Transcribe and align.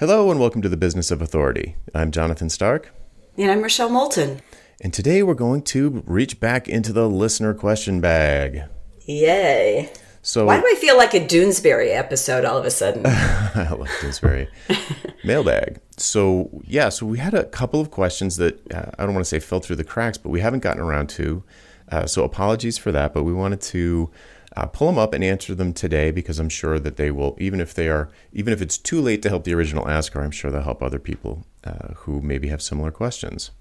Hello 0.00 0.30
and 0.30 0.40
welcome 0.40 0.62
to 0.62 0.68
the 0.70 0.78
Business 0.78 1.10
of 1.10 1.20
Authority. 1.20 1.76
I'm 1.94 2.10
Jonathan 2.10 2.48
Stark. 2.48 2.90
And 3.36 3.50
I'm 3.50 3.60
Rochelle 3.60 3.90
Moulton. 3.90 4.40
And 4.80 4.94
today 4.94 5.22
we're 5.22 5.34
going 5.34 5.60
to 5.64 6.02
reach 6.06 6.40
back 6.40 6.70
into 6.70 6.94
the 6.94 7.06
listener 7.06 7.52
question 7.52 8.00
bag. 8.00 8.62
Yay. 9.04 9.92
So 10.22 10.46
why 10.46 10.58
do 10.58 10.66
I 10.66 10.74
feel 10.80 10.96
like 10.96 11.12
a 11.12 11.20
Doonesbury 11.20 11.94
episode 11.94 12.46
all 12.46 12.56
of 12.56 12.64
a 12.64 12.70
sudden? 12.70 13.02
I 13.04 13.68
love 13.72 13.88
Doonesbury 14.00 14.48
mailbag. 15.24 15.82
So 15.98 16.48
yeah, 16.64 16.88
so 16.88 17.04
we 17.04 17.18
had 17.18 17.34
a 17.34 17.44
couple 17.44 17.78
of 17.78 17.90
questions 17.90 18.38
that 18.38 18.72
uh, 18.72 18.92
I 18.98 19.04
don't 19.04 19.12
want 19.12 19.26
to 19.26 19.28
say 19.28 19.38
fell 19.38 19.60
through 19.60 19.76
the 19.76 19.84
cracks, 19.84 20.16
but 20.16 20.30
we 20.30 20.40
haven't 20.40 20.60
gotten 20.60 20.80
around 20.80 21.10
to. 21.10 21.44
Uh, 21.90 22.06
so 22.06 22.24
apologies 22.24 22.78
for 22.78 22.90
that, 22.90 23.12
but 23.12 23.24
we 23.24 23.34
wanted 23.34 23.60
to 23.60 24.10
uh, 24.56 24.66
pull 24.66 24.88
them 24.88 24.98
up 24.98 25.14
and 25.14 25.22
answer 25.22 25.54
them 25.54 25.72
today 25.72 26.10
because 26.10 26.38
I'm 26.38 26.48
sure 26.48 26.78
that 26.78 26.96
they 26.96 27.10
will, 27.10 27.36
even 27.38 27.60
if 27.60 27.74
they 27.74 27.88
are, 27.88 28.10
even 28.32 28.52
if 28.52 28.60
it's 28.60 28.78
too 28.78 29.00
late 29.00 29.22
to 29.22 29.28
help 29.28 29.44
the 29.44 29.54
original 29.54 29.88
asker, 29.88 30.20
I'm 30.20 30.30
sure 30.30 30.50
they'll 30.50 30.62
help 30.62 30.82
other 30.82 30.98
people 30.98 31.46
uh, 31.64 31.94
who 31.94 32.20
maybe 32.20 32.48
have 32.48 32.62
similar 32.62 32.90
questions. 32.90 33.52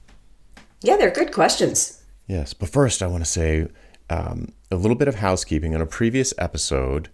Yeah, 0.82 0.98
they're 0.98 1.12
good 1.12 1.32
questions. 1.32 2.04
Yes, 2.28 2.54
but 2.54 2.70
first 2.70 3.04
I 3.04 3.08
want 3.08 3.24
to 3.24 3.30
say 3.30 3.68
um, 4.10 4.54
a 4.72 4.76
little 4.76 4.96
bit 4.96 5.08
of 5.08 5.16
housekeeping. 5.16 5.76
On 5.76 5.82
a 5.82 5.86
previous 5.86 6.34
episode, 6.38 7.10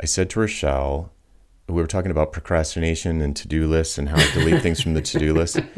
I 0.00 0.06
said 0.06 0.30
to 0.30 0.40
Rochelle, 0.40 1.12
we 1.70 1.80
were 1.80 1.86
talking 1.86 2.10
about 2.10 2.32
procrastination 2.32 3.20
and 3.20 3.34
to 3.36 3.48
do 3.48 3.66
lists 3.66 3.98
and 3.98 4.08
how 4.08 4.16
to 4.16 4.32
delete 4.32 4.62
things 4.62 4.80
from 4.80 4.94
the 4.94 5.02
to 5.02 5.18
do 5.18 5.34
list. 5.34 5.60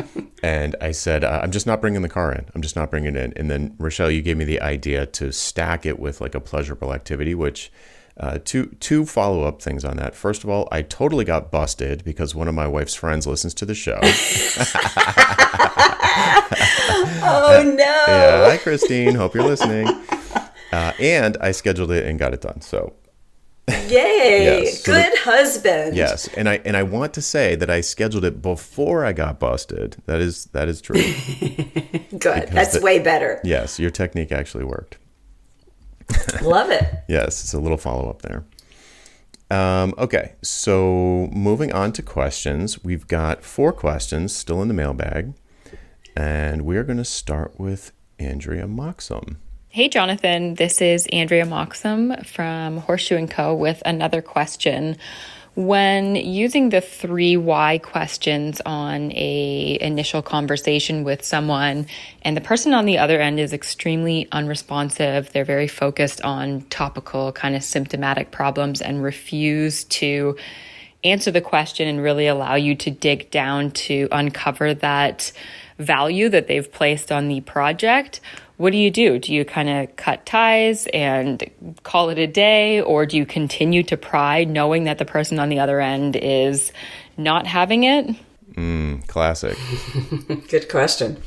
And 0.45 0.75
I 0.81 0.91
said, 0.91 1.23
I'm 1.23 1.53
just 1.53 1.69
not 1.69 1.81
bringing 1.81 2.03
the 2.03 2.09
car 2.09 2.33
in. 2.33 2.45
I'm 2.53 2.63
just 2.63 2.75
not 2.75 2.91
bringing 2.91 3.15
it 3.15 3.17
in. 3.17 3.33
And 3.37 3.49
then, 3.49 3.77
Rochelle, 3.79 4.11
you 4.11 4.23
gave 4.23 4.37
me 4.37 4.45
the 4.45 4.61
idea 4.61 5.07
to 5.07 5.31
stack 5.31 5.87
it 5.87 6.01
with 6.01 6.21
like 6.21 6.35
a 6.35 6.41
pleasurable 6.41 6.93
activity, 6.93 7.33
which 7.33 7.71
uh, 8.19 8.39
two 8.45 8.67
two 8.81 9.07
follow 9.07 9.45
up 9.45 9.63
things 9.63 9.85
on 9.85 9.99
that. 9.99 10.17
First 10.17 10.43
of 10.43 10.51
all, 10.51 10.67
I 10.73 10.83
totally 10.83 11.25
got 11.25 11.53
busted 11.53 12.03
because 12.05 12.35
one 12.35 12.49
of 12.49 12.57
my 12.57 12.67
wife's 12.67 12.95
friends 12.95 13.25
listens 13.25 13.55
to 13.55 13.65
the 13.65 13.75
show. 13.75 14.01
oh 17.23 17.63
no! 17.77 17.85
Yeah, 17.85 18.51
hi 18.51 18.57
Christine. 18.59 19.15
Hope 19.15 19.35
you're 19.35 19.45
listening. 19.45 19.87
Uh, 20.73 20.93
and 20.99 21.37
I 21.41 21.53
scheduled 21.53 21.93
it 21.93 22.05
and 22.05 22.19
got 22.19 22.35
it 22.35 22.41
done. 22.41 22.61
So 22.63 22.95
Yay! 23.89 24.63
Yes. 24.65 24.83
Good 24.83 25.13
husband. 25.19 25.97
Yes, 25.97 26.29
and 26.37 26.49
I 26.49 26.61
and 26.65 26.77
I 26.77 26.83
want 26.83 27.15
to 27.15 27.23
say 27.23 27.55
that 27.57 27.71
I 27.71 27.81
scheduled 27.81 28.25
it 28.25 28.43
before 28.43 29.05
I 29.05 29.13
got 29.13 29.39
busted. 29.39 29.97
That 30.07 30.21
is 30.21 30.47
that 30.47 30.69
is 30.69 30.81
true. 30.81 30.97
Good. 32.19 32.49
That's 32.49 32.75
the, 32.75 32.81
way 32.83 32.99
better. 32.99 33.41
Yes, 33.45 33.79
your 33.79 33.91
technique 33.91 34.33
actually 34.33 34.65
worked. 34.65 34.99
Love 36.43 36.71
it. 36.71 36.85
yes, 37.09 37.43
it's 37.43 37.53
a 37.53 37.61
little 37.61 37.79
follow 37.79 38.09
up 38.09 38.23
there. 38.23 38.45
Um, 39.51 39.93
okay, 39.99 40.35
so 40.43 41.29
moving 41.33 41.73
on 41.73 41.93
to 41.93 42.03
questions, 42.03 42.83
we've 42.83 43.07
got 43.07 43.45
four 43.45 43.73
questions 43.73 44.35
still 44.35 44.63
in 44.63 44.69
the 44.69 44.75
mailbag, 44.75 45.35
and 46.17 46.63
we're 46.63 46.85
going 46.85 46.97
to 46.97 47.05
start 47.05 47.61
with 47.61 47.93
Andrea 48.19 48.67
Moxham. 48.67 49.37
Hey, 49.75 49.89
Jonathan. 49.89 50.57
This 50.57 50.83
is 50.83 51.07
Andrea 51.15 51.47
Moxham 51.47 52.27
from 52.27 52.77
Horseshoe 52.77 53.17
and 53.17 53.31
Co. 53.31 53.55
with 53.55 53.83
another 53.87 54.21
question. 54.21 54.99
When 55.55 56.15
using 56.15 56.69
the 56.69 56.83
three 56.83 57.39
why 57.39 57.79
questions 57.79 58.61
on 58.67 59.11
a 59.13 59.79
initial 59.81 60.21
conversation 60.21 61.05
with 61.05 61.25
someone, 61.25 61.87
and 62.21 62.37
the 62.37 62.43
person 62.43 62.75
on 62.75 62.85
the 62.85 62.99
other 62.99 63.19
end 63.19 63.41
is 63.41 63.55
extremely 63.55 64.29
unresponsive, 64.31 65.33
they're 65.33 65.43
very 65.43 65.69
focused 65.69 66.21
on 66.21 66.61
topical, 66.69 67.33
kind 67.33 67.57
of 67.57 67.65
symptomatic 67.65 68.31
problems, 68.31 68.83
and 68.83 69.03
refuse 69.03 69.85
to 69.85 70.37
answer 71.03 71.31
the 71.31 71.41
question 71.41 71.89
and 71.89 72.03
really 72.03 72.27
allow 72.27 72.57
you 72.57 72.75
to 72.75 72.91
dig 72.91 73.31
down 73.31 73.71
to 73.71 74.07
uncover 74.13 74.75
that 74.75 75.33
value 75.79 76.29
that 76.29 76.47
they've 76.47 76.71
placed 76.71 77.11
on 77.11 77.29
the 77.29 77.41
project 77.41 78.21
what 78.63 78.71
do 78.71 78.79
you 78.79 78.93
do? 78.93 79.19
Do 79.19 79.35
you 79.35 79.45
kind 79.45 79.69
of 79.69 79.97
cut 79.97 80.25
ties 80.25 80.87
and 80.95 81.43
call 81.83 82.11
it 82.11 82.19
a 82.19 82.29
day, 82.29 82.81
or 82.81 83.07
do 83.07 83.17
you 83.17 83.27
continue 83.27 83.83
to 83.83 83.97
pry 83.97 84.45
knowing 84.45 84.85
that 84.85 84.99
the 84.99 85.05
person 85.05 85.41
on 85.41 85.49
the 85.49 85.59
other 85.59 85.81
end 85.81 86.15
is 86.15 86.71
not 87.17 87.45
having 87.45 87.83
it? 87.83 88.15
Mm, 88.53 89.05
classic. 89.09 89.59
Good 90.49 90.69
question. 90.69 91.21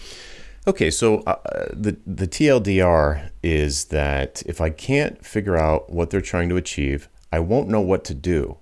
Okay, 0.66 0.90
so 0.90 1.24
uh, 1.24 1.36
the 1.74 1.98
the 2.08 2.26
TLDR 2.26 3.32
is 3.44 3.86
that 3.86 4.42
if 4.46 4.62
I 4.62 4.70
can't 4.70 5.24
figure 5.26 5.58
out 5.58 5.90
what 5.90 6.12
they're 6.12 6.22
trying 6.22 6.48
to 6.48 6.56
achieve, 6.56 7.10
I 7.34 7.40
won't 7.40 7.68
know 7.68 7.82
what 7.82 8.06
to 8.06 8.14
do 8.14 8.60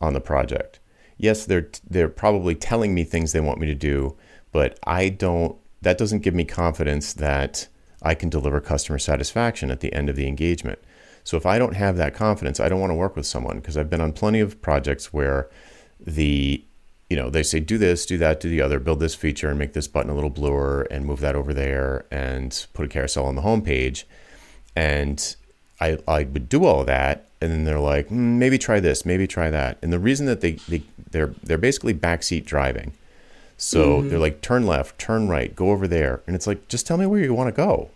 on 0.00 0.14
the 0.14 0.20
project. 0.20 0.80
Yes, 1.16 1.46
they're 1.46 1.70
they're 1.88 2.08
probably 2.08 2.56
telling 2.56 2.92
me 2.92 3.04
things 3.04 3.30
they 3.30 3.38
want 3.38 3.60
me 3.60 3.68
to 3.68 3.74
do, 3.74 4.16
but 4.50 4.80
I 4.82 5.10
don't. 5.10 5.56
That 5.80 5.96
doesn't 5.96 6.24
give 6.24 6.34
me 6.34 6.44
confidence 6.44 7.12
that 7.12 7.68
I 8.02 8.14
can 8.14 8.28
deliver 8.28 8.60
customer 8.60 8.98
satisfaction 8.98 9.70
at 9.70 9.80
the 9.80 9.92
end 9.92 10.08
of 10.08 10.16
the 10.16 10.26
engagement. 10.26 10.78
So 11.24 11.36
if 11.36 11.44
I 11.44 11.58
don't 11.58 11.76
have 11.76 11.96
that 11.96 12.14
confidence, 12.14 12.60
I 12.60 12.68
don't 12.68 12.80
want 12.80 12.90
to 12.90 12.96
work 12.96 13.16
with 13.16 13.26
someone 13.26 13.60
because 13.60 13.76
I've 13.76 13.90
been 13.90 14.00
on 14.00 14.12
plenty 14.12 14.40
of 14.40 14.60
projects 14.62 15.12
where 15.12 15.50
the 15.98 16.64
you 17.10 17.16
know 17.16 17.28
they 17.28 17.42
say 17.42 17.60
do 17.60 17.76
this, 17.76 18.06
do 18.06 18.16
that, 18.18 18.40
do 18.40 18.48
the 18.48 18.62
other, 18.62 18.78
build 18.78 19.00
this 19.00 19.14
feature 19.14 19.48
and 19.48 19.58
make 19.58 19.74
this 19.74 19.88
button 19.88 20.10
a 20.10 20.14
little 20.14 20.30
bluer 20.30 20.82
and 20.90 21.04
move 21.04 21.20
that 21.20 21.34
over 21.34 21.52
there 21.52 22.06
and 22.10 22.66
put 22.72 22.86
a 22.86 22.88
carousel 22.88 23.26
on 23.26 23.34
the 23.34 23.42
home 23.42 23.62
page. 23.62 24.06
And 24.74 25.36
I, 25.80 25.98
I 26.06 26.24
would 26.24 26.48
do 26.48 26.64
all 26.64 26.84
that 26.84 27.28
and 27.40 27.50
then 27.50 27.64
they're 27.64 27.80
like, 27.80 28.08
mm, 28.08 28.36
maybe 28.38 28.58
try 28.58 28.80
this, 28.80 29.04
maybe 29.04 29.26
try 29.26 29.50
that. 29.50 29.78
And 29.82 29.92
the 29.92 29.98
reason 29.98 30.26
that 30.26 30.40
they, 30.40 30.52
they 30.68 30.82
they're 31.10 31.34
they're 31.42 31.58
basically 31.58 31.94
backseat 31.94 32.44
driving 32.44 32.92
so 33.62 33.98
mm-hmm. 33.98 34.08
they're 34.08 34.18
like, 34.18 34.40
turn 34.40 34.66
left, 34.66 34.98
turn 34.98 35.28
right, 35.28 35.54
go 35.54 35.70
over 35.70 35.86
there. 35.86 36.22
And 36.26 36.34
it's 36.34 36.46
like, 36.46 36.66
just 36.68 36.86
tell 36.86 36.96
me 36.96 37.04
where 37.04 37.20
you 37.20 37.34
want 37.34 37.48
to 37.48 37.52
go. 37.52 37.90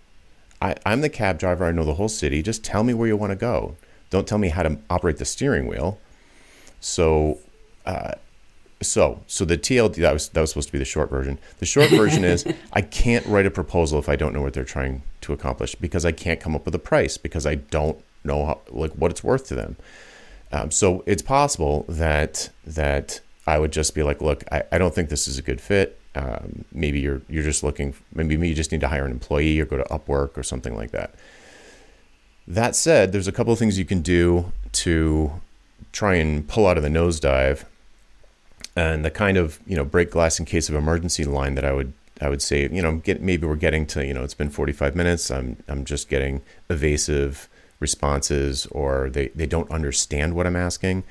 I, 0.60 0.76
I'm 0.84 1.00
the 1.00 1.08
cab 1.08 1.38
driver. 1.38 1.64
I 1.64 1.72
know 1.72 1.84
the 1.84 1.94
whole 1.94 2.10
city. 2.10 2.42
Just 2.42 2.62
tell 2.62 2.84
me 2.84 2.92
where 2.92 3.08
you 3.08 3.16
want 3.16 3.30
to 3.30 3.36
go. 3.36 3.74
Don't 4.10 4.28
tell 4.28 4.36
me 4.36 4.48
how 4.48 4.62
to 4.62 4.76
operate 4.90 5.16
the 5.16 5.24
steering 5.24 5.66
wheel. 5.66 5.98
So, 6.80 7.38
uh, 7.86 8.12
so, 8.82 9.22
so 9.26 9.46
the 9.46 9.56
TLD 9.56 9.94
that 9.96 10.12
was 10.12 10.28
that 10.28 10.40
was 10.42 10.50
supposed 10.50 10.68
to 10.68 10.72
be 10.72 10.78
the 10.78 10.84
short 10.84 11.08
version. 11.08 11.38
The 11.60 11.66
short 11.66 11.88
version 11.88 12.24
is 12.24 12.44
I 12.74 12.82
can't 12.82 13.24
write 13.24 13.46
a 13.46 13.50
proposal 13.50 13.98
if 13.98 14.06
I 14.06 14.16
don't 14.16 14.34
know 14.34 14.42
what 14.42 14.52
they're 14.52 14.64
trying 14.64 15.02
to 15.22 15.32
accomplish 15.32 15.74
because 15.76 16.04
I 16.04 16.12
can't 16.12 16.40
come 16.40 16.54
up 16.54 16.66
with 16.66 16.74
a 16.74 16.78
price 16.78 17.16
because 17.16 17.46
I 17.46 17.54
don't 17.54 17.98
know 18.22 18.44
how, 18.44 18.60
like 18.68 18.92
what 18.92 19.10
it's 19.10 19.24
worth 19.24 19.48
to 19.48 19.54
them. 19.54 19.76
Um, 20.52 20.70
so 20.70 21.02
it's 21.06 21.22
possible 21.22 21.86
that 21.88 22.50
that 22.66 23.22
I 23.46 23.58
would 23.58 23.72
just 23.72 23.94
be 23.94 24.02
like, 24.02 24.20
look, 24.22 24.44
I, 24.50 24.62
I 24.72 24.78
don't 24.78 24.94
think 24.94 25.08
this 25.08 25.28
is 25.28 25.38
a 25.38 25.42
good 25.42 25.60
fit. 25.60 26.00
Um, 26.14 26.64
maybe 26.72 27.00
you're 27.00 27.22
you're 27.28 27.42
just 27.42 27.62
looking. 27.62 27.94
Maybe 28.12 28.48
you 28.48 28.54
just 28.54 28.72
need 28.72 28.80
to 28.82 28.88
hire 28.88 29.04
an 29.04 29.10
employee 29.10 29.58
or 29.60 29.64
go 29.64 29.76
to 29.76 29.84
Upwork 29.84 30.38
or 30.38 30.42
something 30.42 30.76
like 30.76 30.92
that. 30.92 31.14
That 32.46 32.76
said, 32.76 33.12
there's 33.12 33.28
a 33.28 33.32
couple 33.32 33.52
of 33.52 33.58
things 33.58 33.78
you 33.78 33.84
can 33.84 34.00
do 34.00 34.52
to 34.72 35.32
try 35.92 36.14
and 36.14 36.46
pull 36.46 36.66
out 36.66 36.76
of 36.76 36.82
the 36.82 36.88
nosedive, 36.88 37.64
and 38.76 39.04
the 39.04 39.10
kind 39.10 39.36
of 39.36 39.58
you 39.66 39.76
know 39.76 39.84
break 39.84 40.10
glass 40.10 40.38
in 40.38 40.46
case 40.46 40.68
of 40.68 40.74
emergency 40.74 41.24
line 41.24 41.56
that 41.56 41.64
I 41.64 41.72
would 41.72 41.92
I 42.20 42.28
would 42.28 42.42
say 42.42 42.62
you 42.62 42.82
know 42.82 42.96
get 42.96 43.20
maybe 43.20 43.46
we're 43.46 43.56
getting 43.56 43.84
to 43.86 44.06
you 44.06 44.14
know 44.14 44.22
it's 44.22 44.34
been 44.34 44.50
45 44.50 44.94
minutes. 44.94 45.30
I'm 45.30 45.56
I'm 45.68 45.84
just 45.84 46.08
getting 46.08 46.42
evasive 46.70 47.48
responses 47.80 48.66
or 48.66 49.10
they 49.10 49.28
they 49.28 49.46
don't 49.46 49.70
understand 49.70 50.34
what 50.34 50.46
I'm 50.46 50.56
asking. 50.56 51.02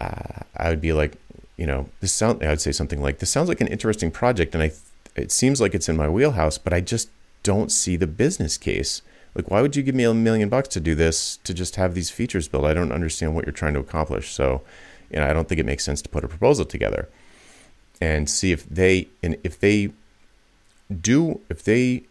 Uh, 0.00 0.40
I 0.56 0.68
would 0.68 0.80
be 0.80 0.92
like, 0.92 1.16
you 1.56 1.66
know, 1.66 1.88
this 2.00 2.12
sound. 2.12 2.42
I 2.42 2.48
would 2.48 2.60
say 2.60 2.72
something 2.72 3.00
like, 3.00 3.18
"This 3.18 3.30
sounds 3.30 3.48
like 3.48 3.60
an 3.60 3.68
interesting 3.68 4.10
project, 4.10 4.54
and 4.54 4.62
I, 4.62 4.72
it 5.16 5.30
seems 5.30 5.60
like 5.60 5.74
it's 5.74 5.88
in 5.88 5.96
my 5.96 6.08
wheelhouse, 6.08 6.58
but 6.58 6.72
I 6.72 6.80
just 6.80 7.08
don't 7.42 7.70
see 7.70 7.96
the 7.96 8.06
business 8.06 8.56
case. 8.56 9.02
Like, 9.34 9.50
why 9.50 9.62
would 9.62 9.76
you 9.76 9.82
give 9.82 9.94
me 9.94 10.04
a 10.04 10.14
million 10.14 10.48
bucks 10.48 10.68
to 10.68 10.80
do 10.80 10.94
this 10.94 11.38
to 11.44 11.54
just 11.54 11.76
have 11.76 11.94
these 11.94 12.10
features 12.10 12.48
built? 12.48 12.64
I 12.64 12.74
don't 12.74 12.92
understand 12.92 13.34
what 13.34 13.46
you're 13.46 13.52
trying 13.52 13.74
to 13.74 13.80
accomplish. 13.80 14.30
So, 14.30 14.62
you 15.10 15.18
know, 15.18 15.26
I 15.26 15.32
don't 15.32 15.48
think 15.48 15.58
it 15.58 15.66
makes 15.66 15.84
sense 15.84 16.02
to 16.02 16.08
put 16.08 16.24
a 16.24 16.28
proposal 16.28 16.64
together 16.64 17.08
and 18.00 18.28
see 18.28 18.52
if 18.52 18.68
they 18.68 19.08
and 19.22 19.36
if 19.44 19.58
they 19.58 19.92
do 21.00 21.40
if 21.48 21.62
they 21.64 22.02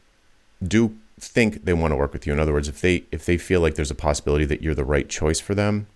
do 0.65 0.95
think 1.19 1.65
they 1.65 1.73
want 1.73 1.91
to 1.91 1.95
work 1.95 2.13
with 2.13 2.25
you. 2.25 2.33
In 2.33 2.39
other 2.39 2.53
words, 2.53 2.67
if 2.67 2.81
they 2.81 3.03
if 3.11 3.25
they 3.25 3.37
feel 3.37 3.61
like 3.61 3.75
there's 3.75 3.91
a 3.91 3.95
possibility 3.95 4.45
that 4.45 4.61
you're 4.61 4.75
the 4.75 4.85
right 4.85 5.07
choice 5.07 5.39
for 5.39 5.53
them, 5.53 5.87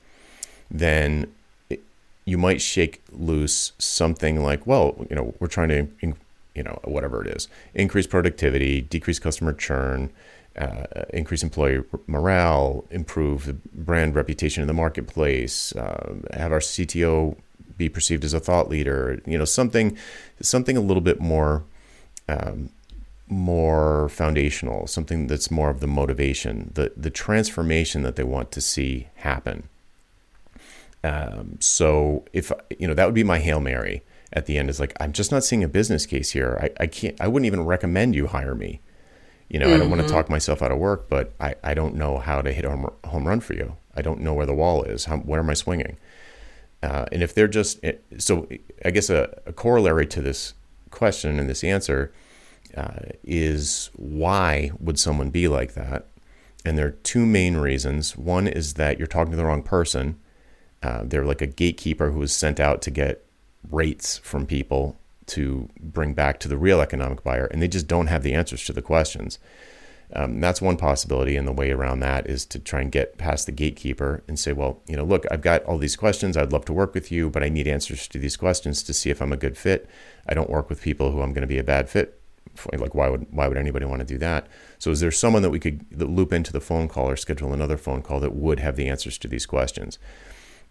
then 0.69 1.33
you 2.25 2.38
might 2.38 2.62
shake 2.62 3.04
loose 3.12 3.72
something 3.77 4.42
like, 4.42 4.66
well, 4.66 4.95
you 5.10 5.16
know, 5.16 5.33
we're 5.39 5.48
trying 5.48 5.69
to, 5.69 5.88
you 6.56 6.63
know, 6.63 6.80
whatever 6.83 7.24
it 7.24 7.36
is, 7.36 7.48
increase 7.74 8.07
productivity, 8.07 8.81
decrease 8.81 9.19
customer 9.19 9.54
churn, 9.54 10.12
uh, 10.57 10.86
increase 11.13 11.44
employee 11.44 11.83
morale, 12.07 12.86
improve 12.89 13.62
brand 13.74 14.16
reputation 14.16 14.62
in 14.62 14.68
the 14.68 14.74
marketplace, 14.74 15.75
uh, 15.75 16.16
have 16.33 16.51
our 16.51 16.60
CTO 16.60 17.38
be 17.77 17.89
perceived 17.89 18.24
as 18.24 18.33
a 18.33 18.39
thought 18.39 18.69
leader, 18.69 19.22
you 19.25 19.38
know, 19.38 19.45
something, 19.45 19.98
something 20.42 20.77
a 20.77 20.81
little 20.81 21.01
bit 21.01 21.19
more, 21.19 21.63
um, 22.30 22.69
more 23.27 24.07
foundational, 24.10 24.88
something 24.88 25.27
that's 25.27 25.51
more 25.51 25.69
of 25.69 25.80
the 25.80 25.88
motivation, 25.88 26.72
the 26.75 26.94
the 26.95 27.10
transformation 27.10 28.04
that 28.04 28.16
they 28.16 28.24
want 28.24 28.51
to 28.51 28.62
see 28.62 29.07
happen. 29.16 29.68
Um, 31.06 31.57
so 31.60 32.25
if 32.34 32.52
you 32.80 32.88
know 32.88 32.94
that 32.94 33.06
would 33.06 33.13
be 33.13 33.24
my 33.24 33.40
hail 33.40 33.60
mary, 33.60 34.04
at 34.34 34.46
the 34.48 34.57
end 34.57 34.69
is 34.69 34.80
like, 34.80 34.94
I'm 35.00 35.13
just 35.13 35.31
not 35.31 35.44
seeing 35.44 35.63
a 35.63 35.68
business 35.68 36.06
case 36.06 36.31
here. 36.31 36.57
I, 36.62 36.84
I 36.84 36.88
can't, 36.88 37.19
I 37.22 37.28
wouldn't 37.28 37.46
even 37.46 37.63
recommend 37.63 38.16
you 38.16 38.28
hire 38.28 38.56
me. 38.56 38.81
You 39.50 39.60
know, 39.60 39.68
mm-hmm. 39.68 39.75
I 39.75 39.78
don't 39.78 39.90
want 39.90 40.02
to 40.02 40.07
talk 40.07 40.30
myself 40.30 40.62
out 40.62 40.72
of 40.72 40.80
work, 40.80 41.07
but 41.07 41.34
I, 41.40 41.56
I 41.63 41.74
don't 41.74 41.96
know 41.96 42.18
how 42.18 42.42
to 42.42 42.52
hit 42.52 42.66
a 42.66 42.69
home, 42.69 42.90
home 43.06 43.28
run 43.28 43.40
for 43.40 43.54
you. 43.54 43.78
I 43.96 44.02
don't 44.02 44.22
know 44.22 44.34
where 44.34 44.48
the 44.48 44.54
wall 44.56 44.84
is. 44.84 45.06
How, 45.06 45.18
where 45.18 45.40
am 45.40 45.50
I 45.50 45.54
swinging? 45.54 45.98
Uh, 46.81 47.06
and 47.12 47.22
if 47.24 47.34
they're 47.34 47.48
just, 47.48 47.80
so 48.18 48.48
I 48.84 48.92
guess 48.92 49.10
a, 49.10 49.40
a 49.46 49.54
corollary 49.54 50.08
to 50.08 50.22
this 50.22 50.56
question 50.90 51.40
and 51.40 51.50
this 51.50 51.63
answer 51.63 52.12
uh, 52.75 53.12
is 53.24 53.92
why 53.96 54.72
would 54.80 55.00
someone 55.00 55.30
be 55.30 55.48
like 55.48 55.75
that? 55.75 56.08
And 56.66 56.78
there 56.78 56.88
are 56.88 56.92
two 56.92 57.25
main 57.25 57.58
reasons. 57.58 58.18
One 58.18 58.48
is 58.48 58.74
that 58.74 58.98
you're 58.98 59.08
talking 59.08 59.31
to 59.31 59.38
the 59.38 59.46
wrong 59.46 59.62
person. 59.63 60.19
Uh, 60.86 61.02
they're 61.04 61.26
like 61.26 61.42
a 61.42 61.48
gatekeeper 61.48 62.12
who 62.12 62.20
was 62.20 62.32
sent 62.32 62.60
out 62.60 62.80
to 62.80 62.92
get 62.92 63.26
rates 63.72 64.20
from 64.20 64.46
people 64.46 64.96
to 65.26 65.68
bring 65.80 66.14
back 66.14 66.40
to 66.40 66.48
the 66.48 66.58
real 66.58 66.80
economic 66.80 67.24
buyer, 67.24 67.46
and 67.46 67.60
they 67.60 67.68
just 67.68 67.88
don't 67.88 68.06
have 68.06 68.22
the 68.22 68.36
answers 68.36 68.64
to 68.66 68.72
the 68.72 68.84
questions. 68.84 69.40
Um, 70.14 70.40
that's 70.40 70.62
one 70.62 70.78
possibility, 70.78 71.36
and 71.38 71.48
the 71.48 71.52
way 71.52 71.72
around 71.72 72.02
that 72.02 72.30
is 72.30 72.46
to 72.46 72.60
try 72.60 72.82
and 72.82 72.92
get 72.92 73.18
past 73.18 73.48
the 73.48 73.52
gatekeeper 73.52 74.24
and 74.28 74.38
say, 74.38 74.54
well, 74.54 74.84
you 74.88 74.96
know, 74.96 75.04
look, 75.04 75.26
I've 75.32 75.42
got 75.42 75.64
all 75.64 75.80
these 75.80 75.96
questions. 75.96 76.38
I'd 76.38 76.54
love 76.54 76.66
to 76.66 76.74
work 76.74 76.94
with 76.94 77.12
you, 77.12 77.32
but 77.32 77.42
I 77.42 77.50
need 77.50 77.68
answers 77.68 78.08
to 78.10 78.20
these 78.20 78.38
questions 78.38 78.84
to 78.84 78.94
see 78.94 79.10
if 79.10 79.20
I'm 79.24 79.34
a 79.34 79.38
good 79.38 79.58
fit. 79.58 79.90
I 80.30 80.36
don't 80.36 80.52
work 80.52 80.70
with 80.70 80.84
people 80.84 81.12
who 81.12 81.22
I'm 81.22 81.34
going 81.34 81.42
to 81.42 81.48
be 81.48 81.58
a 81.58 81.64
bad 81.64 81.90
fit. 81.90 82.22
For. 82.54 82.78
Like, 82.78 82.94
why 82.94 83.10
would 83.10 83.26
why 83.32 83.48
would 83.48 83.58
anybody 83.58 83.86
want 83.86 84.02
to 84.02 84.06
do 84.06 84.20
that? 84.20 84.48
So, 84.78 84.92
is 84.92 85.00
there 85.00 85.12
someone 85.12 85.42
that 85.42 85.50
we 85.50 85.60
could 85.60 85.84
loop 85.92 86.32
into 86.32 86.54
the 86.54 86.62
phone 86.62 86.88
call 86.88 87.10
or 87.10 87.18
schedule 87.18 87.52
another 87.52 87.76
phone 87.76 88.04
call 88.04 88.20
that 88.20 88.36
would 88.36 88.60
have 88.60 88.76
the 88.76 88.88
answers 88.88 89.18
to 89.18 89.28
these 89.28 89.48
questions? 89.48 89.98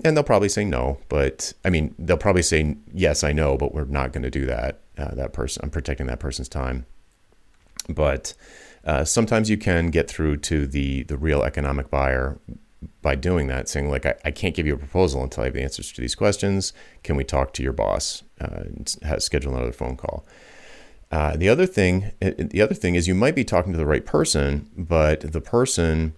And 0.02 0.16
they'll 0.16 0.24
probably 0.24 0.48
say 0.48 0.64
no, 0.64 0.98
but 1.08 1.52
I 1.64 1.70
mean, 1.70 1.94
they'll 1.98 2.16
probably 2.16 2.42
say 2.42 2.76
yes, 2.92 3.22
I 3.22 3.32
know, 3.32 3.56
but 3.56 3.72
we're 3.72 3.84
not 3.84 4.12
going 4.12 4.24
to 4.24 4.30
do 4.30 4.44
that. 4.46 4.80
Uh, 4.98 5.14
that 5.14 5.32
person, 5.32 5.60
I'm 5.62 5.70
protecting 5.70 6.06
that 6.06 6.20
person's 6.20 6.48
time. 6.48 6.86
But 7.88 8.34
uh, 8.84 9.04
sometimes 9.04 9.50
you 9.50 9.56
can 9.56 9.90
get 9.90 10.08
through 10.08 10.38
to 10.38 10.66
the 10.66 11.04
the 11.04 11.16
real 11.16 11.42
economic 11.42 11.90
buyer 11.90 12.38
by 13.02 13.14
doing 13.14 13.46
that, 13.48 13.68
saying 13.68 13.90
like, 13.90 14.06
I, 14.06 14.14
I 14.24 14.30
can't 14.30 14.54
give 14.54 14.66
you 14.66 14.74
a 14.74 14.78
proposal 14.78 15.22
until 15.22 15.42
I 15.42 15.46
have 15.46 15.54
the 15.54 15.62
answers 15.62 15.92
to 15.92 16.00
these 16.00 16.14
questions. 16.14 16.72
Can 17.02 17.16
we 17.16 17.24
talk 17.24 17.52
to 17.54 17.62
your 17.62 17.72
boss? 17.72 18.22
Uh, 18.40 18.64
schedule 19.18 19.54
another 19.54 19.72
phone 19.72 19.96
call. 19.96 20.26
Uh, 21.10 21.36
the 21.36 21.48
other 21.48 21.66
thing, 21.66 22.12
uh, 22.20 22.32
the 22.36 22.60
other 22.60 22.74
thing 22.74 22.94
is 22.94 23.06
you 23.06 23.14
might 23.14 23.34
be 23.34 23.44
talking 23.44 23.72
to 23.72 23.78
the 23.78 23.86
right 23.86 24.04
person, 24.04 24.68
but 24.76 25.20
the 25.20 25.40
person 25.40 26.14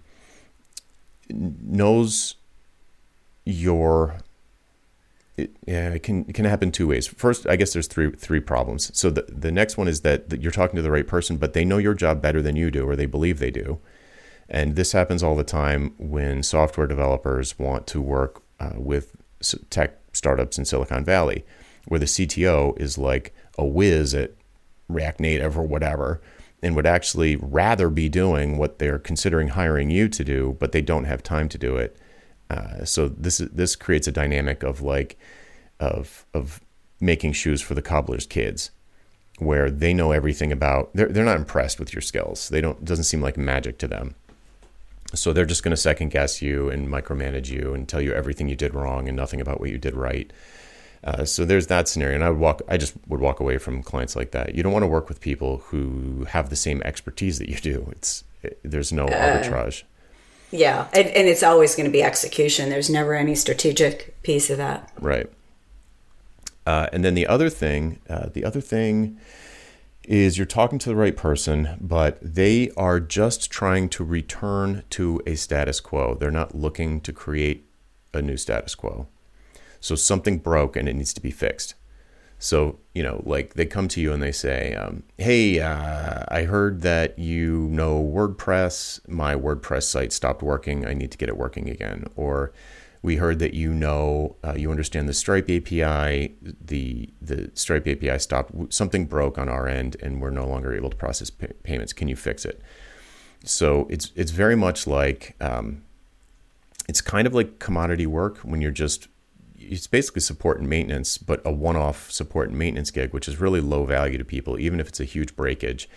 knows 1.29 2.35
your 3.47 4.17
it, 5.37 5.55
yeah, 5.67 5.89
it 5.89 6.01
can 6.01 6.25
it 6.27 6.33
can 6.33 6.45
happen 6.45 6.71
two 6.71 6.87
ways. 6.87 7.05
First, 7.07 7.47
I 7.47 7.55
guess 7.55 7.73
there's 7.73 7.87
three 7.87 8.11
three 8.11 8.39
problems. 8.39 8.91
So 8.97 9.09
the 9.09 9.25
the 9.29 9.51
next 9.51 9.77
one 9.77 9.87
is 9.87 10.01
that, 10.01 10.41
you're 10.41 10.51
talking 10.51 10.75
to 10.77 10.81
the 10.81 10.91
right 10.91 11.07
person, 11.07 11.37
but 11.37 11.53
they 11.53 11.63
know 11.63 11.77
your 11.77 11.93
job 11.93 12.21
better 12.21 12.41
than 12.41 12.55
you 12.55 12.71
do, 12.71 12.87
or 12.87 12.95
they 12.95 13.05
believe 13.05 13.39
they 13.39 13.51
do. 13.51 13.79
And 14.49 14.75
this 14.75 14.93
happens 14.93 15.21
all 15.21 15.35
the 15.35 15.43
time 15.43 15.93
when 15.97 16.41
software 16.41 16.87
developers 16.87 17.59
want 17.59 17.85
to 17.87 18.01
work 18.01 18.41
uh, 18.59 18.71
with 18.75 19.15
tech 19.69 19.99
startups 20.11 20.57
in 20.57 20.65
Silicon 20.65 21.05
Valley, 21.05 21.45
where 21.85 21.99
the 21.99 22.05
CTO 22.05 22.79
is 22.79 22.97
like 22.97 23.35
a 23.57 23.65
whiz 23.65 24.15
at 24.15 24.31
React 24.87 25.19
Native 25.19 25.57
or 25.57 25.63
whatever, 25.63 26.21
and 26.63 26.75
would 26.75 26.87
actually 26.87 27.35
rather 27.35 27.89
be 27.89 28.09
doing 28.09 28.57
what 28.57 28.79
they're 28.79 28.97
considering 28.97 29.49
hiring 29.49 29.91
you 29.91 30.07
to 30.09 30.23
do, 30.23 30.57
but 30.59 30.71
they 30.71 30.81
don't 30.81 31.03
have 31.03 31.21
time 31.21 31.49
to 31.49 31.57
do 31.59 31.75
it 31.75 31.95
uh, 32.49 32.85
so 32.85 33.07
this 33.07 33.37
this 33.37 33.75
creates 33.75 34.07
a 34.07 34.11
dynamic 34.11 34.63
of 34.63 34.81
like 34.81 35.17
of 35.79 36.25
of 36.33 36.61
making 36.99 37.33
shoes 37.33 37.61
for 37.61 37.75
the 37.75 37.81
cobbler's 37.81 38.25
kids, 38.25 38.71
where 39.39 39.69
they 39.69 39.93
know 39.93 40.11
everything 40.11 40.51
about. 40.51 40.89
They're 40.93 41.09
they're 41.09 41.25
not 41.25 41.37
impressed 41.37 41.79
with 41.79 41.93
your 41.93 42.01
skills. 42.01 42.49
They 42.49 42.61
don't. 42.61 42.79
It 42.79 42.85
doesn't 42.85 43.05
seem 43.05 43.21
like 43.21 43.37
magic 43.37 43.77
to 43.79 43.87
them. 43.87 44.15
So 45.13 45.31
they're 45.31 45.45
just 45.45 45.63
going 45.63 45.71
to 45.71 45.77
second 45.77 46.09
guess 46.09 46.41
you 46.41 46.69
and 46.69 46.89
micromanage 46.89 47.47
you 47.47 47.73
and 47.73 47.87
tell 47.87 48.01
you 48.01 48.13
everything 48.13 48.49
you 48.49 48.57
did 48.57 48.73
wrong 48.73 49.07
and 49.07 49.15
nothing 49.15 49.39
about 49.39 49.61
what 49.61 49.69
you 49.69 49.77
did 49.77 49.95
right. 49.95 50.31
Uh, 51.03 51.23
so 51.23 51.45
there's 51.45 51.67
that 51.67 51.87
scenario, 51.87 52.15
and 52.15 52.23
I 52.23 52.29
would 52.29 52.39
walk. 52.39 52.61
I 52.67 52.77
just 52.77 52.93
would 53.07 53.21
walk 53.21 53.39
away 53.39 53.57
from 53.57 53.83
clients 53.83 54.15
like 54.15 54.31
that. 54.31 54.55
You 54.55 54.63
don't 54.63 54.73
want 54.73 54.83
to 54.83 54.87
work 54.87 55.07
with 55.07 55.21
people 55.21 55.59
who 55.67 56.25
have 56.29 56.49
the 56.49 56.55
same 56.55 56.81
expertise 56.83 57.39
that 57.39 57.49
you 57.49 57.57
do. 57.57 57.87
It's 57.91 58.23
it, 58.43 58.59
there's 58.63 58.91
no 58.91 59.05
uh, 59.05 59.09
arbitrage. 59.11 59.83
Yeah, 60.51 60.87
and, 60.93 61.07
and 61.07 61.27
it's 61.27 61.43
always 61.43 61.75
going 61.75 61.85
to 61.85 61.91
be 61.91 62.03
execution. 62.03 62.69
There's 62.69 62.89
never 62.89 63.13
any 63.13 63.35
strategic 63.35 64.21
piece 64.23 64.49
of 64.49 64.57
that. 64.57 64.91
Right. 64.99 65.29
Uh, 66.65 66.87
and 66.91 67.03
then 67.03 67.15
the 67.15 67.27
other 67.27 67.49
thing, 67.49 67.99
uh, 68.09 68.29
the 68.33 68.43
other 68.43 68.61
thing 68.61 69.19
is 70.07 70.37
you're 70.37 70.45
talking 70.45 70.79
to 70.79 70.89
the 70.89 70.95
right 70.95 71.17
person, 71.17 71.77
but 71.81 72.17
they 72.21 72.71
are 72.77 72.99
just 72.99 73.51
trying 73.51 73.89
to 73.89 74.03
return 74.03 74.83
to 74.89 75.21
a 75.25 75.35
status 75.35 75.81
quo. 75.81 76.15
They're 76.15 76.31
not 76.31 76.55
looking 76.55 77.01
to 77.01 77.11
create 77.11 77.65
a 78.13 78.21
new 78.21 78.37
status 78.37 78.73
quo. 78.73 79.07
So 79.81 79.95
something 79.95 80.39
broke 80.39 80.75
and 80.75 80.87
it 80.87 80.95
needs 80.95 81.13
to 81.13 81.21
be 81.21 81.31
fixed. 81.31 81.75
So, 82.39 82.77
you 82.93 83.01
know, 83.01 83.23
like 83.25 83.55
they 83.55 83.65
come 83.65 83.87
to 83.89 84.01
you 84.01 84.13
and 84.13 84.21
they 84.21 84.31
say, 84.31 84.75
um, 84.75 85.03
Hey, 85.17 85.59
uh, 85.59 86.23
I 86.27 86.43
heard 86.43 86.81
that 86.81 87.17
you 87.17 87.67
know 87.69 88.03
WordPress. 88.03 89.07
My 89.07 89.35
WordPress 89.35 89.83
site 89.83 90.13
stopped 90.13 90.43
working. 90.43 90.85
I 90.85 90.93
need 90.93 91.11
to 91.11 91.17
get 91.17 91.29
it 91.29 91.37
working 91.37 91.69
again. 91.69 92.05
Or 92.15 92.51
we 93.01 93.15
heard 93.15 93.39
that 93.39 93.53
you 93.53 93.73
know, 93.73 94.35
uh, 94.43 94.53
you 94.53 94.69
understand 94.69 95.09
the 95.09 95.13
Stripe 95.13 95.49
API. 95.49 96.35
The, 96.41 97.09
the 97.21 97.51
Stripe 97.55 97.87
API 97.87 98.19
stopped, 98.19 98.51
something 98.71 99.05
broke 99.05 99.37
on 99.37 99.49
our 99.49 99.67
end 99.67 99.97
and 100.01 100.21
we're 100.21 100.29
no 100.29 100.45
longer 100.45 100.75
able 100.75 100.91
to 100.91 100.95
process 100.95 101.31
pay- 101.31 101.53
payments. 101.63 101.93
Can 101.93 102.07
you 102.07 102.15
fix 102.15 102.45
it? 102.45 102.61
So 103.43 103.87
it's, 103.89 104.11
it's 104.15 104.31
very 104.31 104.55
much 104.55 104.85
like, 104.85 105.35
um, 105.41 105.83
it's 106.87 107.01
kind 107.01 107.27
of 107.27 107.33
like 107.33 107.59
commodity 107.59 108.05
work 108.05 108.37
when 108.39 108.61
you're 108.61 108.71
just 108.71 109.07
it's 109.57 109.87
basically 109.87 110.21
support 110.21 110.59
and 110.59 110.69
maintenance, 110.69 111.17
but 111.17 111.41
a 111.45 111.51
one-off 111.51 112.11
support 112.11 112.49
and 112.49 112.57
maintenance 112.57 112.91
gig, 112.91 113.13
which 113.13 113.27
is 113.27 113.39
really 113.39 113.61
low 113.61 113.85
value 113.85 114.17
to 114.17 114.25
people, 114.25 114.59
even 114.59 114.79
if 114.79 114.87
it's 114.87 114.99
a 114.99 115.05
huge 115.05 115.35
breakage. 115.35 115.89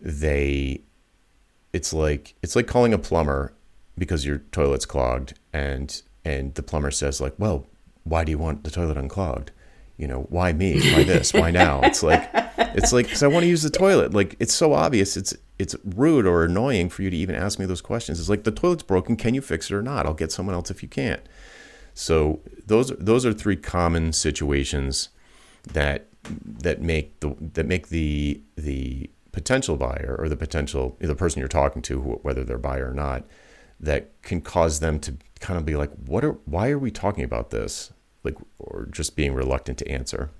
They, 0.00 0.82
it's 1.72 1.92
like 1.92 2.34
it's 2.42 2.56
like 2.56 2.66
calling 2.66 2.92
a 2.92 2.98
plumber 2.98 3.52
because 3.96 4.24
your 4.24 4.38
toilet's 4.52 4.86
clogged, 4.86 5.34
and 5.52 6.02
and 6.24 6.54
the 6.54 6.62
plumber 6.62 6.90
says 6.90 7.20
like, 7.20 7.34
well, 7.38 7.66
why 8.04 8.24
do 8.24 8.30
you 8.30 8.38
want 8.38 8.64
the 8.64 8.70
toilet 8.70 8.96
unclogged? 8.96 9.50
You 9.96 10.06
know, 10.06 10.26
why 10.30 10.52
me? 10.52 10.80
Why 10.92 11.04
this? 11.04 11.34
Why 11.34 11.50
now? 11.50 11.80
It's 11.82 12.02
like, 12.02 12.30
it's 12.56 12.92
like 12.92 13.06
because 13.06 13.22
I 13.22 13.26
want 13.26 13.42
to 13.42 13.48
use 13.48 13.62
the 13.62 13.70
toilet. 13.70 14.14
Like 14.14 14.36
it's 14.40 14.54
so 14.54 14.72
obvious. 14.72 15.16
It's 15.16 15.34
it's 15.58 15.76
rude 15.84 16.26
or 16.26 16.44
annoying 16.44 16.88
for 16.88 17.02
you 17.02 17.10
to 17.10 17.16
even 17.16 17.34
ask 17.34 17.58
me 17.58 17.66
those 17.66 17.82
questions. 17.82 18.18
It's 18.18 18.30
like 18.30 18.44
the 18.44 18.50
toilet's 18.50 18.82
broken. 18.82 19.16
Can 19.16 19.34
you 19.34 19.42
fix 19.42 19.70
it 19.70 19.74
or 19.74 19.82
not? 19.82 20.06
I'll 20.06 20.14
get 20.14 20.32
someone 20.32 20.54
else 20.54 20.70
if 20.70 20.82
you 20.82 20.88
can't. 20.88 21.20
So 22.00 22.40
those 22.66 22.88
those 22.98 23.26
are 23.26 23.32
three 23.34 23.56
common 23.56 24.14
situations 24.14 25.10
that 25.74 26.06
that 26.44 26.80
make 26.80 27.20
the 27.20 27.36
that 27.38 27.66
make 27.66 27.88
the 27.88 28.40
the 28.56 29.10
potential 29.32 29.76
buyer 29.76 30.16
or 30.18 30.26
the 30.30 30.36
potential 30.36 30.96
the 30.98 31.14
person 31.14 31.40
you're 31.40 31.48
talking 31.48 31.82
to 31.82 32.00
whether 32.22 32.42
they're 32.42 32.56
buyer 32.56 32.90
or 32.90 32.94
not 32.94 33.24
that 33.78 34.10
can 34.22 34.40
cause 34.40 34.80
them 34.80 34.98
to 35.00 35.14
kind 35.40 35.58
of 35.58 35.66
be 35.66 35.76
like 35.76 35.90
what 36.06 36.24
are 36.24 36.38
why 36.46 36.70
are 36.70 36.78
we 36.78 36.90
talking 36.90 37.22
about 37.22 37.50
this? 37.50 37.92
Like 38.24 38.36
or 38.58 38.88
just 38.90 39.14
being 39.14 39.34
reluctant 39.34 39.76
to 39.78 39.88
answer. 39.88 40.30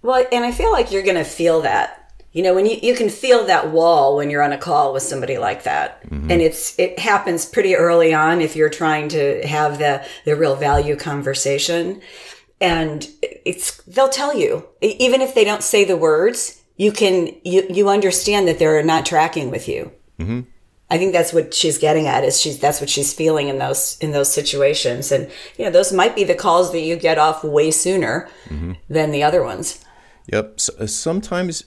Well 0.00 0.26
and 0.32 0.42
i 0.46 0.52
feel 0.52 0.72
like 0.72 0.90
you're 0.90 1.02
going 1.02 1.16
to 1.16 1.24
feel 1.24 1.60
that 1.60 1.99
you 2.32 2.42
know 2.42 2.54
when 2.54 2.66
you, 2.66 2.78
you 2.82 2.94
can 2.94 3.08
feel 3.08 3.46
that 3.46 3.70
wall 3.70 4.16
when 4.16 4.30
you're 4.30 4.42
on 4.42 4.52
a 4.52 4.58
call 4.58 4.92
with 4.92 5.02
somebody 5.02 5.38
like 5.38 5.64
that. 5.64 6.02
Mm-hmm. 6.04 6.30
and 6.30 6.40
it's 6.40 6.78
it 6.78 6.98
happens 6.98 7.46
pretty 7.46 7.74
early 7.74 8.14
on 8.14 8.40
if 8.40 8.56
you're 8.56 8.70
trying 8.70 9.08
to 9.10 9.46
have 9.46 9.78
the 9.78 10.04
the 10.24 10.36
real 10.36 10.56
value 10.56 10.96
conversation. 10.96 12.00
And 12.62 13.08
it's 13.22 13.82
they'll 13.84 14.10
tell 14.10 14.36
you. 14.36 14.66
Even 14.82 15.22
if 15.22 15.34
they 15.34 15.44
don't 15.44 15.62
say 15.62 15.84
the 15.84 15.96
words 15.96 16.60
you 16.80 16.92
can 16.92 17.34
you 17.44 17.66
you 17.68 17.88
understand 17.90 18.48
that 18.48 18.58
they're 18.58 18.82
not 18.82 19.04
tracking 19.04 19.50
with 19.50 19.68
you. 19.68 19.92
Mm-hmm. 20.18 20.40
i 20.90 20.98
think 20.98 21.14
that's 21.14 21.32
what 21.32 21.54
she's 21.54 21.78
getting 21.78 22.06
at 22.06 22.24
is 22.24 22.38
she's 22.38 22.58
that's 22.58 22.78
what 22.78 22.90
she's 22.90 23.14
feeling 23.14 23.48
in 23.48 23.58
those 23.58 23.98
in 24.00 24.12
those 24.12 24.32
situations. 24.32 25.12
And 25.12 25.30
you 25.58 25.64
know 25.64 25.70
those 25.70 25.92
might 25.92 26.14
be 26.14 26.24
the 26.24 26.34
calls 26.34 26.72
that 26.72 26.80
you 26.80 26.96
get 26.96 27.18
off 27.18 27.44
way 27.44 27.70
sooner 27.70 28.28
mm-hmm. 28.46 28.72
than 28.88 29.10
the 29.10 29.22
other 29.22 29.42
ones. 29.42 29.84
Yep. 30.32 30.60
So, 30.60 30.72
uh, 30.78 30.86
sometimes 30.86 31.64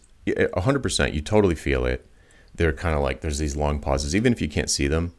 hundred 0.58 0.84
percent. 0.84 1.14
You 1.14 1.22
totally 1.22 1.56
feel 1.56 1.86
it. 1.86 2.06
They're 2.56 2.74
kind 2.74 2.96
of 2.96 3.02
like 3.02 3.22
there's 3.22 3.40
these 3.40 3.56
long 3.56 3.80
pauses, 3.80 4.16
even 4.16 4.34
if 4.34 4.42
you 4.42 4.48
can't 4.48 4.70
see 4.70 4.88
them. 4.88 5.14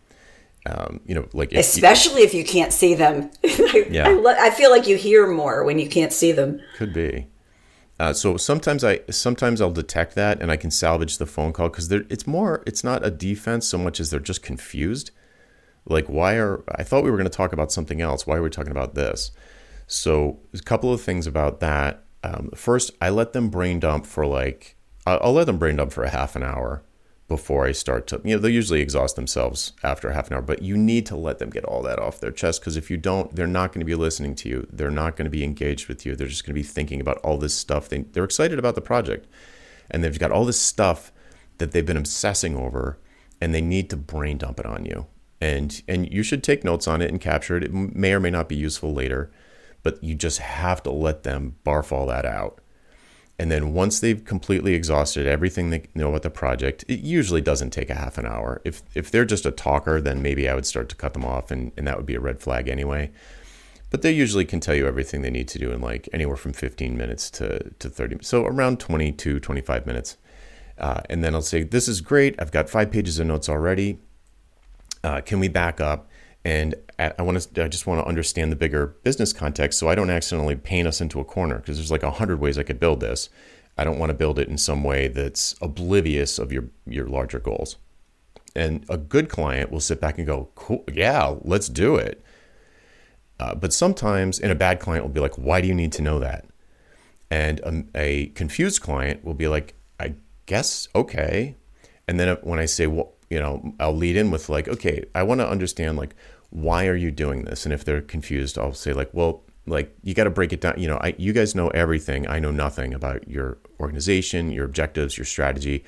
Um, 0.66 1.00
you 1.04 1.14
know, 1.14 1.28
like 1.32 1.52
if 1.52 1.58
especially 1.58 2.20
you, 2.20 2.26
if 2.26 2.34
you 2.34 2.44
can't 2.44 2.72
see 2.72 2.94
them. 2.94 3.30
yeah, 3.42 4.08
I, 4.08 4.46
I, 4.46 4.50
feel 4.50 4.70
like 4.70 4.86
you 4.86 4.96
hear 4.96 5.26
more 5.26 5.62
when 5.62 5.78
you 5.78 5.88
can't 5.88 6.12
see 6.12 6.32
them. 6.32 6.60
Could 6.76 6.94
be. 6.94 7.26
Uh, 8.00 8.12
so 8.12 8.36
sometimes 8.36 8.82
I 8.82 9.00
sometimes 9.10 9.60
I'll 9.60 9.70
detect 9.70 10.14
that 10.16 10.40
and 10.40 10.50
I 10.50 10.56
can 10.56 10.70
salvage 10.70 11.18
the 11.18 11.26
phone 11.26 11.52
call 11.52 11.68
because 11.68 11.92
it's 11.92 12.26
more 12.26 12.62
it's 12.66 12.82
not 12.82 13.06
a 13.06 13.10
defense 13.10 13.68
so 13.68 13.78
much 13.78 14.00
as 14.00 14.10
they're 14.10 14.20
just 14.20 14.42
confused. 14.42 15.10
Like 15.84 16.06
why 16.06 16.34
are 16.34 16.64
I 16.74 16.82
thought 16.82 17.04
we 17.04 17.10
were 17.10 17.16
going 17.16 17.30
to 17.30 17.36
talk 17.36 17.52
about 17.52 17.70
something 17.70 18.00
else? 18.00 18.26
Why 18.26 18.36
are 18.36 18.42
we 18.42 18.50
talking 18.50 18.72
about 18.72 18.94
this? 18.94 19.30
So 19.86 20.40
a 20.52 20.58
couple 20.58 20.92
of 20.92 21.02
things 21.02 21.26
about 21.26 21.60
that 21.60 22.04
um, 22.24 22.50
first 22.54 22.90
I 23.00 23.10
let 23.10 23.32
them 23.32 23.48
brain 23.48 23.78
dump 23.78 24.06
for 24.06 24.26
like 24.26 24.73
I'll, 25.06 25.32
let 25.32 25.44
them 25.46 25.58
brain 25.58 25.76
dump 25.76 25.92
for 25.92 26.04
a 26.04 26.10
half 26.10 26.34
an 26.34 26.42
hour 26.42 26.82
before 27.26 27.66
I 27.66 27.72
start 27.72 28.06
to 28.08 28.20
you 28.22 28.36
know 28.36 28.40
they'll 28.40 28.50
usually 28.50 28.80
exhaust 28.80 29.16
themselves 29.16 29.72
after 29.82 30.10
half 30.10 30.28
an 30.28 30.34
hour, 30.34 30.42
but 30.42 30.62
you 30.62 30.76
need 30.76 31.06
to 31.06 31.16
let 31.16 31.38
them 31.38 31.50
get 31.50 31.64
all 31.64 31.82
that 31.82 31.98
off 31.98 32.20
their 32.20 32.30
chest 32.30 32.60
because 32.60 32.76
if 32.76 32.90
you 32.90 32.96
don't, 32.96 33.34
they're 33.34 33.46
not 33.46 33.72
going 33.72 33.80
to 33.80 33.86
be 33.86 33.94
listening 33.94 34.34
to 34.36 34.48
you. 34.48 34.66
They're 34.70 34.90
not 34.90 35.16
going 35.16 35.24
to 35.24 35.30
be 35.30 35.44
engaged 35.44 35.88
with 35.88 36.04
you. 36.04 36.14
They're 36.14 36.26
just 36.26 36.44
going 36.44 36.54
to 36.54 36.60
be 36.60 36.62
thinking 36.62 37.00
about 37.00 37.18
all 37.18 37.38
this 37.38 37.54
stuff. 37.54 37.88
They, 37.88 38.02
they're 38.02 38.24
excited 38.24 38.58
about 38.58 38.74
the 38.74 38.80
project, 38.80 39.26
and 39.90 40.04
they've 40.04 40.18
got 40.18 40.32
all 40.32 40.44
this 40.44 40.60
stuff 40.60 41.12
that 41.58 41.72
they've 41.72 41.86
been 41.86 41.96
obsessing 41.96 42.56
over, 42.56 42.98
and 43.40 43.54
they 43.54 43.62
need 43.62 43.90
to 43.90 43.96
brain 43.96 44.38
dump 44.38 44.60
it 44.60 44.66
on 44.66 44.84
you. 44.84 45.06
And 45.40 45.82
and 45.88 46.10
you 46.10 46.22
should 46.22 46.42
take 46.42 46.64
notes 46.64 46.88
on 46.88 47.02
it 47.02 47.10
and 47.10 47.20
capture 47.20 47.56
it. 47.56 47.64
It 47.64 47.72
may 47.72 48.12
or 48.12 48.20
may 48.20 48.30
not 48.30 48.48
be 48.48 48.56
useful 48.56 48.92
later, 48.92 49.30
but 49.82 50.02
you 50.02 50.14
just 50.14 50.38
have 50.38 50.82
to 50.84 50.90
let 50.90 51.22
them 51.22 51.56
barf 51.64 51.92
all 51.92 52.06
that 52.06 52.24
out 52.24 52.60
and 53.38 53.50
then 53.50 53.72
once 53.72 53.98
they've 53.98 54.24
completely 54.24 54.74
exhausted 54.74 55.26
everything 55.26 55.70
they 55.70 55.84
know 55.94 56.10
about 56.10 56.22
the 56.22 56.30
project, 56.30 56.84
it 56.86 57.00
usually 57.00 57.40
doesn't 57.40 57.70
take 57.70 57.90
a 57.90 57.94
half 57.94 58.16
an 58.16 58.26
hour. 58.26 58.60
If 58.64 58.82
if 58.94 59.10
they're 59.10 59.24
just 59.24 59.44
a 59.44 59.50
talker, 59.50 60.00
then 60.00 60.22
maybe 60.22 60.48
I 60.48 60.54
would 60.54 60.66
start 60.66 60.88
to 60.90 60.96
cut 60.96 61.14
them 61.14 61.24
off 61.24 61.50
and, 61.50 61.72
and 61.76 61.86
that 61.86 61.96
would 61.96 62.06
be 62.06 62.14
a 62.14 62.20
red 62.20 62.40
flag 62.40 62.68
anyway. 62.68 63.10
But 63.90 64.02
they 64.02 64.12
usually 64.12 64.44
can 64.44 64.60
tell 64.60 64.74
you 64.74 64.86
everything 64.86 65.22
they 65.22 65.30
need 65.30 65.48
to 65.48 65.58
do 65.58 65.72
in 65.72 65.80
like 65.80 66.08
anywhere 66.12 66.36
from 66.36 66.52
15 66.52 66.96
minutes 66.96 67.30
to, 67.30 67.70
to 67.78 67.88
30 67.88 68.18
So 68.22 68.44
around 68.44 68.80
22, 68.80 69.40
25 69.40 69.86
minutes. 69.86 70.16
Uh, 70.78 71.00
and 71.08 71.22
then 71.22 71.34
I'll 71.34 71.42
say, 71.42 71.62
This 71.62 71.86
is 71.86 72.00
great. 72.00 72.34
I've 72.40 72.50
got 72.50 72.68
five 72.68 72.90
pages 72.90 73.18
of 73.18 73.26
notes 73.26 73.48
already. 73.48 73.98
Uh, 75.02 75.20
can 75.20 75.38
we 75.38 75.48
back 75.48 75.80
up? 75.80 76.08
And 76.44 76.74
I 76.98 77.22
want 77.22 77.40
to, 77.40 77.64
I 77.64 77.68
just 77.68 77.86
want 77.86 78.02
to 78.02 78.06
understand 78.06 78.52
the 78.52 78.56
bigger 78.56 78.88
business 79.02 79.32
context 79.32 79.78
so 79.78 79.88
I 79.88 79.94
don't 79.94 80.10
accidentally 80.10 80.56
paint 80.56 80.86
us 80.86 81.00
into 81.00 81.18
a 81.18 81.24
corner 81.24 81.56
because 81.56 81.78
there's 81.78 81.90
like 81.90 82.02
a 82.02 82.10
hundred 82.10 82.38
ways 82.38 82.58
I 82.58 82.62
could 82.62 82.78
build 82.78 83.00
this. 83.00 83.30
I 83.78 83.84
don't 83.84 83.98
want 83.98 84.10
to 84.10 84.14
build 84.14 84.38
it 84.38 84.48
in 84.48 84.58
some 84.58 84.84
way 84.84 85.08
that's 85.08 85.54
oblivious 85.62 86.38
of 86.38 86.52
your, 86.52 86.64
your 86.86 87.06
larger 87.06 87.40
goals. 87.40 87.76
And 88.54 88.84
a 88.88 88.98
good 88.98 89.28
client 89.28 89.72
will 89.72 89.80
sit 89.80 90.00
back 90.00 90.18
and 90.18 90.26
go, 90.26 90.50
cool, 90.54 90.84
yeah, 90.92 91.34
let's 91.42 91.68
do 91.68 91.96
it. 91.96 92.22
Uh, 93.40 93.54
but 93.54 93.72
sometimes, 93.72 94.38
and 94.38 94.52
a 94.52 94.54
bad 94.54 94.78
client 94.78 95.04
will 95.04 95.12
be 95.12 95.20
like, 95.20 95.36
why 95.36 95.60
do 95.60 95.66
you 95.66 95.74
need 95.74 95.92
to 95.92 96.02
know 96.02 96.20
that? 96.20 96.44
And 97.30 97.60
a, 97.60 97.84
a 97.94 98.26
confused 98.28 98.80
client 98.80 99.24
will 99.24 99.34
be 99.34 99.48
like, 99.48 99.74
I 99.98 100.14
guess, 100.46 100.88
okay. 100.94 101.56
And 102.06 102.20
then 102.20 102.36
when 102.42 102.60
I 102.60 102.66
say, 102.66 102.86
well, 102.86 103.14
you 103.30 103.40
know, 103.40 103.74
I'll 103.80 103.96
lead 103.96 104.16
in 104.16 104.30
with 104.30 104.48
like, 104.48 104.68
okay, 104.68 105.04
I 105.14 105.24
want 105.24 105.40
to 105.40 105.48
understand 105.48 105.96
like 105.96 106.14
why 106.54 106.86
are 106.86 106.94
you 106.94 107.10
doing 107.10 107.44
this? 107.44 107.66
And 107.66 107.72
if 107.72 107.84
they're 107.84 108.00
confused, 108.00 108.56
I'll 108.56 108.74
say 108.74 108.92
like, 108.92 109.10
well, 109.12 109.42
like 109.66 109.92
you 110.04 110.14
got 110.14 110.24
to 110.24 110.30
break 110.30 110.52
it 110.52 110.60
down. 110.60 110.74
You 110.78 110.86
know, 110.86 110.98
I, 110.98 111.16
you 111.18 111.32
guys 111.32 111.52
know 111.52 111.68
everything. 111.70 112.28
I 112.28 112.38
know 112.38 112.52
nothing 112.52 112.94
about 112.94 113.28
your 113.28 113.58
organization, 113.80 114.52
your 114.52 114.64
objectives, 114.64 115.18
your 115.18 115.24
strategy. 115.24 115.84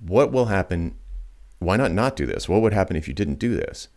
What 0.00 0.32
will 0.32 0.46
happen? 0.46 0.96
Why 1.58 1.76
not 1.76 1.92
not 1.92 2.16
do 2.16 2.24
this? 2.24 2.48
What 2.48 2.62
would 2.62 2.72
happen 2.72 2.96
if 2.96 3.06
you 3.06 3.12
didn't 3.12 3.38
do 3.38 3.54
this? 3.54 3.88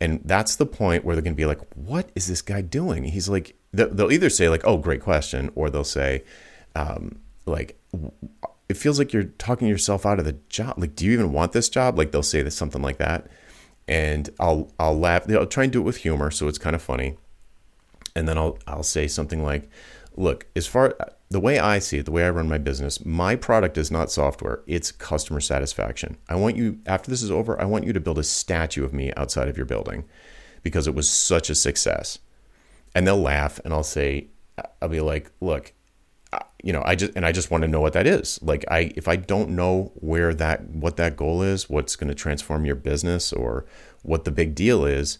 And 0.00 0.20
that's 0.24 0.54
the 0.54 0.66
point 0.66 1.04
where 1.04 1.16
they're 1.16 1.22
going 1.22 1.34
to 1.34 1.36
be 1.36 1.46
like, 1.46 1.60
what 1.74 2.10
is 2.14 2.28
this 2.28 2.40
guy 2.40 2.60
doing? 2.60 3.02
He's 3.02 3.28
like, 3.28 3.56
they'll 3.72 4.12
either 4.12 4.30
say 4.30 4.48
like, 4.48 4.62
oh, 4.64 4.76
great 4.76 5.00
question, 5.00 5.50
or 5.56 5.68
they'll 5.68 5.82
say, 5.82 6.22
um, 6.76 7.18
like, 7.44 7.76
it 8.68 8.76
feels 8.76 9.00
like 9.00 9.12
you're 9.12 9.24
talking 9.24 9.66
yourself 9.66 10.06
out 10.06 10.20
of 10.20 10.26
the 10.26 10.36
job. 10.48 10.74
Like, 10.78 10.94
do 10.94 11.04
you 11.04 11.12
even 11.12 11.32
want 11.32 11.52
this 11.52 11.68
job? 11.68 11.98
Like 11.98 12.12
they'll 12.12 12.22
say 12.22 12.42
this, 12.42 12.56
something 12.56 12.82
like 12.82 12.98
that 12.98 13.26
and 13.86 14.30
I'll 14.40 14.72
I'll 14.78 14.98
laugh. 14.98 15.30
I'll 15.30 15.46
try 15.46 15.64
and 15.64 15.72
do 15.72 15.80
it 15.80 15.84
with 15.84 15.98
humor, 15.98 16.30
so 16.30 16.48
it's 16.48 16.58
kind 16.58 16.76
of 16.76 16.82
funny. 16.82 17.16
And 18.16 18.28
then 18.28 18.38
I'll 18.38 18.58
I'll 18.66 18.82
say 18.82 19.06
something 19.08 19.42
like, 19.42 19.68
"Look, 20.16 20.46
as 20.56 20.66
far 20.66 20.96
the 21.30 21.40
way 21.40 21.58
I 21.58 21.78
see 21.78 21.98
it, 21.98 22.04
the 22.04 22.12
way 22.12 22.24
I 22.24 22.30
run 22.30 22.48
my 22.48 22.58
business, 22.58 23.04
my 23.04 23.36
product 23.36 23.76
is 23.76 23.90
not 23.90 24.10
software; 24.10 24.60
it's 24.66 24.92
customer 24.92 25.40
satisfaction. 25.40 26.16
I 26.28 26.36
want 26.36 26.56
you 26.56 26.78
after 26.86 27.10
this 27.10 27.22
is 27.22 27.30
over, 27.30 27.60
I 27.60 27.64
want 27.64 27.84
you 27.84 27.92
to 27.92 28.00
build 28.00 28.18
a 28.18 28.24
statue 28.24 28.84
of 28.84 28.94
me 28.94 29.12
outside 29.16 29.48
of 29.48 29.56
your 29.56 29.66
building 29.66 30.04
because 30.62 30.86
it 30.86 30.94
was 30.94 31.08
such 31.08 31.50
a 31.50 31.54
success." 31.54 32.18
And 32.94 33.06
they'll 33.06 33.16
laugh, 33.20 33.60
and 33.64 33.74
I'll 33.74 33.82
say, 33.82 34.28
"I'll 34.80 34.88
be 34.88 35.00
like, 35.00 35.30
look." 35.40 35.72
You 36.64 36.72
know 36.72 36.82
i 36.86 36.94
just 36.94 37.12
and 37.14 37.26
i 37.26 37.30
just 37.30 37.50
want 37.50 37.62
to 37.62 37.68
know 37.68 37.80
what 37.80 37.92
that 37.92 38.06
is. 38.06 38.40
Like 38.42 38.64
i 38.68 38.90
if 38.96 39.06
i 39.06 39.16
don't 39.16 39.50
know 39.50 39.92
where 39.96 40.32
that 40.34 40.68
what 40.70 40.96
that 40.96 41.14
goal 41.16 41.42
is 41.42 41.68
what's 41.68 41.94
going 41.94 42.08
to 42.08 42.14
transform 42.14 42.64
your 42.64 42.74
business 42.74 43.32
or 43.32 43.66
what 44.02 44.24
the 44.24 44.30
big 44.32 44.54
deal 44.54 44.84
is 44.84 45.18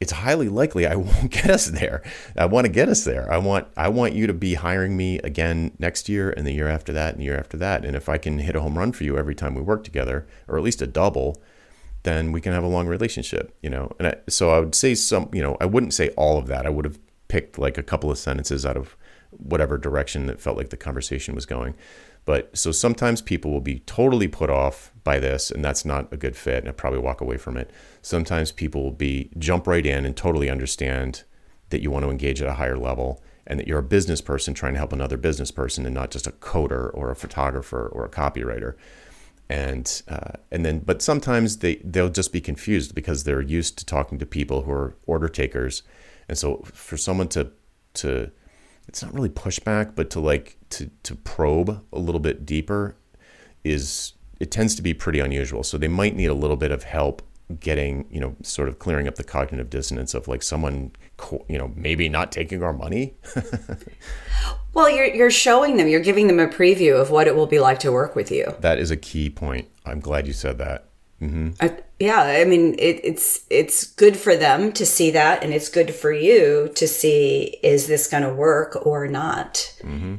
it's 0.00 0.12
highly 0.12 0.48
likely 0.48 0.86
i 0.86 0.94
won't 1.08 1.30
get 1.30 1.50
us 1.50 1.66
there. 1.66 2.02
I 2.36 2.46
want 2.46 2.66
to 2.66 2.72
get 2.72 2.88
us 2.88 3.04
there. 3.04 3.30
I 3.30 3.38
want 3.38 3.66
i 3.76 3.88
want 3.88 4.14
you 4.14 4.28
to 4.28 4.32
be 4.32 4.54
hiring 4.54 4.96
me 4.96 5.18
again 5.18 5.72
next 5.78 6.08
year 6.08 6.30
and 6.30 6.46
the 6.46 6.52
year 6.52 6.68
after 6.68 6.92
that 6.92 7.14
and 7.14 7.20
the 7.20 7.24
year 7.24 7.38
after 7.38 7.56
that. 7.58 7.84
And 7.84 7.96
if 7.96 8.08
i 8.08 8.16
can 8.16 8.38
hit 8.38 8.54
a 8.54 8.60
home 8.60 8.78
run 8.78 8.92
for 8.92 9.02
you 9.02 9.18
every 9.18 9.34
time 9.34 9.54
we 9.56 9.62
work 9.62 9.82
together 9.82 10.26
or 10.46 10.56
at 10.56 10.62
least 10.62 10.80
a 10.80 10.86
double 10.86 11.42
then 12.04 12.32
we 12.32 12.40
can 12.40 12.52
have 12.52 12.62
a 12.62 12.68
long 12.68 12.86
relationship 12.86 13.56
you 13.60 13.70
know? 13.70 13.90
And 13.98 14.08
I, 14.08 14.14
so 14.28 14.50
i 14.50 14.60
would 14.60 14.76
say 14.76 14.94
some 14.94 15.30
you 15.32 15.42
know 15.42 15.56
i 15.60 15.66
wouldn't 15.66 15.94
say 15.94 16.10
all 16.10 16.38
of 16.38 16.46
that. 16.46 16.64
I 16.64 16.70
would 16.70 16.84
have 16.84 16.98
picked 17.26 17.58
like 17.58 17.76
a 17.76 17.82
couple 17.82 18.10
of 18.10 18.18
sentences 18.18 18.64
out 18.64 18.76
of 18.76 18.96
whatever 19.38 19.78
direction 19.78 20.26
that 20.26 20.40
felt 20.40 20.56
like 20.56 20.70
the 20.70 20.76
conversation 20.76 21.34
was 21.34 21.46
going. 21.46 21.74
But 22.24 22.56
so 22.56 22.72
sometimes 22.72 23.20
people 23.20 23.50
will 23.50 23.60
be 23.60 23.80
totally 23.80 24.28
put 24.28 24.48
off 24.48 24.92
by 25.04 25.18
this, 25.18 25.50
and 25.50 25.62
that's 25.62 25.84
not 25.84 26.10
a 26.12 26.16
good 26.16 26.36
fit, 26.36 26.60
and 26.60 26.68
I 26.68 26.72
probably 26.72 27.00
walk 27.00 27.20
away 27.20 27.36
from 27.36 27.56
it. 27.56 27.70
Sometimes 28.00 28.50
people 28.50 28.82
will 28.82 28.92
be 28.92 29.30
jump 29.38 29.66
right 29.66 29.84
in 29.84 30.06
and 30.06 30.16
totally 30.16 30.48
understand 30.48 31.24
that 31.68 31.82
you 31.82 31.90
want 31.90 32.04
to 32.04 32.10
engage 32.10 32.40
at 32.40 32.48
a 32.48 32.54
higher 32.54 32.78
level 32.78 33.22
and 33.46 33.60
that 33.60 33.68
you're 33.68 33.78
a 33.78 33.82
business 33.82 34.20
person 34.20 34.54
trying 34.54 34.72
to 34.72 34.78
help 34.78 34.92
another 34.92 35.16
business 35.16 35.50
person 35.50 35.84
and 35.84 35.94
not 35.94 36.10
just 36.10 36.26
a 36.26 36.32
coder 36.32 36.90
or 36.94 37.10
a 37.10 37.16
photographer 37.16 37.88
or 37.88 38.04
a 38.04 38.08
copywriter 38.08 38.74
and 39.48 40.02
uh, 40.08 40.32
and 40.50 40.64
then 40.64 40.78
but 40.78 41.02
sometimes 41.02 41.58
they 41.58 41.76
they'll 41.76 42.08
just 42.08 42.32
be 42.32 42.40
confused 42.40 42.94
because 42.94 43.24
they're 43.24 43.42
used 43.42 43.76
to 43.76 43.84
talking 43.84 44.18
to 44.18 44.24
people 44.24 44.62
who 44.62 44.72
are 44.72 44.96
order 45.06 45.28
takers 45.28 45.82
and 46.28 46.38
so 46.38 46.62
for 46.72 46.96
someone 46.96 47.28
to 47.28 47.50
to 47.92 48.30
it's 48.94 49.02
not 49.02 49.12
really 49.12 49.28
pushback, 49.28 49.96
but 49.96 50.08
to 50.10 50.20
like 50.20 50.56
to 50.70 50.88
to 51.02 51.16
probe 51.16 51.84
a 51.92 51.98
little 51.98 52.20
bit 52.20 52.46
deeper 52.46 52.94
is 53.64 54.12
it 54.38 54.52
tends 54.52 54.76
to 54.76 54.82
be 54.82 54.94
pretty 54.94 55.18
unusual. 55.18 55.64
So 55.64 55.76
they 55.76 55.88
might 55.88 56.14
need 56.14 56.26
a 56.26 56.34
little 56.34 56.54
bit 56.54 56.70
of 56.70 56.84
help 56.84 57.20
getting, 57.58 58.06
you 58.08 58.20
know, 58.20 58.36
sort 58.44 58.68
of 58.68 58.78
clearing 58.78 59.08
up 59.08 59.16
the 59.16 59.24
cognitive 59.24 59.68
dissonance 59.68 60.14
of 60.14 60.28
like 60.28 60.44
someone, 60.44 60.92
you 61.48 61.58
know, 61.58 61.72
maybe 61.74 62.08
not 62.08 62.30
taking 62.30 62.62
our 62.62 62.72
money. 62.72 63.14
well, 64.74 64.88
you're 64.88 65.06
you're 65.06 65.28
showing 65.28 65.76
them, 65.76 65.88
you're 65.88 65.98
giving 65.98 66.28
them 66.28 66.38
a 66.38 66.46
preview 66.46 66.94
of 66.94 67.10
what 67.10 67.26
it 67.26 67.34
will 67.34 67.48
be 67.48 67.58
like 67.58 67.80
to 67.80 67.90
work 67.90 68.14
with 68.14 68.30
you. 68.30 68.54
That 68.60 68.78
is 68.78 68.92
a 68.92 68.96
key 68.96 69.28
point. 69.28 69.68
I'm 69.84 69.98
glad 69.98 70.28
you 70.28 70.32
said 70.32 70.58
that. 70.58 70.86
Mm-hmm. 71.20 71.50
Uh, 71.58 71.70
yeah, 72.00 72.22
I 72.22 72.44
mean, 72.44 72.74
it, 72.78 73.00
it's 73.04 73.44
it's 73.50 73.84
good 73.84 74.16
for 74.16 74.36
them 74.36 74.72
to 74.72 74.84
see 74.84 75.10
that, 75.12 75.44
and 75.44 75.54
it's 75.54 75.68
good 75.68 75.94
for 75.94 76.12
you 76.12 76.70
to 76.74 76.88
see 76.88 77.58
is 77.62 77.86
this 77.86 78.08
going 78.08 78.24
to 78.24 78.32
work 78.34 78.84
or 78.84 79.06
not. 79.06 79.74
Mm-hmm. 79.82 80.16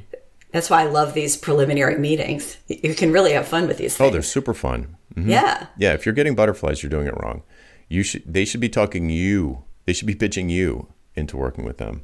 That's 0.51 0.69
why 0.69 0.83
I 0.83 0.85
love 0.85 1.13
these 1.13 1.35
preliminary 1.35 1.97
meetings. 1.97 2.57
You 2.67 2.95
can 2.95 3.11
really 3.11 3.33
have 3.33 3.47
fun 3.47 3.67
with 3.67 3.77
these. 3.77 3.97
Things. 3.97 4.07
Oh, 4.07 4.11
they're 4.11 4.21
super 4.21 4.53
fun. 4.53 4.95
Mm-hmm. 5.15 5.29
Yeah, 5.29 5.67
yeah. 5.77 5.93
If 5.93 6.05
you're 6.05 6.15
getting 6.15 6.35
butterflies, 6.35 6.81
you're 6.81 6.89
doing 6.89 7.07
it 7.07 7.13
wrong. 7.21 7.43
You 7.89 8.03
should. 8.03 8.23
They 8.25 8.45
should 8.45 8.61
be 8.61 8.69
talking 8.69 9.09
you. 9.09 9.63
They 9.85 9.93
should 9.93 10.07
be 10.07 10.15
pitching 10.15 10.49
you 10.49 10.87
into 11.13 11.35
working 11.35 11.65
with 11.65 11.77
them. 11.77 12.03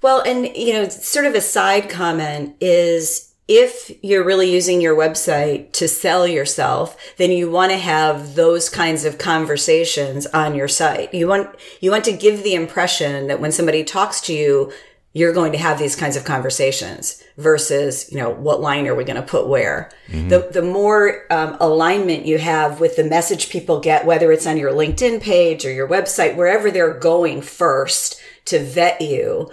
Well, 0.00 0.20
and 0.20 0.46
you 0.56 0.74
know, 0.74 0.88
sort 0.88 1.26
of 1.26 1.34
a 1.34 1.40
side 1.40 1.90
comment 1.90 2.54
is 2.60 3.31
if 3.54 3.90
you're 4.02 4.24
really 4.24 4.50
using 4.50 4.80
your 4.80 4.96
website 4.96 5.72
to 5.72 5.86
sell 5.86 6.26
yourself, 6.26 6.96
then 7.18 7.30
you 7.30 7.50
want 7.50 7.70
to 7.70 7.76
have 7.76 8.34
those 8.34 8.70
kinds 8.70 9.04
of 9.04 9.18
conversations 9.18 10.26
on 10.28 10.54
your 10.54 10.68
site. 10.68 11.12
You 11.12 11.28
want, 11.28 11.54
you 11.82 11.90
want 11.90 12.06
to 12.06 12.12
give 12.12 12.42
the 12.42 12.54
impression 12.54 13.26
that 13.26 13.40
when 13.40 13.52
somebody 13.52 13.84
talks 13.84 14.22
to 14.22 14.32
you, 14.32 14.72
you're 15.12 15.34
going 15.34 15.52
to 15.52 15.58
have 15.58 15.78
these 15.78 15.94
kinds 15.94 16.16
of 16.16 16.24
conversations 16.24 17.22
versus, 17.36 18.10
you 18.10 18.16
know, 18.16 18.30
what 18.30 18.62
line 18.62 18.86
are 18.86 18.94
we 18.94 19.04
going 19.04 19.20
to 19.20 19.22
put 19.22 19.46
where? 19.46 19.90
Mm-hmm. 20.08 20.28
The, 20.28 20.48
the 20.50 20.62
more 20.62 21.26
um, 21.30 21.58
alignment 21.60 22.24
you 22.24 22.38
have 22.38 22.80
with 22.80 22.96
the 22.96 23.04
message 23.04 23.50
people 23.50 23.80
get, 23.80 24.06
whether 24.06 24.32
it's 24.32 24.46
on 24.46 24.56
your 24.56 24.72
LinkedIn 24.72 25.20
page 25.20 25.66
or 25.66 25.72
your 25.72 25.86
website, 25.86 26.36
wherever 26.36 26.70
they're 26.70 26.98
going 26.98 27.42
first 27.42 28.18
to 28.46 28.64
vet 28.64 29.02
you, 29.02 29.52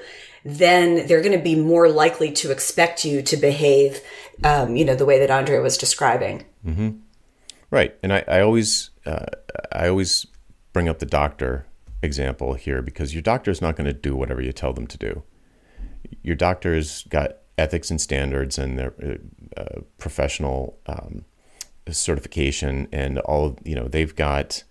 then 0.57 1.07
they're 1.07 1.21
going 1.21 1.37
to 1.37 1.43
be 1.43 1.55
more 1.55 1.89
likely 1.89 2.31
to 2.31 2.51
expect 2.51 3.05
you 3.05 3.21
to 3.21 3.37
behave, 3.37 4.01
um, 4.43 4.75
you 4.75 4.85
know, 4.85 4.95
the 4.95 5.05
way 5.05 5.19
that 5.19 5.29
Andrea 5.29 5.61
was 5.61 5.77
describing. 5.77 6.45
Mm-hmm. 6.65 6.97
Right, 7.71 7.95
and 8.01 8.13
I, 8.13 8.23
I 8.27 8.41
always, 8.41 8.89
uh, 9.05 9.25
I 9.71 9.87
always 9.87 10.25
bring 10.73 10.89
up 10.89 10.99
the 10.99 11.05
doctor 11.05 11.65
example 12.01 12.53
here 12.53 12.81
because 12.81 13.13
your 13.13 13.21
doctor 13.21 13.51
is 13.51 13.61
not 13.61 13.75
going 13.75 13.85
to 13.87 13.93
do 13.93 14.15
whatever 14.15 14.41
you 14.41 14.51
tell 14.51 14.73
them 14.73 14.87
to 14.87 14.97
do. 14.97 15.23
Your 16.23 16.35
doctor's 16.35 17.03
got 17.03 17.37
ethics 17.57 17.91
and 17.91 17.99
standards 17.99 18.57
and 18.57 18.79
their 18.79 18.93
uh, 19.03 19.61
uh, 19.61 19.81
professional 19.97 20.79
um, 20.87 21.25
certification 21.89 22.87
and 22.91 23.19
all. 23.19 23.57
You 23.63 23.75
know, 23.75 23.87
they've 23.87 24.15
got. 24.15 24.63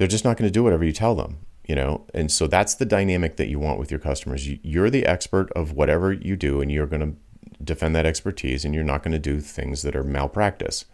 They're 0.00 0.08
just 0.08 0.24
not 0.24 0.38
going 0.38 0.48
to 0.48 0.52
do 0.52 0.64
whatever 0.64 0.82
you 0.82 0.92
tell 0.92 1.14
them 1.14 1.36
you 1.70 1.76
know? 1.76 2.04
And 2.12 2.32
so 2.32 2.48
that's 2.48 2.74
the 2.74 2.84
dynamic 2.84 3.36
that 3.36 3.46
you 3.46 3.60
want 3.60 3.78
with 3.78 3.92
your 3.92 4.00
customers. 4.00 4.48
You, 4.48 4.58
you're 4.64 4.90
the 4.90 5.06
expert 5.06 5.52
of 5.52 5.70
whatever 5.70 6.12
you 6.12 6.34
do 6.34 6.60
and 6.60 6.68
you're 6.68 6.88
going 6.88 7.12
to 7.12 7.16
defend 7.62 7.94
that 7.94 8.04
expertise 8.04 8.64
and 8.64 8.74
you're 8.74 8.82
not 8.82 9.04
going 9.04 9.12
to 9.12 9.20
do 9.20 9.38
things 9.38 9.82
that 9.82 9.94
are 9.94 10.02
malpractice. 10.02 10.86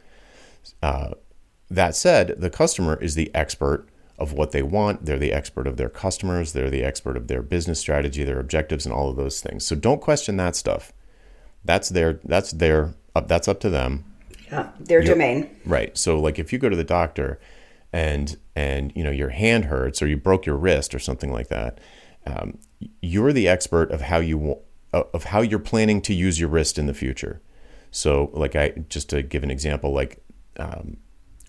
Uh, 0.82 1.12
that 1.70 1.96
said 1.96 2.34
the 2.36 2.50
customer 2.50 3.00
is 3.00 3.14
the 3.14 3.34
expert 3.34 3.88
of 4.18 4.34
what 4.34 4.50
they 4.50 4.62
want. 4.62 5.06
They're 5.06 5.18
the 5.18 5.32
expert 5.32 5.66
of 5.66 5.78
their 5.78 5.88
customers. 5.88 6.52
They're 6.52 6.68
the 6.68 6.84
expert 6.84 7.16
of 7.16 7.26
their 7.28 7.40
business 7.40 7.80
strategy 7.80 8.22
their 8.22 8.38
objectives 8.38 8.84
and 8.84 8.94
all 8.94 9.08
of 9.08 9.16
those 9.16 9.40
things. 9.40 9.66
So 9.66 9.76
don't 9.76 10.02
question 10.02 10.36
that 10.36 10.56
stuff. 10.56 10.92
That's 11.64 11.88
their 11.88 12.20
that's 12.25 12.50
their 12.50 12.92
up 13.14 13.28
that's 13.28 13.48
up 13.48 13.60
to 13.60 13.70
them. 13.70 14.04
Yeah 14.52 14.72
their 14.78 15.00
You're- 15.00 15.14
domain. 15.14 15.56
Right. 15.64 15.96
So 15.96 16.20
like 16.20 16.38
if 16.38 16.52
you 16.52 16.58
go 16.58 16.68
to 16.68 16.76
the 16.76 16.84
doctor 16.84 17.40
and 17.93 18.37
and 18.55 18.93
you 18.95 19.05
know 19.05 19.11
your 19.11 19.31
hand 19.31 19.66
hurts 19.66 20.02
or 20.02 20.07
you 20.07 20.16
broke 20.16 20.47
your 20.47 20.57
wrist 20.57 20.95
or 20.95 20.99
something 20.99 21.33
like 21.33 21.49
that, 21.49 21.78
um, 22.26 22.59
you're 23.00 23.33
the 23.33 23.49
expert 23.49 23.90
of 23.90 24.02
how 24.02 24.19
you 24.19 24.59
of 24.93 25.25
how 25.25 25.40
you're 25.40 25.59
planning 25.59 26.00
to 26.02 26.14
use 26.14 26.40
your 26.40 26.49
wrist 26.49 26.78
in 26.78 26.87
the 26.87 26.95
future. 26.95 27.43
So 27.90 28.31
like 28.33 28.57
I 28.57 28.71
just 28.88 29.11
to 29.11 29.23
give 29.23 29.43
an 29.43 29.50
example, 29.50 29.93
like 29.93 30.23
um, 30.59 30.97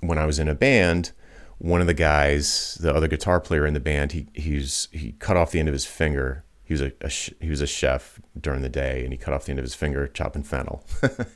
when 0.02 0.18
I 0.18 0.26
was 0.26 0.40
in 0.40 0.48
a 0.48 0.56
band, 0.56 1.12
one 1.58 1.82
of 1.82 1.88
the 1.88 1.94
guys, 1.94 2.78
the 2.80 2.94
other 2.94 3.08
guitar 3.08 3.40
player 3.40 3.66
in 3.66 3.74
the 3.74 3.80
band, 3.80 4.12
he 4.12 4.28
he's 4.34 4.88
he 4.92 5.14
cut 5.14 5.38
off 5.38 5.52
the 5.52 5.60
end 5.60 5.68
of 5.68 5.74
his 5.74 5.86
finger. 5.86 6.44
He 6.64 6.74
was 6.74 6.82
a, 6.82 6.92
a 7.02 7.10
he 7.10 7.50
was 7.50 7.62
a 7.62 7.68
chef 7.68 8.20
during 8.40 8.62
the 8.62 8.70
day, 8.70 9.04
and 9.04 9.12
he 9.12 9.18
cut 9.18 9.34
off 9.34 9.46
the 9.46 9.52
end 9.52 9.60
of 9.60 9.66
his 9.66 9.76
finger 9.76 10.08
chopping 10.08 10.44
fennel, 10.44 10.86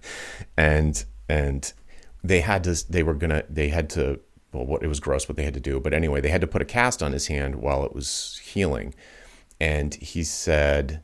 and 0.58 1.04
and 1.28 1.74
they 2.24 2.42
had 2.42 2.64
to 2.66 2.92
they 2.92 3.04
were 3.04 3.14
gonna 3.14 3.44
they 3.50 3.70
had 3.70 3.90
to 3.92 4.20
well 4.52 4.66
what 4.66 4.84
it 4.84 4.88
was 4.88 5.00
gross 5.00 5.28
what 5.28 5.38
they 5.38 5.44
had 5.44 5.54
to 5.54 5.60
do. 5.60 5.80
But 5.80 5.94
anyway 5.94 6.22
they 6.22 6.30
had 6.30 6.42
to 6.42 6.48
put 6.48 6.62
a 6.62 6.66
cast 6.66 7.02
on 7.02 7.12
his 7.12 7.28
hand 7.28 7.56
while 7.56 7.86
it 7.86 7.94
was 7.94 8.40
healing. 8.44 8.94
And 9.60 9.94
he 9.96 10.24
said 10.24 11.02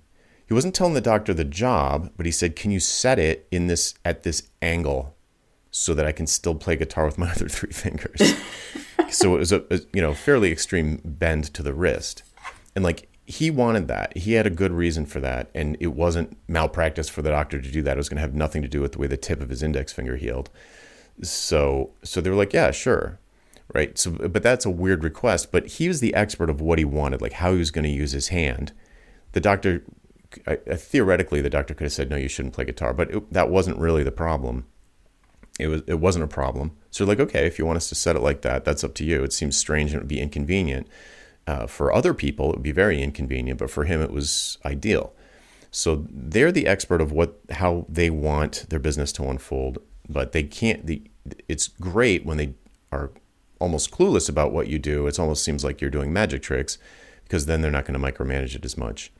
he 0.47 0.53
wasn't 0.53 0.75
telling 0.75 0.93
the 0.93 1.01
doctor 1.01 1.33
the 1.33 1.43
job 1.43 2.11
but 2.17 2.25
he 2.25 2.31
said 2.31 2.55
can 2.55 2.71
you 2.71 2.79
set 2.79 3.19
it 3.19 3.47
in 3.51 3.67
this 3.67 3.95
at 4.05 4.23
this 4.23 4.49
angle 4.61 5.15
so 5.71 5.93
that 5.93 6.05
I 6.05 6.11
can 6.11 6.27
still 6.27 6.55
play 6.55 6.75
guitar 6.75 7.05
with 7.05 7.17
my 7.17 7.29
other 7.31 7.49
three 7.49 7.71
fingers? 7.71 8.33
So 9.09 9.35
it 9.35 9.39
was 9.39 9.51
a, 9.51 9.63
a 9.69 9.79
you 9.93 10.01
know 10.01 10.13
fairly 10.13 10.51
extreme 10.51 11.01
bend 11.03 11.53
to 11.53 11.63
the 11.63 11.73
wrist. 11.73 12.23
And 12.75 12.83
like 12.83 13.09
he 13.25 13.51
wanted 13.51 13.89
that. 13.89 14.15
He 14.15 14.33
had 14.33 14.47
a 14.47 14.49
good 14.49 14.71
reason 14.71 15.05
for 15.05 15.19
that. 15.19 15.49
And 15.53 15.75
it 15.81 15.87
wasn't 15.87 16.37
malpractice 16.47 17.09
for 17.09 17.21
the 17.21 17.29
doctor 17.29 17.61
to 17.61 17.71
do 17.71 17.81
that. 17.81 17.97
It 17.97 17.97
was 17.97 18.07
going 18.07 18.15
to 18.15 18.21
have 18.21 18.33
nothing 18.33 18.61
to 18.61 18.69
do 18.69 18.79
with 18.79 18.93
the 18.93 18.99
way 18.99 19.07
the 19.07 19.17
tip 19.17 19.41
of 19.41 19.49
his 19.49 19.61
index 19.61 19.91
finger 19.91 20.15
healed. 20.15 20.49
So 21.21 21.91
so 22.03 22.21
they 22.21 22.29
were 22.29 22.35
like 22.35 22.53
yeah 22.53 22.71
sure 22.71 23.19
right? 23.77 23.95
So 23.95 24.09
but 24.09 24.41
that's 24.41 24.65
a 24.65 24.71
weird 24.71 25.03
request 25.03 25.51
but 25.51 25.67
he 25.67 25.87
was 25.87 25.99
the 25.99 26.15
expert 26.15 26.49
of 26.49 26.59
what 26.59 26.79
he 26.79 26.85
wanted 26.85 27.21
like 27.21 27.33
how 27.33 27.51
he 27.51 27.59
was 27.59 27.69
going 27.69 27.83
to 27.83 27.91
use 27.91 28.11
his 28.11 28.29
hand. 28.29 28.73
The 29.33 29.39
doctor 29.39 29.83
I, 30.47 30.57
I, 30.69 30.75
theoretically 30.75 31.41
the 31.41 31.49
doctor 31.49 31.75
could 31.75 31.85
have 31.85 31.93
said 31.93 32.09
no 32.09 32.17
you 32.17 32.27
shouldn't 32.27 32.55
play 32.55 32.65
guitar 32.65 32.91
but 32.91 33.11
it, 33.11 33.31
that 33.31 33.51
wasn't 33.51 33.77
really 33.77 34.03
the 34.03 34.11
problem. 34.11 34.65
It 35.59 35.67
was 35.67 35.83
it 35.85 35.99
wasn't 35.99 36.25
a 36.25 36.27
problem. 36.27 36.71
So 36.89 37.05
like 37.05 37.19
okay 37.19 37.45
if 37.45 37.59
you 37.59 37.67
want 37.67 37.77
us 37.77 37.89
to 37.89 37.95
set 37.95 38.15
it 38.15 38.23
like 38.23 38.41
that 38.41 38.65
that's 38.65 38.83
up 38.83 38.95
to 38.95 39.05
you. 39.05 39.23
It 39.23 39.31
seems 39.31 39.55
strange 39.55 39.91
and 39.91 39.97
it 39.97 40.03
would 40.03 40.07
be 40.07 40.21
inconvenient. 40.21 40.87
Uh, 41.45 41.67
for 41.67 41.93
other 41.93 42.13
people 42.15 42.49
it 42.49 42.55
would 42.57 42.63
be 42.63 42.71
very 42.71 43.01
inconvenient 43.01 43.59
but 43.59 43.69
for 43.69 43.83
him 43.83 44.01
it 44.01 44.11
was 44.11 44.57
ideal. 44.65 45.13
So 45.69 46.07
they're 46.09 46.51
the 46.51 46.65
expert 46.65 46.99
of 46.99 47.11
what 47.11 47.39
how 47.51 47.85
they 47.87 48.09
want 48.09 48.65
their 48.69 48.79
business 48.79 49.11
to 49.13 49.29
unfold 49.29 49.77
but 50.09 50.31
they 50.31 50.43
can't 50.43 50.87
the 50.87 51.03
it's 51.47 51.67
great 51.67 52.25
when 52.25 52.37
they 52.37 52.55
are 52.91 53.11
almost 53.59 53.91
clueless 53.91 54.29
about 54.29 54.51
what 54.51 54.67
you 54.67 54.79
do. 54.79 55.07
It 55.07 55.19
almost 55.19 55.43
seems 55.43 55.63
like 55.63 55.81
you're 55.81 55.89
doing 55.89 56.13
magic 56.13 56.41
tricks 56.41 56.77
because 57.23 57.45
then 57.45 57.61
they're 57.61 57.71
not 57.71 57.85
going 57.85 57.99
to 57.99 58.11
micromanage 58.11 58.55
it 58.55 58.65
as 58.65 58.77
much. 58.77 59.11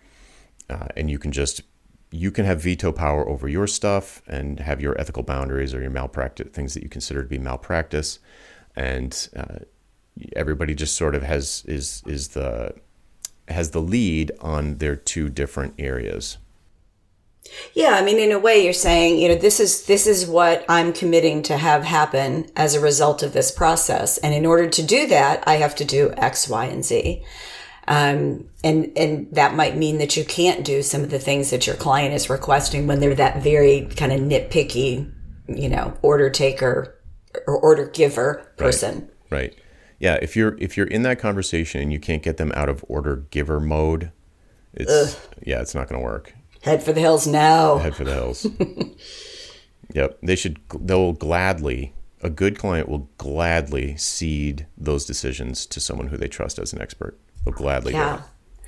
Uh, 0.70 0.88
and 0.96 1.10
you 1.10 1.20
can 1.20 1.32
just 1.32 1.62
you 2.10 2.32
can 2.32 2.46
have 2.46 2.62
veto 2.62 2.92
power 2.92 3.28
over 3.28 3.50
your 3.50 3.68
stuff 3.68 4.22
and 4.28 4.62
have 4.62 4.80
your 4.80 5.00
ethical 5.00 5.24
boundaries 5.24 5.74
or 5.74 5.82
your 5.82 5.90
malpractice 5.90 6.48
things 6.54 6.74
that 6.74 6.84
you 6.84 6.90
consider 6.90 7.22
to 7.22 7.28
be 7.28 7.38
malpractice. 7.38 8.20
And 8.76 9.28
uh, 9.36 9.60
everybody 10.36 10.74
just 10.74 10.96
sort 10.96 11.16
of 11.16 11.24
has 11.24 11.64
is 11.68 12.04
is 12.06 12.30
the 12.30 12.74
has 13.48 13.72
the 13.72 13.82
lead 13.82 14.32
on 14.40 14.78
their 14.78 14.96
two 14.96 15.30
different 15.30 15.74
areas 15.78 16.38
Yeah, 17.74 17.92
I 17.92 18.04
mean, 18.04 18.20
in 18.20 18.32
a 18.32 18.40
way, 18.40 18.64
you're 18.64 18.74
saying, 18.74 19.20
you 19.20 19.30
know, 19.30 19.36
this 19.36 19.60
is 19.60 19.86
this 19.86 20.08
is 20.08 20.26
what 20.26 20.66
I'm 20.68 20.94
committing 20.94 21.44
to 21.44 21.58
have 21.58 21.84
happen 21.84 22.50
as 22.56 22.76
a 22.76 22.80
result 22.80 23.24
of 23.24 23.34
this 23.34 23.52
process, 23.52 24.18
and 24.20 24.34
in 24.34 24.46
order 24.46 24.70
to 24.70 24.84
do 24.84 25.08
that, 25.08 25.44
I 25.48 25.56
have 25.56 25.76
to 25.76 25.86
do 25.86 26.14
X, 26.18 26.48
Y, 26.50 26.66
and 26.66 26.84
Z. 26.84 27.24
Um, 27.88 28.50
and 28.64 28.92
and 28.98 29.32
that 29.32 29.56
might 29.56 29.78
mean 29.78 29.98
that 30.00 30.18
you 30.18 30.26
can't 30.26 30.66
do 30.66 30.82
some 30.84 31.04
of 31.04 31.10
the 31.10 31.20
things 31.20 31.52
that 31.52 31.66
your 31.66 31.78
client 31.78 32.14
is 32.14 32.30
requesting 32.30 32.86
when 32.86 33.00
they're 33.00 33.16
that 33.16 33.42
very 33.42 33.88
kind 33.96 34.12
of 34.12 34.20
nitpicky, 34.20 35.10
you 35.48 35.70
know, 35.70 35.98
order 36.02 36.30
taker 36.30 37.00
or 37.46 37.58
order 37.58 37.88
giver 37.88 38.52
person. 38.58 39.10
right. 39.30 39.56
Yeah 40.00 40.20
if 40.22 40.36
you're 40.36 40.56
if 40.60 40.78
you're 40.78 40.88
in 40.88 41.02
that 41.04 41.20
conversation 41.20 41.82
and 41.82 41.92
you 41.92 42.00
can't 42.00 42.22
get 42.22 42.38
them 42.38 42.52
out 42.56 42.70
of 42.70 42.86
order 42.88 43.26
giver 43.32 43.60
mode 43.60 44.12
it's 44.74 45.20
yeah 45.44 45.60
it's 45.60 45.74
not 45.74 45.88
going 45.88 46.00
to 46.00 46.06
work 46.06 46.34
Head 46.68 46.84
for 46.84 46.94
the 46.94 47.02
hills 47.02 47.26
now. 47.28 47.78
head 47.78 47.96
for 47.96 48.04
the 48.04 48.14
hills 48.14 48.46
yep 49.94 50.18
they 50.22 50.36
should 50.36 50.60
they'll 50.80 51.14
gladly 51.14 51.94
a 52.22 52.30
good 52.30 52.58
client 52.58 52.90
will 52.90 53.10
gladly 53.18 53.96
cede 53.98 54.66
those 54.78 55.06
decisions 55.06 55.66
to 55.66 55.80
someone 55.80 56.08
who 56.08 56.18
they 56.18 56.28
trust 56.28 56.60
as 56.60 56.74
an 56.74 56.82
expert 56.82 57.18
they'll 57.46 57.54
gladly 57.54 57.94
do 57.94 57.98
Yeah. 57.98 58.16
it 58.18 58.22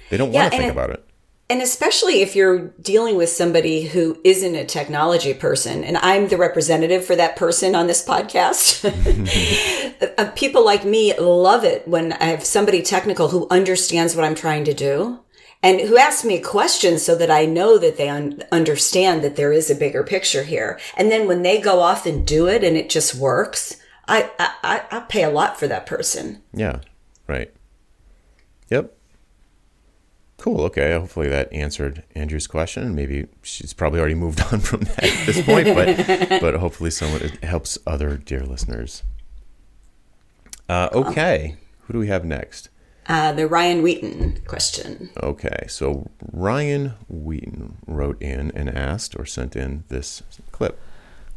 they 0.09 0.17
don't 0.17 0.31
Yeah, 0.31 0.41
want 0.43 0.53
to 0.53 0.57
think 0.57 0.69
it- 0.69 0.73
about 0.73 0.89
it 0.91 1.03
And 1.51 1.61
especially 1.63 2.21
if 2.21 2.35
you're 2.35 2.67
dealing 2.81 3.17
with 3.17 3.29
somebody 3.29 3.87
who 3.87 4.19
isn't 4.23 4.53
a 4.53 4.65
technology 4.65 5.33
person, 5.33 5.83
and 5.83 5.97
I'm 5.97 6.27
the 6.27 6.37
representative 6.37 7.03
for 7.03 7.15
that 7.15 7.35
person 7.35 7.73
on 7.75 7.87
this 7.87 8.05
podcast. 8.05 8.85
Uh, 10.17 10.31
People 10.35 10.63
like 10.63 10.85
me 10.85 11.17
love 11.19 11.63
it 11.65 11.85
when 11.87 12.13
I 12.13 12.25
have 12.25 12.43
somebody 12.45 12.81
technical 12.81 13.27
who 13.29 13.47
understands 13.49 14.15
what 14.15 14.23
I'm 14.25 14.35
trying 14.35 14.63
to 14.65 14.73
do 14.73 15.19
and 15.61 15.81
who 15.81 15.97
asks 15.97 16.23
me 16.23 16.39
questions 16.39 17.03
so 17.03 17.15
that 17.15 17.29
I 17.29 17.45
know 17.45 17.77
that 17.77 17.97
they 17.97 18.09
un- 18.09 18.43
understand 18.51 19.23
that 19.23 19.35
there 19.35 19.51
is 19.51 19.69
a 19.69 19.75
bigger 19.75 20.03
picture 20.03 20.43
here. 20.43 20.79
And 20.95 21.11
then 21.11 21.27
when 21.27 21.41
they 21.41 21.59
go 21.59 21.81
off 21.81 22.05
and 22.05 22.25
do 22.25 22.47
it 22.47 22.63
and 22.63 22.77
it 22.77 22.89
just 22.89 23.15
works, 23.15 23.75
I, 24.07 24.31
I, 24.39 24.53
I, 24.63 24.97
I 24.97 24.99
pay 25.01 25.23
a 25.23 25.29
lot 25.29 25.59
for 25.59 25.67
that 25.67 25.85
person. 25.85 26.41
Yeah, 26.53 26.79
right. 27.27 27.53
Yep. 28.69 28.95
Cool. 30.37 30.61
Okay. 30.61 30.93
Hopefully 30.93 31.27
that 31.27 31.51
answered 31.51 32.03
Andrew's 32.15 32.47
question. 32.47 32.95
Maybe 32.95 33.27
she's 33.41 33.73
probably 33.73 33.99
already 33.99 34.15
moved 34.15 34.41
on 34.53 34.61
from 34.61 34.81
that 34.81 35.03
at 35.03 35.25
this 35.25 35.41
point, 35.41 35.67
but 35.75 36.39
but 36.41 36.55
hopefully 36.55 36.91
someone 36.91 37.21
it 37.21 37.43
helps 37.43 37.77
other 37.85 38.15
dear 38.15 38.45
listeners. 38.45 39.03
Uh, 40.69 40.87
okay. 40.93 41.57
Who 41.81 41.93
do 41.93 41.99
we 41.99 42.07
have 42.07 42.23
next? 42.23 42.69
Uh, 43.09 43.31
the 43.31 43.47
Ryan 43.47 43.81
Wheaton 43.81 44.39
question. 44.45 45.09
Okay. 45.21 45.65
So 45.67 46.11
Ryan 46.31 46.93
Wheaton 47.09 47.79
wrote 47.87 48.21
in 48.21 48.51
and 48.51 48.69
asked 48.69 49.15
or 49.17 49.25
sent 49.25 49.55
in 49.55 49.83
this 49.89 50.21
clip. 50.51 50.79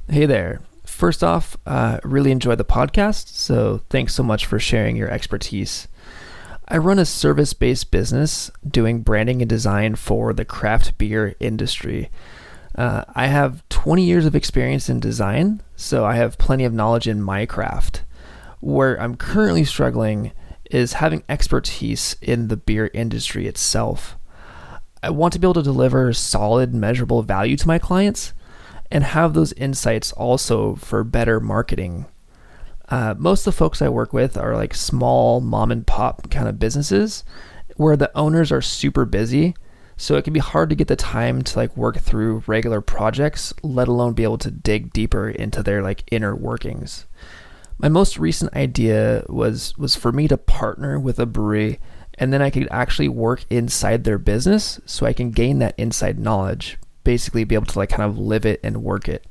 Hey 0.08 0.26
there. 0.26 0.61
First 0.85 1.24
off, 1.24 1.56
uh, 1.64 1.98
really 2.04 2.30
enjoy 2.30 2.56
the 2.56 2.64
podcast, 2.64 3.28
so 3.28 3.80
thanks 3.88 4.14
so 4.14 4.22
much 4.22 4.44
for 4.44 4.58
sharing 4.58 4.96
your 4.96 5.08
expertise. 5.08 5.88
I 6.68 6.76
run 6.76 6.98
a 6.98 7.06
service 7.06 7.54
based 7.54 7.90
business 7.90 8.50
doing 8.68 9.00
branding 9.00 9.40
and 9.40 9.48
design 9.48 9.94
for 9.94 10.35
the 10.35 10.44
craft 10.44 10.98
beer 10.98 11.35
industry. 11.40 12.11
Uh, 12.74 13.04
I 13.14 13.28
have 13.28 13.66
20 13.70 14.04
years 14.04 14.26
of 14.26 14.35
experience 14.35 14.90
in 14.90 15.00
design, 15.00 15.62
so 15.76 16.04
I 16.04 16.16
have 16.16 16.37
plenty 16.37 16.64
of 16.64 16.74
knowledge 16.74 17.08
in 17.08 17.22
my 17.22 17.46
craft. 17.46 18.02
Where 18.61 19.00
I'm 19.00 19.16
currently 19.16 19.64
struggling 19.64 20.32
is 20.72 20.94
having 20.94 21.22
expertise 21.28 22.16
in 22.20 22.48
the 22.48 22.56
beer 22.56 22.90
industry 22.92 23.46
itself. 23.46 24.16
I 25.02 25.11
want 25.11 25.32
to 25.35 25.38
be 25.38 25.46
able 25.46 25.54
to 25.54 25.62
deliver 25.62 26.12
solid, 26.12 26.74
measurable 26.74 27.22
value 27.22 27.56
to 27.56 27.68
my 27.68 27.78
clients 27.78 28.32
and 28.90 29.04
have 29.04 29.35
those 29.35 29.52
insights 29.54 30.12
also 30.12 30.74
for 30.76 31.04
better 31.04 31.40
marketing. 31.40 32.06
Uh, 32.88 33.14
most 33.16 33.46
of 33.46 33.54
the 33.54 33.58
folks 33.58 33.82
I 33.82 33.88
work 33.88 34.12
with 34.12 34.37
are 34.37 34.54
like 34.54 34.74
small 34.74 35.40
mom 35.40 35.70
and 35.70 35.87
pop 35.87 36.30
kind 36.30 36.48
of 36.48 36.58
businesses 36.58 37.24
where 37.76 37.96
the 37.96 38.16
owners 38.16 38.52
are 38.52 38.62
super 38.62 39.04
busy. 39.04 39.54
So 39.96 40.16
it 40.16 40.24
can 40.24 40.32
be 40.32 40.40
hard 40.40 40.68
to 40.70 40.76
get 40.76 40.88
the 40.88 40.96
time 40.96 41.42
to 41.42 41.58
like 41.58 41.76
work 41.76 41.98
through 41.98 42.44
regular 42.46 42.80
projects, 42.80 43.52
let 43.62 43.88
alone 43.88 44.14
be 44.14 44.24
able 44.24 44.38
to 44.38 44.50
dig 44.50 44.92
deeper 44.92 45.28
into 45.28 45.62
their 45.62 45.82
like 45.82 46.04
inner 46.11 46.35
workings. 46.35 47.06
My 47.83 47.88
most 47.88 48.16
recent 48.16 48.55
idea 48.55 49.25
was 49.29 49.77
was 49.77 49.97
for 49.97 50.12
me 50.12 50.29
to 50.29 50.37
partner 50.37 50.99
with 50.99 51.18
a 51.18 51.27
brewery 51.27 51.81
and 52.18 52.33
then 52.33 52.40
I 52.40 52.51
could 52.51 52.68
actually 52.71 53.09
work 53.09 53.45
inside 53.51 54.05
their 54.05 54.18
business 54.18 54.81
so 54.87 55.07
I 55.07 55.12
can 55.12 55.33
gain 55.33 55.59
that 55.59 55.75
inside 55.77 56.18
knowledge, 56.18 56.79
basically 57.05 57.42
be 57.42 57.57
able 57.57 57.66
to 57.66 57.79
like 57.79 57.88
kind 57.88 58.03
of 58.03 58.18
live 58.18 58.47
it 58.47 58.61
and 58.62 58.85
work 58.85 59.09
it. 59.09 59.27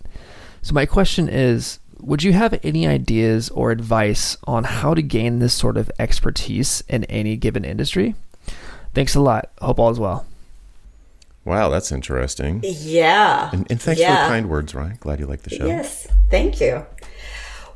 So 0.62 0.74
my 0.74 0.86
question 0.86 1.30
is 1.30 1.80
would 2.02 2.24
you 2.24 2.34
have 2.34 2.60
any 2.64 2.88
ideas 2.88 3.50
or 3.50 3.72
advice 3.72 4.36
on 4.46 4.64
how 4.64 4.94
to 4.96 5.02
gain 5.02 5.40
this 5.40 5.54
sort 5.54 5.78
of 5.78 5.92
expertise 6.00 6.84
in 6.90 7.04
any 7.06 7.38
given 7.38 7.64
industry? 7.64 8.16
Thanks 8.94 9.16
a 9.16 9.22
lot. 9.22 9.52
Hope 9.62 9.80
all 9.80 9.92
is 9.92 10.00
well. 10.00 10.26
Wow, 11.46 11.70
that's 11.70 11.92
interesting. 11.92 12.62
Yeah. 12.64 13.50
And, 13.54 13.66
and 13.70 13.82
thanks 13.82 14.02
yeah. 14.02 14.16
for 14.16 14.24
the 14.24 14.30
kind 14.30 14.50
words, 14.50 14.76
Ryan. 14.76 14.98
Glad 15.00 15.20
you 15.20 15.26
like 15.26 15.42
the 15.44 15.52
show. 15.52 15.66
Yes, 15.66 16.08
thank 16.30 16.60
you. 16.60 16.86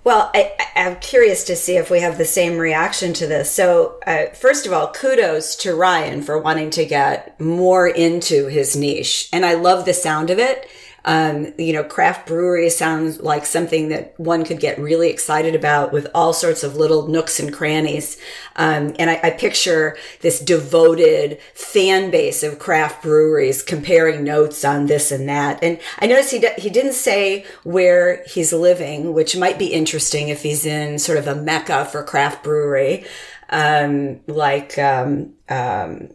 Well, 0.05 0.29
I, 0.35 0.51
am 0.75 0.97
curious 0.97 1.43
to 1.45 1.55
see 1.55 1.77
if 1.77 1.89
we 1.89 2.01
have 2.01 2.19
the 2.19 2.25
same 2.25 2.59
reaction 2.59 3.11
to 3.13 3.25
this. 3.25 3.49
So, 3.49 3.99
uh, 4.05 4.27
first 4.35 4.67
of 4.67 4.71
all, 4.71 4.93
kudos 4.93 5.55
to 5.57 5.73
Ryan 5.75 6.21
for 6.21 6.37
wanting 6.37 6.69
to 6.71 6.85
get 6.85 7.39
more 7.41 7.87
into 7.87 8.45
his 8.45 8.75
niche. 8.75 9.27
And 9.33 9.43
I 9.43 9.55
love 9.55 9.85
the 9.85 9.95
sound 9.95 10.29
of 10.29 10.37
it. 10.37 10.69
Um, 11.05 11.53
you 11.59 11.71
know, 11.71 11.83
craft 11.83 12.27
brewery 12.27 12.67
sounds 12.71 13.21
like 13.21 13.45
something 13.45 13.89
that 13.89 14.19
one 14.19 14.43
could 14.43 14.59
get 14.59 14.79
really 14.79 15.11
excited 15.11 15.53
about 15.53 15.93
with 15.93 16.07
all 16.15 16.33
sorts 16.33 16.63
of 16.63 16.75
little 16.75 17.07
nooks 17.07 17.39
and 17.39 17.53
crannies. 17.53 18.17
Um, 18.55 18.95
and 18.97 19.11
I, 19.11 19.19
I, 19.21 19.29
picture 19.29 19.97
this 20.21 20.39
devoted 20.39 21.39
fan 21.53 22.09
base 22.09 22.41
of 22.41 22.57
craft 22.57 23.03
breweries 23.03 23.61
comparing 23.61 24.23
notes 24.23 24.65
on 24.65 24.87
this 24.87 25.11
and 25.11 25.29
that. 25.29 25.63
And 25.63 25.79
I 25.99 26.07
noticed 26.07 26.31
he, 26.31 26.43
he 26.57 26.71
didn't 26.71 26.93
say 26.93 27.45
where 27.63 28.23
he's 28.25 28.51
living, 28.51 29.13
which 29.13 29.37
might 29.37 29.59
be 29.59 29.67
interesting 29.67 30.29
if 30.29 30.41
he's 30.41 30.65
in 30.65 30.97
sort 30.97 31.19
of 31.19 31.27
a 31.27 31.35
mecca 31.35 31.85
for 31.85 32.01
craft 32.01 32.43
brewery, 32.43 33.05
um, 33.51 34.21
like, 34.25 34.75
um, 34.79 35.33
um 35.49 36.09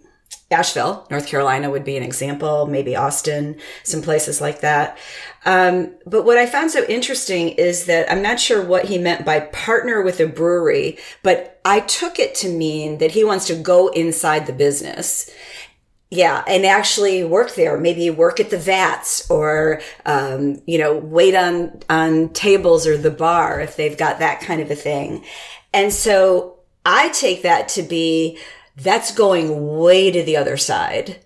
Asheville, 0.50 1.06
North 1.10 1.28
Carolina 1.28 1.70
would 1.70 1.84
be 1.84 1.96
an 1.96 2.02
example, 2.02 2.66
maybe 2.66 2.96
Austin, 2.96 3.56
some 3.84 4.02
places 4.02 4.40
like 4.40 4.60
that. 4.60 4.98
Um, 5.44 5.94
but 6.06 6.24
what 6.24 6.38
I 6.38 6.46
found 6.46 6.72
so 6.72 6.84
interesting 6.86 7.50
is 7.50 7.86
that 7.86 8.10
I'm 8.10 8.20
not 8.20 8.40
sure 8.40 8.64
what 8.64 8.86
he 8.86 8.98
meant 8.98 9.24
by 9.24 9.40
partner 9.40 10.02
with 10.02 10.18
a 10.18 10.26
brewery, 10.26 10.98
but 11.22 11.60
I 11.64 11.80
took 11.80 12.18
it 12.18 12.34
to 12.36 12.48
mean 12.48 12.98
that 12.98 13.12
he 13.12 13.22
wants 13.22 13.46
to 13.46 13.54
go 13.54 13.88
inside 13.88 14.46
the 14.46 14.52
business. 14.52 15.30
Yeah, 16.10 16.42
and 16.48 16.66
actually 16.66 17.22
work 17.22 17.54
there. 17.54 17.78
Maybe 17.78 18.10
work 18.10 18.40
at 18.40 18.50
the 18.50 18.58
vats, 18.58 19.30
or 19.30 19.80
um, 20.04 20.60
you 20.66 20.76
know, 20.76 20.96
wait 20.96 21.36
on 21.36 21.80
on 21.88 22.30
tables 22.30 22.84
or 22.84 22.96
the 22.96 23.12
bar 23.12 23.60
if 23.60 23.76
they've 23.76 23.96
got 23.96 24.18
that 24.18 24.40
kind 24.40 24.60
of 24.60 24.72
a 24.72 24.74
thing. 24.74 25.24
And 25.72 25.92
so 25.92 26.58
I 26.84 27.10
take 27.10 27.42
that 27.42 27.68
to 27.68 27.84
be 27.84 28.38
that's 28.76 29.14
going 29.14 29.78
way 29.78 30.10
to 30.10 30.22
the 30.22 30.36
other 30.36 30.56
side, 30.56 31.20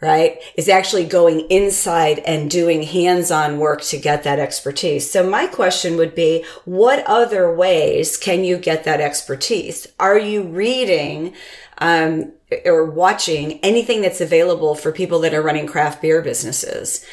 right? 0.00 0.38
Is 0.56 0.68
actually 0.68 1.04
going 1.04 1.40
inside 1.50 2.20
and 2.20 2.50
doing 2.50 2.82
hands-on 2.82 3.58
work 3.58 3.82
to 3.82 3.98
get 3.98 4.22
that 4.22 4.38
expertise. 4.38 5.10
So 5.10 5.28
my 5.28 5.46
question 5.46 5.96
would 5.96 6.14
be, 6.14 6.44
what 6.64 7.04
other 7.06 7.52
ways 7.52 8.16
can 8.16 8.44
you 8.44 8.58
get 8.58 8.84
that 8.84 9.00
expertise? 9.00 9.88
Are 9.98 10.18
you 10.18 10.42
reading, 10.42 11.34
um, 11.78 12.32
or 12.64 12.84
watching 12.84 13.58
anything 13.60 14.00
that's 14.00 14.20
available 14.20 14.74
for 14.74 14.92
people 14.92 15.18
that 15.20 15.34
are 15.34 15.42
running 15.42 15.66
craft 15.66 16.00
beer 16.00 16.22
businesses? 16.22 17.04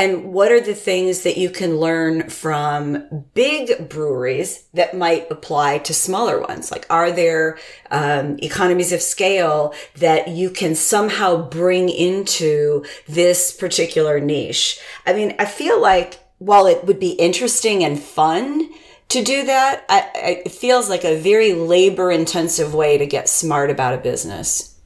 And 0.00 0.32
what 0.32 0.50
are 0.50 0.62
the 0.62 0.74
things 0.74 1.24
that 1.24 1.36
you 1.36 1.50
can 1.50 1.76
learn 1.76 2.30
from 2.30 3.26
big 3.34 3.90
breweries 3.90 4.64
that 4.72 4.96
might 4.96 5.30
apply 5.30 5.76
to 5.80 5.92
smaller 5.92 6.40
ones? 6.40 6.70
Like, 6.70 6.86
are 6.88 7.12
there 7.12 7.58
um, 7.90 8.38
economies 8.38 8.94
of 8.94 9.02
scale 9.02 9.74
that 9.96 10.28
you 10.28 10.48
can 10.48 10.74
somehow 10.74 11.46
bring 11.50 11.90
into 11.90 12.82
this 13.08 13.52
particular 13.52 14.20
niche? 14.20 14.80
I 15.06 15.12
mean, 15.12 15.34
I 15.38 15.44
feel 15.44 15.78
like 15.78 16.18
while 16.38 16.66
it 16.66 16.86
would 16.86 16.98
be 16.98 17.10
interesting 17.10 17.84
and 17.84 18.00
fun, 18.00 18.70
to 19.08 19.22
do 19.22 19.44
that, 19.44 19.84
I, 19.90 20.08
it 20.46 20.50
feels 20.50 20.88
like 20.88 21.04
a 21.04 21.20
very 21.20 21.52
labor 21.52 22.10
intensive 22.10 22.72
way 22.72 22.96
to 22.96 23.04
get 23.04 23.28
smart 23.28 23.68
about 23.68 23.92
a 23.92 23.98
business. 23.98 24.80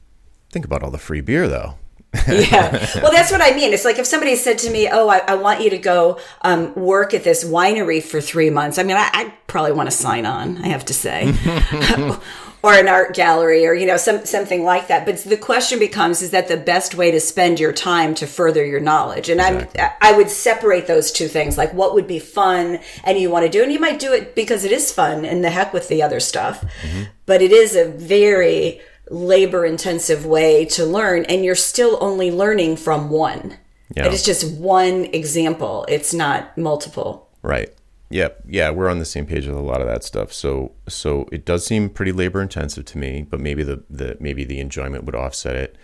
Think 0.49 0.65
about 0.65 0.83
all 0.83 0.91
the 0.91 0.97
free 0.97 1.21
beer, 1.21 1.47
though. 1.47 1.75
yeah. 2.27 2.71
Well, 3.01 3.11
that's 3.11 3.31
what 3.31 3.41
I 3.41 3.55
mean. 3.55 3.73
It's 3.73 3.85
like 3.85 3.99
if 3.99 4.05
somebody 4.05 4.35
said 4.35 4.57
to 4.59 4.69
me, 4.69 4.87
"Oh, 4.91 5.09
I, 5.09 5.19
I 5.27 5.35
want 5.35 5.61
you 5.61 5.69
to 5.71 5.77
go 5.77 6.19
um, 6.41 6.73
work 6.75 7.13
at 7.13 7.23
this 7.23 7.43
winery 7.43 8.01
for 8.01 8.21
three 8.21 8.49
months." 8.49 8.77
I 8.77 8.83
mean, 8.83 8.97
I, 8.97 9.09
I 9.11 9.33
probably 9.47 9.73
want 9.73 9.89
to 9.89 9.95
sign 9.95 10.25
on. 10.25 10.57
I 10.57 10.67
have 10.67 10.85
to 10.85 10.93
say, 10.93 11.33
or 12.63 12.73
an 12.73 12.87
art 12.87 13.15
gallery, 13.15 13.65
or 13.65 13.73
you 13.73 13.85
know, 13.85 13.97
some 13.97 14.25
something 14.25 14.63
like 14.63 14.87
that. 14.87 15.05
But 15.05 15.17
the 15.23 15.37
question 15.37 15.79
becomes: 15.79 16.21
Is 16.21 16.31
that 16.31 16.47
the 16.47 16.57
best 16.57 16.95
way 16.95 17.11
to 17.11 17.19
spend 17.19 17.59
your 17.59 17.73
time 17.73 18.15
to 18.15 18.27
further 18.27 18.65
your 18.65 18.79
knowledge? 18.79 19.29
And 19.29 19.39
exactly. 19.39 19.81
I'm 19.81 19.91
I 20.01 20.17
would 20.17 20.29
separate 20.29 20.87
those 20.87 21.11
two 21.11 21.27
things. 21.27 21.57
Like, 21.57 21.73
what 21.73 21.93
would 21.95 22.07
be 22.07 22.19
fun, 22.19 22.79
and 23.03 23.17
you 23.17 23.29
want 23.29 23.45
to 23.45 23.51
do, 23.51 23.63
and 23.63 23.71
you 23.71 23.79
might 23.79 23.99
do 23.99 24.13
it 24.13 24.35
because 24.35 24.63
it 24.63 24.71
is 24.71 24.91
fun, 24.91 25.25
and 25.25 25.43
the 25.43 25.49
heck 25.49 25.73
with 25.73 25.89
the 25.89 26.03
other 26.03 26.19
stuff. 26.19 26.61
Mm-hmm. 26.61 27.03
But 27.25 27.41
it 27.41 27.51
is 27.51 27.75
a 27.75 27.85
very 27.85 28.81
labor 29.09 29.65
intensive 29.65 30.25
way 30.25 30.65
to 30.65 30.85
learn 30.85 31.25
and 31.25 31.45
you're 31.45 31.55
still 31.55 31.97
only 32.01 32.31
learning 32.31 32.77
from 32.77 33.09
one. 33.09 33.57
Yeah. 33.95 34.07
It's 34.07 34.23
just 34.23 34.57
one 34.57 35.05
example. 35.05 35.85
It's 35.87 36.13
not 36.13 36.57
multiple. 36.57 37.29
Right. 37.41 37.73
Yep. 38.09 38.43
Yeah, 38.47 38.69
we're 38.71 38.89
on 38.89 38.99
the 38.99 39.05
same 39.05 39.25
page 39.25 39.47
with 39.47 39.55
a 39.55 39.61
lot 39.61 39.81
of 39.81 39.87
that 39.87 40.03
stuff. 40.03 40.31
So 40.33 40.71
so 40.87 41.27
it 41.31 41.45
does 41.45 41.65
seem 41.65 41.89
pretty 41.89 42.11
labor 42.11 42.41
intensive 42.41 42.85
to 42.85 42.97
me, 42.97 43.25
but 43.29 43.39
maybe 43.39 43.63
the, 43.63 43.83
the 43.89 44.17
maybe 44.19 44.43
the 44.43 44.59
enjoyment 44.59 45.05
would 45.05 45.15
offset 45.15 45.55
it. 45.55 45.77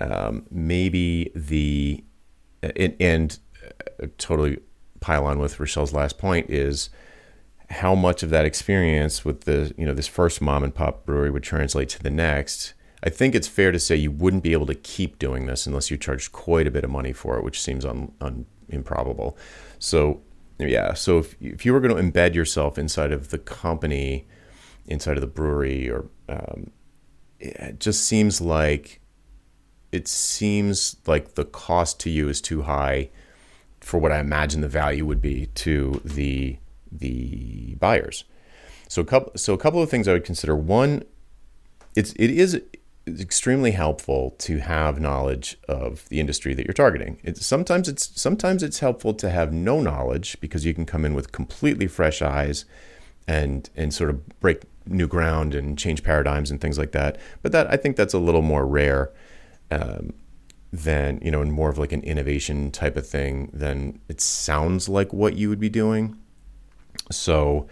Um, 0.00 0.46
maybe 0.50 1.30
the 1.34 2.04
and, 2.62 2.96
and 3.00 3.38
uh, 4.02 4.06
totally 4.18 4.58
pile 5.00 5.26
on 5.26 5.38
with 5.38 5.60
Rochelle's 5.60 5.92
last 5.92 6.18
point 6.18 6.48
is 6.48 6.90
how 7.74 7.94
much 7.94 8.22
of 8.22 8.30
that 8.30 8.44
experience 8.44 9.24
with 9.24 9.42
the 9.42 9.74
you 9.76 9.84
know 9.84 9.94
this 9.94 10.06
first 10.06 10.40
mom 10.40 10.62
and 10.62 10.74
pop 10.74 11.04
brewery 11.04 11.30
would 11.30 11.42
translate 11.42 11.88
to 11.88 12.02
the 12.02 12.10
next 12.10 12.72
i 13.02 13.10
think 13.10 13.34
it's 13.34 13.48
fair 13.48 13.72
to 13.72 13.80
say 13.80 13.96
you 13.96 14.10
wouldn't 14.10 14.42
be 14.42 14.52
able 14.52 14.66
to 14.66 14.74
keep 14.74 15.18
doing 15.18 15.46
this 15.46 15.66
unless 15.66 15.90
you 15.90 15.96
charged 15.96 16.32
quite 16.32 16.66
a 16.66 16.70
bit 16.70 16.84
of 16.84 16.90
money 16.90 17.12
for 17.12 17.36
it 17.36 17.44
which 17.44 17.60
seems 17.60 17.84
un, 17.84 18.12
un, 18.20 18.46
improbable. 18.68 19.36
So 19.78 20.22
yeah 20.58 20.94
so 20.94 21.18
if, 21.18 21.34
if 21.40 21.66
you 21.66 21.72
were 21.72 21.80
going 21.80 21.94
to 21.94 22.02
embed 22.02 22.34
yourself 22.34 22.78
inside 22.78 23.10
of 23.10 23.30
the 23.30 23.38
company 23.38 24.26
inside 24.86 25.16
of 25.16 25.20
the 25.20 25.26
brewery 25.26 25.90
or 25.90 26.06
um, 26.28 26.70
it 27.40 27.80
just 27.80 28.04
seems 28.06 28.40
like 28.40 29.00
it 29.90 30.06
seems 30.06 30.96
like 31.06 31.34
the 31.34 31.44
cost 31.44 31.98
to 32.00 32.10
you 32.10 32.28
is 32.28 32.40
too 32.40 32.62
high 32.62 33.10
for 33.80 33.98
what 33.98 34.12
i 34.12 34.20
imagine 34.20 34.60
the 34.60 34.68
value 34.68 35.04
would 35.04 35.20
be 35.20 35.46
to 35.54 36.00
the 36.04 36.56
the 36.94 37.74
buyers. 37.76 38.24
So 38.88 39.02
a 39.02 39.04
couple 39.04 39.32
so 39.36 39.54
a 39.54 39.58
couple 39.58 39.82
of 39.82 39.90
things 39.90 40.06
I 40.06 40.12
would 40.12 40.24
consider. 40.24 40.54
One, 40.54 41.02
it's 41.94 42.12
it 42.12 42.30
is 42.30 42.60
extremely 43.06 43.72
helpful 43.72 44.34
to 44.38 44.58
have 44.58 44.98
knowledge 45.00 45.58
of 45.68 46.08
the 46.08 46.20
industry 46.20 46.54
that 46.54 46.66
you're 46.66 46.72
targeting. 46.72 47.18
It's 47.22 47.44
sometimes 47.44 47.88
it's 47.88 48.18
sometimes 48.20 48.62
it's 48.62 48.78
helpful 48.78 49.14
to 49.14 49.30
have 49.30 49.52
no 49.52 49.80
knowledge 49.80 50.40
because 50.40 50.64
you 50.64 50.74
can 50.74 50.86
come 50.86 51.04
in 51.04 51.14
with 51.14 51.32
completely 51.32 51.86
fresh 51.86 52.22
eyes 52.22 52.64
and 53.26 53.68
and 53.76 53.92
sort 53.92 54.10
of 54.10 54.40
break 54.40 54.62
new 54.86 55.06
ground 55.06 55.54
and 55.54 55.78
change 55.78 56.02
paradigms 56.02 56.50
and 56.50 56.60
things 56.60 56.78
like 56.78 56.92
that. 56.92 57.18
But 57.42 57.52
that 57.52 57.70
I 57.70 57.76
think 57.76 57.96
that's 57.96 58.14
a 58.14 58.18
little 58.18 58.42
more 58.42 58.66
rare 58.66 59.10
um, 59.70 60.12
than 60.72 61.20
you 61.22 61.30
know, 61.30 61.42
and 61.42 61.52
more 61.52 61.70
of 61.70 61.78
like 61.78 61.92
an 61.92 62.02
innovation 62.02 62.70
type 62.70 62.96
of 62.96 63.06
thing 63.06 63.50
than 63.52 64.00
it 64.08 64.20
sounds 64.20 64.88
like 64.88 65.12
what 65.12 65.36
you 65.36 65.48
would 65.48 65.60
be 65.60 65.68
doing. 65.70 66.16
So, 67.10 67.66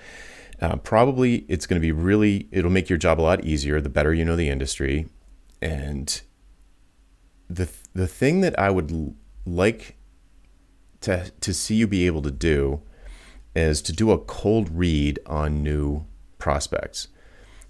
uh, 0.60 0.76
probably 0.76 1.44
it's 1.48 1.66
going 1.66 1.80
to 1.80 1.84
be 1.84 1.92
really, 1.92 2.48
it'll 2.52 2.70
make 2.70 2.88
your 2.88 2.98
job 2.98 3.20
a 3.20 3.22
lot 3.22 3.44
easier 3.44 3.80
the 3.80 3.88
better 3.88 4.14
you 4.14 4.24
know 4.24 4.36
the 4.36 4.48
industry. 4.48 5.08
And 5.60 6.20
the, 7.48 7.68
the 7.94 8.06
thing 8.06 8.42
that 8.42 8.56
I 8.58 8.70
would 8.70 9.16
like 9.44 9.96
to, 11.00 11.32
to 11.40 11.52
see 11.52 11.74
you 11.74 11.86
be 11.86 12.06
able 12.06 12.22
to 12.22 12.30
do 12.30 12.82
is 13.54 13.82
to 13.82 13.92
do 13.92 14.12
a 14.12 14.18
cold 14.18 14.70
read 14.70 15.18
on 15.26 15.62
new 15.62 16.06
prospects. 16.38 17.08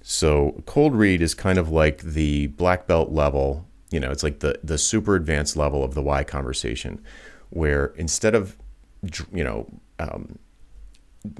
So, 0.03 0.62
cold 0.66 0.94
read 0.94 1.22
is 1.22 1.33
kind 1.33 1.59
of 1.59 1.70
like 1.70 2.03
the 2.03 2.48
black 2.48 2.87
belt 2.87 3.11
level, 3.11 3.66
you 3.90 4.01
know, 4.01 4.11
it's 4.11 4.22
like 4.22 4.40
the, 4.40 4.59
the 4.62 4.79
super 4.79 5.14
advanced 5.14 5.57
level 5.57 5.85
of 5.85 5.94
the 5.94 6.03
why 6.03 6.25
conversation, 6.25 7.01
where 7.51 7.87
instead 7.96 8.35
of, 8.35 8.57
you 9.33 9.44
know, 9.44 9.68
um, 9.98 10.38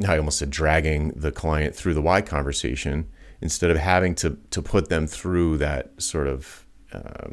I 0.07 0.17
almost 0.19 0.39
said 0.39 0.51
dragging 0.51 1.09
the 1.11 1.33
client 1.33 1.75
through 1.75 1.95
the 1.95 2.03
why 2.03 2.23
conversation 2.23 3.09
instead 3.41 3.71
of 3.71 3.77
having 3.77 4.15
to 4.17 4.39
to 4.51 4.63
put 4.63 4.89
them 4.89 5.07
through 5.07 5.59
that 5.59 6.01
sort 6.01 6.29
of 6.29 6.67
uh, 6.93 7.31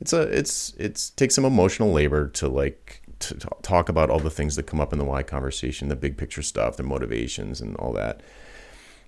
it's 0.00 0.12
a 0.12 0.22
it's 0.22 0.74
it's 0.78 1.10
takes 1.10 1.34
some 1.34 1.44
emotional 1.44 1.92
labor 1.92 2.28
to 2.28 2.48
like 2.48 3.02
to 3.20 3.34
talk 3.62 3.88
about 3.88 4.10
all 4.10 4.18
the 4.18 4.30
things 4.30 4.56
that 4.56 4.64
come 4.64 4.80
up 4.80 4.92
in 4.92 4.98
the 4.98 5.04
why 5.04 5.22
conversation, 5.22 5.88
the 5.88 5.94
big 5.94 6.16
picture 6.16 6.42
stuff, 6.42 6.76
the 6.76 6.82
motivations 6.82 7.60
and 7.60 7.76
all 7.76 7.92
that. 7.92 8.20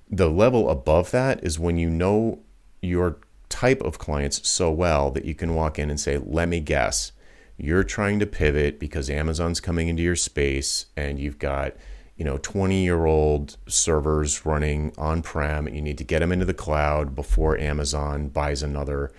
The 0.08 0.30
level 0.30 0.70
above 0.70 1.10
that 1.10 1.42
is 1.42 1.58
when 1.58 1.78
you 1.78 1.90
know 1.90 2.38
your 2.80 3.16
type 3.48 3.82
of 3.82 3.98
clients 3.98 4.48
so 4.48 4.70
well 4.70 5.10
that 5.10 5.24
you 5.24 5.34
can 5.34 5.56
walk 5.56 5.80
in 5.80 5.90
and 5.90 5.98
say, 5.98 6.18
"Let 6.18 6.48
me 6.48 6.60
guess, 6.60 7.10
you're 7.56 7.82
trying 7.82 8.20
to 8.20 8.26
pivot 8.26 8.78
because 8.78 9.10
Amazon's 9.10 9.60
coming 9.60 9.88
into 9.88 10.02
your 10.02 10.16
space 10.16 10.86
and 10.96 11.18
you've 11.18 11.40
got 11.40 11.74
you 12.16 12.24
know 12.24 12.38
20 12.38 12.82
year 12.82 13.06
old 13.06 13.56
servers 13.66 14.46
running 14.46 14.92
on 14.96 15.22
prem 15.22 15.66
and 15.66 15.74
you 15.74 15.82
need 15.82 15.98
to 15.98 16.04
get 16.04 16.20
them 16.20 16.30
into 16.30 16.44
the 16.44 16.54
cloud 16.54 17.14
before 17.14 17.58
amazon 17.58 18.28
buys 18.28 18.62
another 18.62 19.10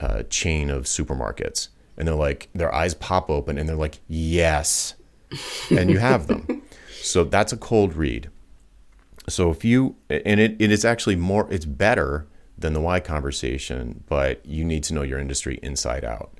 uh, 0.00 0.22
chain 0.24 0.70
of 0.70 0.84
supermarkets. 0.84 1.68
And 1.96 2.08
they're 2.08 2.14
like 2.14 2.48
their 2.54 2.74
eyes 2.74 2.94
pop 2.94 3.30
open 3.30 3.58
and 3.58 3.68
they're 3.68 3.76
like 3.76 4.00
yes. 4.08 4.94
And 5.70 5.90
you 5.90 5.98
have 5.98 6.26
them. 6.26 6.62
So 7.02 7.24
that's 7.24 7.50
a 7.50 7.56
cold 7.56 7.94
read. 7.94 8.28
So 9.26 9.50
if 9.50 9.64
you 9.64 9.96
and 10.10 10.38
it, 10.38 10.54
it 10.58 10.70
is 10.70 10.84
actually 10.84 11.16
more 11.16 11.50
it's 11.50 11.64
better 11.64 12.26
than 12.58 12.74
the 12.74 12.80
why 12.80 13.00
conversation 13.00 14.04
but 14.06 14.44
you 14.44 14.64
need 14.64 14.84
to 14.84 14.94
know 14.94 15.00
your 15.00 15.18
industry 15.18 15.58
inside 15.62 16.04
out. 16.04 16.30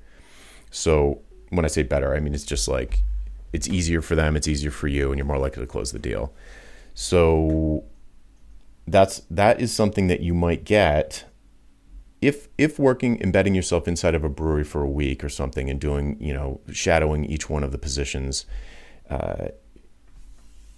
So 0.70 1.22
when 1.48 1.64
i 1.64 1.68
say 1.68 1.82
better 1.82 2.14
i 2.14 2.20
mean 2.20 2.34
it's 2.34 2.44
just 2.44 2.68
like 2.68 3.02
it's 3.52 3.68
easier 3.68 4.00
for 4.00 4.14
them, 4.14 4.36
it's 4.36 4.48
easier 4.48 4.70
for 4.70 4.88
you, 4.88 5.10
and 5.10 5.18
you're 5.18 5.26
more 5.26 5.38
likely 5.38 5.62
to 5.62 5.66
close 5.66 5.92
the 5.92 5.98
deal. 5.98 6.32
So 6.94 7.84
that's 8.86 9.22
that 9.30 9.60
is 9.60 9.72
something 9.72 10.08
that 10.08 10.20
you 10.20 10.34
might 10.34 10.64
get 10.64 11.24
if 12.20 12.48
if 12.58 12.78
working 12.78 13.20
embedding 13.20 13.54
yourself 13.54 13.88
inside 13.88 14.14
of 14.14 14.24
a 14.24 14.28
brewery 14.28 14.64
for 14.64 14.82
a 14.82 14.88
week 14.88 15.24
or 15.24 15.28
something 15.28 15.70
and 15.70 15.80
doing 15.80 16.16
you 16.20 16.32
know 16.32 16.60
shadowing 16.70 17.24
each 17.24 17.48
one 17.48 17.62
of 17.62 17.72
the 17.72 17.78
positions 17.78 18.46
uh, 19.08 19.48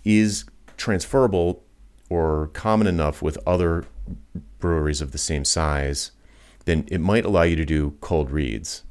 is 0.05 0.45
transferable 0.77 1.63
or 2.09 2.49
common 2.53 2.87
enough 2.87 3.23
with 3.23 3.39
other 3.47 3.85
breweries 4.59 5.01
of 5.01 5.13
the 5.13 5.19
same 5.19 5.45
size 5.45 6.13
then 6.65 6.85
it 6.89 7.01
might 7.01 7.25
allow 7.25 7.43
you 7.43 7.57
to 7.57 7.65
do 7.65 7.97
cold 8.01 8.31
reads 8.31 8.83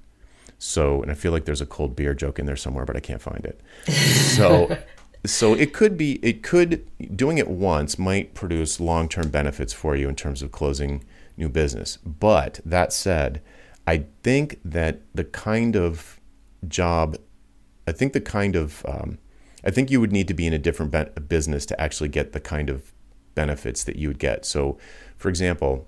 so, 0.63 1.01
and 1.01 1.09
I 1.09 1.15
feel 1.15 1.31
like 1.31 1.45
there's 1.45 1.59
a 1.59 1.65
cold 1.65 1.95
beer 1.95 2.13
joke 2.13 2.37
in 2.37 2.45
there 2.45 2.55
somewhere, 2.55 2.85
but 2.85 2.95
I 2.95 2.99
can't 2.99 3.19
find 3.19 3.43
it. 3.45 3.61
So, 3.91 4.77
so 5.25 5.55
it 5.55 5.73
could 5.73 5.97
be, 5.97 6.19
it 6.21 6.43
could, 6.43 6.87
doing 7.17 7.39
it 7.39 7.47
once 7.47 7.97
might 7.97 8.35
produce 8.35 8.79
long 8.79 9.09
term 9.09 9.29
benefits 9.29 9.73
for 9.73 9.95
you 9.95 10.07
in 10.07 10.15
terms 10.15 10.43
of 10.43 10.51
closing 10.51 11.03
new 11.35 11.49
business. 11.49 11.97
But 11.97 12.59
that 12.63 12.93
said, 12.93 13.41
I 13.87 14.05
think 14.21 14.59
that 14.63 15.01
the 15.15 15.23
kind 15.23 15.75
of 15.75 16.19
job, 16.67 17.17
I 17.87 17.91
think 17.91 18.13
the 18.13 18.21
kind 18.21 18.55
of, 18.55 18.85
um, 18.87 19.17
I 19.65 19.71
think 19.71 19.89
you 19.89 19.99
would 19.99 20.11
need 20.11 20.27
to 20.27 20.35
be 20.35 20.45
in 20.45 20.53
a 20.53 20.59
different 20.59 20.91
be- 20.91 21.21
business 21.21 21.65
to 21.65 21.81
actually 21.81 22.09
get 22.09 22.33
the 22.33 22.39
kind 22.39 22.69
of 22.69 22.93
benefits 23.33 23.83
that 23.85 23.95
you 23.95 24.09
would 24.09 24.19
get. 24.19 24.45
So, 24.45 24.77
for 25.17 25.29
example, 25.29 25.87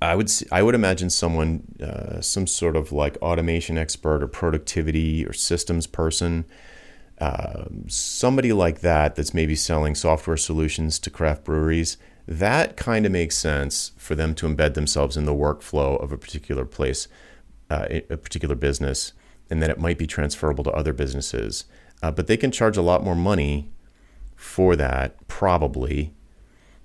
I 0.00 0.14
would 0.14 0.30
I 0.52 0.62
would 0.62 0.74
imagine 0.74 1.10
someone, 1.10 1.62
uh, 1.82 2.20
some 2.20 2.46
sort 2.46 2.76
of 2.76 2.92
like 2.92 3.16
automation 3.22 3.78
expert 3.78 4.22
or 4.22 4.28
productivity 4.28 5.24
or 5.24 5.32
systems 5.32 5.86
person, 5.86 6.44
uh, 7.18 7.64
somebody 7.86 8.52
like 8.52 8.80
that 8.80 9.14
that's 9.14 9.32
maybe 9.32 9.54
selling 9.54 9.94
software 9.94 10.36
solutions 10.36 10.98
to 10.98 11.10
craft 11.10 11.44
breweries. 11.44 11.96
That 12.28 12.76
kind 12.76 13.06
of 13.06 13.12
makes 13.12 13.36
sense 13.36 13.92
for 13.96 14.14
them 14.14 14.34
to 14.34 14.46
embed 14.46 14.74
themselves 14.74 15.16
in 15.16 15.24
the 15.24 15.34
workflow 15.34 16.02
of 16.02 16.12
a 16.12 16.18
particular 16.18 16.64
place, 16.64 17.08
uh, 17.70 17.86
a 17.90 18.16
particular 18.16 18.54
business, 18.54 19.12
and 19.48 19.62
then 19.62 19.70
it 19.70 19.78
might 19.78 19.96
be 19.96 20.06
transferable 20.06 20.64
to 20.64 20.72
other 20.72 20.92
businesses. 20.92 21.64
Uh, 22.02 22.10
but 22.10 22.26
they 22.26 22.36
can 22.36 22.50
charge 22.50 22.76
a 22.76 22.82
lot 22.82 23.04
more 23.04 23.14
money 23.14 23.70
for 24.34 24.76
that, 24.76 25.26
probably, 25.28 26.12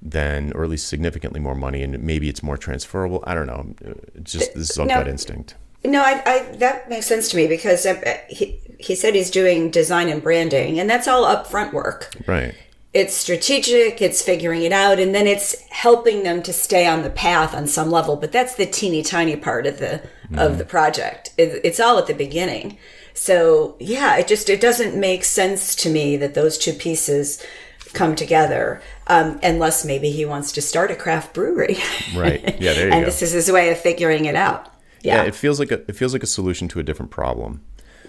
than, 0.02 0.52
or 0.54 0.64
at 0.64 0.70
least 0.70 0.88
significantly 0.88 1.40
more 1.40 1.56
money, 1.56 1.84
and 1.84 2.02
maybe 2.02 2.28
it's 2.28 2.42
more 2.42 2.58
transferable. 2.58 3.24
I 3.26 3.36
don't 3.36 3.48
know. 3.48 3.76
It's 4.16 4.32
just 4.32 4.54
this 4.54 4.72
is 4.72 4.80
all 4.80 4.88
gut 4.88 5.08
instinct. 5.08 5.56
No, 5.84 6.02
I, 6.02 6.22
I, 6.26 6.56
that 6.58 6.90
makes 6.90 7.08
sense 7.08 7.30
to 7.30 7.38
me 7.38 7.48
because 7.48 7.86
uh, 7.86 8.18
he 8.30 8.60
he 8.80 8.96
said 8.96 9.16
he's 9.16 9.32
doing 9.32 9.70
design 9.72 10.10
and 10.10 10.22
branding, 10.22 10.80
and 10.80 10.90
that's 10.90 11.08
all 11.08 11.24
upfront 11.24 11.74
work. 11.74 12.14
Right. 12.28 12.56
It's 12.94 13.16
strategic. 13.16 14.02
It's 14.02 14.22
figuring 14.22 14.64
it 14.64 14.74
out, 14.74 15.00
and 15.00 15.16
then 15.16 15.26
it's 15.26 15.62
helping 15.70 16.24
them 16.24 16.44
to 16.44 16.54
stay 16.54 16.86
on 16.86 17.04
the 17.04 17.10
path 17.10 17.56
on 17.56 17.68
some 17.68 17.90
level. 17.90 18.16
But 18.16 18.32
that's 18.32 18.56
the 18.56 18.66
teeny 18.66 19.02
tiny 19.02 19.36
part 19.36 19.66
of 19.66 19.80
the 19.80 20.04
mm. 20.30 20.40
of 20.40 20.58
the 20.58 20.66
project. 20.66 21.34
It, 21.38 21.62
it's 21.64 21.80
all 21.80 21.98
at 21.98 22.08
the 22.08 22.14
beginning. 22.14 22.78
So 23.14 23.76
yeah, 23.80 24.18
it 24.18 24.28
just 24.28 24.50
it 24.50 24.62
doesn't 24.62 25.00
make 25.00 25.24
sense 25.24 25.76
to 25.78 25.90
me 25.90 26.18
that 26.18 26.34
those 26.34 26.58
two 26.58 26.74
pieces 26.74 27.44
come 27.94 28.16
together 28.16 28.82
um, 29.08 29.40
unless 29.44 29.86
maybe 29.86 30.12
he 30.12 30.26
wants 30.26 30.52
to 30.52 30.62
start 30.62 30.92
a 30.92 30.96
craft 30.96 31.34
brewery 31.34 31.78
right 32.16 32.62
yeah 32.62 32.74
there 32.74 32.88
you 32.88 32.94
and 32.94 33.02
go. 33.02 33.06
this 33.06 33.22
is 33.22 33.32
his 33.32 33.52
way 33.52 33.70
of 33.72 33.78
figuring 33.78 34.26
it 34.26 34.36
out 34.36 34.74
yeah. 35.02 35.18
yeah. 35.18 35.24
it 35.24 35.36
feels 35.36 35.60
like 35.60 35.72
a 35.72 35.80
it 35.90 35.96
feels 35.96 36.14
like 36.14 36.24
a 36.24 36.28
solution 36.28 36.68
to 36.68 36.80
a 36.80 36.84
different 36.84 37.12
problem 37.12 37.62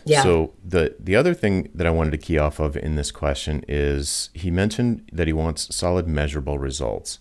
yeah. 0.05 0.23
So 0.23 0.55
the 0.65 0.97
the 0.99 1.17
other 1.17 1.35
thing 1.35 1.69
that 1.75 1.87
I 1.87 1.91
wanted 1.91 2.11
to 2.13 2.19
key 2.19 2.39
off 2.39 2.59
of 2.59 2.77
in 2.77 2.97
this 2.97 3.11
question 3.11 3.65
is 3.69 4.31
he 4.35 4.51
mentioned 4.51 5.09
that 5.13 5.27
he 5.27 5.33
wants 5.33 5.75
solid 5.75 6.09
measurable 6.09 6.59
results. 6.59 7.19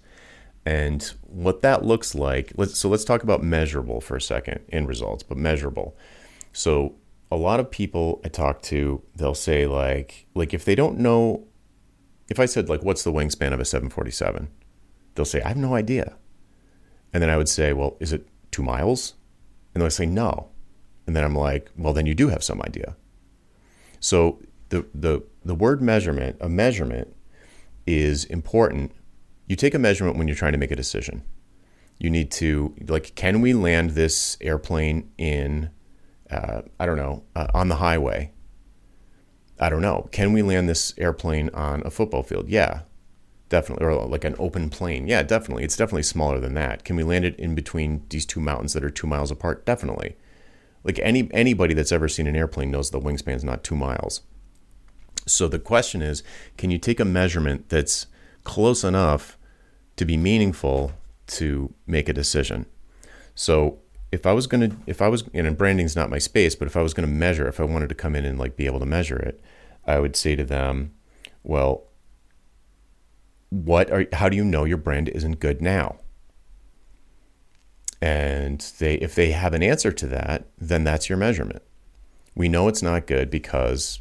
And 0.66 1.04
what 1.24 1.62
that 1.62 1.84
looks 1.84 2.14
like, 2.14 2.54
let's 2.56 2.78
so 2.78 2.90
let's 2.90 3.04
talk 3.04 3.24
about 3.24 3.44
measurable 3.44 4.02
for 4.02 4.16
a 4.16 4.22
second 4.22 4.62
in 4.68 4.86
results, 4.86 5.24
but 5.24 5.38
measurable. 5.38 5.96
So 6.54 6.96
a 7.32 7.36
lot 7.36 7.60
of 7.60 7.72
people 7.72 8.22
I 8.26 8.30
talk 8.30 8.62
to, 8.64 9.02
they'll 9.16 9.36
say 9.36 9.68
like 9.68 10.28
like 10.34 10.54
if 10.54 10.66
they 10.66 10.76
don't 10.76 11.00
know 11.00 11.48
if 12.32 12.40
I 12.40 12.46
said 12.46 12.70
like, 12.70 12.82
"What's 12.82 13.04
the 13.04 13.12
wingspan 13.12 13.54
of 13.54 13.60
a 13.60 13.66
747?" 13.66 14.48
They'll 15.14 15.26
say, 15.26 15.42
"I 15.42 15.50
have 15.50 15.58
no 15.58 15.76
idea." 15.76 16.16
And 17.14 17.22
then 17.22 17.30
I 17.30 17.38
would 17.38 17.50
say, 17.50 17.74
"Well, 17.74 17.98
is 18.00 18.14
it 18.14 18.26
two 18.52 18.64
miles?" 18.64 19.16
And 19.74 19.82
they'll 19.82 19.92
say, 19.92 20.06
"No." 20.06 20.50
And 21.06 21.16
then 21.16 21.26
I'm 21.26 21.36
like, 21.36 21.70
"Well, 21.78 21.94
then 21.94 22.06
you 22.06 22.16
do 22.16 22.30
have 22.30 22.44
some 22.44 22.62
idea." 22.62 22.96
So 24.00 24.42
the 24.70 24.86
the 24.96 25.24
the 25.44 25.56
word 25.56 25.82
measurement, 25.82 26.38
a 26.40 26.48
measurement, 26.48 27.14
is 27.86 28.24
important. 28.26 28.94
You 29.48 29.58
take 29.58 29.74
a 29.74 29.80
measurement 29.80 30.18
when 30.18 30.28
you're 30.28 30.38
trying 30.38 30.54
to 30.54 30.58
make 30.58 30.72
a 30.72 30.76
decision. 30.76 31.24
You 32.00 32.10
need 32.10 32.32
to 32.32 32.74
like, 32.88 33.14
can 33.16 33.42
we 33.42 33.54
land 33.54 33.92
this 33.92 34.38
airplane 34.40 35.12
in, 35.18 35.70
uh, 36.32 36.62
I 36.80 36.86
don't 36.86 36.98
know, 36.98 37.24
uh, 37.36 37.48
on 37.54 37.68
the 37.68 37.76
highway? 37.76 38.32
I 39.62 39.70
don't 39.70 39.82
know. 39.82 40.10
Can 40.12 40.34
we 40.34 40.42
land 40.42 40.68
this 40.68 40.94
airplane 40.98 41.50
on 41.54 41.84
a 41.86 41.92
football 41.92 42.24
field? 42.24 42.50
Yeah, 42.50 42.82
definitely. 43.48 43.86
Or 43.86 43.94
like 44.08 44.26
an 44.26 44.36
open 44.40 44.72
plain? 44.72 45.08
Yeah, 45.08 45.22
definitely. 45.22 45.64
It's 45.64 45.78
definitely 45.78 46.04
smaller 46.04 46.40
than 46.40 46.56
that. 46.56 46.84
Can 46.84 46.96
we 46.96 47.04
land 47.04 47.26
it 47.26 47.40
in 47.40 47.54
between 47.54 48.04
these 48.10 48.26
two 48.26 48.40
mountains 48.40 48.74
that 48.74 48.84
are 48.84 48.90
two 48.90 49.06
miles 49.06 49.30
apart? 49.30 49.64
Definitely. 49.64 50.18
Like 50.84 51.00
any 51.00 51.30
anybody 51.32 51.76
that's 51.76 51.92
ever 51.92 52.08
seen 52.08 52.26
an 52.26 52.36
airplane 52.36 52.72
knows 52.72 52.90
the 52.90 53.00
wingspan's 53.00 53.44
not 53.44 53.64
two 53.64 53.76
miles. 53.76 54.22
So 55.28 55.48
the 55.48 55.60
question 55.60 56.02
is, 56.02 56.24
can 56.58 56.72
you 56.72 56.80
take 56.80 57.00
a 57.00 57.06
measurement 57.06 57.70
that's 57.70 58.08
close 58.44 58.84
enough 58.84 59.38
to 59.96 60.06
be 60.06 60.18
meaningful 60.18 60.94
to 61.28 61.72
make 61.86 62.10
a 62.10 62.14
decision? 62.14 62.66
So 63.36 63.78
if 64.12 64.26
I 64.26 64.34
was 64.34 64.48
gonna, 64.48 64.76
if 64.88 65.02
I 65.02 65.08
was, 65.08 65.24
and 65.34 65.58
branding's 65.58 65.96
not 65.96 66.10
my 66.10 66.18
space, 66.18 66.56
but 66.56 66.68
if 66.68 66.76
I 66.76 66.82
was 66.82 66.94
gonna 66.94 67.08
measure, 67.08 67.48
if 67.48 67.60
I 67.60 67.64
wanted 67.64 67.90
to 67.90 67.96
come 67.96 68.16
in 68.16 68.26
and 68.26 68.38
like 68.40 68.58
be 68.58 68.66
able 68.66 68.80
to 68.80 68.86
measure 68.86 69.18
it, 69.18 69.42
I 69.86 70.00
would 70.00 70.16
say 70.16 70.36
to 70.36 70.44
them, 70.44 70.94
well, 71.44 71.84
what 73.50 73.92
are, 73.92 74.06
how 74.14 74.30
do 74.30 74.38
you 74.38 74.46
know 74.46 74.64
your 74.64 74.78
brand 74.78 75.10
isn't 75.10 75.40
good 75.40 75.62
now? 75.62 75.98
And 78.02 78.60
they, 78.80 78.96
if 78.96 79.14
they 79.14 79.32
have 79.32 79.54
an 79.54 79.62
answer 79.62 79.92
to 79.92 80.08
that, 80.08 80.48
then 80.58 80.84
that's 80.84 81.10
your 81.10 81.18
measurement. 81.18 81.62
We 82.36 82.48
know 82.48 82.68
it's 82.68 82.82
not 82.82 83.08
good 83.08 83.30
because 83.30 84.00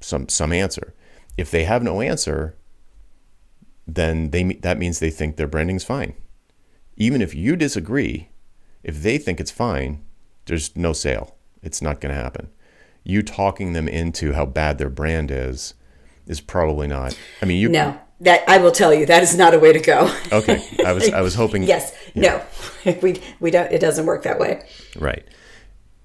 some 0.00 0.28
some 0.28 0.52
answer. 0.52 0.94
If 1.36 1.50
they 1.50 1.64
have 1.64 1.82
no 1.82 2.00
answer, 2.00 2.56
then 3.86 4.30
they 4.30 4.44
that 4.44 4.78
means 4.78 4.98
they 4.98 5.10
think 5.10 5.36
their 5.36 5.48
branding's 5.48 5.84
fine. 5.84 6.14
Even 6.96 7.20
if 7.20 7.34
you 7.34 7.56
disagree, 7.56 8.28
if 8.84 9.02
they 9.02 9.18
think 9.18 9.40
it's 9.40 9.50
fine, 9.50 10.04
there's 10.46 10.74
no 10.76 10.92
sale. 10.92 11.36
It's 11.62 11.82
not 11.82 12.00
going 12.00 12.14
to 12.14 12.20
happen 12.20 12.48
you 13.08 13.22
talking 13.22 13.72
them 13.72 13.88
into 13.88 14.34
how 14.34 14.44
bad 14.44 14.76
their 14.76 14.90
brand 14.90 15.30
is 15.30 15.74
is 16.26 16.42
probably 16.42 16.86
not. 16.86 17.18
I 17.42 17.46
mean, 17.46 17.58
you 17.58 17.68
no. 17.70 17.98
That 18.20 18.42
I 18.48 18.58
will 18.58 18.72
tell 18.72 18.92
you, 18.92 19.06
that 19.06 19.22
is 19.22 19.36
not 19.36 19.54
a 19.54 19.58
way 19.60 19.72
to 19.72 19.80
go. 19.80 20.12
okay, 20.32 20.62
I 20.84 20.92
was 20.92 21.08
I 21.10 21.20
was 21.22 21.34
hoping. 21.42 21.62
yes, 21.62 21.94
yeah. 22.14 22.44
no, 22.84 22.96
we 23.02 23.20
we 23.40 23.50
don't. 23.50 23.72
It 23.72 23.80
doesn't 23.80 24.06
work 24.06 24.24
that 24.24 24.38
way. 24.38 24.62
Right. 24.96 25.24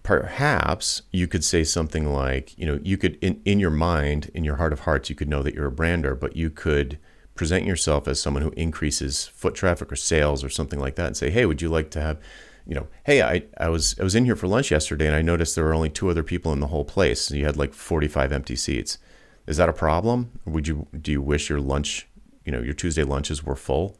Perhaps 0.03 1.03
you 1.11 1.27
could 1.27 1.43
say 1.43 1.63
something 1.63 2.11
like, 2.11 2.57
you 2.57 2.65
know, 2.65 2.79
you 2.83 2.97
could 2.97 3.17
in 3.21 3.41
in 3.45 3.59
your 3.59 3.71
mind, 3.71 4.31
in 4.33 4.43
your 4.43 4.55
heart 4.57 4.73
of 4.73 4.81
hearts, 4.81 5.09
you 5.09 5.15
could 5.15 5.27
know 5.29 5.43
that 5.43 5.53
you're 5.53 5.67
a 5.67 5.71
brander, 5.71 6.15
but 6.15 6.35
you 6.35 6.49
could 6.49 6.99
present 7.35 7.65
yourself 7.65 8.07
as 8.07 8.21
someone 8.21 8.43
who 8.43 8.51
increases 8.51 9.25
foot 9.27 9.55
traffic 9.55 9.91
or 9.91 9.95
sales 9.95 10.43
or 10.43 10.49
something 10.49 10.79
like 10.79 10.95
that, 10.95 11.07
and 11.07 11.17
say, 11.17 11.31
hey, 11.31 11.45
would 11.45 11.61
you 11.61 11.69
like 11.69 11.89
to 11.91 12.01
have 12.01 12.19
you 12.65 12.75
know, 12.75 12.87
hey, 13.05 13.21
I, 13.21 13.43
I 13.57 13.69
was 13.69 13.95
I 13.99 14.03
was 14.03 14.15
in 14.15 14.25
here 14.25 14.35
for 14.35 14.47
lunch 14.47 14.71
yesterday 14.71 15.07
and 15.07 15.15
I 15.15 15.21
noticed 15.21 15.55
there 15.55 15.65
were 15.65 15.73
only 15.73 15.89
two 15.89 16.09
other 16.09 16.23
people 16.23 16.53
in 16.53 16.59
the 16.59 16.67
whole 16.67 16.85
place. 16.85 17.29
You 17.31 17.45
had 17.45 17.57
like 17.57 17.73
45 17.73 18.31
empty 18.31 18.55
seats. 18.55 18.97
Is 19.47 19.57
that 19.57 19.69
a 19.69 19.73
problem? 19.73 20.39
Would 20.45 20.67
you 20.67 20.87
do 20.99 21.11
you 21.11 21.21
wish 21.21 21.49
your 21.49 21.59
lunch, 21.59 22.07
you 22.45 22.51
know, 22.51 22.61
your 22.61 22.73
Tuesday 22.73 23.03
lunches 23.03 23.43
were 23.43 23.55
full? 23.55 23.97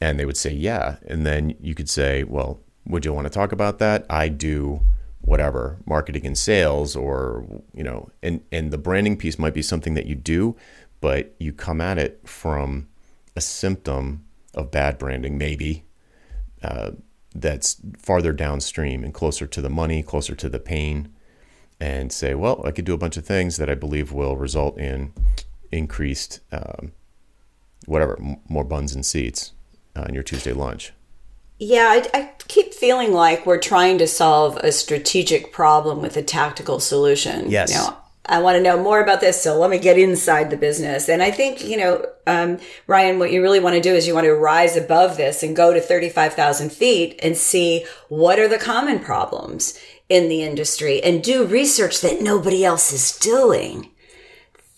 And 0.00 0.18
they 0.18 0.24
would 0.24 0.36
say, 0.36 0.52
yeah. 0.52 0.96
And 1.06 1.24
then 1.24 1.54
you 1.60 1.76
could 1.76 1.88
say, 1.88 2.24
well, 2.24 2.60
would 2.86 3.04
you 3.04 3.12
want 3.12 3.26
to 3.26 3.30
talk 3.30 3.52
about 3.52 3.78
that? 3.78 4.04
I 4.10 4.28
do 4.28 4.80
whatever, 5.20 5.78
marketing 5.86 6.26
and 6.26 6.36
sales 6.36 6.96
or, 6.96 7.46
you 7.72 7.84
know, 7.84 8.10
and 8.22 8.42
and 8.50 8.72
the 8.72 8.78
branding 8.78 9.16
piece 9.16 9.38
might 9.38 9.54
be 9.54 9.62
something 9.62 9.94
that 9.94 10.06
you 10.06 10.16
do, 10.16 10.56
but 11.00 11.34
you 11.38 11.52
come 11.52 11.80
at 11.80 11.98
it 11.98 12.20
from 12.24 12.88
a 13.36 13.40
symptom 13.40 14.24
of 14.54 14.70
bad 14.70 14.98
branding, 14.98 15.38
maybe, 15.38 15.84
uh, 16.62 16.90
that's 17.34 17.80
farther 17.98 18.32
downstream 18.32 19.04
and 19.04 19.14
closer 19.14 19.46
to 19.46 19.60
the 19.60 19.70
money, 19.70 20.02
closer 20.02 20.34
to 20.34 20.48
the 20.48 20.58
pain, 20.58 21.12
and 21.80 22.12
say, 22.12 22.34
well, 22.34 22.62
I 22.64 22.70
could 22.70 22.84
do 22.84 22.94
a 22.94 22.98
bunch 22.98 23.16
of 23.16 23.24
things 23.24 23.56
that 23.56 23.68
I 23.68 23.74
believe 23.74 24.12
will 24.12 24.36
result 24.36 24.78
in 24.78 25.12
increased, 25.70 26.40
um, 26.52 26.92
whatever, 27.86 28.18
m- 28.20 28.36
more 28.48 28.64
buns 28.64 28.94
and 28.94 29.04
seats 29.04 29.52
uh, 29.96 30.04
in 30.08 30.14
your 30.14 30.22
Tuesday 30.22 30.52
lunch. 30.52 30.92
Yeah, 31.58 31.88
I, 31.90 32.18
I, 32.18 32.30
keep 32.48 32.74
feeling 32.74 33.12
like 33.12 33.46
we're 33.46 33.58
trying 33.58 33.98
to 33.98 34.06
solve 34.06 34.56
a 34.58 34.72
strategic 34.72 35.52
problem 35.52 36.02
with 36.02 36.16
a 36.16 36.22
tactical 36.22 36.80
solution. 36.80 37.50
Yes. 37.50 37.70
You 37.70 37.78
know, 37.78 37.96
I 38.26 38.40
want 38.40 38.56
to 38.56 38.62
know 38.62 38.80
more 38.80 39.00
about 39.00 39.20
this, 39.20 39.42
so 39.42 39.58
let 39.58 39.70
me 39.70 39.78
get 39.78 39.98
inside 39.98 40.50
the 40.50 40.56
business. 40.56 41.08
And 41.08 41.22
I 41.22 41.32
think, 41.32 41.64
you 41.64 41.76
know, 41.76 42.06
um, 42.26 42.58
Ryan, 42.86 43.18
what 43.18 43.32
you 43.32 43.42
really 43.42 43.58
want 43.58 43.74
to 43.74 43.80
do 43.80 43.92
is 43.92 44.06
you 44.06 44.14
want 44.14 44.26
to 44.26 44.34
rise 44.34 44.76
above 44.76 45.16
this 45.16 45.42
and 45.42 45.56
go 45.56 45.74
to 45.74 45.80
35,000 45.80 46.70
feet 46.70 47.18
and 47.20 47.36
see 47.36 47.84
what 48.08 48.38
are 48.38 48.46
the 48.46 48.58
common 48.58 49.00
problems 49.00 49.76
in 50.08 50.28
the 50.28 50.42
industry 50.42 51.02
and 51.02 51.24
do 51.24 51.44
research 51.44 52.00
that 52.00 52.22
nobody 52.22 52.64
else 52.64 52.92
is 52.92 53.18
doing 53.18 53.90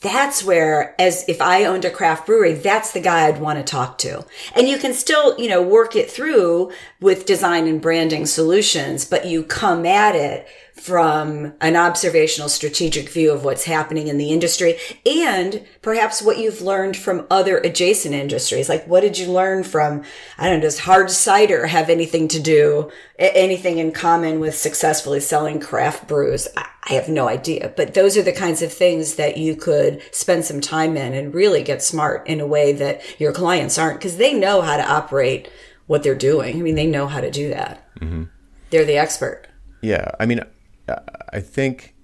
that's 0.00 0.44
where 0.44 0.94
as 1.00 1.26
if 1.28 1.40
i 1.40 1.64
owned 1.64 1.85
a 1.85 1.90
craft 1.90 2.26
brewery 2.26 2.52
that's 2.52 2.92
the 2.92 3.00
guy 3.00 3.26
i'd 3.26 3.40
want 3.40 3.59
to 3.59 3.64
talk 3.64 3.98
to 3.98 4.24
and 4.54 4.68
you 4.68 4.78
can 4.78 4.92
still 4.92 5.37
you 5.40 5.48
know 5.48 5.62
work 5.62 5.96
it 5.96 6.11
through 6.11 6.70
with 7.00 7.26
design 7.26 7.66
and 7.66 7.80
branding 7.80 8.26
solutions 8.26 9.04
but 9.04 9.26
you 9.26 9.42
come 9.42 9.85
at 9.87 10.14
it 10.14 10.46
from 10.75 11.55
an 11.61 11.77
observational 11.77 12.49
strategic 12.49 13.09
view 13.09 13.31
of 13.31 13.45
what's 13.45 13.65
happening 13.65 14.09
in 14.09 14.19
the 14.19 14.31
industry 14.31 14.77
and 15.07 15.65
perhaps 15.83 16.21
what 16.21 16.37
you've 16.37 16.61
learned 16.61 16.97
from 16.97 17.27
other 17.31 17.59
adjacent 17.59 18.13
industries. 18.13 18.69
Like, 18.69 18.85
what 18.87 19.01
did 19.01 19.17
you 19.17 19.31
learn 19.31 19.63
from, 19.63 20.03
I 20.37 20.51
don't 20.51 20.59
know, 20.59 20.63
does 20.63 20.81
hard 20.81 21.11
cider 21.11 21.69
have 21.69 21.89
anything 21.89 22.27
to 22.29 22.41
do, 22.41 22.91
anything 23.19 23.79
in 23.79 23.93
common 23.93 24.41
with 24.41 24.57
successfully 24.57 25.21
selling 25.21 25.61
craft 25.61 26.09
brews? 26.09 26.49
I, 26.57 26.69
have 26.87 27.09
no 27.09 27.29
idea, 27.29 27.73
but 27.79 27.95
those 27.95 28.15
are 28.19 28.23
the 28.23 28.31
kinds 28.31 28.61
of 28.61 28.71
things 28.71 29.15
that 29.15 29.39
you 29.39 29.57
could 29.57 30.03
spend 30.13 30.45
some 30.45 30.61
time 30.61 30.99
in 30.99 31.15
and 31.15 31.33
really 31.33 31.63
get 31.63 31.83
smart 31.83 32.27
in 32.27 32.41
a 32.41 32.47
way 32.47 32.73
that 32.73 33.01
your 33.19 33.33
clients 33.33 33.79
aren't 33.79 34.01
because 34.01 34.19
they 34.19 34.35
know 34.35 34.61
how 34.61 34.77
to 34.77 34.87
operate 34.87 35.49
what 35.87 36.03
they're 36.03 36.15
doing. 36.15 36.59
I 36.59 36.61
mean, 36.61 36.75
they 36.75 36.87
know 36.87 37.07
how 37.07 37.23
to 37.23 37.31
do 37.31 37.49
that. 37.49 37.91
Mm-hmm. 38.01 38.25
They're 38.69 38.85
the 38.85 38.99
expert. 38.99 39.47
Yeah. 39.81 40.11
I 40.21 40.27
mean, 40.27 40.41
I 40.88 41.40
think 41.40 41.94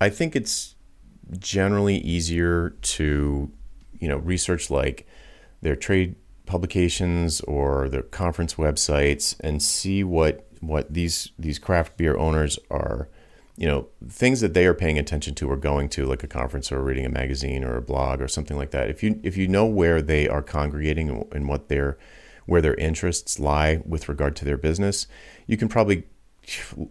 I 0.00 0.08
think 0.08 0.36
it's 0.36 0.74
generally 1.38 1.98
easier 1.98 2.70
to 2.80 3.50
you 3.98 4.08
know 4.08 4.18
research 4.18 4.70
like 4.70 5.06
their 5.62 5.76
trade 5.76 6.16
publications 6.44 7.40
or 7.42 7.88
their 7.88 8.02
conference 8.02 8.54
websites 8.54 9.34
and 9.40 9.62
see 9.62 10.04
what 10.04 10.46
what 10.60 10.92
these 10.92 11.30
these 11.38 11.58
craft 11.58 11.96
beer 11.96 12.16
owners 12.16 12.58
are 12.70 13.08
you 13.56 13.66
know 13.66 13.88
things 14.08 14.40
that 14.40 14.54
they 14.54 14.66
are 14.66 14.74
paying 14.74 14.98
attention 14.98 15.34
to 15.34 15.50
or 15.50 15.56
going 15.56 15.88
to 15.88 16.04
like 16.04 16.22
a 16.22 16.28
conference 16.28 16.70
or 16.70 16.82
reading 16.82 17.06
a 17.06 17.10
magazine 17.10 17.64
or 17.64 17.76
a 17.76 17.82
blog 17.82 18.20
or 18.20 18.28
something 18.28 18.56
like 18.56 18.70
that. 18.70 18.90
If 18.90 19.02
you 19.02 19.18
if 19.22 19.36
you 19.36 19.48
know 19.48 19.66
where 19.66 20.02
they 20.02 20.28
are 20.28 20.42
congregating 20.42 21.26
and 21.32 21.48
what 21.48 21.68
their 21.68 21.98
where 22.44 22.60
their 22.60 22.74
interests 22.74 23.40
lie 23.40 23.82
with 23.84 24.08
regard 24.08 24.36
to 24.36 24.44
their 24.44 24.56
business 24.56 25.08
you 25.48 25.56
can 25.56 25.68
probably 25.68 26.04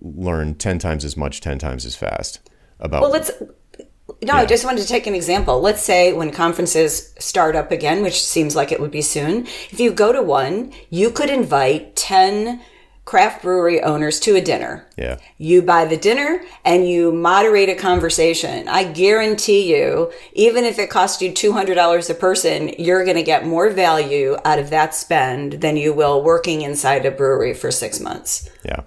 learn 0.02 0.56
10 0.56 0.80
times 0.80 1.06
as 1.06 1.16
much 1.16 1.42
10 1.42 1.60
times 1.60 1.86
as 1.86 1.96
fast 1.96 2.40
about 2.80 3.02
well 3.02 3.12
let's 3.12 3.32
no 3.40 4.34
yeah. 4.34 4.36
i 4.36 4.46
just 4.46 4.66
wanted 4.66 4.82
to 4.82 4.88
take 4.88 5.08
an 5.08 5.16
example. 5.16 5.60
Let's 5.62 5.82
say 5.82 6.14
when 6.14 6.32
conferences 6.32 7.14
start 7.20 7.56
up 7.56 7.72
again 7.72 8.02
which 8.02 8.24
seems 8.24 8.56
like 8.56 8.72
it 8.72 8.80
would 8.80 8.92
be 8.92 9.02
soon 9.02 9.46
if 9.72 9.80
you 9.80 9.92
go 9.92 10.12
to 10.12 10.22
one 10.22 10.74
you 10.90 11.10
could 11.10 11.30
invite 11.30 11.96
10 11.96 12.62
craft 13.06 13.44
brewery 13.44 13.82
owners 13.84 14.20
to 14.20 14.36
a 14.36 14.42
dinner. 14.42 14.88
Yeah. 14.98 15.20
You 15.38 15.62
buy 15.62 15.86
the 15.86 15.98
dinner 15.98 16.44
and 16.64 16.90
you 16.90 17.12
moderate 17.12 17.70
a 17.70 17.76
conversation. 17.76 18.68
I 18.68 18.84
guarantee 18.84 19.76
you 19.76 20.12
even 20.34 20.66
if 20.66 20.80
it 20.80 20.90
costs 20.90 21.22
you 21.22 21.32
$200 21.32 22.10
a 22.10 22.14
person 22.16 22.70
you're 22.80 23.04
going 23.04 23.18
to 23.18 23.24
get 23.24 23.46
more 23.46 23.70
value 23.70 24.38
out 24.44 24.60
of 24.60 24.72
that 24.72 24.96
spend 24.96 25.54
than 25.54 25.78
you 25.78 25.94
will 25.94 26.24
working 26.24 26.62
inside 26.62 27.06
a 27.06 27.12
brewery 27.12 27.54
for 27.54 27.72
six 27.72 28.00
months. 28.00 28.50
Yeah 28.64 28.82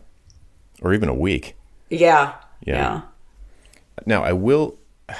or 0.83 0.95
even 0.95 1.09
a 1.09 1.14
week. 1.14 1.57
Yeah. 1.91 2.35
Yeah. 2.64 2.75
yeah. 2.75 3.03
Now 4.07 4.23
I 4.25 4.33
will. 4.33 4.79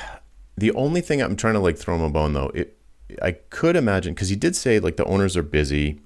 The 0.57 0.73
only 0.73 1.01
thing 1.03 1.23
I'm 1.23 1.37
trying 1.37 1.55
to 1.55 1.61
like 1.61 1.79
throw 1.79 1.95
him 1.95 2.03
a 2.03 2.11
bone 2.11 2.33
though, 2.33 2.51
it 2.53 2.77
I 3.23 3.31
could 3.31 3.77
imagine 3.77 4.13
because 4.13 4.29
he 4.29 4.35
did 4.35 4.57
say 4.57 4.81
like 4.81 4.97
the 4.97 5.05
owners 5.05 5.37
are 5.37 5.43
busy. 5.45 6.01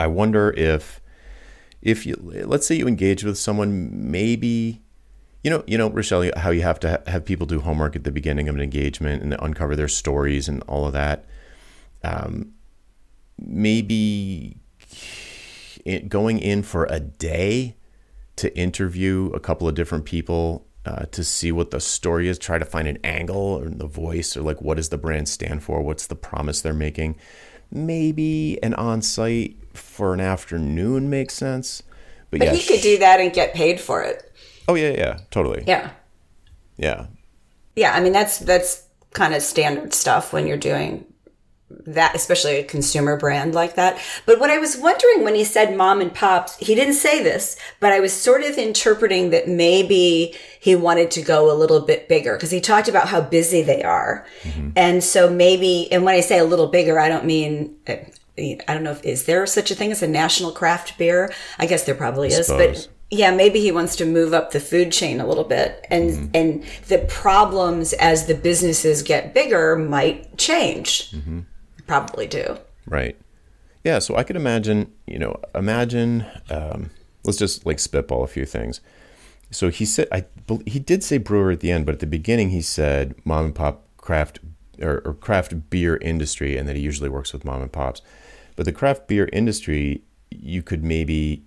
I 0.00 0.08
wonder 0.08 0.52
if 0.56 1.00
if 1.82 2.04
you 2.04 2.16
let's 2.44 2.66
say 2.66 2.74
you 2.74 2.88
engage 2.88 3.22
with 3.22 3.38
someone 3.38 4.10
maybe 4.10 4.82
you 5.44 5.50
know 5.50 5.62
you 5.68 5.78
know 5.78 5.88
Rochelle 5.88 6.30
how 6.36 6.50
you 6.50 6.62
have 6.62 6.80
to 6.80 6.90
ha- 6.90 7.10
have 7.10 7.24
people 7.24 7.46
do 7.46 7.60
homework 7.60 7.94
at 7.94 8.02
the 8.02 8.10
beginning 8.10 8.48
of 8.48 8.56
an 8.56 8.60
engagement 8.60 9.22
and 9.22 9.36
uncover 9.38 9.76
their 9.76 9.86
stories 9.86 10.48
and 10.48 10.62
all 10.64 10.86
of 10.86 10.92
that 10.92 11.24
um, 12.02 12.52
maybe 13.38 14.56
going 16.08 16.38
in 16.38 16.62
for 16.62 16.86
a 16.86 16.98
day 16.98 17.76
to 18.36 18.56
interview 18.56 19.30
a 19.34 19.40
couple 19.40 19.66
of 19.66 19.74
different 19.74 20.04
people 20.04 20.66
uh, 20.84 21.06
to 21.06 21.24
see 21.24 21.50
what 21.50 21.70
the 21.70 21.80
story 21.80 22.28
is, 22.28 22.38
try 22.38 22.58
to 22.58 22.64
find 22.64 22.86
an 22.86 22.98
angle 23.02 23.36
or 23.36 23.68
the 23.68 23.86
voice 23.86 24.36
or 24.36 24.42
like 24.42 24.62
what 24.62 24.76
does 24.76 24.90
the 24.90 24.98
brand 24.98 25.28
stand 25.28 25.62
for? 25.62 25.82
What's 25.82 26.06
the 26.06 26.14
promise 26.14 26.60
they're 26.60 26.72
making? 26.72 27.16
Maybe 27.72 28.62
an 28.62 28.74
on 28.74 29.02
site 29.02 29.56
for 29.74 30.14
an 30.14 30.20
afternoon 30.20 31.10
makes 31.10 31.34
sense. 31.34 31.82
But, 32.30 32.38
but 32.38 32.46
yeah, 32.46 32.54
he 32.54 32.66
could 32.66 32.82
do 32.82 32.98
that 32.98 33.20
and 33.20 33.32
get 33.32 33.54
paid 33.54 33.80
for 33.80 34.02
it. 34.02 34.32
Oh 34.68 34.74
yeah, 34.74 34.90
yeah, 34.90 35.18
totally. 35.30 35.64
Yeah. 35.66 35.90
Yeah. 36.76 37.06
Yeah, 37.74 37.92
I 37.92 38.00
mean 38.00 38.12
that's 38.12 38.38
that's 38.38 38.84
kind 39.12 39.34
of 39.34 39.42
standard 39.42 39.92
stuff 39.92 40.32
when 40.32 40.46
you're 40.46 40.56
doing 40.56 41.04
that, 41.68 42.14
especially 42.14 42.56
a 42.56 42.64
consumer 42.64 43.16
brand 43.16 43.54
like 43.54 43.74
that. 43.74 43.98
But 44.24 44.38
what 44.38 44.50
I 44.50 44.58
was 44.58 44.76
wondering 44.76 45.24
when 45.24 45.34
he 45.34 45.44
said 45.44 45.76
mom 45.76 46.00
and 46.00 46.14
pops, 46.14 46.56
he 46.58 46.74
didn't 46.74 46.94
say 46.94 47.22
this, 47.22 47.56
but 47.80 47.92
I 47.92 47.98
was 47.98 48.12
sort 48.12 48.44
of 48.44 48.56
interpreting 48.56 49.30
that 49.30 49.48
maybe 49.48 50.34
he 50.60 50.76
wanted 50.76 51.10
to 51.12 51.22
go 51.22 51.50
a 51.50 51.54
little 51.54 51.80
bit 51.80 52.08
bigger 52.08 52.36
because 52.36 52.52
he 52.52 52.60
talked 52.60 52.88
about 52.88 53.08
how 53.08 53.20
busy 53.20 53.62
they 53.62 53.82
are. 53.82 54.26
Mm-hmm. 54.42 54.70
And 54.76 55.02
so 55.02 55.28
maybe, 55.28 55.90
and 55.90 56.04
when 56.04 56.14
I 56.14 56.20
say 56.20 56.38
a 56.38 56.44
little 56.44 56.68
bigger, 56.68 57.00
I 57.00 57.08
don't 57.08 57.24
mean, 57.24 57.76
I 57.88 58.62
don't 58.68 58.84
know 58.84 58.92
if, 58.92 59.04
is 59.04 59.24
there 59.24 59.44
such 59.46 59.70
a 59.72 59.74
thing 59.74 59.90
as 59.90 60.02
a 60.02 60.08
national 60.08 60.52
craft 60.52 60.96
beer? 60.98 61.32
I 61.58 61.66
guess 61.66 61.82
there 61.82 61.96
probably 61.96 62.28
is, 62.28 62.46
but 62.48 62.88
yeah, 63.10 63.32
maybe 63.32 63.60
he 63.60 63.72
wants 63.72 63.96
to 63.96 64.04
move 64.04 64.32
up 64.34 64.52
the 64.52 64.60
food 64.60 64.92
chain 64.92 65.20
a 65.20 65.26
little 65.26 65.44
bit, 65.44 65.86
and 65.90 66.10
mm-hmm. 66.10 66.30
and 66.34 66.64
the 66.88 66.98
problems 67.08 67.92
as 67.92 68.26
the 68.26 68.34
businesses 68.34 69.04
get 69.04 69.32
bigger 69.32 69.76
might 69.76 70.36
change. 70.36 71.12
Mm-hmm 71.12 71.40
probably 71.86 72.26
do. 72.26 72.58
Right. 72.86 73.16
Yeah. 73.84 73.98
So 74.00 74.16
I 74.16 74.22
could 74.22 74.36
imagine, 74.36 74.92
you 75.06 75.18
know, 75.18 75.40
imagine, 75.54 76.26
um, 76.50 76.90
let's 77.24 77.38
just 77.38 77.66
like 77.66 77.78
spitball 77.78 78.24
a 78.24 78.28
few 78.28 78.44
things. 78.44 78.80
So 79.50 79.70
he 79.70 79.84
said, 79.84 80.08
I 80.10 80.24
he 80.66 80.80
did 80.80 81.04
say 81.04 81.18
brewer 81.18 81.52
at 81.52 81.60
the 81.60 81.70
end, 81.70 81.86
but 81.86 81.94
at 81.94 82.00
the 82.00 82.06
beginning 82.06 82.50
he 82.50 82.60
said 82.60 83.14
mom 83.24 83.46
and 83.46 83.54
pop 83.54 83.86
craft 83.96 84.40
or, 84.80 85.02
or 85.04 85.14
craft 85.14 85.70
beer 85.70 85.96
industry, 85.98 86.56
and 86.56 86.68
that 86.68 86.76
he 86.76 86.82
usually 86.82 87.08
works 87.08 87.32
with 87.32 87.44
mom 87.44 87.62
and 87.62 87.72
pops. 87.72 88.02
But 88.56 88.64
the 88.64 88.72
craft 88.72 89.06
beer 89.06 89.28
industry, 89.32 90.02
you 90.30 90.62
could 90.62 90.82
maybe 90.82 91.44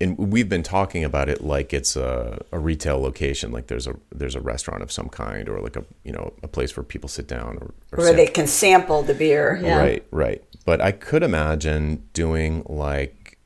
and 0.00 0.16
we've 0.16 0.48
been 0.48 0.62
talking 0.62 1.04
about 1.04 1.28
it 1.28 1.42
like 1.42 1.72
it's 1.72 1.96
a, 1.96 2.44
a, 2.52 2.58
retail 2.58 3.00
location, 3.00 3.50
like 3.50 3.66
there's 3.66 3.86
a 3.86 3.96
there's 4.12 4.36
a 4.36 4.40
restaurant 4.40 4.82
of 4.82 4.92
some 4.92 5.08
kind, 5.08 5.48
or 5.48 5.60
like 5.60 5.76
a 5.76 5.84
you 6.04 6.12
know 6.12 6.32
a 6.42 6.48
place 6.48 6.76
where 6.76 6.84
people 6.84 7.08
sit 7.08 7.26
down, 7.26 7.58
or, 7.60 7.74
or 7.92 8.04
where 8.04 8.12
they 8.12 8.26
can 8.26 8.46
sample 8.46 9.02
the 9.02 9.14
beer. 9.14 9.58
Yeah. 9.62 9.78
Right, 9.78 10.06
right. 10.10 10.44
But 10.64 10.80
I 10.80 10.92
could 10.92 11.22
imagine 11.22 12.08
doing 12.12 12.62
like 12.68 13.38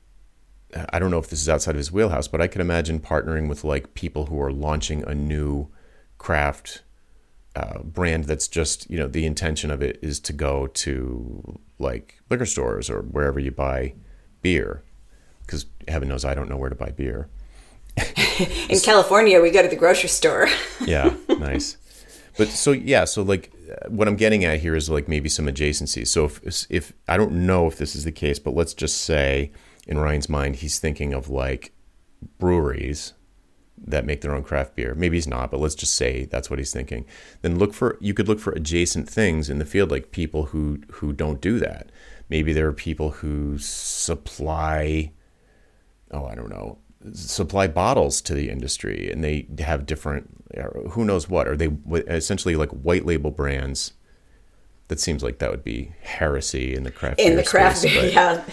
I 0.90 0.98
don't 0.98 1.10
know 1.10 1.18
if 1.18 1.28
this 1.28 1.40
is 1.40 1.48
outside 1.48 1.72
of 1.72 1.78
his 1.78 1.92
wheelhouse, 1.92 2.28
but 2.28 2.40
I 2.40 2.48
could 2.48 2.60
imagine 2.60 3.00
partnering 3.00 3.48
with 3.48 3.64
like 3.64 3.94
people 3.94 4.26
who 4.26 4.40
are 4.40 4.52
launching 4.52 5.02
a 5.06 5.14
new 5.14 5.68
craft 6.18 6.82
uh, 7.56 7.78
brand 7.82 8.24
that's 8.24 8.48
just 8.48 8.88
you 8.90 8.98
know 8.98 9.08
the 9.08 9.26
intention 9.26 9.70
of 9.70 9.82
it 9.82 9.98
is 10.02 10.20
to 10.20 10.32
go 10.32 10.66
to 10.68 11.60
like 11.78 12.20
liquor 12.30 12.46
stores 12.46 12.88
or 12.88 13.02
wherever 13.02 13.38
you 13.38 13.50
buy 13.50 13.94
beer 14.40 14.82
because 15.52 15.66
heaven 15.86 16.08
knows 16.08 16.24
I 16.24 16.34
don't 16.34 16.48
know 16.48 16.56
where 16.56 16.70
to 16.70 16.74
buy 16.74 16.90
beer. 16.90 17.28
In 18.70 18.80
California, 18.80 19.40
we 19.40 19.50
go 19.50 19.60
to 19.60 19.68
the 19.68 19.76
grocery 19.76 20.08
store. 20.08 20.48
yeah, 20.80 21.14
nice. 21.28 21.76
But 22.38 22.48
so 22.48 22.72
yeah, 22.72 23.04
so 23.04 23.22
like 23.22 23.52
what 23.88 24.08
I'm 24.08 24.16
getting 24.16 24.44
at 24.44 24.60
here 24.60 24.74
is 24.74 24.88
like 24.88 25.08
maybe 25.08 25.28
some 25.28 25.46
adjacencies. 25.46 26.08
So 26.08 26.24
if 26.24 26.66
if 26.70 26.92
I 27.06 27.18
don't 27.18 27.46
know 27.46 27.66
if 27.66 27.76
this 27.76 27.94
is 27.94 28.04
the 28.04 28.12
case, 28.12 28.38
but 28.38 28.54
let's 28.54 28.72
just 28.72 29.02
say 29.02 29.52
in 29.86 29.98
Ryan's 29.98 30.30
mind 30.30 30.56
he's 30.56 30.78
thinking 30.78 31.12
of 31.12 31.28
like 31.28 31.72
breweries 32.38 33.12
that 33.84 34.06
make 34.06 34.22
their 34.22 34.34
own 34.34 34.44
craft 34.44 34.74
beer. 34.74 34.94
Maybe 34.94 35.18
he's 35.18 35.26
not, 35.26 35.50
but 35.50 35.60
let's 35.60 35.74
just 35.74 35.94
say 35.94 36.24
that's 36.24 36.48
what 36.48 36.58
he's 36.58 36.72
thinking. 36.72 37.04
Then 37.42 37.58
look 37.58 37.74
for 37.74 37.98
you 38.00 38.14
could 38.14 38.28
look 38.28 38.40
for 38.40 38.52
adjacent 38.52 39.10
things 39.10 39.50
in 39.50 39.58
the 39.58 39.66
field, 39.66 39.90
like 39.90 40.12
people 40.12 40.46
who 40.46 40.80
who 40.92 41.12
don't 41.12 41.42
do 41.42 41.58
that. 41.58 41.90
Maybe 42.30 42.54
there 42.54 42.68
are 42.68 42.72
people 42.72 43.10
who 43.10 43.58
supply, 43.58 45.12
oh, 46.12 46.26
I 46.26 46.34
don't 46.34 46.50
know, 46.50 46.78
supply 47.12 47.66
bottles 47.66 48.20
to 48.22 48.34
the 48.34 48.48
industry, 48.50 49.10
and 49.10 49.24
they 49.24 49.46
have 49.58 49.86
different, 49.86 50.30
who 50.90 51.04
knows 51.04 51.28
what, 51.28 51.48
are 51.48 51.56
they 51.56 51.70
essentially 52.08 52.56
like 52.56 52.70
white 52.70 53.06
label 53.06 53.30
brands 53.30 53.92
that 54.88 55.00
seems 55.00 55.22
like 55.22 55.38
that 55.38 55.50
would 55.50 55.64
be 55.64 55.92
heresy 56.02 56.74
in 56.74 56.82
the 56.82 56.90
craft 56.90 57.18
in 57.18 57.36
the 57.36 57.42
craft 57.42 57.78
space, 57.78 57.92
beer, 57.92 58.02
but, 58.02 58.12
yeah. 58.12 58.44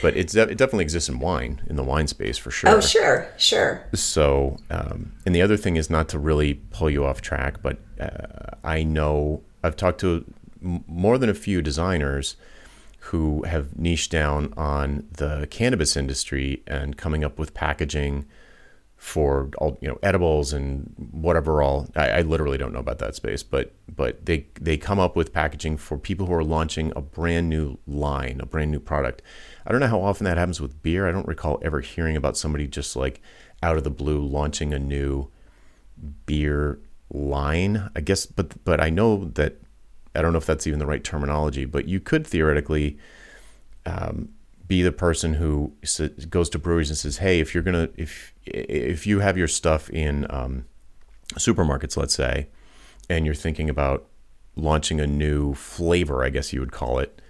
But 0.00 0.16
it's 0.16 0.34
it 0.34 0.56
definitely 0.56 0.84
exists 0.84 1.08
in 1.08 1.18
wine 1.18 1.62
in 1.66 1.74
the 1.74 1.82
wine 1.82 2.06
space 2.06 2.38
for 2.38 2.52
sure. 2.52 2.70
Oh, 2.70 2.80
sure, 2.80 3.26
sure. 3.36 3.84
So, 3.94 4.58
um, 4.70 5.12
and 5.26 5.34
the 5.34 5.42
other 5.42 5.56
thing 5.56 5.74
is 5.76 5.90
not 5.90 6.08
to 6.10 6.18
really 6.18 6.54
pull 6.70 6.88
you 6.88 7.04
off 7.04 7.20
track, 7.20 7.62
but 7.62 7.78
uh, 7.98 8.54
I 8.62 8.84
know 8.84 9.42
I've 9.64 9.74
talked 9.74 9.98
to 10.00 10.24
more 10.60 11.18
than 11.18 11.30
a 11.30 11.34
few 11.34 11.62
designers 11.62 12.36
who 12.98 13.42
have 13.44 13.78
niched 13.78 14.10
down 14.10 14.52
on 14.56 15.06
the 15.12 15.46
cannabis 15.50 15.96
industry 15.96 16.62
and 16.66 16.96
coming 16.96 17.24
up 17.24 17.38
with 17.38 17.54
packaging 17.54 18.26
for 18.98 19.48
all 19.58 19.78
you 19.80 19.86
know 19.86 19.96
edibles 20.02 20.52
and 20.52 20.92
whatever 21.12 21.62
all. 21.62 21.88
I, 21.94 22.10
I, 22.10 22.20
literally 22.22 22.58
don't 22.58 22.72
know 22.72 22.80
about 22.80 22.98
that 22.98 23.14
space 23.14 23.44
but 23.44 23.72
but 23.94 24.26
they 24.26 24.48
they 24.60 24.76
come 24.76 24.98
up 24.98 25.14
with 25.14 25.32
packaging 25.32 25.76
for 25.76 25.96
people 25.96 26.26
who 26.26 26.34
are 26.34 26.42
launching 26.42 26.92
a 26.96 27.00
brand 27.00 27.48
new 27.48 27.78
line 27.86 28.40
a 28.40 28.46
brand 28.46 28.72
new 28.72 28.80
product. 28.80 29.22
I 29.64 29.70
don't 29.70 29.80
know 29.80 29.86
how 29.86 30.02
often 30.02 30.24
that 30.24 30.36
happens 30.36 30.60
with 30.60 30.82
beer. 30.82 31.08
I 31.08 31.12
don't 31.12 31.28
recall 31.28 31.60
ever 31.62 31.80
hearing 31.80 32.16
about 32.16 32.36
somebody 32.36 32.66
just 32.66 32.96
like 32.96 33.22
out 33.62 33.76
of 33.76 33.84
the 33.84 33.90
blue 33.90 34.20
launching 34.20 34.74
a 34.74 34.78
new 34.80 35.30
beer 36.26 36.80
line. 37.08 37.90
I 37.94 38.00
guess 38.00 38.26
but 38.26 38.64
but 38.64 38.80
i 38.80 38.90
know 38.90 39.26
that 39.34 39.62
i 40.18 40.22
don't 40.22 40.32
know 40.32 40.38
if 40.38 40.46
that's 40.46 40.66
even 40.66 40.78
the 40.78 40.86
right 40.86 41.04
terminology 41.04 41.64
but 41.64 41.86
you 41.86 42.00
could 42.00 42.26
theoretically 42.26 42.98
um, 43.86 44.28
be 44.68 44.82
the 44.82 44.92
person 44.92 45.34
who 45.34 45.72
goes 46.28 46.50
to 46.50 46.58
breweries 46.58 46.90
and 46.90 46.98
says, 46.98 47.18
"Hey, 47.18 47.40
if 47.40 47.54
you're 47.54 47.62
gonna 47.62 47.88
if 47.96 48.34
if 48.44 49.06
you 49.06 49.20
have 49.20 49.38
your 49.38 49.48
stuff 49.48 49.88
in 49.90 50.26
um, 50.30 50.66
supermarkets, 51.34 51.96
let's 51.96 52.14
say, 52.14 52.48
and 53.08 53.24
you're 53.24 53.34
thinking 53.34 53.70
about 53.70 54.06
launching 54.56 55.00
a 55.00 55.06
new 55.06 55.54
flavor, 55.54 56.22
I 56.22 56.28
guess 56.28 56.52
you 56.52 56.60
would 56.60 56.72
call 56.72 56.98
it, 56.98 57.20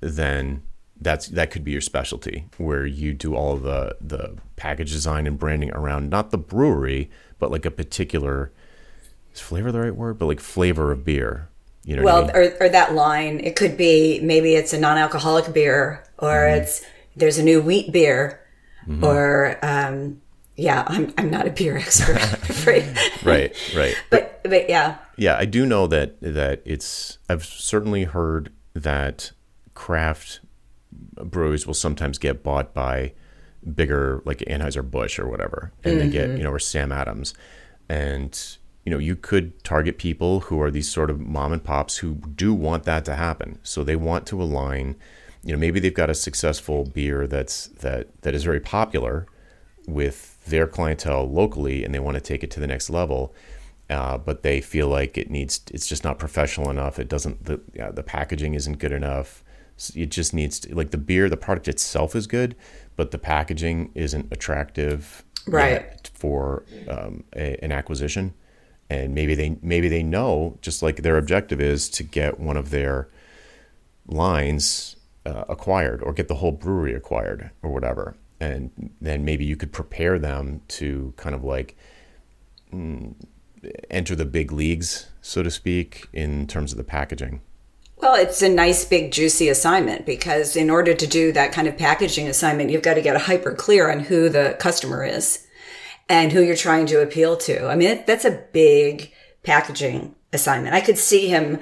then 0.00 0.62
that's 1.00 1.26
that 1.28 1.50
could 1.50 1.64
be 1.64 1.72
your 1.72 1.80
specialty, 1.80 2.46
where 2.56 2.86
you 2.86 3.12
do 3.12 3.34
all 3.34 3.56
the 3.56 3.96
the 4.00 4.36
package 4.54 4.92
design 4.92 5.26
and 5.26 5.38
branding 5.38 5.72
around 5.72 6.08
not 6.08 6.30
the 6.30 6.38
brewery, 6.38 7.10
but 7.40 7.50
like 7.50 7.66
a 7.66 7.70
particular 7.70 8.52
is 9.34 9.40
flavor 9.40 9.72
the 9.72 9.80
right 9.80 9.96
word, 9.96 10.18
but 10.18 10.26
like 10.26 10.40
flavor 10.40 10.92
of 10.92 11.04
beer." 11.04 11.48
You 11.86 11.96
know 11.96 12.02
well, 12.02 12.24
I 12.24 12.26
mean? 12.26 12.36
or, 12.36 12.56
or 12.62 12.68
that 12.68 12.94
line, 12.94 13.38
it 13.38 13.54
could 13.54 13.76
be 13.76 14.18
maybe 14.20 14.56
it's 14.56 14.72
a 14.72 14.78
non-alcoholic 14.78 15.54
beer, 15.54 16.02
or 16.18 16.32
mm-hmm. 16.32 16.62
it's 16.62 16.84
there's 17.14 17.38
a 17.38 17.44
new 17.44 17.62
wheat 17.62 17.92
beer, 17.92 18.44
mm-hmm. 18.88 19.04
or 19.04 19.56
um, 19.62 20.20
yeah, 20.56 20.82
I'm 20.88 21.14
I'm 21.16 21.30
not 21.30 21.46
a 21.46 21.50
beer 21.50 21.76
expert, 21.78 22.16
right, 23.24 23.54
right. 23.76 23.96
But 24.10 24.42
but 24.42 24.68
yeah, 24.68 24.98
yeah, 25.16 25.36
I 25.38 25.44
do 25.44 25.64
know 25.64 25.86
that 25.86 26.20
that 26.20 26.60
it's. 26.64 27.18
I've 27.28 27.44
certainly 27.44 28.02
heard 28.02 28.52
that 28.74 29.30
craft 29.74 30.40
breweries 30.92 31.68
will 31.68 31.74
sometimes 31.74 32.18
get 32.18 32.42
bought 32.42 32.74
by 32.74 33.12
bigger 33.74 34.22
like 34.24 34.38
Anheuser 34.38 34.88
Busch 34.88 35.20
or 35.20 35.28
whatever, 35.28 35.70
and 35.84 35.92
mm-hmm. 35.92 36.00
they 36.00 36.10
get 36.10 36.28
mm-hmm. 36.30 36.38
you 36.38 36.42
know 36.42 36.50
or 36.50 36.58
Sam 36.58 36.90
Adams, 36.90 37.32
and 37.88 38.58
you 38.86 38.90
know, 38.90 38.98
you 38.98 39.16
could 39.16 39.62
target 39.64 39.98
people 39.98 40.40
who 40.40 40.62
are 40.62 40.70
these 40.70 40.88
sort 40.88 41.10
of 41.10 41.20
mom 41.20 41.52
and 41.52 41.62
pops 41.62 41.96
who 41.96 42.14
do 42.14 42.54
want 42.54 42.84
that 42.84 43.04
to 43.06 43.16
happen. 43.16 43.58
So 43.64 43.82
they 43.82 43.96
want 43.96 44.26
to 44.28 44.40
align, 44.40 44.94
you 45.42 45.52
know, 45.52 45.58
maybe 45.58 45.80
they've 45.80 45.92
got 45.92 46.08
a 46.08 46.14
successful 46.14 46.84
beer 46.84 47.26
that's 47.26 47.66
that 47.66 48.22
that 48.22 48.32
is 48.32 48.44
very 48.44 48.60
popular 48.60 49.26
with 49.88 50.40
their 50.44 50.68
clientele 50.68 51.28
locally 51.28 51.84
and 51.84 51.92
they 51.92 51.98
want 51.98 52.14
to 52.14 52.20
take 52.20 52.44
it 52.44 52.50
to 52.52 52.60
the 52.60 52.66
next 52.68 52.88
level. 52.88 53.34
Uh, 53.90 54.18
but 54.18 54.44
they 54.44 54.60
feel 54.60 54.86
like 54.86 55.18
it 55.18 55.30
needs 55.30 55.62
it's 55.74 55.88
just 55.88 56.04
not 56.04 56.20
professional 56.20 56.70
enough. 56.70 57.00
It 57.00 57.08
doesn't 57.08 57.44
the 57.44 57.60
yeah, 57.74 57.90
the 57.90 58.04
packaging 58.04 58.54
isn't 58.54 58.78
good 58.78 58.92
enough. 58.92 59.42
It 59.96 60.12
just 60.12 60.32
needs 60.32 60.60
to, 60.60 60.74
like 60.76 60.92
the 60.92 60.96
beer, 60.96 61.28
the 61.28 61.36
product 61.36 61.66
itself 61.66 62.14
is 62.14 62.28
good, 62.28 62.54
but 62.94 63.10
the 63.10 63.18
packaging 63.18 63.90
isn't 63.96 64.32
attractive 64.32 65.24
right 65.48 66.08
for 66.14 66.64
um, 66.88 67.24
a, 67.34 67.56
an 67.64 67.72
acquisition 67.72 68.32
and 68.88 69.14
maybe 69.14 69.34
they 69.34 69.56
maybe 69.62 69.88
they 69.88 70.02
know 70.02 70.58
just 70.62 70.82
like 70.82 70.96
their 70.96 71.18
objective 71.18 71.60
is 71.60 71.88
to 71.90 72.02
get 72.02 72.38
one 72.38 72.56
of 72.56 72.70
their 72.70 73.08
lines 74.06 74.96
uh, 75.24 75.44
acquired 75.48 76.02
or 76.02 76.12
get 76.12 76.28
the 76.28 76.36
whole 76.36 76.52
brewery 76.52 76.94
acquired 76.94 77.50
or 77.62 77.70
whatever. 77.70 78.16
And 78.38 78.90
then 79.00 79.24
maybe 79.24 79.44
you 79.44 79.56
could 79.56 79.72
prepare 79.72 80.18
them 80.18 80.60
to 80.68 81.14
kind 81.16 81.34
of 81.34 81.42
like 81.42 81.76
mm, 82.72 83.14
enter 83.90 84.14
the 84.14 84.24
big 84.24 84.52
leagues 84.52 85.08
so 85.20 85.42
to 85.42 85.50
speak 85.50 86.06
in 86.12 86.46
terms 86.46 86.72
of 86.72 86.78
the 86.78 86.84
packaging. 86.84 87.40
Well, 87.96 88.14
it's 88.14 88.42
a 88.42 88.48
nice 88.48 88.84
big 88.84 89.10
juicy 89.10 89.48
assignment 89.48 90.04
because 90.04 90.54
in 90.54 90.68
order 90.68 90.92
to 90.92 91.06
do 91.06 91.32
that 91.32 91.52
kind 91.52 91.66
of 91.66 91.78
packaging 91.78 92.28
assignment, 92.28 92.68
you've 92.70 92.82
got 92.82 92.94
to 92.94 93.00
get 93.00 93.18
hyper 93.22 93.54
clear 93.54 93.90
on 93.90 94.00
who 94.00 94.28
the 94.28 94.54
customer 94.60 95.02
is 95.02 95.45
and 96.08 96.32
who 96.32 96.42
you're 96.42 96.56
trying 96.56 96.86
to 96.86 97.02
appeal 97.02 97.36
to. 97.36 97.66
I 97.66 97.76
mean, 97.76 98.04
that's 98.06 98.24
a 98.24 98.44
big 98.52 99.12
packaging 99.42 100.14
assignment. 100.32 100.74
I 100.74 100.80
could 100.80 100.98
see 100.98 101.28
him, 101.28 101.58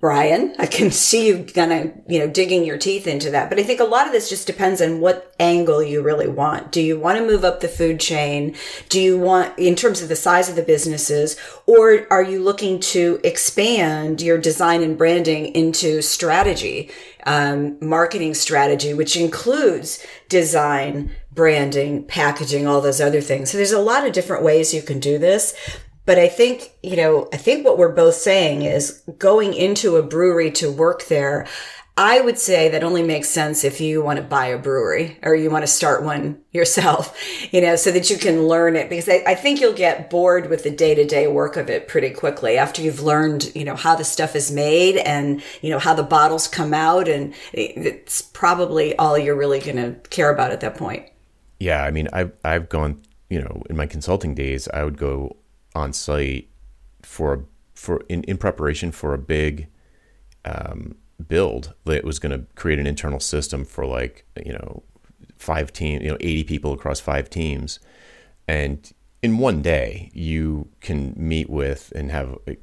Brian, 0.00 0.54
I 0.58 0.66
can 0.66 0.90
see 0.90 1.28
you 1.28 1.38
gonna, 1.38 1.92
you 2.08 2.18
know, 2.18 2.26
digging 2.26 2.64
your 2.64 2.78
teeth 2.78 3.06
into 3.06 3.30
that. 3.30 3.48
But 3.48 3.58
I 3.58 3.62
think 3.62 3.80
a 3.80 3.84
lot 3.84 4.06
of 4.06 4.12
this 4.12 4.28
just 4.28 4.46
depends 4.46 4.82
on 4.82 5.00
what 5.00 5.34
angle 5.38 5.82
you 5.82 6.02
really 6.02 6.28
want. 6.28 6.72
Do 6.72 6.82
you 6.82 6.98
want 6.98 7.18
to 7.18 7.26
move 7.26 7.44
up 7.44 7.60
the 7.60 7.68
food 7.68 8.00
chain? 8.00 8.54
Do 8.88 9.00
you 9.00 9.18
want, 9.18 9.58
in 9.58 9.76
terms 9.76 10.02
of 10.02 10.08
the 10.08 10.16
size 10.16 10.48
of 10.48 10.56
the 10.56 10.62
businesses, 10.62 11.36
or 11.66 12.06
are 12.10 12.22
you 12.22 12.42
looking 12.42 12.80
to 12.80 13.20
expand 13.24 14.20
your 14.20 14.38
design 14.38 14.82
and 14.82 14.98
branding 14.98 15.54
into 15.54 16.02
strategy, 16.02 16.90
um, 17.24 17.78
marketing 17.80 18.34
strategy, 18.34 18.94
which 18.94 19.16
includes 19.16 20.04
design, 20.28 21.10
branding, 21.40 22.04
packaging, 22.04 22.66
all 22.66 22.82
those 22.82 23.00
other 23.00 23.22
things. 23.22 23.50
So 23.50 23.56
there's 23.56 23.72
a 23.72 23.80
lot 23.80 24.06
of 24.06 24.12
different 24.12 24.44
ways 24.44 24.74
you 24.74 24.82
can 24.82 25.00
do 25.00 25.16
this. 25.16 25.56
But 26.04 26.18
I 26.18 26.28
think, 26.28 26.70
you 26.82 26.96
know, 26.96 27.30
I 27.32 27.38
think 27.38 27.64
what 27.64 27.78
we're 27.78 27.94
both 27.94 28.16
saying 28.16 28.60
is 28.60 29.02
going 29.18 29.54
into 29.54 29.96
a 29.96 30.02
brewery 30.02 30.50
to 30.50 30.70
work 30.70 31.06
there. 31.06 31.46
I 31.96 32.20
would 32.20 32.38
say 32.38 32.68
that 32.68 32.84
only 32.84 33.02
makes 33.02 33.30
sense 33.30 33.64
if 33.64 33.80
you 33.80 34.02
want 34.02 34.18
to 34.18 34.22
buy 34.22 34.48
a 34.48 34.58
brewery 34.58 35.18
or 35.22 35.34
you 35.34 35.50
want 35.50 35.62
to 35.62 35.66
start 35.66 36.02
one 36.02 36.42
yourself, 36.52 37.18
you 37.50 37.62
know, 37.62 37.74
so 37.74 37.90
that 37.90 38.10
you 38.10 38.18
can 38.18 38.46
learn 38.46 38.76
it 38.76 38.90
because 38.90 39.08
I, 39.08 39.22
I 39.26 39.34
think 39.34 39.62
you'll 39.62 39.72
get 39.72 40.10
bored 40.10 40.50
with 40.50 40.62
the 40.62 40.70
day 40.70 40.94
to 40.94 41.06
day 41.06 41.26
work 41.26 41.56
of 41.56 41.70
it 41.70 41.88
pretty 41.88 42.10
quickly 42.10 42.58
after 42.58 42.82
you've 42.82 43.00
learned, 43.00 43.50
you 43.54 43.64
know, 43.64 43.76
how 43.76 43.96
the 43.96 44.04
stuff 44.04 44.36
is 44.36 44.52
made 44.52 44.98
and, 44.98 45.42
you 45.62 45.70
know, 45.70 45.78
how 45.78 45.94
the 45.94 46.02
bottles 46.02 46.48
come 46.48 46.74
out. 46.74 47.08
And 47.08 47.32
it's 47.54 48.20
probably 48.20 48.94
all 48.98 49.16
you're 49.16 49.34
really 49.34 49.60
going 49.60 49.76
to 49.76 50.08
care 50.10 50.30
about 50.30 50.50
at 50.50 50.60
that 50.60 50.76
point 50.76 51.06
yeah, 51.60 51.84
I 51.84 51.90
mean, 51.90 52.08
I've 52.12 52.32
I've 52.42 52.68
gone, 52.68 53.02
you 53.28 53.40
know, 53.40 53.62
in 53.68 53.76
my 53.76 53.86
consulting 53.86 54.34
days, 54.34 54.66
I 54.68 54.82
would 54.82 54.96
go 54.96 55.36
on 55.74 55.92
site 55.92 56.48
for 57.02 57.44
for 57.74 58.02
in, 58.08 58.24
in 58.24 58.38
preparation 58.38 58.90
for 58.90 59.14
a 59.14 59.18
big 59.18 59.68
um, 60.44 60.96
build 61.28 61.74
that 61.84 62.02
was 62.02 62.18
going 62.18 62.32
to 62.32 62.46
create 62.54 62.78
an 62.78 62.86
internal 62.86 63.20
system 63.20 63.64
for 63.64 63.84
like 63.86 64.24
you 64.44 64.54
know 64.54 64.82
five 65.36 65.72
team, 65.72 66.00
you 66.02 66.08
know, 66.08 66.16
eighty 66.20 66.44
people 66.44 66.72
across 66.72 66.98
five 66.98 67.28
teams, 67.28 67.78
and 68.48 68.92
in 69.22 69.36
one 69.36 69.60
day 69.60 70.10
you 70.14 70.66
can 70.80 71.12
meet 71.14 71.50
with 71.50 71.92
and 71.94 72.10
have 72.10 72.38
a, 72.48 72.56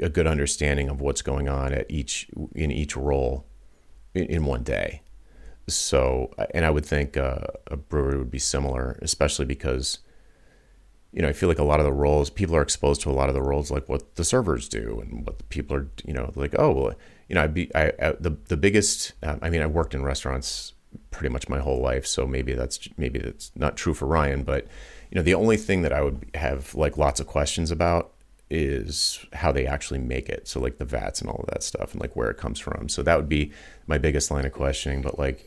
a 0.00 0.08
good 0.08 0.26
understanding 0.26 0.88
of 0.88 1.02
what's 1.02 1.20
going 1.20 1.46
on 1.46 1.74
at 1.74 1.84
each 1.90 2.26
in 2.54 2.70
each 2.70 2.96
role 2.96 3.46
in, 4.14 4.24
in 4.24 4.46
one 4.46 4.62
day 4.62 5.02
so, 5.74 6.32
and 6.54 6.64
I 6.64 6.70
would 6.70 6.86
think 6.86 7.16
uh, 7.16 7.40
a 7.66 7.76
brewery 7.76 8.18
would 8.18 8.30
be 8.30 8.38
similar, 8.38 8.98
especially 9.02 9.44
because, 9.44 9.98
you 11.12 11.22
know, 11.22 11.28
I 11.28 11.32
feel 11.32 11.48
like 11.48 11.58
a 11.58 11.64
lot 11.64 11.80
of 11.80 11.86
the 11.86 11.92
roles, 11.92 12.30
people 12.30 12.56
are 12.56 12.62
exposed 12.62 13.00
to 13.02 13.10
a 13.10 13.12
lot 13.12 13.28
of 13.28 13.34
the 13.34 13.42
roles, 13.42 13.70
like 13.70 13.88
what 13.88 14.14
the 14.16 14.24
servers 14.24 14.68
do 14.68 15.00
and 15.00 15.26
what 15.26 15.38
the 15.38 15.44
people 15.44 15.76
are, 15.76 15.88
you 16.04 16.12
know, 16.12 16.32
like, 16.36 16.54
oh, 16.58 16.70
well, 16.70 16.94
you 17.28 17.34
know, 17.34 17.42
I'd 17.42 17.54
be, 17.54 17.74
I, 17.74 17.92
I 18.00 18.14
the, 18.20 18.36
the 18.48 18.56
biggest, 18.56 19.12
um, 19.22 19.38
I 19.42 19.50
mean, 19.50 19.62
I 19.62 19.66
worked 19.66 19.94
in 19.94 20.02
restaurants 20.02 20.74
pretty 21.10 21.32
much 21.32 21.48
my 21.48 21.58
whole 21.58 21.80
life. 21.80 22.06
So 22.06 22.26
maybe 22.26 22.52
that's, 22.54 22.88
maybe 22.96 23.18
that's 23.18 23.52
not 23.54 23.76
true 23.76 23.94
for 23.94 24.06
Ryan, 24.06 24.42
but, 24.42 24.66
you 25.10 25.16
know, 25.16 25.22
the 25.22 25.34
only 25.34 25.56
thing 25.56 25.82
that 25.82 25.92
I 25.92 26.02
would 26.02 26.30
have 26.34 26.74
like 26.74 26.96
lots 26.96 27.20
of 27.20 27.26
questions 27.26 27.70
about 27.70 28.12
is 28.50 29.24
how 29.32 29.52
they 29.52 29.66
actually 29.66 30.00
make 30.00 30.28
it. 30.28 30.48
So 30.48 30.58
like 30.58 30.78
the 30.78 30.84
vats 30.84 31.20
and 31.20 31.30
all 31.30 31.40
of 31.40 31.46
that 31.52 31.62
stuff 31.62 31.92
and 31.92 32.00
like 32.00 32.16
where 32.16 32.30
it 32.30 32.36
comes 32.36 32.58
from. 32.58 32.88
So 32.88 33.02
that 33.04 33.16
would 33.16 33.28
be 33.28 33.52
my 33.86 33.96
biggest 33.98 34.30
line 34.30 34.44
of 34.44 34.52
questioning. 34.52 35.02
But 35.02 35.18
like, 35.18 35.46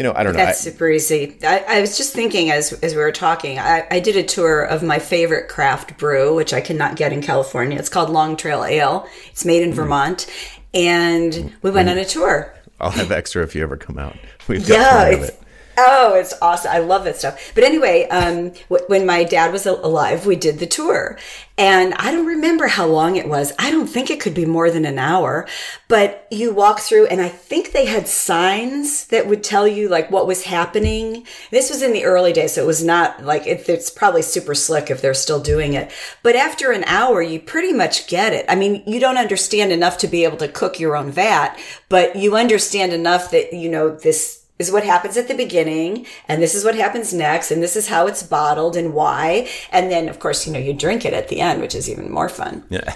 you 0.00 0.04
know, 0.04 0.14
I 0.16 0.22
don't 0.22 0.32
know. 0.32 0.38
That's 0.38 0.60
super 0.60 0.88
easy. 0.88 1.36
I, 1.42 1.62
I 1.68 1.80
was 1.82 1.98
just 1.98 2.14
thinking 2.14 2.50
as 2.50 2.72
as 2.82 2.94
we 2.94 3.02
were 3.02 3.12
talking, 3.12 3.58
I, 3.58 3.86
I 3.90 4.00
did 4.00 4.16
a 4.16 4.22
tour 4.22 4.62
of 4.62 4.82
my 4.82 4.98
favorite 4.98 5.50
craft 5.50 5.98
brew, 5.98 6.34
which 6.34 6.54
I 6.54 6.62
cannot 6.62 6.96
get 6.96 7.12
in 7.12 7.20
California. 7.20 7.78
It's 7.78 7.90
called 7.90 8.08
Long 8.08 8.34
Trail 8.34 8.64
Ale. 8.64 9.06
It's 9.30 9.44
made 9.44 9.62
in 9.62 9.72
hmm. 9.72 9.76
Vermont, 9.76 10.26
and 10.72 11.52
we 11.60 11.70
went 11.70 11.90
hmm. 11.90 11.92
on 11.92 11.98
a 11.98 12.06
tour. 12.06 12.54
I'll 12.80 12.92
have 12.92 13.12
extra 13.12 13.42
if 13.42 13.54
you 13.54 13.62
ever 13.62 13.76
come 13.76 13.98
out. 13.98 14.16
We've 14.48 14.66
got 14.66 15.12
Yeah, 15.12 15.18
of 15.18 15.22
it. 15.24 15.42
Oh, 15.78 16.14
it's 16.14 16.34
awesome. 16.42 16.72
I 16.72 16.78
love 16.78 17.04
that 17.04 17.16
stuff. 17.16 17.52
But 17.54 17.64
anyway, 17.64 18.06
um, 18.08 18.52
w- 18.68 18.84
when 18.88 19.06
my 19.06 19.24
dad 19.24 19.52
was 19.52 19.66
alive, 19.66 20.26
we 20.26 20.36
did 20.36 20.58
the 20.58 20.66
tour, 20.66 21.18
and 21.56 21.94
I 21.94 22.10
don't 22.10 22.26
remember 22.26 22.68
how 22.68 22.86
long 22.86 23.16
it 23.16 23.28
was. 23.28 23.52
I 23.58 23.70
don't 23.70 23.86
think 23.86 24.10
it 24.10 24.20
could 24.20 24.34
be 24.34 24.46
more 24.46 24.70
than 24.70 24.84
an 24.84 24.98
hour. 24.98 25.46
But 25.88 26.26
you 26.30 26.54
walk 26.54 26.80
through, 26.80 27.06
and 27.06 27.20
I 27.20 27.28
think 27.28 27.72
they 27.72 27.86
had 27.86 28.08
signs 28.08 29.06
that 29.08 29.26
would 29.26 29.42
tell 29.42 29.66
you 29.66 29.88
like 29.88 30.10
what 30.10 30.26
was 30.26 30.44
happening. 30.44 31.26
This 31.50 31.68
was 31.68 31.82
in 31.82 31.92
the 31.92 32.04
early 32.04 32.32
days, 32.32 32.54
so 32.54 32.62
it 32.62 32.66
was 32.66 32.82
not 32.82 33.24
like 33.24 33.46
it, 33.46 33.68
it's 33.68 33.90
probably 33.90 34.22
super 34.22 34.54
slick 34.54 34.90
if 34.90 35.02
they're 35.02 35.14
still 35.14 35.40
doing 35.40 35.74
it. 35.74 35.90
But 36.22 36.36
after 36.36 36.72
an 36.72 36.84
hour, 36.84 37.20
you 37.20 37.40
pretty 37.40 37.72
much 37.72 38.06
get 38.06 38.32
it. 38.32 38.46
I 38.48 38.54
mean, 38.54 38.82
you 38.86 39.00
don't 39.00 39.18
understand 39.18 39.72
enough 39.72 39.98
to 39.98 40.08
be 40.08 40.24
able 40.24 40.38
to 40.38 40.48
cook 40.48 40.80
your 40.80 40.96
own 40.96 41.10
vat, 41.10 41.58
but 41.88 42.16
you 42.16 42.36
understand 42.36 42.92
enough 42.92 43.30
that 43.32 43.52
you 43.52 43.68
know 43.68 43.94
this 43.94 44.39
is 44.60 44.70
what 44.70 44.84
happens 44.84 45.16
at 45.16 45.26
the 45.26 45.34
beginning 45.34 46.06
and 46.28 46.40
this 46.42 46.54
is 46.54 46.64
what 46.64 46.74
happens 46.74 47.12
next 47.12 47.50
and 47.50 47.62
this 47.62 47.74
is 47.76 47.88
how 47.88 48.06
it's 48.06 48.22
bottled 48.22 48.76
and 48.76 48.94
why 48.94 49.48
and 49.72 49.90
then 49.90 50.08
of 50.08 50.18
course 50.20 50.46
you 50.46 50.52
know 50.52 50.58
you 50.58 50.72
drink 50.72 51.04
it 51.04 51.14
at 51.14 51.28
the 51.28 51.40
end 51.40 51.60
which 51.60 51.74
is 51.74 51.88
even 51.88 52.10
more 52.10 52.28
fun 52.28 52.62
Yeah, 52.70 52.94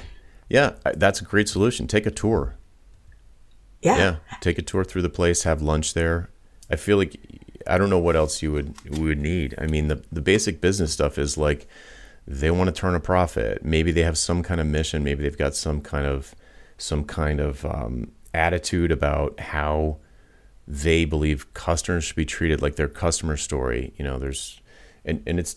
yeah, 0.48 0.72
that's 0.94 1.20
a 1.20 1.24
great 1.24 1.48
solution. 1.48 1.86
Take 1.86 2.06
a 2.06 2.10
tour. 2.10 2.54
yeah, 3.80 3.96
Yeah, 3.96 4.16
take 4.40 4.58
a 4.58 4.62
tour 4.62 4.84
through 4.84 5.02
the 5.02 5.08
place, 5.08 5.42
have 5.44 5.62
lunch 5.62 5.94
there. 5.94 6.30
I 6.70 6.76
feel 6.76 6.96
like 6.98 7.16
I 7.66 7.78
don't 7.78 7.90
know 7.90 7.98
what 7.98 8.16
else 8.16 8.42
you 8.42 8.52
would 8.52 8.74
we 8.88 9.06
would 9.08 9.18
need. 9.18 9.54
I 9.58 9.66
mean, 9.66 9.88
the 9.88 10.02
the 10.12 10.20
basic 10.20 10.60
business 10.60 10.92
stuff 10.92 11.18
is 11.18 11.38
like 11.38 11.66
they 12.26 12.50
want 12.50 12.68
to 12.68 12.80
turn 12.80 12.94
a 12.94 13.00
profit. 13.00 13.64
Maybe 13.64 13.90
they 13.92 14.02
have 14.02 14.18
some 14.18 14.42
kind 14.42 14.60
of 14.60 14.66
mission. 14.66 15.02
Maybe 15.02 15.22
they've 15.22 15.36
got 15.36 15.54
some 15.54 15.80
kind 15.80 16.06
of 16.06 16.34
some 16.78 17.04
kind 17.04 17.40
of 17.40 17.64
um, 17.64 18.12
attitude 18.32 18.92
about 18.92 19.40
how 19.40 19.98
they 20.66 21.04
believe 21.04 21.52
customers 21.54 22.04
should 22.04 22.16
be 22.16 22.24
treated 22.24 22.62
like 22.62 22.76
their 22.76 22.88
customer 22.88 23.36
story. 23.36 23.92
You 23.96 24.04
know, 24.04 24.18
there's 24.18 24.60
and, 25.04 25.22
and 25.26 25.38
it's 25.38 25.56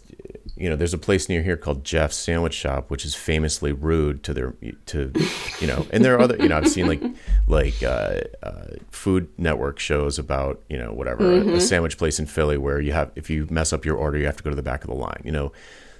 you 0.58 0.70
know 0.70 0.76
there's 0.76 0.94
a 0.94 0.98
place 0.98 1.30
near 1.30 1.42
here 1.42 1.56
called 1.56 1.84
Jeff's 1.84 2.18
Sandwich 2.18 2.54
Shop, 2.54 2.90
which 2.90 3.06
is 3.06 3.16
famously 3.16 3.72
rude 3.72 4.24
to 4.24 4.34
their 4.34 4.54
to 4.88 5.14
you 5.60 5.68
know, 5.68 5.86
and 5.92 6.04
there 6.04 6.16
are 6.16 6.20
other 6.20 6.36
you 6.38 6.50
know 6.50 6.58
I've 6.58 6.68
seen 6.68 6.88
like 6.88 7.02
like 7.48 7.82
uh, 7.82 8.22
uh, 8.44 8.66
Food 8.92 9.30
Network 9.38 9.80
shows 9.80 10.20
about 10.20 10.62
you 10.70 10.78
know 10.78 10.92
whatever 10.92 11.26
a, 11.32 11.56
a 11.56 11.62
sandwich 11.62 11.98
place 11.98 12.20
in 12.20 12.26
Philly 12.26 12.58
where 12.58 12.82
you 12.82 12.92
have 12.92 13.12
if 13.16 13.30
you 13.30 13.48
mess 13.50 13.72
up 13.72 13.86
your 13.86 13.96
order 13.96 14.18
you 14.18 14.26
have 14.26 14.38
to 14.38 14.44
go 14.44 14.50
to 14.50 14.56
the 14.56 14.64
back 14.64 14.84
of 14.84 14.90
the 14.90 14.96
line. 14.96 15.22
You 15.24 15.32
know, 15.32 15.54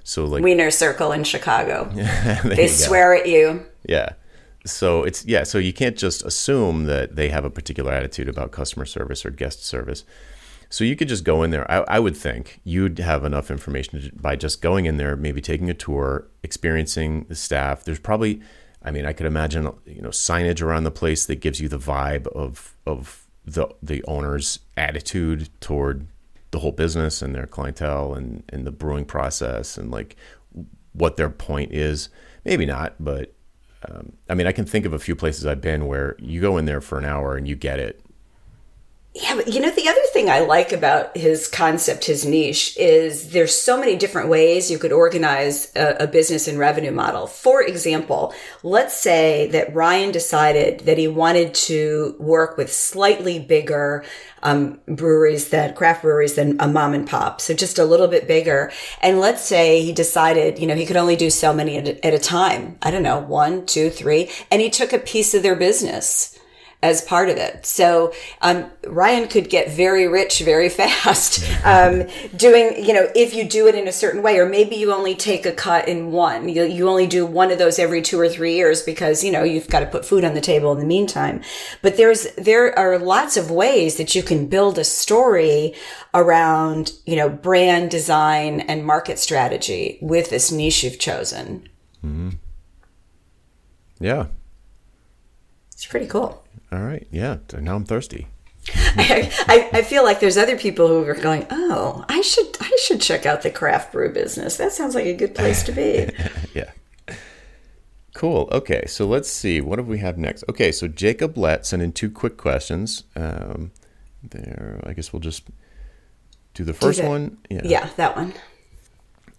so 0.04 0.26
like 0.26 0.44
wiener 0.44 0.72
circle 0.72 1.12
in 1.12 1.24
chicago 1.24 1.90
they 2.46 2.68
swear 2.68 3.14
at 3.14 3.28
you 3.28 3.66
Yeah. 3.88 4.14
So 4.72 5.04
it's 5.04 5.26
yeah, 5.26 5.44
so 5.44 5.58
you 5.58 5.74
can't 5.74 5.98
just 5.98 6.24
assume 6.24 6.86
that 6.86 7.16
they 7.16 7.30
have 7.30 7.46
a 7.46 7.50
particular 7.50 7.92
attitude 7.92 8.30
about 8.30 8.52
customer 8.52 8.86
service 8.86 9.26
or 9.26 9.32
guest 9.32 9.66
service. 9.66 10.04
So 10.70 10.84
you 10.84 10.96
could 10.96 11.08
just 11.08 11.24
go 11.24 11.44
in 11.44 11.52
there. 11.52 11.70
I, 11.72 11.96
I 11.96 12.00
would 12.00 12.18
think 12.18 12.60
you'd 12.64 13.00
have 13.00 13.24
enough 13.24 13.50
information 13.50 14.02
to, 14.02 14.12
by 14.14 14.36
just 14.36 14.62
going 14.62 14.86
in 14.86 14.98
there, 14.98 15.16
maybe 15.16 15.42
taking 15.42 15.70
a 15.70 15.74
tour, 15.74 16.28
experiencing 16.44 17.26
the 17.30 17.36
staff. 17.36 17.86
There's 17.86 18.00
probably, 18.00 18.42
I 18.84 18.92
mean, 18.92 19.06
I 19.06 19.14
could 19.14 19.26
imagine 19.26 19.72
you 19.86 20.02
know 20.02 20.10
signage 20.10 20.62
around 20.62 20.84
the 20.84 20.92
place 20.92 21.26
that 21.26 21.38
gives 21.38 21.60
you 21.60 21.70
the 21.70 21.80
vibe 21.80 22.28
of 22.28 22.76
of 22.86 23.28
the 23.46 23.68
the 23.82 24.04
owner's 24.08 24.60
attitude 24.76 25.50
toward 25.62 26.08
the 26.52 26.60
whole 26.60 26.72
business 26.72 27.22
and 27.22 27.34
their 27.34 27.48
clientele 27.48 28.14
and 28.14 28.44
and 28.50 28.66
the 28.66 28.72
brewing 28.72 29.06
process 29.06 29.78
and 29.78 29.92
like 29.92 30.16
what 30.94 31.18
their 31.18 31.30
point 31.30 31.72
is. 31.72 32.10
Maybe 32.44 32.66
not, 32.66 32.96
but 33.00 33.34
um, 33.90 34.14
I 34.30 34.34
mean, 34.34 34.48
I 34.48 34.52
can 34.52 34.66
think 34.66 34.86
of 34.86 34.94
a 34.94 35.00
few 35.00 35.16
places 35.16 35.46
I've 35.46 35.62
been 35.62 35.86
where 35.86 36.16
you 36.20 36.42
go 36.42 36.58
in 36.58 36.66
there 36.66 36.82
for 36.82 36.98
an 36.98 37.06
hour 37.06 37.36
and 37.36 37.48
you 37.48 37.56
get 37.56 37.80
it. 37.80 38.02
Yeah, 39.20 39.36
but 39.36 39.48
you 39.48 39.60
know, 39.60 39.72
the 39.72 39.90
other 39.90 40.02
thing 40.14 40.30
I 40.30 40.42
like 40.42 40.72
about 40.72 41.18
his 41.18 41.48
concept, 41.48 42.06
his 42.06 42.24
niche, 42.24 42.78
is 42.78 43.32
there's 43.32 43.56
so 43.60 43.76
many 43.80 43.96
different 43.96 44.30
ways 44.30 44.70
you 44.70 44.78
could 44.78 44.92
organize 44.92 45.72
a, 45.76 46.04
a, 46.04 46.08
business 46.08 46.48
and 46.48 46.60
revenue 46.60 46.92
model. 46.92 47.26
For 47.26 47.64
example, 47.64 48.32
let's 48.62 48.94
say 48.96 49.48
that 49.48 49.74
Ryan 49.74 50.12
decided 50.12 50.82
that 50.82 51.00
he 51.00 51.08
wanted 51.08 51.56
to 51.56 52.16
work 52.20 52.58
with 52.58 52.72
slightly 52.72 53.40
bigger 53.40 54.06
um, 54.44 54.80
breweries 54.86 55.50
than 55.50 55.74
craft 55.74 56.04
breweries 56.04 56.36
than 56.36 56.56
a 56.60 56.68
mom 56.68 56.94
and 56.94 57.08
pop. 57.08 57.42
So 57.42 57.56
just 57.56 57.80
a 57.80 57.86
little 57.86 58.08
bit 58.08 58.28
bigger. 58.28 58.72
And 59.02 59.20
let's 59.20 59.42
say 59.42 59.82
he 59.82 59.94
decided, 59.94 60.60
you 60.60 60.68
know, 60.68 60.76
he 60.76 60.86
could 60.86 60.96
only 60.96 61.16
do 61.16 61.32
so 61.32 61.54
many 61.54 61.78
at 61.78 61.88
at 62.06 62.14
a 62.14 62.20
time. 62.20 62.78
I 62.84 62.92
don't 62.92 63.02
know, 63.02 63.20
one, 63.20 63.66
two, 63.66 63.90
three. 63.90 64.30
And 64.52 64.62
he 64.62 64.70
took 64.70 64.94
a 64.94 65.00
piece 65.00 65.34
of 65.34 65.42
their 65.42 65.56
business 65.56 66.37
as 66.84 67.02
part 67.02 67.30
of 67.30 67.38
it. 67.38 67.66
So 67.66 68.14
um, 68.42 68.70
Ryan 68.86 69.28
could 69.28 69.50
get 69.50 69.70
very 69.70 70.08
rich 70.08 70.40
very 70.40 70.70
fast 70.78 71.44
um, 71.66 72.08
doing, 72.36 72.86
you 72.86 72.94
know, 72.94 73.10
if 73.16 73.34
you 73.34 73.48
do 73.48 73.68
it 73.68 73.76
in 73.76 73.88
a 73.88 73.92
certain 73.92 74.22
way, 74.22 74.38
or 74.38 74.48
maybe 74.48 74.76
you 74.76 74.94
only 74.94 75.16
take 75.16 75.46
a 75.46 75.52
cut 75.52 75.88
in 75.88 76.12
one. 76.12 76.48
You, 76.50 76.64
you 76.64 76.88
only 76.88 77.08
do 77.08 77.26
one 77.26 77.52
of 77.52 77.58
those 77.58 77.80
every 77.80 78.02
two 78.02 78.20
or 78.20 78.30
three 78.30 78.56
years 78.56 78.84
because 78.84 79.24
you 79.24 79.32
know 79.32 79.44
you've 79.44 79.70
got 79.70 79.80
to 79.80 79.86
put 79.86 80.06
food 80.06 80.24
on 80.24 80.34
the 80.34 80.42
table 80.42 80.72
in 80.72 80.80
the 80.80 80.86
meantime. 80.86 81.42
But 81.82 81.98
there's 81.98 82.28
there 82.36 82.78
are 82.78 83.00
lots 83.00 83.38
of 83.38 83.50
ways 83.50 83.98
that 83.98 84.14
you 84.14 84.22
can 84.22 84.48
build 84.48 84.78
a 84.78 84.84
story 84.84 85.74
around 86.14 86.94
you 87.06 87.16
know 87.16 87.30
brand 87.30 87.90
design 87.92 88.62
and 88.62 88.86
market 88.86 89.20
strategy 89.20 89.98
with 90.02 90.30
this 90.30 90.52
niche 90.52 90.84
you've 90.84 91.00
chosen. 91.00 91.68
Mm-hmm. 92.06 92.30
Yeah. 94.00 94.28
It's 95.78 95.86
pretty 95.86 96.08
cool. 96.08 96.44
All 96.72 96.82
right. 96.82 97.06
Yeah. 97.12 97.38
Now 97.54 97.76
I'm 97.76 97.86
thirsty. 97.86 98.26
I, 98.98 99.70
I, 99.74 99.82
feel 99.84 100.04
like 100.04 100.20
there's 100.20 100.36
other 100.36 100.58
people 100.58 100.88
who 100.88 101.06
are 101.06 101.14
going, 101.14 101.46
oh, 101.52 102.04
I 102.10 102.22
should 102.22 102.58
I 102.60 102.76
should 102.84 103.00
check 103.00 103.28
out 103.28 103.44
the 103.44 103.52
craft 103.52 103.92
brew 103.92 104.12
business. 104.12 104.58
That 104.58 104.72
sounds 104.72 104.96
like 104.96 105.06
a 105.06 105.14
good 105.14 105.36
place 105.36 105.62
to 105.64 105.72
be. 105.72 106.10
yeah. 106.56 106.72
Cool. 108.16 108.50
Okay. 108.52 108.86
So 108.88 109.06
let's 109.06 109.30
see. 109.30 109.62
What 109.62 109.76
do 109.76 109.84
we 109.84 110.00
have 110.00 110.18
next? 110.18 110.44
Okay. 110.50 110.72
So 110.72 110.88
Jacob 110.88 111.38
Lett 111.38 111.68
sent 111.68 111.84
in 111.84 111.92
two 111.92 112.10
quick 112.10 112.38
questions. 112.38 113.04
Um, 113.16 113.72
there. 114.24 114.82
I 114.84 114.94
guess 114.94 115.14
we'll 115.14 115.20
just 115.20 115.44
do 116.56 116.64
the 116.64 116.74
first 116.74 117.02
do 117.02 117.08
one. 117.08 117.38
Yeah. 117.52 117.62
Yeah, 117.64 117.90
that 117.98 118.16
one. 118.16 118.34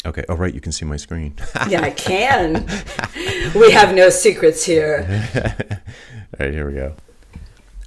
Okay. 0.07 0.24
Oh, 0.28 0.36
right. 0.36 0.55
You 0.55 0.61
can 0.61 0.70
see 0.70 0.84
my 0.84 0.99
screen. 0.99 1.34
yeah, 1.68 1.82
I 1.82 1.91
can. 1.91 2.64
we 3.57 3.72
have 3.72 3.93
no 3.93 4.09
secrets 4.09 4.64
here. 4.64 5.82
All 6.35 6.47
right. 6.47 6.53
Here 6.53 6.66
we 6.68 6.74
go. 6.74 6.95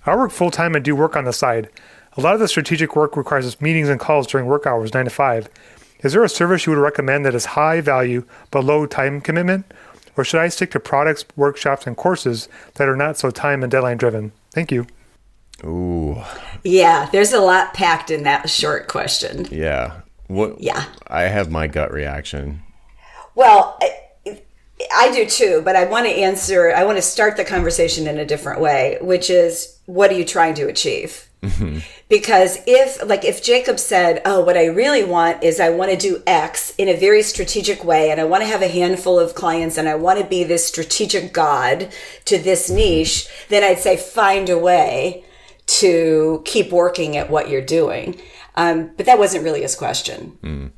I 0.05 0.15
work 0.15 0.31
full 0.31 0.51
time 0.51 0.75
and 0.75 0.83
do 0.83 0.95
work 0.95 1.15
on 1.15 1.25
the 1.25 1.33
side. 1.33 1.69
A 2.17 2.21
lot 2.21 2.33
of 2.33 2.39
the 2.39 2.47
strategic 2.47 2.95
work 2.95 3.15
requires 3.15 3.45
us 3.45 3.61
meetings 3.61 3.87
and 3.87 3.99
calls 3.99 4.27
during 4.27 4.47
work 4.47 4.65
hours, 4.65 4.93
9 4.93 5.05
to 5.05 5.11
5. 5.11 5.49
Is 6.03 6.13
there 6.13 6.23
a 6.23 6.29
service 6.29 6.65
you 6.65 6.73
would 6.73 6.81
recommend 6.81 7.25
that 7.25 7.35
is 7.35 7.45
high 7.45 7.79
value 7.79 8.25
but 8.49 8.63
low 8.63 8.85
time 8.85 9.21
commitment? 9.21 9.71
Or 10.17 10.23
should 10.23 10.41
I 10.41 10.49
stick 10.49 10.71
to 10.71 10.79
products, 10.79 11.23
workshops, 11.35 11.87
and 11.87 11.95
courses 11.95 12.49
that 12.75 12.89
are 12.89 12.97
not 12.97 13.17
so 13.17 13.31
time 13.31 13.63
and 13.63 13.71
deadline 13.71 13.97
driven? 13.97 14.31
Thank 14.51 14.71
you. 14.71 14.87
Ooh. 15.63 16.21
Yeah, 16.63 17.07
there's 17.11 17.33
a 17.33 17.39
lot 17.39 17.73
packed 17.73 18.11
in 18.11 18.23
that 18.23 18.49
short 18.49 18.87
question. 18.87 19.47
Yeah. 19.51 20.01
What? 20.27 20.59
Yeah. 20.59 20.85
I 21.07 21.23
have 21.23 21.51
my 21.51 21.67
gut 21.67 21.91
reaction. 21.93 22.61
Well, 23.35 23.79
I, 24.93 25.11
do 25.11 25.25
too, 25.25 25.61
but 25.63 25.75
I 25.75 25.85
want 25.85 26.05
to 26.05 26.11
answer, 26.11 26.71
I 26.73 26.83
want 26.83 26.97
to 26.97 27.01
start 27.01 27.37
the 27.37 27.45
conversation 27.45 28.07
in 28.07 28.17
a 28.17 28.25
different 28.25 28.61
way, 28.61 28.97
which 29.01 29.29
is 29.29 29.79
what 29.85 30.11
are 30.11 30.15
you 30.15 30.25
trying 30.25 30.53
to 30.55 30.67
achieve? 30.67 31.27
Mm-hmm. 31.41 31.79
Because 32.07 32.59
if, 32.67 33.03
like, 33.05 33.25
if 33.25 33.43
Jacob 33.43 33.79
said, 33.79 34.21
Oh, 34.25 34.41
what 34.41 34.57
I 34.57 34.65
really 34.65 35.03
want 35.03 35.43
is 35.43 35.59
I 35.59 35.69
want 35.69 35.91
to 35.91 35.97
do 35.97 36.21
X 36.27 36.73
in 36.77 36.87
a 36.87 36.95
very 36.95 37.23
strategic 37.23 37.83
way, 37.83 38.11
and 38.11 38.21
I 38.21 38.25
want 38.25 38.43
to 38.43 38.47
have 38.47 38.61
a 38.61 38.67
handful 38.67 39.19
of 39.19 39.33
clients, 39.33 39.77
and 39.77 39.89
I 39.89 39.95
want 39.95 40.19
to 40.19 40.25
be 40.25 40.43
this 40.43 40.67
strategic 40.67 41.33
God 41.33 41.91
to 42.25 42.37
this 42.37 42.69
niche, 42.69 43.27
then 43.49 43.63
I'd 43.63 43.79
say 43.79 43.97
find 43.97 44.49
a 44.49 44.57
way 44.57 45.23
to 45.65 46.41
keep 46.45 46.71
working 46.71 47.17
at 47.17 47.29
what 47.29 47.49
you're 47.49 47.61
doing. 47.61 48.21
Um, 48.55 48.91
but 48.97 49.05
that 49.05 49.17
wasn't 49.17 49.43
really 49.43 49.61
his 49.61 49.75
question. 49.75 50.37
Mm. 50.43 50.71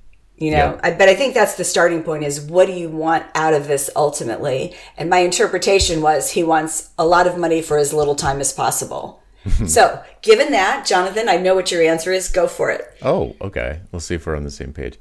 You 0.44 0.52
know, 0.52 0.58
yeah. 0.58 0.80
I, 0.84 0.92
but 0.92 1.08
I 1.08 1.16
think 1.16 1.34
that's 1.34 1.56
the 1.56 1.64
starting 1.64 2.04
point 2.04 2.26
is 2.26 2.42
what 2.42 2.66
do 2.68 2.74
you 2.74 2.90
want 2.90 3.26
out 3.34 3.54
of 3.54 3.70
this 3.70 3.90
ultimately? 3.96 4.76
And 4.98 5.10
my 5.10 5.20
interpretation 5.20 6.02
was 6.02 6.32
he 6.32 6.44
wants 6.44 6.90
a 7.00 7.06
lot 7.06 7.28
of 7.28 7.38
money 7.38 7.62
for 7.62 7.78
as 7.78 7.94
little 7.94 8.14
time 8.14 8.42
as 8.42 8.52
possible. 8.52 9.24
so, 9.68 10.04
given 10.22 10.52
that, 10.52 10.86
Jonathan, 10.86 11.30
I 11.30 11.38
know 11.38 11.56
what 11.56 11.72
your 11.72 11.82
answer 11.82 12.12
is. 12.12 12.28
Go 12.28 12.48
for 12.48 12.72
it. 12.72 12.82
Oh, 13.02 13.38
okay. 13.40 13.80
We'll 13.94 14.02
see 14.02 14.16
if 14.16 14.26
we're 14.26 14.36
on 14.36 14.44
the 14.44 14.52
same 14.52 14.74
page. 14.74 15.00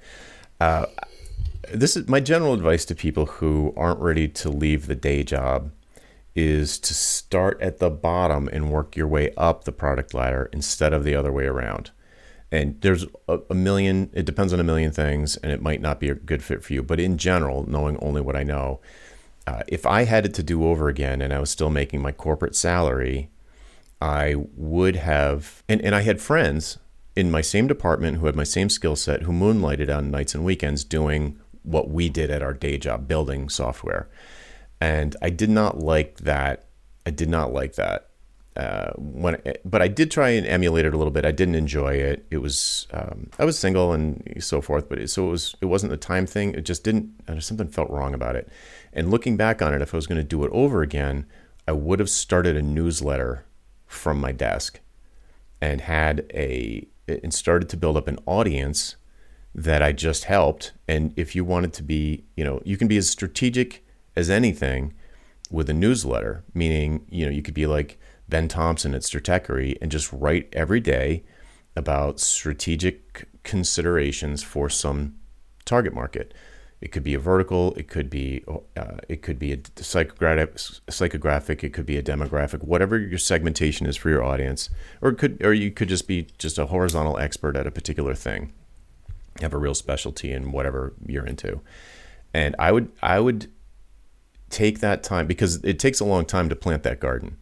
Uh, 0.60 0.86
this 1.72 1.96
is 1.96 2.06
my 2.06 2.20
general 2.20 2.54
advice 2.54 2.84
to 2.84 2.94
people 2.94 3.26
who 3.26 3.74
aren't 3.76 3.98
ready 3.98 4.28
to 4.28 4.48
leave 4.48 4.86
the 4.86 4.94
day 4.94 5.24
job 5.24 5.72
is 6.36 6.78
to 6.78 6.94
start 6.94 7.60
at 7.60 7.78
the 7.78 7.90
bottom 7.90 8.48
and 8.52 8.70
work 8.70 8.96
your 8.96 9.08
way 9.08 9.34
up 9.36 9.64
the 9.64 9.72
product 9.72 10.14
ladder 10.14 10.48
instead 10.52 10.92
of 10.92 11.02
the 11.02 11.16
other 11.16 11.32
way 11.32 11.46
around. 11.46 11.90
And 12.52 12.78
there's 12.82 13.06
a, 13.26 13.40
a, 13.50 13.54
million 13.54 14.10
it 14.12 14.26
depends 14.26 14.52
on 14.52 14.60
a 14.60 14.64
million 14.64 14.92
things 14.92 15.36
and 15.38 15.50
it 15.50 15.62
might 15.62 15.80
not 15.80 15.98
be 15.98 16.10
a 16.10 16.14
good 16.14 16.44
fit 16.44 16.62
for 16.62 16.74
you. 16.74 16.82
But 16.82 17.00
in 17.00 17.16
general 17.18 17.68
knowing 17.68 17.98
only 18.00 18.20
what 18.20 18.36
i 18.36 18.44
know 18.44 18.80
uh, 19.46 19.62
if 19.66 19.86
i 19.86 20.04
had 20.04 20.26
it 20.26 20.34
to 20.34 20.42
do 20.42 20.64
over 20.66 20.88
again 20.88 21.20
and 21.20 21.32
i 21.32 21.40
was 21.40 21.50
still 21.50 21.70
making 21.70 22.00
my 22.00 22.12
corporate 22.12 22.54
salary 22.54 23.30
i 24.00 24.36
would 24.54 24.96
have 24.96 25.64
and, 25.68 25.80
and 25.80 25.94
i 25.94 26.02
had 26.02 26.20
friends 26.20 26.78
in 27.16 27.30
my 27.30 27.40
same 27.40 27.66
department 27.66 28.18
who 28.18 28.26
had 28.26 28.36
my 28.36 28.44
same 28.44 28.68
skill 28.68 28.94
set 28.94 29.22
who 29.22 29.32
moonlighted 29.32 29.94
on 29.94 30.10
nights 30.10 30.34
and 30.34 30.44
weekends 30.44 30.84
doing 30.84 31.38
what 31.62 31.88
we 31.88 32.08
did 32.08 32.30
at 32.30 32.42
our 32.42 32.54
day 32.54 32.76
job 32.76 33.06
building 33.06 33.48
software. 33.48 34.08
And 34.80 35.14
i 35.22 35.30
did 35.30 35.50
not 35.50 35.78
like 35.78 36.18
that. 36.18 36.66
I 37.06 37.10
did 37.10 37.28
not 37.28 37.52
like 37.52 37.74
that 37.74 38.08
uh, 38.56 38.90
when 38.96 39.40
but 39.64 39.80
I 39.80 39.88
did 39.88 40.10
try 40.10 40.30
and 40.30 40.46
emulate 40.46 40.84
it 40.84 40.92
a 40.92 40.96
little 40.98 41.10
bit. 41.10 41.24
I 41.24 41.32
didn't 41.32 41.54
enjoy 41.54 41.94
it. 41.94 42.26
It 42.30 42.38
was 42.38 42.86
um, 42.92 43.30
I 43.38 43.44
was 43.44 43.58
single 43.58 43.92
and 43.92 44.22
so 44.40 44.60
forth, 44.60 44.88
but 44.88 44.98
it, 44.98 45.08
so 45.10 45.26
it 45.26 45.30
was 45.30 45.56
it 45.62 45.66
wasn't 45.66 45.90
the 45.90 45.96
time 45.96 46.26
thing. 46.26 46.54
It 46.54 46.64
just 46.66 46.84
didn't. 46.84 47.12
Something 47.40 47.68
felt 47.68 47.90
wrong 47.90 48.12
about 48.12 48.36
it. 48.36 48.48
And 48.92 49.10
looking 49.10 49.36
back 49.36 49.62
on 49.62 49.72
it, 49.72 49.80
if 49.80 49.94
I 49.94 49.96
was 49.96 50.06
going 50.06 50.18
to 50.18 50.24
do 50.24 50.44
it 50.44 50.50
over 50.52 50.82
again, 50.82 51.24
I 51.66 51.72
would 51.72 51.98
have 51.98 52.10
started 52.10 52.56
a 52.56 52.62
newsletter 52.62 53.46
from 53.86 54.20
my 54.20 54.32
desk 54.32 54.80
and 55.60 55.80
had 55.80 56.26
a 56.34 56.86
and 57.08 57.32
started 57.32 57.68
to 57.70 57.76
build 57.76 57.96
up 57.96 58.08
an 58.08 58.18
audience 58.26 58.96
that 59.54 59.82
I 59.82 59.92
just 59.92 60.24
helped. 60.24 60.72
And 60.88 61.12
if 61.16 61.34
you 61.34 61.44
wanted 61.44 61.72
to 61.74 61.82
be, 61.82 62.24
you 62.36 62.44
know, 62.44 62.60
you 62.64 62.76
can 62.76 62.88
be 62.88 62.96
as 62.96 63.08
strategic 63.08 63.84
as 64.16 64.30
anything 64.30 64.94
with 65.50 65.68
a 65.68 65.74
newsletter, 65.74 66.42
meaning, 66.54 67.06
you 67.10 67.26
know, 67.26 67.30
you 67.30 67.42
could 67.42 67.54
be 67.54 67.66
like 67.66 67.98
Ben 68.32 68.48
Thompson 68.48 68.94
at 68.94 69.02
Stratechery 69.02 69.76
and 69.82 69.90
just 69.90 70.10
write 70.10 70.48
every 70.54 70.80
day 70.80 71.22
about 71.76 72.18
strategic 72.18 73.28
considerations 73.42 74.42
for 74.42 74.70
some 74.70 75.16
target 75.66 75.92
market. 75.92 76.32
It 76.80 76.92
could 76.92 77.04
be 77.04 77.12
a 77.12 77.18
vertical, 77.18 77.74
it 77.74 77.88
could 77.88 78.08
be 78.08 78.42
uh, 78.74 78.96
it 79.06 79.20
could 79.20 79.38
be 79.38 79.52
a 79.52 79.58
psychographic, 79.58 80.80
psychographic, 80.86 81.62
it 81.62 81.74
could 81.74 81.84
be 81.84 81.98
a 81.98 82.02
demographic, 82.02 82.64
whatever 82.64 82.98
your 82.98 83.18
segmentation 83.18 83.86
is 83.86 83.98
for 83.98 84.08
your 84.08 84.24
audience, 84.24 84.70
or 85.02 85.10
it 85.10 85.18
could 85.18 85.44
or 85.44 85.52
you 85.52 85.70
could 85.70 85.90
just 85.90 86.08
be 86.08 86.28
just 86.38 86.58
a 86.58 86.66
horizontal 86.66 87.18
expert 87.18 87.54
at 87.54 87.66
a 87.66 87.70
particular 87.70 88.14
thing, 88.14 88.50
have 89.42 89.52
a 89.52 89.58
real 89.58 89.74
specialty 89.74 90.32
in 90.32 90.52
whatever 90.52 90.94
you're 91.06 91.26
into, 91.26 91.60
and 92.32 92.56
I 92.58 92.72
would 92.72 92.90
I 93.02 93.20
would 93.20 93.52
take 94.48 94.80
that 94.80 95.02
time 95.02 95.26
because 95.26 95.62
it 95.62 95.78
takes 95.78 96.00
a 96.00 96.06
long 96.06 96.24
time 96.24 96.48
to 96.48 96.56
plant 96.56 96.82
that 96.84 96.98
garden 96.98 97.36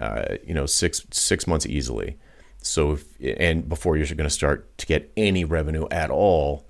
uh, 0.00 0.36
you 0.46 0.54
know, 0.54 0.66
six 0.66 1.06
six 1.10 1.46
months 1.46 1.66
easily. 1.66 2.16
So 2.60 2.92
if, 2.92 3.38
and 3.38 3.68
before 3.68 3.96
you're 3.96 4.06
going 4.06 4.24
to 4.24 4.30
start 4.30 4.76
to 4.78 4.86
get 4.86 5.12
any 5.16 5.44
revenue 5.44 5.86
at 5.90 6.10
all, 6.10 6.66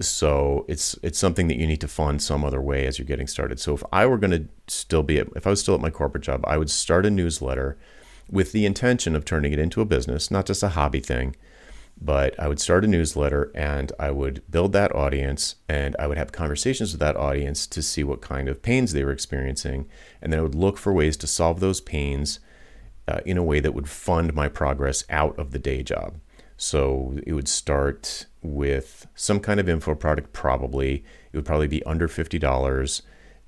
so 0.00 0.64
it's 0.68 0.96
it's 1.02 1.18
something 1.18 1.48
that 1.48 1.58
you 1.58 1.66
need 1.66 1.80
to 1.80 1.88
fund 1.88 2.22
some 2.22 2.44
other 2.44 2.60
way 2.60 2.86
as 2.86 2.98
you're 2.98 3.06
getting 3.06 3.26
started. 3.26 3.60
So 3.60 3.74
if 3.74 3.82
I 3.92 4.06
were 4.06 4.18
going 4.18 4.30
to 4.30 4.48
still 4.68 5.02
be 5.02 5.18
at, 5.18 5.28
if 5.36 5.46
I 5.46 5.50
was 5.50 5.60
still 5.60 5.74
at 5.74 5.80
my 5.80 5.90
corporate 5.90 6.24
job, 6.24 6.44
I 6.46 6.56
would 6.56 6.70
start 6.70 7.04
a 7.04 7.10
newsletter 7.10 7.76
with 8.30 8.52
the 8.52 8.64
intention 8.64 9.16
of 9.16 9.24
turning 9.24 9.52
it 9.52 9.58
into 9.58 9.80
a 9.80 9.84
business, 9.84 10.30
not 10.30 10.46
just 10.46 10.62
a 10.62 10.70
hobby 10.70 11.00
thing. 11.00 11.36
But 12.02 12.38
I 12.40 12.48
would 12.48 12.60
start 12.60 12.84
a 12.84 12.88
newsletter 12.88 13.50
and 13.54 13.92
I 13.98 14.10
would 14.10 14.42
build 14.50 14.72
that 14.72 14.94
audience 14.94 15.56
and 15.68 15.94
I 15.98 16.06
would 16.06 16.16
have 16.16 16.32
conversations 16.32 16.92
with 16.92 17.00
that 17.00 17.16
audience 17.16 17.66
to 17.66 17.82
see 17.82 18.02
what 18.04 18.22
kind 18.22 18.48
of 18.48 18.62
pains 18.62 18.92
they 18.92 19.04
were 19.04 19.12
experiencing. 19.12 19.86
And 20.22 20.32
then 20.32 20.40
I 20.40 20.42
would 20.42 20.54
look 20.54 20.78
for 20.78 20.94
ways 20.94 21.18
to 21.18 21.26
solve 21.26 21.60
those 21.60 21.82
pains 21.82 22.40
uh, 23.08 23.20
in 23.24 23.36
a 23.36 23.42
way 23.42 23.60
that 23.60 23.74
would 23.74 23.88
fund 23.88 24.34
my 24.34 24.48
progress 24.48 25.04
out 25.10 25.38
of 25.38 25.50
the 25.50 25.58
day 25.58 25.82
job. 25.82 26.20
So 26.56 27.18
it 27.26 27.32
would 27.32 27.48
start 27.48 28.26
with 28.42 29.06
some 29.14 29.40
kind 29.40 29.58
of 29.58 29.68
info 29.68 29.94
product, 29.94 30.32
probably. 30.32 31.04
It 31.32 31.36
would 31.36 31.46
probably 31.46 31.68
be 31.68 31.82
under 31.84 32.06
$50. 32.06 33.02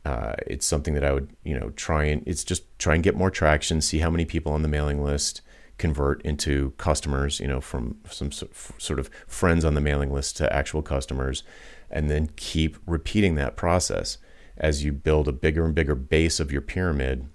Uh, 0.05 0.33
it's 0.47 0.67
something 0.67 0.95
that 0.95 1.05
I 1.05 1.13
would, 1.13 1.29
you 1.45 1.59
know, 1.59 1.71
try 1.71 2.05
and 2.05 2.23
it's 2.27 2.43
just 2.43 2.63
try 2.79 2.95
and 2.95 3.05
get 3.05 3.15
more 3.15 3.31
traction, 3.31 3.81
see 3.81 3.99
how 3.99 4.11
many 4.11 4.25
people 4.25 4.53
on 4.53 4.63
the 4.63 4.69
mailing 4.69 5.05
list 5.05 5.43
convert 5.79 6.23
into 6.23 6.73
customers, 6.79 7.39
you 7.39 7.47
know, 7.47 7.61
from 7.61 7.97
some 8.11 8.31
sort 8.33 8.99
of 8.99 9.11
friends 9.27 9.65
on 9.65 9.75
the 9.75 9.81
mailing 9.81 10.13
list 10.13 10.37
to 10.39 10.53
actual 10.53 10.83
customers, 10.83 11.43
and 11.91 12.11
then 12.11 12.31
keep 12.37 12.79
repeating 12.87 13.35
that 13.35 13.57
process 13.57 14.19
as 14.57 14.85
you 14.85 14.93
build 14.93 15.29
a 15.29 15.33
bigger 15.33 15.65
and 15.65 15.75
bigger 15.75 15.95
base 15.95 16.41
of 16.41 16.51
your 16.51 16.61
pyramid 16.61 17.29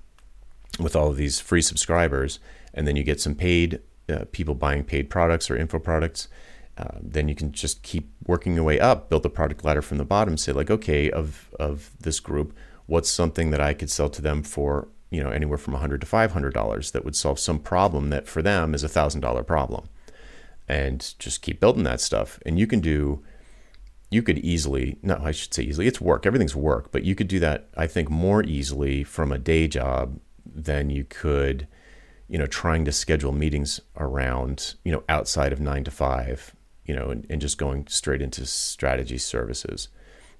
with 0.79 0.95
all 0.95 1.09
of 1.09 1.17
these 1.17 1.39
free 1.39 1.61
subscribers, 1.61 2.39
and 2.73 2.87
then 2.87 2.95
you 2.95 3.03
get 3.03 3.19
some 3.19 3.35
paid 3.35 3.81
uh, 4.09 4.25
people 4.31 4.55
buying 4.55 4.83
paid 4.83 5.09
products 5.09 5.49
or 5.49 5.57
info 5.57 5.79
products. 5.79 6.27
Uh, 6.77 6.99
then 7.01 7.27
you 7.27 7.33
can 7.33 7.51
just 7.51 7.81
keep 7.81 8.11
working 8.25 8.53
your 8.53 8.63
way 8.63 8.79
up, 8.79 9.09
build 9.09 9.23
the 9.23 9.29
product 9.29 9.65
ladder 9.65 9.81
from 9.81 9.97
the 9.97 10.05
bottom. 10.05 10.37
Say 10.37 10.51
like, 10.51 10.69
okay, 10.69 11.09
of 11.09 11.49
of 11.59 11.91
this 11.99 12.19
group, 12.19 12.55
what's 12.85 13.09
something 13.09 13.49
that 13.49 13.61
I 13.61 13.73
could 13.73 13.89
sell 13.89 14.09
to 14.09 14.21
them 14.21 14.43
for 14.43 14.87
you 15.09 15.23
know 15.23 15.29
anywhere 15.29 15.57
from 15.57 15.73
100 15.73 16.01
to 16.01 16.07
500 16.07 16.53
dollars 16.53 16.91
that 16.91 17.03
would 17.03 17.15
solve 17.15 17.39
some 17.39 17.59
problem 17.59 18.09
that 18.11 18.27
for 18.27 18.41
them 18.41 18.73
is 18.75 18.83
a 18.83 18.89
thousand 18.89 19.21
dollar 19.21 19.43
problem, 19.43 19.89
and 20.67 21.13
just 21.17 21.41
keep 21.41 21.59
building 21.59 21.83
that 21.83 22.01
stuff. 22.01 22.39
And 22.45 22.59
you 22.59 22.67
can 22.67 22.79
do 22.79 23.23
you 24.09 24.21
could 24.21 24.37
easily 24.37 24.97
no 25.01 25.19
i 25.21 25.31
should 25.31 25.53
say 25.53 25.63
easily 25.63 25.85
it's 25.87 25.99
work 25.99 26.25
everything's 26.25 26.55
work 26.55 26.91
but 26.91 27.03
you 27.03 27.13
could 27.13 27.27
do 27.27 27.39
that 27.39 27.67
i 27.75 27.85
think 27.85 28.09
more 28.09 28.41
easily 28.43 29.03
from 29.03 29.33
a 29.33 29.37
day 29.37 29.67
job 29.67 30.17
than 30.57 30.89
you 30.89 31.03
could, 31.03 31.67
you 32.27 32.37
know, 32.37 32.47
trying 32.47 32.83
to 32.85 32.91
schedule 32.91 33.31
meetings 33.31 33.79
around, 33.95 34.75
you 34.83 34.91
know, 34.91 35.03
outside 35.07 35.53
of 35.53 35.59
nine 35.59 35.83
to 35.83 35.91
five, 35.91 36.55
you 36.85 36.95
know, 36.95 37.09
and, 37.09 37.25
and 37.29 37.39
just 37.39 37.57
going 37.57 37.85
straight 37.87 38.21
into 38.21 38.45
strategy 38.45 39.17
services. 39.17 39.89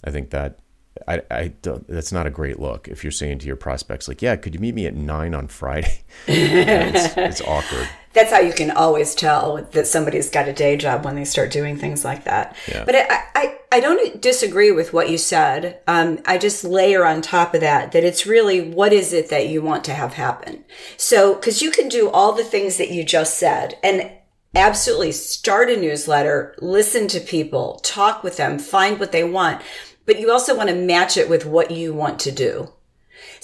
I 0.03 0.11
think 0.11 0.32
that 0.32 0.59
I, 1.07 1.22
I 1.30 1.47
don't, 1.61 1.88
that's 1.88 2.11
not 2.11 2.26
a 2.26 2.32
great 2.32 2.59
look 2.59 2.88
if 2.88 3.03
you're 3.03 3.11
saying 3.11 3.39
to 3.39 3.47
your 3.47 3.55
prospects 3.55 4.07
like, 4.07 4.22
yeah, 4.22 4.36
could 4.36 4.53
you 4.53 4.59
meet 4.59 4.74
me 4.74 4.88
at 4.88 4.95
nine 4.95 5.36
on 5.36 5.47
Friday? 5.47 6.01
it's, 6.28 7.15
it's, 7.18 7.41
awkward. 7.41 7.88
That's 8.18 8.32
how 8.32 8.39
you 8.39 8.53
can 8.53 8.72
always 8.72 9.15
tell 9.15 9.57
that 9.72 9.88
somebody's 9.88 10.30
got 10.30 10.47
a 10.47 10.53
day 10.53 10.76
job 10.76 11.05
when 11.05 11.15
they 11.15 11.26
start 11.26 11.51
doing 11.51 11.78
things 11.78 12.03
like 12.03 12.24
that. 12.24 12.55
Yeah. 12.68 12.84
But 12.84 12.95
I, 12.95 13.24
I, 13.36 13.57
I 13.72 13.80
don't 13.80 14.20
disagree 14.22 14.72
with 14.72 14.91
what 14.91 15.09
you 15.09 15.18
said. 15.18 15.80
Um, 15.88 16.20
I 16.26 16.38
just 16.38 16.63
layer 16.63 17.05
on 17.05 17.22
top 17.22 17.53
of 17.53 17.61
that 17.61 17.91
that 17.91 18.03
it's 18.03 18.26
really 18.26 18.70
what 18.70 18.91
is 18.91 19.13
it 19.13 19.30
that 19.30 19.49
you 19.49 19.61
want 19.61 19.84
to 19.86 19.93
have 19.93 20.13
happen. 20.13 20.65
So, 20.97 21.36
because 21.36 21.61
you 21.61 21.72
can 21.72 21.89
do 21.89 22.09
all 22.09 22.34
the 22.34 22.43
things 22.43 22.78
that 22.78 22.91
you 22.91 23.03
just 23.03 23.38
said, 23.38 23.78
and 23.84 24.11
absolutely 24.55 25.11
start 25.11 25.70
a 25.70 25.78
newsletter, 25.78 26.55
listen 26.59 27.07
to 27.09 27.20
people, 27.20 27.80
talk 27.84 28.24
with 28.24 28.38
them, 28.38 28.57
find 28.57 28.99
what 28.99 29.11
they 29.11 29.24
want 29.24 29.61
but 30.07 30.22
you 30.22 30.32
also 30.32 30.55
want 30.55 30.70
to 30.70 30.76
match 30.76 31.18
it 31.18 31.30
with 31.30 31.45
what 31.45 31.70
you 31.70 31.93
want 31.93 32.18
to 32.22 32.32
do. 32.32 32.72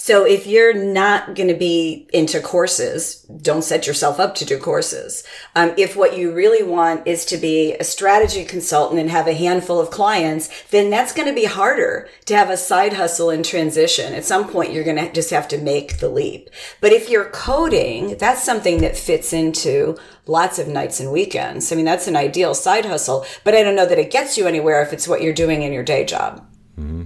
So 0.04 0.26
if 0.26 0.46
you're 0.46 0.74
not 0.74 1.34
going 1.34 1.48
to 1.48 1.54
be 1.54 2.06
into 2.12 2.38
courses, 2.38 3.22
don't 3.40 3.64
set 3.64 3.86
yourself 3.86 4.20
up 4.20 4.34
to 4.34 4.44
do 4.44 4.58
courses. 4.58 5.24
Um, 5.54 5.72
if 5.78 5.96
what 5.96 6.18
you 6.18 6.30
really 6.30 6.62
want 6.62 7.06
is 7.06 7.24
to 7.24 7.38
be 7.38 7.72
a 7.72 7.84
strategy 7.84 8.44
consultant 8.44 9.00
and 9.00 9.08
have 9.08 9.26
a 9.26 9.32
handful 9.32 9.80
of 9.80 9.88
clients, 9.88 10.50
then 10.70 10.90
that's 10.90 11.14
going 11.14 11.26
to 11.26 11.34
be 11.34 11.46
harder 11.46 12.06
to 12.26 12.36
have 12.36 12.50
a 12.50 12.58
side 12.58 12.92
hustle 12.92 13.30
in 13.30 13.42
transition. 13.42 14.12
At 14.12 14.26
some 14.26 14.46
point, 14.46 14.74
you're 14.74 14.84
going 14.84 14.98
to 14.98 15.10
just 15.10 15.30
have 15.30 15.48
to 15.48 15.56
make 15.56 15.96
the 15.96 16.10
leap. 16.10 16.50
But 16.82 16.92
if 16.92 17.08
you're 17.08 17.30
coding, 17.30 18.18
that's 18.18 18.44
something 18.44 18.82
that 18.82 18.98
fits 18.98 19.32
into 19.32 19.96
lots 20.26 20.58
of 20.58 20.68
nights 20.68 21.00
and 21.00 21.12
weekends. 21.12 21.72
I 21.72 21.76
mean, 21.76 21.86
that's 21.86 22.08
an 22.08 22.16
ideal 22.16 22.54
side 22.54 22.84
hustle, 22.84 23.24
but 23.42 23.54
I 23.54 23.62
don't 23.62 23.74
know 23.74 23.86
that 23.86 23.98
it 23.98 24.10
gets 24.10 24.36
you 24.36 24.46
anywhere 24.46 24.82
if 24.82 24.92
it's 24.92 25.08
what 25.08 25.22
you're 25.22 25.32
doing 25.32 25.62
in 25.62 25.72
your 25.72 25.82
day 25.82 26.04
job. 26.04 26.46
Mm-hmm. 26.78 27.04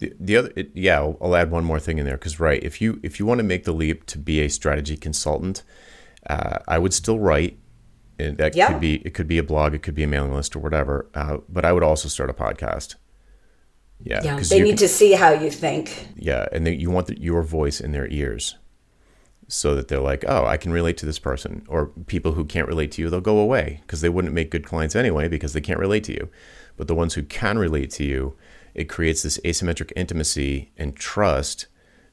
The, 0.00 0.14
the 0.18 0.36
other, 0.36 0.52
it, 0.56 0.70
yeah, 0.74 0.96
I'll, 0.96 1.18
I'll, 1.20 1.36
add 1.36 1.50
one 1.50 1.62
more 1.62 1.78
thing 1.78 1.98
in 1.98 2.06
there 2.06 2.16
because 2.16 2.40
right, 2.40 2.62
if 2.62 2.80
you 2.80 2.98
if 3.02 3.20
you 3.20 3.26
want 3.26 3.38
to 3.38 3.44
make 3.44 3.64
the 3.64 3.72
leap 3.72 4.06
to 4.06 4.18
be 4.18 4.40
a 4.40 4.48
strategy 4.48 4.96
consultant, 4.96 5.62
uh, 6.26 6.58
I 6.66 6.78
would 6.78 6.94
still 6.94 7.18
write. 7.18 7.58
And 8.18 8.36
that 8.38 8.56
yeah. 8.56 8.68
could 8.68 8.80
be 8.80 8.96
it 8.96 9.14
could 9.14 9.28
be 9.28 9.38
a 9.38 9.42
blog, 9.42 9.74
it 9.74 9.82
could 9.82 9.94
be 9.94 10.02
a 10.02 10.06
mailing 10.06 10.34
list 10.34 10.56
or 10.56 10.58
whatever. 10.58 11.06
Uh, 11.14 11.38
but 11.48 11.66
I 11.66 11.72
would 11.72 11.82
also 11.82 12.08
start 12.08 12.30
a 12.30 12.32
podcast. 12.32 12.96
Yeah, 14.02 14.22
yeah 14.24 14.40
they 14.40 14.62
need 14.62 14.78
to 14.78 14.88
see 14.88 15.12
how 15.12 15.32
you 15.32 15.50
think. 15.50 16.08
Yeah, 16.16 16.46
and 16.52 16.66
they, 16.66 16.74
you 16.74 16.90
want 16.90 17.06
the, 17.06 17.20
your 17.20 17.42
voice 17.42 17.80
in 17.80 17.92
their 17.92 18.08
ears, 18.08 18.56
so 19.48 19.74
that 19.74 19.88
they're 19.88 20.00
like, 20.00 20.24
oh, 20.26 20.46
I 20.46 20.56
can 20.56 20.72
relate 20.72 20.96
to 20.98 21.06
this 21.06 21.18
person. 21.18 21.66
Or 21.68 21.88
people 22.06 22.32
who 22.32 22.44
can't 22.46 22.68
relate 22.68 22.92
to 22.92 23.02
you, 23.02 23.10
they'll 23.10 23.20
go 23.20 23.38
away 23.38 23.80
because 23.82 24.00
they 24.00 24.08
wouldn't 24.08 24.32
make 24.32 24.50
good 24.50 24.64
clients 24.64 24.96
anyway 24.96 25.28
because 25.28 25.52
they 25.52 25.60
can't 25.60 25.78
relate 25.78 26.04
to 26.04 26.12
you. 26.12 26.30
But 26.78 26.88
the 26.88 26.94
ones 26.94 27.14
who 27.14 27.22
can 27.22 27.58
relate 27.58 27.90
to 27.92 28.04
you, 28.04 28.34
it 28.74 28.84
creates 28.88 29.22
this 29.22 29.38
asymmetric 29.44 29.92
intimacy 29.96 30.70
and 30.76 30.96
trust 30.96 31.66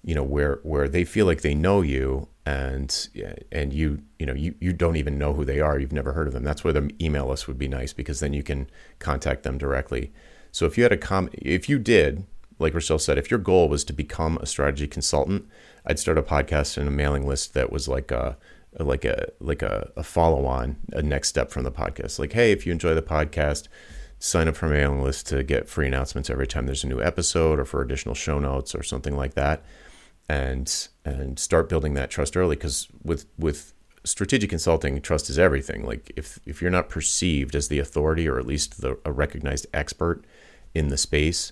you 0.04 0.16
know 0.16 0.24
where 0.24 0.60
where 0.64 0.88
they 0.88 1.04
feel 1.04 1.26
like 1.26 1.42
they 1.42 1.56
know 1.56 1.82
you 1.82 2.28
and 2.46 3.10
and 3.52 3.74
you 3.74 4.02
you 4.20 4.26
know 4.26 4.34
you, 4.34 4.56
you 4.60 4.72
don't 4.72 4.96
even 4.96 5.18
know 5.18 5.34
who 5.34 5.44
they 5.44 5.60
are. 5.60 5.78
You've 5.78 5.92
never 5.92 6.14
heard 6.14 6.28
of 6.28 6.34
them. 6.34 6.44
That's 6.44 6.64
where 6.64 6.72
the 6.72 6.90
email 7.02 7.28
list 7.28 7.48
would 7.48 7.58
be 7.58 7.68
nice 7.68 7.92
because 7.92 8.22
then 8.22 8.32
you 8.32 8.42
can 8.42 8.70
contact 9.00 9.44
them 9.44 9.58
directly. 9.58 10.14
So 10.52 10.66
if 10.66 10.78
you 10.78 10.84
had 10.84 10.94
a 10.94 10.98
com 10.98 11.30
if 11.34 11.68
you 11.68 11.78
did 11.78 12.26
like 12.60 12.74
Rochelle 12.74 13.00
said 13.00 13.18
if 13.18 13.30
your 13.30 13.40
goal 13.40 13.68
was 13.68 13.84
to 13.86 13.94
become 13.94 14.38
a 14.38 14.46
strategy 14.46 14.88
consultant 14.88 15.48
I'd 15.86 16.00
start 16.00 16.18
a 16.18 16.24
podcast 16.24 16.78
and 16.78 16.88
a 16.88 16.92
mailing 16.92 17.28
list 17.28 17.54
that 17.54 17.72
was 17.72 17.88
like 17.88 18.12
a 18.12 18.38
like 18.80 19.06
a 19.06 19.28
like 19.40 19.62
a, 19.62 19.90
a 19.96 20.04
follow 20.04 20.46
on, 20.46 20.78
a 20.94 21.02
next 21.02 21.30
step 21.30 21.50
from 21.50 21.64
the 21.64 21.72
podcast. 21.72 22.20
Like, 22.20 22.34
hey, 22.34 22.52
if 22.52 22.66
you 22.66 22.72
enjoy 22.72 22.94
the 22.94 23.02
podcast, 23.02 23.68
sign 24.20 24.48
up 24.48 24.56
for 24.56 24.68
my 24.68 24.74
mailing 24.74 25.04
list 25.04 25.28
to 25.28 25.44
get 25.44 25.70
free 25.70 25.88
announcements 25.88 26.30
every 26.30 26.48
time 26.48 26.66
there's 26.66 26.84
a 26.84 26.88
new 26.88 27.02
episode, 27.02 27.60
or 27.60 27.66
for 27.66 27.82
additional 27.82 28.16
show 28.16 28.40
notes 28.40 28.74
or 28.74 28.84
something 28.84 29.16
like 29.16 29.34
that, 29.36 29.64
and 30.28 30.88
and 31.06 31.40
start 31.40 31.70
building 31.70 31.94
that 31.94 32.10
trust 32.10 32.36
early. 32.36 32.56
Because 32.56 32.88
with 33.04 33.26
with 33.38 33.74
strategic 34.04 34.50
consulting, 34.50 35.02
trust 35.02 35.30
is 35.30 35.38
everything. 35.38 35.86
Like 35.86 36.12
if 36.16 36.40
if 36.46 36.62
you're 36.62 36.72
not 36.72 36.90
perceived 36.90 37.56
as 37.56 37.68
the 37.68 37.80
authority 37.80 38.28
or 38.28 38.40
at 38.40 38.48
least 38.48 38.82
the, 38.82 38.98
a 39.06 39.12
recognized 39.12 39.68
expert 39.74 40.24
in 40.74 40.90
the 40.90 40.98
space, 40.98 41.52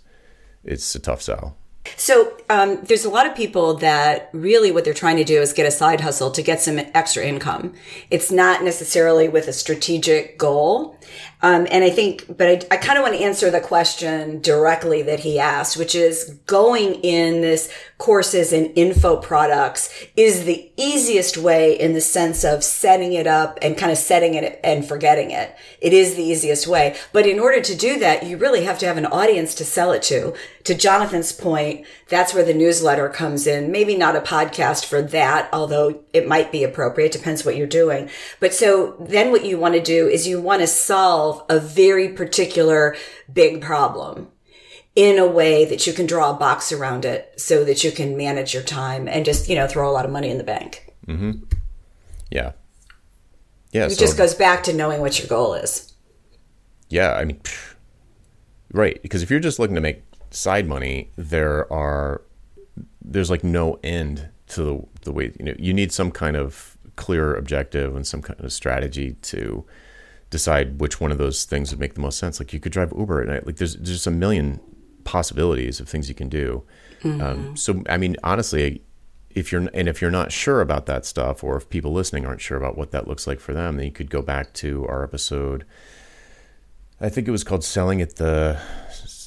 it's 0.64 0.96
a 0.96 1.00
tough 1.00 1.22
sell. 1.22 1.58
So 1.98 2.36
um, 2.50 2.82
there's 2.84 3.06
a 3.06 3.10
lot 3.10 3.28
of 3.28 3.36
people 3.36 3.76
that 3.76 4.30
really 4.34 4.72
what 4.72 4.86
they're 4.86 4.94
trying 4.94 5.18
to 5.18 5.24
do 5.24 5.40
is 5.42 5.54
get 5.54 5.68
a 5.68 5.72
side 5.72 6.02
hustle 6.02 6.32
to 6.32 6.42
get 6.42 6.60
some 6.60 6.80
extra 6.96 7.24
income. 7.24 7.74
It's 8.10 8.32
not 8.32 8.64
necessarily 8.64 9.30
with 9.30 9.48
a 9.48 9.54
strategic 9.54 10.38
goal. 10.40 11.00
Um, 11.42 11.68
and 11.70 11.84
I 11.84 11.90
think, 11.90 12.38
but 12.38 12.48
I, 12.48 12.76
I 12.76 12.78
kind 12.78 12.98
of 12.98 13.04
want 13.04 13.16
to 13.16 13.24
answer 13.24 13.52
the 13.52 13.62
question 13.62 14.42
directly 14.42 15.02
that 15.04 15.20
he 15.20 15.40
asked, 15.40 15.78
which 15.78 15.96
is 15.96 16.40
going 16.46 16.96
in 16.96 17.42
this 17.42 17.72
courses 17.98 18.52
and 18.52 18.72
info 18.76 19.16
products 19.16 19.90
is 20.18 20.44
the 20.44 20.70
easiest 20.76 21.38
way 21.38 21.80
in 21.80 21.94
the 21.94 22.02
sense 22.02 22.44
of 22.44 22.64
setting 22.64 23.14
it 23.14 23.28
up 23.28 23.58
and 23.62 23.78
kind 23.78 23.92
of 23.92 23.98
setting 23.98 24.34
it 24.34 24.60
and 24.64 24.86
forgetting 24.86 25.32
it. 25.32 25.56
It 25.80 25.94
is 25.94 26.16
the 26.16 26.24
easiest 26.24 26.68
way. 26.68 26.98
But 27.14 27.26
in 27.26 27.40
order 27.40 27.62
to 27.62 27.76
do 27.76 28.00
that, 28.00 28.26
you 28.26 28.38
really 28.38 28.64
have 28.64 28.80
to 28.80 28.86
have 28.86 28.98
an 28.98 29.06
audience 29.06 29.56
to 29.56 29.66
sell 29.66 29.92
it 29.92 30.04
to. 30.04 30.34
To 30.66 30.76
Jonathan's 30.76 31.32
point, 31.32 31.86
that's 32.10 32.34
where 32.34 32.44
the 32.44 32.54
newsletter 32.54 33.08
comes 33.10 33.46
in. 33.48 33.72
Maybe 33.72 33.96
not 33.96 34.16
a 34.16 34.22
podcast 34.22 34.86
for 34.86 35.02
that, 35.02 35.48
although 35.54 36.04
it 36.12 36.28
might 36.28 36.52
be 36.52 36.64
appropriate. 36.64 37.12
Depends 37.12 37.46
what 37.46 37.56
you're 37.56 37.68
doing. 37.68 38.10
But 38.40 38.54
so 38.54 38.96
then 39.00 39.32
what 39.32 39.46
you 39.46 39.58
want 39.58 39.76
to 39.76 39.82
do 39.82 40.08
is 40.08 40.28
you 40.28 40.42
want 40.42 40.62
to 40.62 40.68
solve 40.68 41.25
a 41.50 41.60
very 41.60 42.10
particular 42.10 42.96
big 43.32 43.62
problem 43.62 44.30
in 44.96 45.20
a 45.20 45.28
way 45.28 45.66
that 45.66 45.86
you 45.86 45.94
can 45.94 46.06
draw 46.06 46.32
a 46.32 46.34
box 46.34 46.72
around 46.72 47.04
it 47.04 47.34
so 47.38 47.64
that 47.66 47.84
you 47.84 47.92
can 47.92 48.16
manage 48.16 48.54
your 48.54 48.64
time 48.64 49.08
and 49.08 49.26
just, 49.26 49.50
you 49.50 49.56
know, 49.56 49.68
throw 49.68 49.90
a 49.90 49.92
lot 49.92 50.06
of 50.06 50.12
money 50.12 50.30
in 50.30 50.38
the 50.38 50.44
bank. 50.44 50.94
Mm-hmm. 51.06 51.44
Yeah. 52.32 52.54
Yeah. 53.72 53.86
It 53.86 53.92
so, 53.92 54.00
just 54.00 54.18
goes 54.18 54.34
back 54.34 54.64
to 54.64 54.74
knowing 54.74 55.02
what 55.02 55.20
your 55.20 55.28
goal 55.28 55.54
is. 55.54 55.94
Yeah. 56.90 57.14
I 57.14 57.26
mean, 57.26 57.42
right. 58.72 59.02
Because 59.02 59.22
if 59.22 59.30
you're 59.30 59.42
just 59.42 59.60
looking 59.60 59.76
to 59.76 59.82
make 59.82 60.04
side 60.32 60.68
money, 60.68 61.12
there 61.18 61.72
are, 61.72 62.22
there's 63.04 63.30
like 63.30 63.44
no 63.44 63.80
end 63.84 64.30
to 64.48 64.64
the, 64.64 64.88
the 65.02 65.12
way, 65.12 65.34
you 65.38 65.46
know, 65.46 65.56
you 65.60 65.74
need 65.74 65.92
some 65.92 66.10
kind 66.10 66.38
of 66.38 66.78
clear 66.96 67.36
objective 67.36 67.96
and 67.98 68.08
some 68.08 68.22
kind 68.22 68.40
of 68.40 68.54
strategy 68.54 69.18
to 69.24 69.66
decide 70.36 70.82
which 70.82 71.00
one 71.00 71.14
of 71.14 71.18
those 71.18 71.46
things 71.46 71.72
would 71.72 71.80
make 71.80 71.94
the 71.94 72.02
most 72.02 72.20
sense. 72.20 72.40
Like 72.40 72.52
you 72.52 72.60
could 72.60 72.74
drive 72.74 72.92
Uber 72.98 73.22
at 73.22 73.28
night. 73.28 73.46
Like 73.46 73.56
there's 73.56 73.78
there's 73.78 74.06
a 74.06 74.12
million 74.12 74.60
possibilities 75.06 75.80
of 75.80 75.88
things 75.88 76.10
you 76.10 76.16
can 76.16 76.28
do. 76.28 76.64
Mm-hmm. 77.02 77.22
Um, 77.22 77.56
so 77.56 77.82
I 77.88 77.96
mean, 77.96 78.18
honestly, 78.22 78.82
if 79.30 79.54
you're 79.54 79.70
and 79.74 79.88
if 79.88 80.02
you're 80.02 80.12
not 80.12 80.34
sure 80.34 80.60
about 80.60 80.88
that 80.88 81.06
stuff, 81.06 81.42
or 81.42 81.56
if 81.56 81.70
people 81.70 81.94
listening 81.94 82.26
aren't 82.26 82.42
sure 82.42 82.58
about 82.58 82.78
what 82.78 82.92
that 82.92 83.08
looks 83.08 83.28
like 83.28 83.40
for 83.40 83.54
them, 83.54 83.78
then 83.78 83.86
you 83.86 83.94
could 83.94 84.10
go 84.10 84.22
back 84.22 84.52
to 84.56 84.86
our 84.88 85.04
episode. 85.04 85.66
I 87.00 87.08
think 87.08 87.30
it 87.30 87.32
was 87.32 87.46
called 87.46 87.64
"Selling 87.64 88.02
at 88.02 88.18
the 88.18 88.60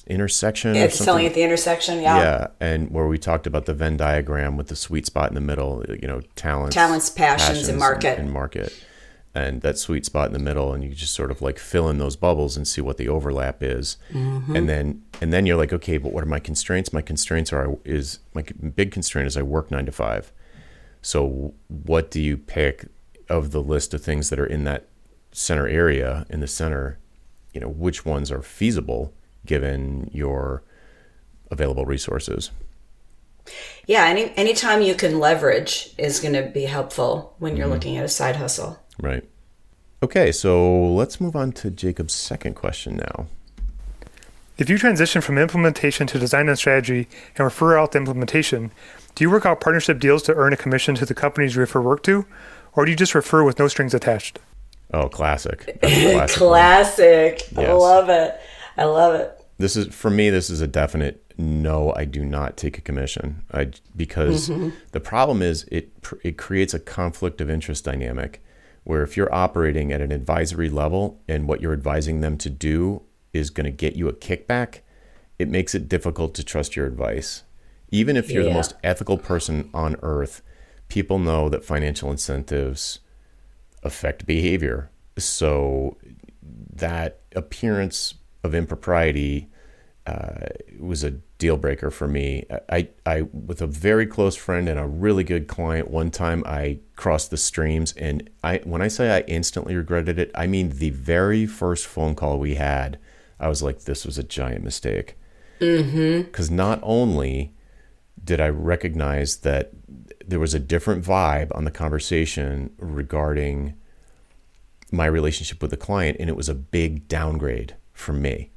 Intersection." 0.06 0.74
Yeah, 0.74 0.88
selling 0.88 1.24
at 1.24 1.32
the 1.32 1.42
intersection. 1.42 2.02
Yeah. 2.02 2.18
Yeah, 2.18 2.46
and 2.61 2.90
where 2.90 3.06
we 3.06 3.16
talked 3.16 3.46
about 3.46 3.64
the 3.64 3.74
Venn 3.74 3.96
diagram 3.96 4.59
with 4.59 4.68
the 4.68 4.76
sweet 4.76 5.06
spot 5.06 5.30
in 5.30 5.34
the 5.34 5.40
middle. 5.40 5.82
You 5.88 6.06
know, 6.06 6.20
talents, 6.36 6.74
talents, 6.74 7.09
passions, 7.09 7.48
passions 7.48 7.68
and 7.68 7.78
market. 7.78 8.18
And, 8.18 8.24
and 8.24 8.32
market 8.32 8.84
and 9.35 9.62
that 9.62 9.79
sweet 9.79 10.05
spot 10.05 10.26
in 10.26 10.33
the 10.33 10.39
middle 10.39 10.72
and 10.72 10.83
you 10.83 10.91
just 10.91 11.14
sort 11.14 11.31
of 11.31 11.43
like 11.43 11.59
fill 11.59 11.89
in 11.89 11.99
those 11.99 12.16
bubbles 12.16 12.57
and 12.57 12.66
see 12.66 12.81
what 12.81 12.97
the 12.97 13.09
overlap 13.09 13.62
is. 13.62 13.97
Mm-hmm. 14.12 14.57
and 14.57 14.68
then 14.68 15.03
and 15.20 15.33
then 15.33 15.47
you're 15.47 15.57
like 15.57 15.72
okay 15.72 15.99
but 15.99 16.12
what 16.12 16.22
are 16.22 16.29
my 16.29 16.41
constraints? 16.41 16.93
My 16.93 17.03
constraints 17.03 17.53
are 17.53 17.76
is 17.85 18.18
my 18.35 18.43
big 18.74 18.91
constraint 18.91 19.26
is 19.26 19.37
i 19.37 19.43
work 19.43 19.70
nine 19.70 19.87
to 19.87 19.93
five. 19.93 20.33
So 21.03 21.55
what 21.68 22.11
do 22.11 22.20
you 22.20 22.37
pick 22.37 22.87
of 23.29 23.51
the 23.51 23.62
list 23.62 23.95
of 23.95 24.03
things 24.03 24.31
that 24.31 24.39
are 24.39 24.47
in 24.47 24.64
that 24.64 24.89
center 25.31 25.68
area 25.68 26.26
in 26.31 26.41
the 26.41 26.47
center 26.47 26.99
you 27.53 27.61
know 27.61 27.68
which 27.68 28.05
ones 28.05 28.33
are 28.33 28.43
feasible 28.43 29.12
given 29.47 30.11
your 30.12 30.62
available 31.51 31.85
resources? 31.85 32.51
Yeah 33.87 34.07
any 34.07 34.33
anytime 34.37 34.83
you 34.83 34.95
can 34.95 35.18
leverage 35.20 35.95
is 35.97 36.20
going 36.20 36.35
to 36.35 36.43
be 36.43 36.64
helpful 36.64 37.35
when 37.39 37.57
you're 37.57 37.66
mm-hmm. 37.66 37.74
looking 37.74 37.97
at 37.97 38.05
a 38.05 38.09
side 38.09 38.37
hustle 38.37 38.79
Right. 39.01 39.24
Okay, 40.03 40.30
so 40.30 40.92
let's 40.92 41.20
move 41.20 41.34
on 41.34 41.53
to 41.53 41.70
Jacob's 41.70 42.14
second 42.14 42.55
question 42.55 42.96
now. 42.96 43.26
If 44.59 44.68
you 44.68 44.78
transition 44.78 45.22
from 45.22 45.38
implementation 45.38 46.07
to 46.09 46.18
design 46.18 46.49
and 46.49 46.59
strategy 46.59 47.09
and 47.36 47.44
refer 47.44 47.78
out 47.78 47.92
the 47.92 47.99
implementation, 47.99 48.72
do 49.14 49.24
you 49.24 49.30
work 49.30 49.46
out 49.46 49.61
partnership 49.61 50.01
deals 50.01 50.22
to 50.24 50.34
earn 50.34 50.53
a 50.53 50.57
commission 50.57 50.94
to 50.96 51.07
the 51.07 51.14
companies 51.14 51.55
you 51.55 51.61
refer 51.61 51.80
work 51.80 52.03
to, 52.05 52.26
or 52.74 52.84
do 52.84 52.90
you 52.90 52.96
just 52.96 53.14
refer 53.14 53.44
with 53.44 53.59
no 53.59 53.68
strings 53.68 53.94
attached? 53.94 54.38
Oh, 54.92 55.09
classic. 55.09 55.78
classic. 55.82 56.36
classic. 56.36 57.42
Yes. 57.53 57.68
I 57.68 57.72
love 57.72 58.09
it. 58.09 58.40
I 58.76 58.84
love 58.84 59.14
it. 59.14 59.44
This 59.59 59.76
is 59.76 59.94
for 59.94 60.11
me. 60.11 60.30
This 60.30 60.51
is 60.51 60.61
a 60.61 60.68
definite 60.68 61.24
no. 61.36 61.92
I 61.96 62.05
do 62.05 62.24
not 62.24 62.57
take 62.57 62.78
a 62.78 62.80
commission. 62.80 63.42
I 63.53 63.72
because 63.96 64.49
mm-hmm. 64.49 64.70
the 64.92 65.01
problem 65.01 65.42
is 65.42 65.64
it 65.64 65.90
it 66.22 66.38
creates 66.38 66.74
a 66.74 66.78
conflict 66.78 67.40
of 67.40 67.51
interest 67.51 67.84
dynamic 67.84 68.40
where 68.89 69.03
if 69.03 69.18
you're 69.18 69.32
operating 69.34 69.93
at 69.93 70.01
an 70.01 70.11
advisory 70.11 70.70
level 70.70 71.20
and 71.28 71.47
what 71.47 71.61
you're 71.61 71.74
advising 71.74 72.22
them 72.22 72.39
to 72.39 72.49
do 72.49 73.03
is 73.34 73.51
going 73.51 73.66
to 73.66 73.70
get 73.70 73.97
you 73.97 74.09
a 74.09 74.14
kickback, 74.14 74.78
it 75.39 75.47
makes 75.47 75.74
it 75.74 75.91
difficult 75.91 76.34
to 76.34 76.43
trust 76.43 76.74
your 76.74 76.86
advice. 76.86 77.43
Even 77.91 78.16
if 78.16 78.30
you're 78.30 78.45
yeah. 78.45 78.49
the 78.49 78.55
most 78.55 78.72
ethical 78.82 79.18
person 79.18 79.68
on 79.74 79.97
earth, 80.01 80.41
people 80.89 81.18
know 81.18 81.51
that 81.51 81.66
financial 81.66 82.11
incentives 82.11 83.01
affect 83.82 84.24
behavior. 84.24 84.91
So 85.18 85.99
that 86.72 87.20
appearance 87.36 88.14
of 88.43 88.55
impropriety 88.55 89.51
uh, 90.07 90.47
was 90.78 91.05
a 91.05 91.16
deal 91.39 91.57
breaker 91.57 91.91
for 91.91 92.09
me. 92.09 92.45
I, 92.68 92.89
I, 93.07 93.22
with 93.22 93.62
a 93.62 93.66
very 93.66 94.07
close 94.07 94.36
friend 94.36 94.68
and 94.68 94.78
a 94.78 94.86
really 94.86 95.24
good 95.24 95.47
client, 95.47 95.89
one 95.89 96.11
time 96.11 96.43
I 96.45 96.80
crossed 96.97 97.30
the 97.30 97.36
streams, 97.36 97.93
and 97.93 98.28
I, 98.43 98.61
when 98.64 98.82
I 98.82 98.89
say 98.89 99.16
I 99.16 99.20
instantly 99.20 99.76
regretted 99.76 100.18
it, 100.18 100.32
I 100.34 100.49
mean 100.49 100.70
the 100.70 100.91
very 100.91 101.47
first 101.47 101.86
phone 101.86 102.16
call 102.16 102.39
we 102.39 102.57
had, 102.57 102.99
I 103.39 103.49
was 103.49 103.62
like, 103.62 103.80
this 103.80 104.05
was 104.05 104.18
a 104.18 104.24
giant 104.24 104.64
mistake. 104.64 105.16
Because 105.61 106.49
mm-hmm. 106.49 106.57
not 106.57 106.80
only 106.82 107.55
did 108.22 108.41
I 108.41 108.49
recognize 108.49 109.39
that 109.39 109.70
there 110.26 110.41
was 110.41 110.55
a 110.55 110.61
different 110.61 111.05
vibe 111.05 111.57
on 111.57 111.64
the 111.64 111.70
conversation 111.70 112.70
regarding 112.78 113.74
my 114.91 115.07
relationship 115.07 115.62
with 115.62 115.70
the 115.70 115.76
client, 115.76 116.16
and 116.18 116.28
it 116.28 116.36
was 116.36 116.49
a 116.49 116.55
big 116.55 117.07
downgrade 117.07 117.76
for 117.93 118.12
me 118.12 118.51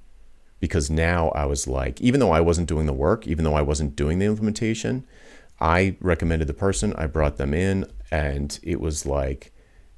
because 0.62 0.89
now 0.89 1.30
I 1.30 1.45
was 1.45 1.68
like, 1.68 1.99
even 1.99 2.22
though 2.22 2.32
I 2.32 2.39
wasn't 2.39 2.70
doing 2.70 2.86
the 2.86 2.93
work, 2.93 3.28
even 3.28 3.43
though 3.43 3.55
I 3.55 3.64
wasn't 3.64 3.97
doing 3.97 4.20
the 4.20 4.28
implementation, 4.28 5.05
I 5.59 5.97
recommended 5.99 6.47
the 6.47 6.53
person, 6.53 6.93
I 6.93 7.07
brought 7.07 7.36
them 7.36 7.53
in, 7.53 7.86
and 8.12 8.57
it 8.64 8.80
was 8.80 9.05
like 9.05 9.51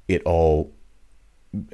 it 0.08 0.22
all 0.24 0.72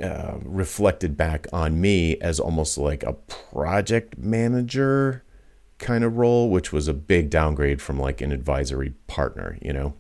uh, 0.03 0.35
reflected 0.43 1.17
back 1.17 1.47
on 1.53 1.81
me 1.81 2.17
as 2.19 2.39
almost 2.39 2.77
like 2.77 3.03
a 3.05 3.15
project 3.15 4.19
manager 4.19 5.25
kind 5.79 6.05
of 6.05 6.17
role, 6.17 6.51
which 6.51 6.73
was 6.73 6.89
a 6.89 6.95
big 6.95 7.31
downgrade 7.31 7.81
from 7.81 7.99
like 7.99 8.21
an 8.21 8.33
advisory 8.33 8.91
partner, 9.07 9.57
you 9.63 9.73
know? 9.73 9.95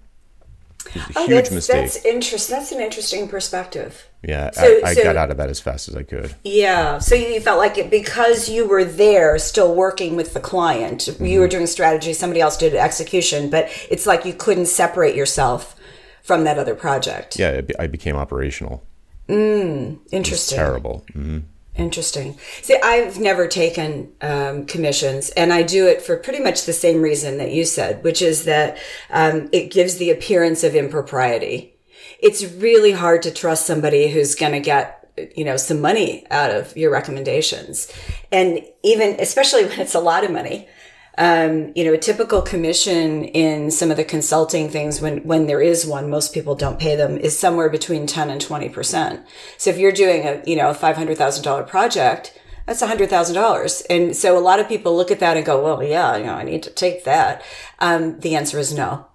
Oh, 1.16 1.26
that's, 1.28 1.50
mistake. 1.50 1.76
That's 1.76 2.04
interesting. 2.04 2.56
That's 2.56 2.72
an 2.72 2.80
interesting 2.80 3.28
perspective. 3.28 4.08
Yeah, 4.22 4.50
so, 4.50 4.62
I, 4.84 4.90
I 4.90 4.94
so, 4.94 5.02
got 5.02 5.16
out 5.16 5.30
of 5.30 5.38
that 5.38 5.48
as 5.48 5.60
fast 5.60 5.88
as 5.88 5.96
I 5.96 6.02
could. 6.02 6.34
Yeah, 6.44 6.98
so 6.98 7.14
you 7.14 7.40
felt 7.40 7.58
like 7.58 7.78
it 7.78 7.90
because 7.90 8.48
you 8.48 8.68
were 8.68 8.84
there, 8.84 9.38
still 9.38 9.74
working 9.74 10.14
with 10.14 10.34
the 10.34 10.40
client. 10.40 11.02
Mm-hmm. 11.02 11.24
You 11.24 11.40
were 11.40 11.48
doing 11.48 11.66
strategy. 11.66 12.12
Somebody 12.12 12.40
else 12.40 12.56
did 12.56 12.74
execution, 12.74 13.48
but 13.48 13.68
it's 13.90 14.06
like 14.06 14.24
you 14.24 14.34
couldn't 14.34 14.66
separate 14.66 15.14
yourself 15.14 15.74
from 16.22 16.44
that 16.44 16.58
other 16.58 16.74
project. 16.74 17.38
Yeah, 17.38 17.50
it, 17.50 17.72
I 17.78 17.86
became 17.86 18.16
operational. 18.16 18.84
Mm, 19.28 20.00
interesting. 20.10 20.56
terrible. 20.56 21.04
Mm-hmm. 21.14 21.38
Interesting. 21.76 22.36
See, 22.62 22.76
I've 22.82 23.18
never 23.18 23.46
taken 23.46 24.12
um, 24.20 24.66
commissions, 24.66 25.30
and 25.30 25.52
I 25.52 25.62
do 25.62 25.86
it 25.86 26.02
for 26.02 26.16
pretty 26.16 26.40
much 26.40 26.64
the 26.64 26.72
same 26.72 27.00
reason 27.00 27.38
that 27.38 27.52
you 27.52 27.64
said, 27.64 28.02
which 28.02 28.20
is 28.20 28.44
that 28.44 28.76
um, 29.08 29.48
it 29.52 29.70
gives 29.70 29.96
the 29.96 30.10
appearance 30.10 30.64
of 30.64 30.74
impropriety. 30.74 31.74
It's 32.18 32.44
really 32.44 32.92
hard 32.92 33.22
to 33.22 33.30
trust 33.30 33.66
somebody 33.66 34.08
who's 34.08 34.34
going 34.34 34.52
to 34.52 34.60
get, 34.60 35.10
you 35.36 35.44
know, 35.44 35.56
some 35.56 35.80
money 35.80 36.26
out 36.30 36.50
of 36.50 36.76
your 36.76 36.90
recommendations, 36.90 37.90
and 38.30 38.60
even 38.82 39.16
especially 39.20 39.64
when 39.64 39.80
it's 39.80 39.94
a 39.94 40.00
lot 40.00 40.24
of 40.24 40.30
money. 40.30 40.68
Um, 41.20 41.72
you 41.76 41.84
know, 41.84 41.92
a 41.92 41.98
typical 41.98 42.40
commission 42.40 43.24
in 43.24 43.70
some 43.70 43.90
of 43.90 43.98
the 43.98 44.04
consulting 44.04 44.70
things, 44.70 45.02
when 45.02 45.18
when 45.18 45.46
there 45.46 45.60
is 45.60 45.84
one, 45.84 46.08
most 46.08 46.32
people 46.32 46.54
don't 46.54 46.80
pay 46.80 46.96
them, 46.96 47.18
is 47.18 47.38
somewhere 47.38 47.68
between 47.68 48.06
ten 48.06 48.30
and 48.30 48.40
twenty 48.40 48.70
percent. 48.70 49.20
So 49.58 49.68
if 49.68 49.76
you're 49.76 49.92
doing 49.92 50.26
a 50.26 50.42
you 50.46 50.56
know 50.56 50.70
a 50.70 50.74
five 50.74 50.96
hundred 50.96 51.18
thousand 51.18 51.44
dollar 51.44 51.62
project, 51.62 52.40
that's 52.66 52.80
a 52.80 52.86
hundred 52.86 53.10
thousand 53.10 53.34
dollars. 53.34 53.82
And 53.90 54.16
so 54.16 54.38
a 54.38 54.40
lot 54.40 54.60
of 54.60 54.68
people 54.68 54.96
look 54.96 55.10
at 55.10 55.20
that 55.20 55.36
and 55.36 55.44
go, 55.44 55.62
well, 55.62 55.82
yeah, 55.82 56.16
you 56.16 56.24
know, 56.24 56.34
I 56.34 56.42
need 56.42 56.62
to 56.62 56.70
take 56.70 57.04
that. 57.04 57.42
Um, 57.80 58.18
the 58.20 58.34
answer 58.34 58.58
is 58.58 58.72
no. 58.72 59.06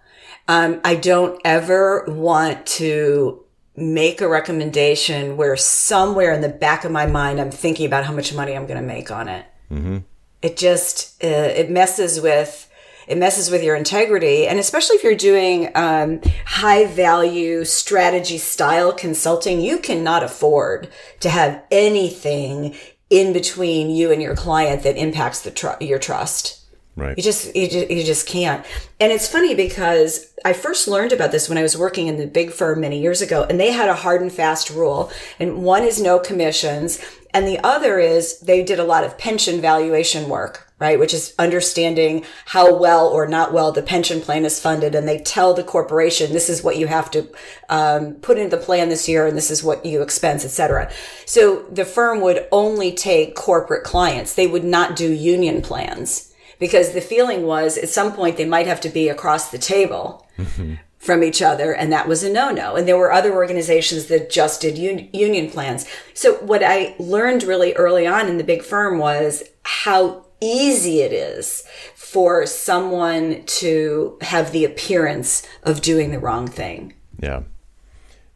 Um, 0.47 0.81
I 0.83 0.93
don't 0.95 1.41
ever 1.43 2.05
want 2.07 2.67
to 2.67 3.43
make 3.75 4.21
a 4.21 4.27
recommendation 4.27 5.37
where 5.37 5.57
somewhere 5.57 6.33
in 6.33 6.41
the 6.41 6.49
back 6.49 6.85
of 6.85 6.91
my 6.91 7.07
mind 7.07 7.41
I'm 7.41 7.51
thinking 7.51 7.87
about 7.87 8.05
how 8.05 8.13
much 8.13 8.33
money 8.33 8.53
I'm 8.53 8.67
going 8.67 8.79
to 8.79 8.85
make 8.85 9.09
on 9.09 9.27
it. 9.27 9.45
Mm-hmm. 9.71 9.97
It 10.45 10.57
just 10.57 11.23
uh, 11.23 11.27
it 11.27 11.71
messes 11.71 12.21
with 12.21 12.69
it 13.07 13.17
messes 13.17 13.49
with 13.49 13.63
your 13.63 13.75
integrity, 13.75 14.45
and 14.47 14.59
especially 14.59 14.97
if 14.97 15.03
you're 15.03 15.15
doing 15.15 15.71
um, 15.73 16.21
high 16.45 16.85
value 16.85 17.65
strategy 17.65 18.37
style 18.37 18.93
consulting, 18.93 19.59
you 19.59 19.79
cannot 19.79 20.21
afford 20.21 20.89
to 21.21 21.29
have 21.29 21.63
anything 21.71 22.75
in 23.09 23.33
between 23.33 23.89
you 23.89 24.11
and 24.11 24.21
your 24.21 24.35
client 24.35 24.83
that 24.83 24.97
impacts 24.97 25.41
the 25.41 25.49
tr- 25.49 25.81
your 25.81 25.97
trust. 25.97 26.64
Right. 26.97 27.17
You 27.17 27.23
just, 27.23 27.53
you 27.55 27.67
just 27.67 27.91
you 27.91 28.03
just 28.03 28.25
can't. 28.25 28.65
And 29.01 29.11
it's 29.11 29.27
funny 29.27 29.53
because 29.53 30.33
I 30.45 30.53
first 30.53 30.87
learned 30.87 31.11
about 31.11 31.33
this 31.33 31.49
when 31.49 31.57
I 31.57 31.61
was 31.61 31.77
working 31.77 32.07
in 32.07 32.15
the 32.15 32.25
big 32.25 32.51
firm 32.51 32.79
many 32.79 33.01
years 33.01 33.21
ago, 33.21 33.45
and 33.49 33.59
they 33.59 33.73
had 33.73 33.89
a 33.89 33.95
hard 33.95 34.21
and 34.21 34.31
fast 34.31 34.69
rule. 34.69 35.11
And 35.37 35.63
one 35.63 35.83
is 35.83 36.01
no 36.01 36.19
commissions, 36.19 37.03
and 37.33 37.45
the 37.45 37.59
other 37.65 37.99
is 37.99 38.39
they 38.39 38.63
did 38.63 38.79
a 38.79 38.85
lot 38.85 39.03
of 39.03 39.17
pension 39.17 39.59
valuation 39.59 40.29
work, 40.29 40.71
right? 40.79 40.97
Which 40.97 41.13
is 41.13 41.35
understanding 41.37 42.23
how 42.45 42.73
well 42.73 43.09
or 43.09 43.27
not 43.27 43.51
well 43.51 43.73
the 43.73 43.81
pension 43.81 44.21
plan 44.21 44.45
is 44.45 44.61
funded, 44.61 44.95
and 44.95 45.05
they 45.05 45.19
tell 45.19 45.53
the 45.53 45.65
corporation 45.65 46.31
this 46.31 46.49
is 46.49 46.63
what 46.63 46.77
you 46.77 46.87
have 46.87 47.11
to 47.11 47.27
um, 47.67 48.13
put 48.21 48.37
into 48.37 48.55
the 48.55 48.63
plan 48.63 48.87
this 48.87 49.09
year, 49.09 49.27
and 49.27 49.35
this 49.35 49.51
is 49.51 49.65
what 49.65 49.85
you 49.85 50.01
expense, 50.01 50.45
etc. 50.45 50.89
So 51.25 51.63
the 51.63 51.83
firm 51.83 52.21
would 52.21 52.47
only 52.53 52.93
take 52.93 53.35
corporate 53.35 53.83
clients; 53.83 54.35
they 54.35 54.47
would 54.47 54.63
not 54.63 54.95
do 54.95 55.11
union 55.11 55.61
plans 55.61 56.31
because 56.59 56.93
the 56.93 57.01
feeling 57.01 57.43
was 57.45 57.77
at 57.77 57.89
some 57.89 58.13
point 58.13 58.37
they 58.37 58.45
might 58.45 58.67
have 58.67 58.81
to 58.81 58.89
be 58.89 59.09
across 59.09 59.51
the 59.51 59.57
table 59.57 60.27
mm-hmm. 60.37 60.75
from 60.97 61.23
each 61.23 61.41
other 61.41 61.73
and 61.73 61.91
that 61.91 62.07
was 62.07 62.23
a 62.23 62.31
no-no 62.31 62.75
and 62.75 62.87
there 62.87 62.97
were 62.97 63.11
other 63.11 63.33
organizations 63.33 64.05
that 64.07 64.29
just 64.29 64.61
did 64.61 64.77
un- 64.77 65.09
union 65.13 65.49
plans 65.49 65.85
so 66.13 66.35
what 66.37 66.63
i 66.63 66.95
learned 66.99 67.43
really 67.43 67.73
early 67.73 68.05
on 68.07 68.27
in 68.27 68.37
the 68.37 68.43
big 68.43 68.63
firm 68.63 68.97
was 68.97 69.43
how 69.63 70.25
easy 70.41 71.01
it 71.01 71.13
is 71.13 71.63
for 71.95 72.45
someone 72.45 73.43
to 73.45 74.17
have 74.21 74.51
the 74.51 74.63
appearance 74.65 75.47
of 75.63 75.81
doing 75.81 76.11
the 76.11 76.19
wrong 76.19 76.47
thing 76.47 76.93
Yeah. 77.21 77.41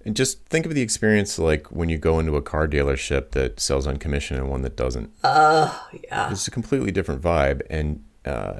And 0.05 0.15
just 0.15 0.43
think 0.45 0.65
of 0.65 0.73
the 0.73 0.81
experience 0.81 1.37
like 1.37 1.67
when 1.71 1.89
you 1.89 1.97
go 1.97 2.19
into 2.19 2.35
a 2.37 2.41
car 2.41 2.67
dealership 2.67 3.31
that 3.31 3.59
sells 3.59 3.85
on 3.85 3.97
commission 3.97 4.37
and 4.37 4.49
one 4.49 4.61
that 4.63 4.75
doesn't. 4.77 5.11
oh 5.23 5.87
yeah 6.05 6.31
It's 6.31 6.47
a 6.47 6.51
completely 6.51 6.89
different 6.91 7.21
vibe. 7.21 7.61
And 7.69 8.03
uh, 8.25 8.59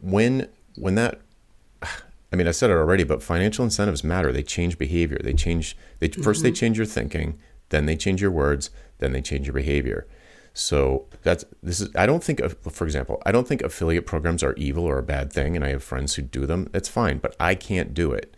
when 0.00 0.48
when 0.76 0.94
that, 0.96 1.20
I 1.82 2.36
mean, 2.36 2.48
I 2.48 2.52
said 2.52 2.70
it 2.70 2.74
already, 2.74 3.04
but 3.04 3.22
financial 3.22 3.64
incentives 3.64 4.02
matter. 4.04 4.32
They 4.32 4.42
change 4.42 4.78
behavior. 4.78 5.18
They 5.22 5.32
change. 5.32 5.76
They 6.00 6.08
first 6.08 6.42
they 6.42 6.52
change 6.52 6.76
your 6.76 6.86
thinking, 6.86 7.38
then 7.68 7.86
they 7.86 7.96
change 7.96 8.20
your 8.20 8.30
words, 8.30 8.70
then 8.98 9.12
they 9.12 9.22
change 9.22 9.46
your 9.46 9.54
behavior. 9.54 10.06
So 10.52 11.04
that's 11.22 11.44
this 11.62 11.80
is. 11.80 11.94
I 11.94 12.06
don't 12.06 12.24
think, 12.24 12.40
for 12.70 12.84
example, 12.84 13.22
I 13.26 13.32
don't 13.32 13.46
think 13.46 13.62
affiliate 13.62 14.06
programs 14.06 14.42
are 14.42 14.54
evil 14.54 14.84
or 14.84 14.98
a 14.98 15.02
bad 15.02 15.30
thing, 15.30 15.54
and 15.54 15.64
I 15.64 15.68
have 15.68 15.84
friends 15.84 16.14
who 16.14 16.22
do 16.22 16.46
them. 16.46 16.68
That's 16.72 16.88
fine, 16.88 17.18
but 17.18 17.36
I 17.38 17.54
can't 17.54 17.92
do 17.92 18.12
it. 18.12 18.34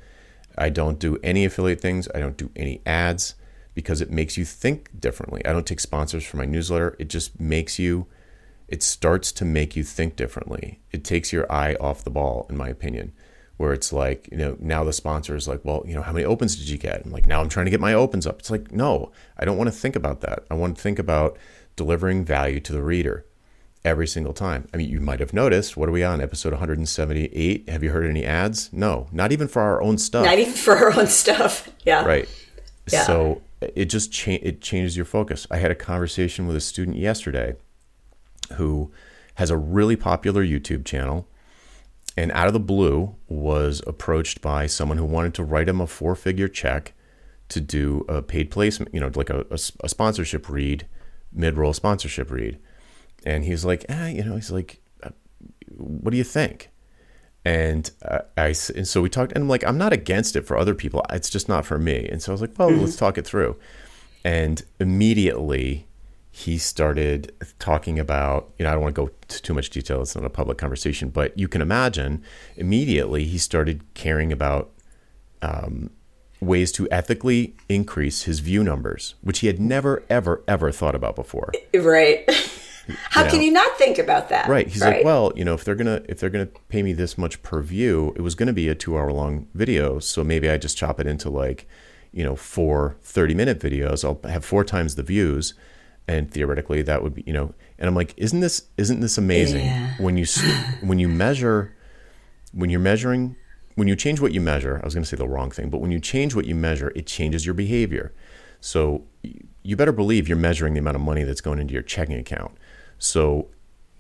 I 0.58 0.68
don't 0.68 0.98
do 0.98 1.18
any 1.22 1.44
affiliate 1.44 1.80
things. 1.80 2.08
I 2.14 2.18
don't 2.18 2.36
do 2.36 2.50
any 2.56 2.82
ads 2.84 3.36
because 3.72 4.00
it 4.00 4.10
makes 4.10 4.36
you 4.36 4.44
think 4.44 5.00
differently. 5.00 5.46
I 5.46 5.52
don't 5.52 5.64
take 5.64 5.78
sponsors 5.78 6.24
for 6.24 6.36
my 6.36 6.44
newsletter. 6.44 6.96
It 6.98 7.08
just 7.08 7.38
makes 7.38 7.78
you, 7.78 8.08
it 8.68 8.82
starts 8.82 9.32
to 9.32 9.44
make 9.44 9.74
you 9.76 9.82
think 9.82 10.14
differently. 10.16 10.80
It 10.92 11.04
takes 11.04 11.32
your 11.32 11.50
eye 11.50 11.74
off 11.80 12.04
the 12.04 12.10
ball, 12.10 12.46
in 12.50 12.56
my 12.56 12.68
opinion, 12.68 13.12
where 13.56 13.72
it's 13.72 13.92
like, 13.92 14.28
you 14.30 14.36
know, 14.38 14.56
now 14.60 14.84
the 14.84 14.92
sponsor 14.92 15.34
is 15.34 15.48
like, 15.48 15.64
well, 15.64 15.82
you 15.86 15.94
know, 15.94 16.02
how 16.02 16.12
many 16.12 16.24
opens 16.24 16.54
did 16.56 16.68
you 16.68 16.78
get? 16.78 17.04
I'm 17.04 17.10
like, 17.10 17.26
now 17.26 17.40
I'm 17.40 17.48
trying 17.48 17.66
to 17.66 17.70
get 17.70 17.80
my 17.80 17.94
opens 17.94 18.26
up. 18.26 18.38
It's 18.38 18.50
like, 18.50 18.70
no, 18.70 19.10
I 19.38 19.44
don't 19.44 19.56
want 19.56 19.68
to 19.68 19.76
think 19.76 19.96
about 19.96 20.20
that. 20.20 20.44
I 20.50 20.54
want 20.54 20.76
to 20.76 20.82
think 20.82 20.98
about 20.98 21.38
delivering 21.76 22.24
value 22.24 22.60
to 22.60 22.72
the 22.72 22.82
reader 22.82 23.24
every 23.84 24.06
single 24.06 24.32
time. 24.34 24.68
I 24.74 24.76
mean, 24.76 24.88
you 24.90 25.00
might 25.00 25.20
have 25.20 25.32
noticed, 25.32 25.76
what 25.76 25.88
are 25.88 25.92
we 25.92 26.04
on? 26.04 26.20
Episode 26.20 26.52
178. 26.52 27.68
Have 27.68 27.82
you 27.82 27.90
heard 27.90 28.04
any 28.04 28.24
ads? 28.24 28.70
No, 28.72 29.08
not 29.12 29.32
even 29.32 29.48
for 29.48 29.62
our 29.62 29.80
own 29.80 29.96
stuff. 29.98 30.24
not 30.26 30.38
even 30.38 30.52
for 30.52 30.76
our 30.76 30.98
own 30.98 31.06
stuff 31.06 31.70
yeah 31.86 32.04
Right. 32.04 32.28
Yeah. 32.92 33.04
So 33.04 33.42
it 33.60 33.86
just 33.86 34.12
cha- 34.12 34.38
it 34.42 34.60
changes 34.60 34.96
your 34.96 35.06
focus. 35.06 35.46
I 35.50 35.56
had 35.58 35.70
a 35.70 35.74
conversation 35.74 36.46
with 36.46 36.56
a 36.56 36.60
student 36.60 36.96
yesterday 36.96 37.54
who 38.56 38.90
has 39.34 39.50
a 39.50 39.56
really 39.56 39.96
popular 39.96 40.44
YouTube 40.44 40.84
channel 40.84 41.28
and 42.16 42.32
out 42.32 42.48
of 42.48 42.52
the 42.52 42.60
blue 42.60 43.14
was 43.28 43.80
approached 43.86 44.40
by 44.42 44.66
someone 44.66 44.98
who 44.98 45.04
wanted 45.04 45.34
to 45.34 45.44
write 45.44 45.68
him 45.68 45.80
a 45.80 45.86
four-figure 45.86 46.48
check 46.48 46.92
to 47.48 47.60
do 47.60 48.04
a 48.08 48.20
paid 48.20 48.50
placement, 48.50 48.92
you 48.92 49.00
know, 49.00 49.10
like 49.14 49.30
a, 49.30 49.46
a, 49.50 49.58
a 49.84 49.88
sponsorship 49.88 50.48
read, 50.48 50.86
mid-roll 51.32 51.72
sponsorship 51.72 52.30
read. 52.30 52.58
And 53.24 53.44
he's 53.44 53.64
like, 53.64 53.84
ah, 53.88 54.06
you 54.08 54.24
know, 54.24 54.34
he's 54.34 54.50
like, 54.50 54.80
uh, 55.02 55.10
what 55.76 56.10
do 56.10 56.16
you 56.16 56.24
think? 56.24 56.70
And 57.44 57.90
uh, 58.02 58.20
I 58.36 58.50
s- 58.50 58.70
and 58.70 58.86
so 58.86 59.00
we 59.00 59.08
talked, 59.08 59.32
and 59.32 59.42
I'm 59.44 59.48
like, 59.48 59.64
I'm 59.64 59.78
not 59.78 59.92
against 59.92 60.36
it 60.36 60.46
for 60.46 60.58
other 60.58 60.74
people. 60.74 61.04
It's 61.10 61.30
just 61.30 61.48
not 61.48 61.64
for 61.64 61.78
me. 61.78 62.06
And 62.10 62.20
so 62.20 62.32
I 62.32 62.34
was 62.34 62.40
like, 62.40 62.58
well, 62.58 62.70
let's 62.70 62.96
talk 62.96 63.16
it 63.16 63.26
through. 63.26 63.56
And 64.24 64.62
immediately 64.80 65.86
he 66.38 66.56
started 66.56 67.32
talking 67.58 67.98
about, 67.98 68.48
you 68.58 68.62
know, 68.62 68.70
I 68.70 68.74
don't 68.74 68.82
want 68.82 68.94
to 68.94 69.02
go 69.06 69.10
to 69.26 69.42
too 69.42 69.54
much 69.54 69.70
detail. 69.70 70.00
It's 70.02 70.14
not 70.14 70.24
a 70.24 70.30
public 70.30 70.56
conversation, 70.56 71.08
but 71.08 71.36
you 71.36 71.48
can 71.48 71.60
imagine 71.60 72.22
immediately 72.56 73.24
he 73.24 73.38
started 73.38 73.82
caring 73.94 74.30
about 74.32 74.70
um, 75.42 75.90
ways 76.40 76.70
to 76.72 76.86
ethically 76.92 77.56
increase 77.68 78.22
his 78.22 78.38
view 78.38 78.62
numbers, 78.62 79.16
which 79.20 79.40
he 79.40 79.48
had 79.48 79.58
never, 79.58 80.04
ever, 80.08 80.44
ever 80.46 80.70
thought 80.70 80.94
about 80.94 81.16
before. 81.16 81.50
right 81.74 82.24
how 83.10 83.24
Yeah. 83.24 83.30
can 83.30 83.42
you 83.42 83.50
not 83.50 83.76
think 83.76 83.98
about 83.98 84.28
that 84.28 84.48
Right. 84.48 84.68
He's 84.68 84.82
like, 84.84 85.04
well, 85.04 85.32
you 85.34 85.44
know, 85.44 85.54
if 85.54 85.64
they're 85.64 85.74
gonna 85.74 86.02
if 86.08 86.20
they're 86.20 86.30
gonna 86.30 86.46
pay 86.68 86.84
me 86.84 86.92
this 86.92 87.18
much 87.18 87.42
per 87.42 87.62
view, 87.62 88.12
it 88.16 88.20
was 88.20 88.36
gonna 88.36 88.52
be 88.52 88.68
a 88.68 88.76
two 88.76 88.96
hour 88.96 89.10
long 89.12 89.48
video, 89.54 89.98
so 89.98 90.22
maybe 90.22 90.48
I 90.48 90.56
just 90.56 90.76
chop 90.78 91.00
it 91.00 91.06
into 91.08 91.30
like, 91.30 91.66
you 92.12 92.22
know, 92.22 92.36
four 92.36 92.96
30 93.02 93.34
minute 93.34 93.58
videos. 93.58 94.04
I'll 94.04 94.20
have 94.30 94.44
four 94.44 94.62
times 94.62 94.94
the 94.94 95.02
views, 95.02 95.54
and 96.08 96.30
theoretically 96.30 96.82
that 96.82 97.02
would 97.02 97.14
be, 97.14 97.22
you 97.26 97.32
know. 97.32 97.54
And 97.78 97.86
I'm 97.88 97.94
like, 97.94 98.14
isn't 98.16 98.40
this 98.40 98.66
isn't 98.76 99.00
this 99.00 99.18
amazing 99.18 99.64
Yeah. 99.66 99.94
when 99.98 100.16
you 100.16 100.26
when 100.80 100.98
you 100.98 101.08
measure 101.08 101.74
when 102.52 102.70
you're 102.70 102.80
measuring 102.80 103.36
when 103.76 103.86
you 103.86 103.94
change 103.94 104.20
what 104.20 104.32
you 104.32 104.40
measure, 104.40 104.80
I 104.82 104.84
was 104.86 104.94
going 104.94 105.04
to 105.04 105.08
say 105.08 105.16
the 105.16 105.28
wrong 105.28 105.52
thing, 105.52 105.70
but 105.70 105.78
when 105.80 105.92
you 105.92 106.00
change 106.00 106.34
what 106.34 106.46
you 106.46 106.56
measure, 106.56 106.90
it 106.96 107.06
changes 107.06 107.46
your 107.46 107.54
behavior. 107.54 108.12
So 108.60 109.04
you 109.62 109.76
better 109.76 109.92
believe 109.92 110.26
you're 110.26 110.36
measuring 110.36 110.74
the 110.74 110.80
amount 110.80 110.96
of 110.96 111.02
money 111.02 111.22
that's 111.22 111.40
going 111.40 111.60
into 111.60 111.74
your 111.74 111.84
checking 111.84 112.18
account. 112.18 112.58
So, 112.98 113.50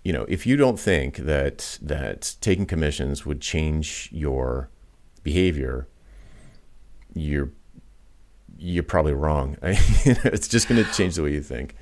you 0.02 0.12
know, 0.12 0.24
if 0.28 0.46
you 0.48 0.56
don't 0.56 0.80
think 0.80 1.18
that 1.18 1.78
that 1.80 2.34
taking 2.40 2.66
commissions 2.66 3.24
would 3.24 3.40
change 3.40 4.08
your 4.10 4.68
behavior, 5.22 5.86
you're 7.14 7.52
you're 8.58 8.82
probably 8.82 9.12
wrong. 9.12 9.56
it's 9.62 10.48
just 10.48 10.68
going 10.68 10.82
to 10.84 10.90
change 10.92 11.14
the 11.14 11.22
way 11.22 11.32
you 11.32 11.42
think. 11.42 11.76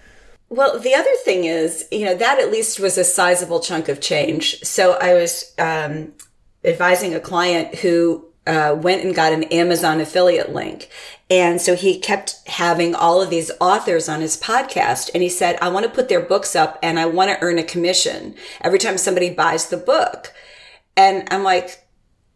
Well, 0.49 0.79
the 0.79 0.95
other 0.95 1.11
thing 1.25 1.45
is, 1.45 1.87
you 1.91 2.05
know, 2.05 2.15
that 2.15 2.39
at 2.39 2.53
least 2.53 2.79
was 2.79 2.97
a 2.97 3.05
sizable 3.05 3.61
chunk 3.61 3.89
of 3.89 4.01
change. 4.01 4.61
So 4.63 4.93
I 4.93 5.15
was 5.15 5.53
um, 5.59 6.13
advising 6.65 7.15
a 7.15 7.21
client 7.21 7.77
who 7.77 8.25
uh, 8.47 8.77
went 8.79 9.05
and 9.05 9.15
got 9.15 9.33
an 9.33 9.45
Amazon 9.45 10.01
affiliate 10.01 10.55
link. 10.55 10.89
And 11.29 11.61
so 11.61 11.75
he 11.75 11.99
kept 11.99 12.37
having 12.47 12.95
all 12.95 13.21
of 13.21 13.29
these 13.31 13.51
authors 13.61 14.09
on 14.09 14.21
his 14.21 14.37
podcast. 14.37 15.11
And 15.13 15.23
he 15.23 15.29
said, 15.29 15.59
I 15.61 15.69
want 15.69 15.85
to 15.85 15.91
put 15.91 16.09
their 16.09 16.21
books 16.21 16.55
up 16.55 16.79
and 16.83 16.99
I 16.99 17.07
want 17.07 17.31
to 17.31 17.43
earn 17.43 17.59
a 17.59 17.65
commission 17.65 18.37
every 18.61 18.79
time 18.79 18.99
somebody 18.99 19.31
buys 19.31 19.69
the 19.69 19.77
book. 19.77 20.33
And 20.97 21.27
I'm 21.33 21.43
like, 21.43 21.85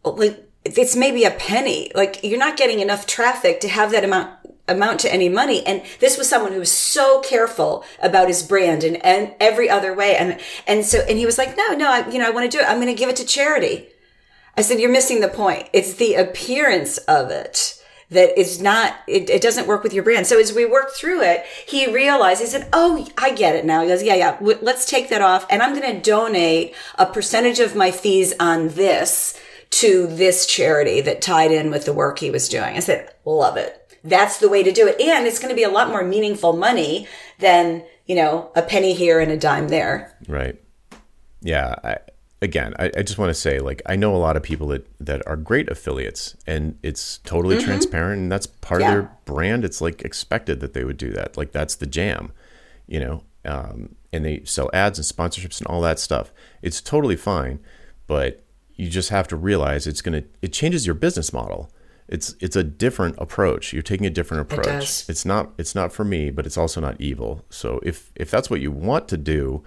like 0.03 0.45
it's 0.65 0.95
maybe 0.95 1.23
a 1.23 1.31
penny. 1.31 1.91
Like 1.95 2.23
you're 2.23 2.37
not 2.37 2.57
getting 2.57 2.81
enough 2.81 3.07
traffic 3.07 3.61
to 3.61 3.69
have 3.69 3.91
that 3.91 4.03
amount 4.03 4.31
amount 4.71 4.99
to 5.01 5.13
any 5.13 5.29
money. 5.29 5.65
And 5.65 5.83
this 5.99 6.17
was 6.17 6.29
someone 6.29 6.53
who 6.53 6.59
was 6.59 6.71
so 6.71 7.21
careful 7.21 7.83
about 8.01 8.27
his 8.27 8.43
brand 8.43 8.83
and, 8.83 9.03
and 9.05 9.33
every 9.39 9.69
other 9.69 9.93
way. 9.93 10.15
And 10.15 10.39
and 10.65 10.85
so 10.85 10.99
and 11.07 11.17
he 11.17 11.25
was 11.25 11.37
like, 11.37 11.57
no, 11.57 11.73
no, 11.73 11.91
I, 11.91 12.09
you 12.09 12.19
know, 12.19 12.27
I 12.27 12.31
want 12.31 12.49
to 12.49 12.57
do 12.57 12.61
it. 12.63 12.69
I'm 12.69 12.77
going 12.77 12.87
to 12.87 12.99
give 12.99 13.09
it 13.09 13.15
to 13.17 13.25
charity. 13.25 13.87
I 14.57 14.61
said, 14.61 14.79
you're 14.79 14.91
missing 14.91 15.21
the 15.21 15.29
point. 15.29 15.69
It's 15.71 15.93
the 15.93 16.15
appearance 16.15 16.97
of 16.99 17.29
it 17.29 17.81
that 18.11 18.37
is 18.37 18.61
not 18.61 18.95
it, 19.07 19.29
it 19.29 19.41
doesn't 19.41 19.67
work 19.67 19.83
with 19.83 19.93
your 19.93 20.03
brand 20.03 20.27
so 20.27 20.39
as 20.39 20.53
we 20.53 20.65
worked 20.65 20.95
through 20.95 21.21
it 21.21 21.45
he 21.65 21.91
realized 21.91 22.41
he 22.41 22.47
said 22.47 22.67
oh 22.73 23.07
i 23.17 23.33
get 23.33 23.55
it 23.55 23.65
now 23.65 23.81
he 23.81 23.87
goes 23.87 24.03
yeah 24.03 24.13
yeah 24.13 24.33
w- 24.33 24.59
let's 24.61 24.85
take 24.85 25.09
that 25.09 25.21
off 25.21 25.45
and 25.49 25.63
i'm 25.63 25.77
going 25.77 25.95
to 25.95 26.01
donate 26.01 26.75
a 26.97 27.05
percentage 27.05 27.59
of 27.59 27.75
my 27.75 27.89
fees 27.89 28.33
on 28.39 28.67
this 28.69 29.39
to 29.69 30.07
this 30.07 30.45
charity 30.45 30.99
that 31.01 31.21
tied 31.21 31.51
in 31.51 31.71
with 31.71 31.85
the 31.85 31.93
work 31.93 32.19
he 32.19 32.29
was 32.29 32.49
doing 32.49 32.75
i 32.75 32.79
said 32.79 33.09
love 33.25 33.57
it 33.57 33.80
that's 34.03 34.39
the 34.39 34.49
way 34.49 34.63
to 34.63 34.71
do 34.71 34.87
it 34.87 34.99
and 34.99 35.27
it's 35.27 35.39
going 35.39 35.49
to 35.49 35.55
be 35.55 35.63
a 35.63 35.69
lot 35.69 35.89
more 35.89 36.03
meaningful 36.03 36.53
money 36.53 37.07
than 37.39 37.83
you 38.07 38.15
know 38.15 38.51
a 38.55 38.61
penny 38.61 38.93
here 38.93 39.19
and 39.19 39.31
a 39.31 39.37
dime 39.37 39.67
there 39.69 40.17
Right. 40.27 40.59
Yeah. 41.41 41.75
I, 41.83 41.97
again, 42.41 42.73
I, 42.79 42.91
I 42.97 43.01
just 43.03 43.17
want 43.17 43.29
to 43.29 43.33
say, 43.33 43.59
like, 43.59 43.81
I 43.87 43.95
know 43.95 44.15
a 44.15 44.17
lot 44.17 44.35
of 44.37 44.43
people 44.43 44.67
that, 44.67 44.87
that 44.99 45.25
are 45.27 45.35
great 45.35 45.69
affiliates 45.69 46.35
and 46.47 46.77
it's 46.83 47.17
totally 47.19 47.59
transparent 47.61 48.19
and 48.21 48.31
that's 48.31 48.47
part 48.47 48.81
Mm-hmm. 48.81 48.91
Yeah. 48.91 48.97
of 48.99 49.03
their 49.05 49.11
brand. 49.25 49.65
It's 49.65 49.81
like 49.81 50.01
expected 50.03 50.59
that 50.59 50.73
they 50.73 50.83
would 50.83 50.97
do 50.97 51.11
that. 51.13 51.37
Like, 51.37 51.51
that's 51.51 51.75
the 51.75 51.87
jam, 51.87 52.31
you 52.87 52.99
know? 52.99 53.23
Um, 53.45 53.95
and 54.13 54.23
they 54.25 54.43
sell 54.45 54.69
ads 54.73 54.99
and 54.99 55.05
sponsorships 55.05 55.59
and 55.59 55.67
all 55.67 55.81
that 55.81 55.97
stuff. 55.99 56.31
It's 56.61 56.79
totally 56.81 57.15
fine, 57.15 57.59
but 58.07 58.43
you 58.75 58.87
just 58.89 59.09
have 59.09 59.27
to 59.29 59.35
realize 59.35 59.87
it's 59.87 60.01
going 60.03 60.21
to, 60.21 60.27
it 60.43 60.53
changes 60.53 60.85
your 60.85 60.95
business 60.95 61.33
model. 61.33 61.71
It's, 62.11 62.35
it's 62.39 62.55
a 62.55 62.63
different 62.63 63.15
approach. 63.17 63.73
You're 63.73 63.81
taking 63.81 64.05
a 64.05 64.11
different 64.11 64.41
approach. 64.41 64.65
does. 64.65 65.09
It's 65.09 65.25
not, 65.25 65.51
it's 65.57 65.73
not 65.73 65.91
for 65.91 66.03
me, 66.03 66.29
but 66.29 66.45
it's 66.45 66.57
also 66.57 66.81
not 66.81 66.99
evil. 66.99 67.45
So 67.49 67.79
if, 67.83 68.11
if 68.15 68.29
that's 68.29 68.49
what 68.49 68.61
you 68.61 68.71
want 68.71 69.07
to 69.07 69.17
do, 69.17 69.63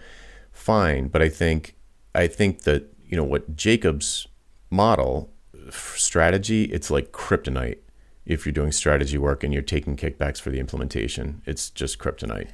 fine 0.55 1.09
but 1.09 1.21
i 1.21 1.29
think 1.29 1.75
i 2.15 2.27
think 2.27 2.63
that 2.63 2.85
you 3.05 3.17
know 3.17 3.25
what 3.25 3.57
jacob's 3.57 4.27
model 4.71 5.31
strategy 5.71 6.65
it's 6.67 6.91
like 6.91 7.11
kryptonite 7.13 7.79
if 8.25 8.47
you're 8.47 8.53
doing 8.53 8.73
strategy 8.73 9.19
work 9.19 9.43
and 9.43 9.53
you're 9.53 9.63
taking 9.63 9.97
kickbacks 9.97 10.41
for 10.41 10.51
the 10.51 10.61
implementation 10.61 11.43
it's 11.45 11.69
just 11.69 11.99
kryptonite 11.99 12.49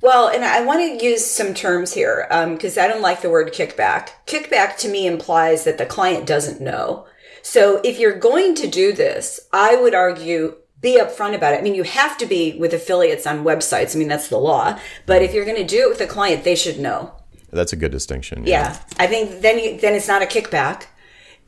Well, 0.00 0.26
and 0.26 0.44
I 0.44 0.64
want 0.64 0.80
to 0.80 1.06
use 1.06 1.24
some 1.24 1.54
terms 1.54 1.94
here 1.94 2.26
um, 2.32 2.54
because 2.54 2.76
I 2.76 2.88
don't 2.88 3.02
like 3.02 3.22
the 3.22 3.30
word 3.30 3.52
kickback. 3.52 4.08
Kickback 4.26 4.76
to 4.78 4.88
me 4.88 5.06
implies 5.06 5.62
that 5.62 5.78
the 5.78 5.86
client 5.86 6.26
doesn't 6.26 6.60
know. 6.60 7.06
So 7.42 7.80
if 7.84 7.98
you're 7.98 8.18
going 8.18 8.54
to 8.56 8.66
do 8.66 8.92
this, 8.92 9.40
I 9.52 9.76
would 9.76 9.94
argue 9.94 10.56
be 10.80 10.98
upfront 11.00 11.34
about 11.34 11.54
it. 11.54 11.60
I 11.60 11.62
mean, 11.62 11.76
you 11.76 11.84
have 11.84 12.18
to 12.18 12.26
be 12.26 12.56
with 12.58 12.74
affiliates 12.74 13.26
on 13.26 13.44
websites. 13.44 13.94
I 13.94 13.98
mean, 13.98 14.08
that's 14.08 14.28
the 14.28 14.38
law. 14.38 14.78
But 15.06 15.22
if 15.22 15.32
you're 15.32 15.44
going 15.44 15.56
to 15.56 15.64
do 15.64 15.82
it 15.82 15.88
with 15.88 16.00
a 16.00 16.06
client, 16.06 16.44
they 16.44 16.56
should 16.56 16.78
know. 16.78 17.14
that's 17.52 17.72
a 17.72 17.76
good 17.76 17.92
distinction 17.92 18.46
Yeah, 18.46 18.78
I 18.98 19.06
think 19.06 19.42
then 19.42 19.58
you, 19.58 19.78
then 19.78 19.94
it's 19.94 20.08
not 20.08 20.22
a 20.22 20.26
kickback. 20.26 20.86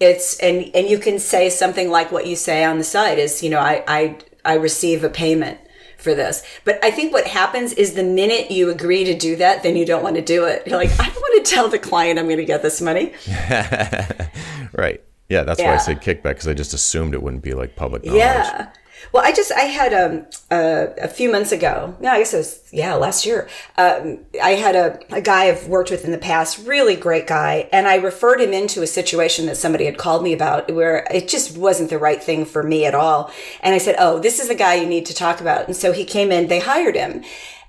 It's 0.01 0.39
and 0.39 0.71
and 0.75 0.89
you 0.89 0.99
can 0.99 1.19
say 1.19 1.51
something 1.51 1.89
like 1.91 2.13
what 2.13 2.27
you 2.27 2.37
say 2.37 2.65
on 2.65 2.79
the 2.79 2.85
side 2.85 3.19
is 3.19 3.43
you 3.43 3.51
know 3.51 3.61
I 3.61 3.85
I 3.87 4.19
I 4.45 4.55
receive 4.55 5.05
a 5.05 5.09
payment 5.09 5.59
for 5.99 6.15
this. 6.15 6.43
But 6.65 6.85
I 6.85 6.91
think 6.91 7.13
what 7.13 7.27
happens 7.27 7.73
is 7.73 7.95
the 7.95 8.03
minute 8.03 8.51
you 8.51 8.71
agree 8.71 9.05
to 9.05 9.17
do 9.17 9.37
that, 9.37 9.63
then 9.63 9.77
you 9.77 9.87
don't 9.87 10.03
want 10.03 10.17
to 10.17 10.23
do 10.23 10.45
it. 10.45 10.67
You're 10.67 10.77
like 10.77 10.91
I 11.01 11.07
don't 11.09 11.15
want 11.15 11.45
to 11.45 11.51
tell 11.51 11.69
the 11.69 11.79
client 11.79 12.19
I'm 12.19 12.27
going 12.27 12.37
to 12.39 12.45
get 12.45 12.63
this 12.63 12.81
money. 12.81 13.15
right 14.73 15.03
yeah 15.29 15.43
that's 15.43 15.61
why 15.61 15.67
i 15.69 15.73
Yeah. 15.73 15.79
said 15.79 16.01
kickback 16.01 16.23
because 16.35 16.49
i 16.49 16.55
just 16.55 16.75
assumed 16.75 17.15
it 17.15 17.23
wouldn't 17.23 17.43
be 17.43 17.55
like 17.55 17.77
public 17.77 18.05
knowledge 18.05 18.19
Yeah. 18.21 18.69
Well, 19.13 19.23
I 19.23 19.33
just 19.33 19.53
I 19.53 19.63
had 19.81 19.93
um 19.93 20.27
uh, 20.51 20.87
a 20.99 21.09
few 21.09 21.31
months 21.31 21.53
ago. 21.53 21.95
No, 22.01 22.11
I 22.11 22.19
guess 22.21 22.33
it 22.33 22.39
was 22.39 22.61
yeah 22.73 22.95
last 22.95 23.27
year. 23.27 23.49
Um, 23.77 24.21
I 24.43 24.53
had 24.53 24.75
a 24.77 24.99
a 25.15 25.21
guy 25.21 25.45
I've 25.49 25.69
worked 25.69 25.91
with 25.91 26.07
in 26.07 26.11
the 26.11 26.17
past, 26.19 26.67
really 26.67 26.97
great 26.97 27.27
guy, 27.27 27.69
and 27.71 27.87
I 27.87 27.97
referred 27.97 28.41
him 28.41 28.55
into 28.55 28.81
a 28.83 28.87
situation 28.87 29.45
that 29.47 29.57
somebody 29.59 29.85
had 29.85 29.99
called 29.99 30.23
me 30.23 30.33
about 30.33 30.71
where 30.73 31.07
it 31.11 31.29
just 31.29 31.59
wasn't 31.59 31.91
the 31.91 31.99
right 31.99 32.23
thing 32.23 32.47
for 32.47 32.63
me 32.63 32.87
at 32.87 32.95
all. 32.95 33.31
And 33.63 33.75
I 33.75 33.79
said, 33.79 33.97
"Oh, 33.99 34.19
this 34.21 34.41
is 34.41 34.49
the 34.49 34.55
guy 34.55 34.75
you 34.77 34.87
need 34.87 35.05
to 35.07 35.15
talk 35.15 35.39
about." 35.41 35.67
And 35.67 35.77
so 35.77 35.93
he 35.93 36.07
came 36.07 36.33
in. 36.33 36.47
They 36.49 36.61
hired 36.61 36.97
him, 36.97 37.23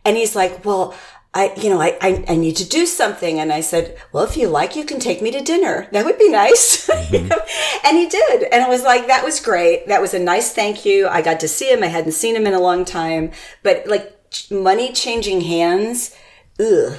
and 0.06 0.16
he's 0.16 0.36
like, 0.38 0.64
"Well." 0.64 0.96
I, 1.36 1.54
you 1.58 1.70
know, 1.70 1.82
I, 1.82 1.98
I, 2.02 2.24
I 2.30 2.36
need 2.38 2.56
to 2.56 2.68
do 2.68 2.86
something. 2.86 3.40
And 3.40 3.52
I 3.52 3.60
said, 3.60 3.98
well, 4.14 4.24
if 4.24 4.38
you 4.38 4.48
like, 4.48 4.76
you 4.76 4.86
can 4.86 5.00
take 5.00 5.22
me 5.22 5.32
to 5.32 5.42
dinner. 5.42 5.88
That 5.92 6.06
would 6.06 6.18
be 6.18 6.30
nice. 6.30 6.88
You 6.88 6.94
know? 7.24 7.36
Mm-hmm. 7.36 7.88
And 7.88 7.98
he 7.98 8.08
did. 8.08 8.44
And 8.44 8.64
I 8.64 8.70
was 8.70 8.84
like, 8.84 9.08
that 9.08 9.24
was 9.24 9.42
great. 9.42 9.88
That 9.88 10.02
was 10.02 10.14
a 10.14 10.20
nice 10.20 10.54
thank 10.54 10.86
you. 10.86 11.08
I 11.10 11.22
got 11.22 11.42
to 11.42 11.48
see 11.50 11.72
him. 11.72 11.84
I 11.84 11.88
hadn't 11.88 12.14
seen 12.14 12.36
him 12.36 12.48
in 12.48 12.54
a 12.54 12.60
long 12.60 12.86
time, 12.86 13.32
but 13.64 13.86
like 13.86 14.16
money 14.50 14.94
changing 14.94 15.42
hands. 15.42 16.16
Ugh. 16.58 16.98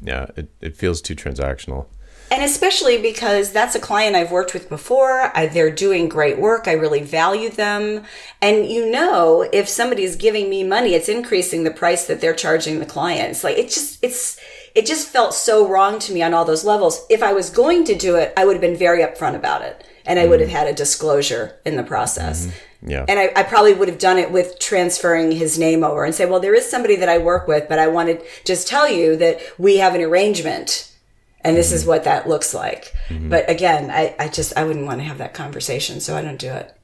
yeah 0.00 0.26
it, 0.36 0.48
it 0.60 0.76
feels 0.76 1.02
too 1.02 1.16
transactional 1.16 1.86
And 2.34 2.42
especially 2.42 3.00
because 3.00 3.52
that's 3.52 3.76
a 3.76 3.78
client 3.78 4.16
I've 4.16 4.32
worked 4.32 4.54
with 4.54 4.68
before. 4.68 5.30
I, 5.36 5.46
they're 5.46 5.70
doing 5.70 6.08
great 6.08 6.36
work. 6.36 6.66
I 6.66 6.72
really 6.72 7.00
value 7.00 7.48
them. 7.48 8.02
And 8.42 8.66
you 8.66 8.90
know, 8.90 9.48
if 9.52 9.68
somebody's 9.68 10.16
giving 10.16 10.50
me 10.50 10.64
money, 10.64 10.94
it's 10.94 11.08
increasing 11.08 11.62
the 11.62 11.70
price 11.70 12.08
that 12.08 12.20
they're 12.20 12.34
charging 12.34 12.80
the 12.80 12.86
client. 12.86 13.30
It's 13.30 13.44
like, 13.44 13.56
it 13.56 13.70
just, 13.70 14.02
it's, 14.02 14.40
it 14.74 14.84
just 14.84 15.10
felt 15.10 15.32
so 15.32 15.68
wrong 15.68 16.00
to 16.00 16.12
me 16.12 16.22
on 16.22 16.34
all 16.34 16.44
those 16.44 16.64
levels. 16.64 17.06
If 17.08 17.22
I 17.22 17.32
was 17.32 17.50
going 17.50 17.84
to 17.84 17.94
do 17.94 18.16
it, 18.16 18.32
I 18.36 18.44
would 18.44 18.54
have 18.54 18.60
been 18.60 18.76
very 18.76 19.04
upfront 19.04 19.36
about 19.36 19.62
it. 19.62 19.86
And 20.04 20.18
I 20.18 20.26
would 20.26 20.40
have 20.40 20.48
mm-hmm. 20.48 20.58
had 20.58 20.66
a 20.66 20.74
disclosure 20.74 21.54
in 21.64 21.76
the 21.76 21.84
process. 21.84 22.46
Mm-hmm. 22.46 22.90
yeah 22.90 23.04
And 23.06 23.20
I, 23.20 23.32
I 23.36 23.44
probably 23.44 23.74
would 23.74 23.86
have 23.86 24.00
done 24.00 24.18
it 24.18 24.32
with 24.32 24.58
transferring 24.58 25.30
his 25.30 25.56
name 25.56 25.84
over 25.84 26.04
and 26.04 26.12
say, 26.12 26.26
well, 26.26 26.40
there 26.40 26.56
is 26.56 26.68
somebody 26.68 26.96
that 26.96 27.08
I 27.08 27.18
work 27.18 27.46
with, 27.46 27.68
but 27.68 27.78
I 27.78 27.86
wanted 27.86 28.18
to 28.18 28.26
just 28.44 28.66
tell 28.66 28.90
you 28.90 29.14
that 29.18 29.38
we 29.56 29.76
have 29.76 29.94
an 29.94 30.00
arrangement 30.00 30.90
and 31.44 31.56
this 31.56 31.70
is 31.72 31.84
what 31.84 32.04
that 32.04 32.28
looks 32.28 32.54
like. 32.54 32.92
Mm-hmm. 33.08 33.28
But 33.28 33.48
again, 33.50 33.90
I, 33.90 34.14
I 34.18 34.28
just, 34.28 34.56
I 34.56 34.64
wouldn't 34.64 34.86
want 34.86 35.00
to 35.00 35.04
have 35.04 35.18
that 35.18 35.34
conversation. 35.34 36.00
So 36.00 36.16
I 36.16 36.22
don't 36.22 36.38
do 36.38 36.50
it. 36.52 36.74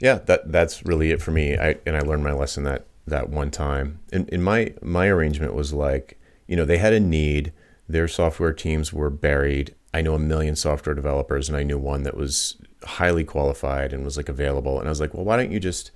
yeah 0.00 0.14
that 0.26 0.50
that's 0.52 0.84
really 0.86 1.10
it 1.10 1.20
for 1.20 1.30
me 1.30 1.56
i 1.58 1.76
and 1.86 1.94
i 1.96 2.00
learned 2.00 2.24
my 2.24 2.32
lesson 2.32 2.64
that 2.64 2.86
that 3.06 3.28
one 3.28 3.50
time 3.50 3.98
and, 4.12 4.28
and 4.32 4.42
my 4.42 4.72
my 4.82 5.06
arrangement 5.08 5.52
was 5.54 5.72
like 5.72 6.18
you 6.46 6.56
know 6.56 6.64
they 6.64 6.78
had 6.78 6.92
a 6.94 7.00
need 7.00 7.52
their 7.88 8.08
software 8.08 8.52
teams 8.54 8.92
were 8.92 9.10
buried 9.10 9.74
i 9.92 10.00
know 10.00 10.14
a 10.14 10.18
million 10.18 10.56
software 10.56 10.94
developers 10.94 11.48
and 11.48 11.56
i 11.58 11.62
knew 11.62 11.78
one 11.78 12.02
that 12.04 12.16
was 12.16 12.56
highly 12.84 13.24
qualified 13.24 13.92
and 13.92 14.04
was 14.04 14.16
like 14.16 14.28
available 14.30 14.78
and 14.78 14.88
i 14.88 14.90
was 14.90 15.00
like 15.00 15.12
well 15.12 15.24
why 15.24 15.36
don't 15.36 15.52
you 15.52 15.60
just 15.60 15.90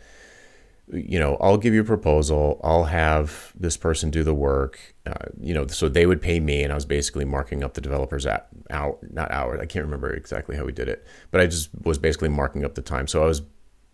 you 0.92 1.18
know 1.18 1.36
i'll 1.40 1.56
give 1.56 1.72
you 1.72 1.80
a 1.80 1.84
proposal. 1.84 2.60
I'll 2.62 2.84
have 2.84 3.52
this 3.58 3.76
person 3.76 4.10
do 4.10 4.22
the 4.22 4.34
work. 4.34 4.78
Uh, 5.06 5.12
you 5.40 5.54
know 5.54 5.66
so 5.66 5.88
they 5.88 6.06
would 6.06 6.22
pay 6.22 6.40
me 6.40 6.62
and 6.62 6.72
i 6.72 6.74
was 6.74 6.86
basically 6.86 7.26
marking 7.26 7.62
up 7.62 7.74
the 7.74 7.80
developers 7.82 8.24
at 8.24 8.48
out 8.70 8.98
not 9.12 9.30
hours 9.30 9.60
i 9.60 9.66
can't 9.66 9.84
remember 9.84 10.10
exactly 10.10 10.56
how 10.56 10.64
we 10.64 10.72
did 10.72 10.88
it 10.88 11.06
but 11.30 11.42
i 11.42 11.46
just 11.46 11.68
was 11.82 11.98
basically 11.98 12.30
marking 12.30 12.64
up 12.64 12.74
the 12.74 12.82
time. 12.82 13.06
So 13.06 13.22
i 13.22 13.26
was 13.26 13.42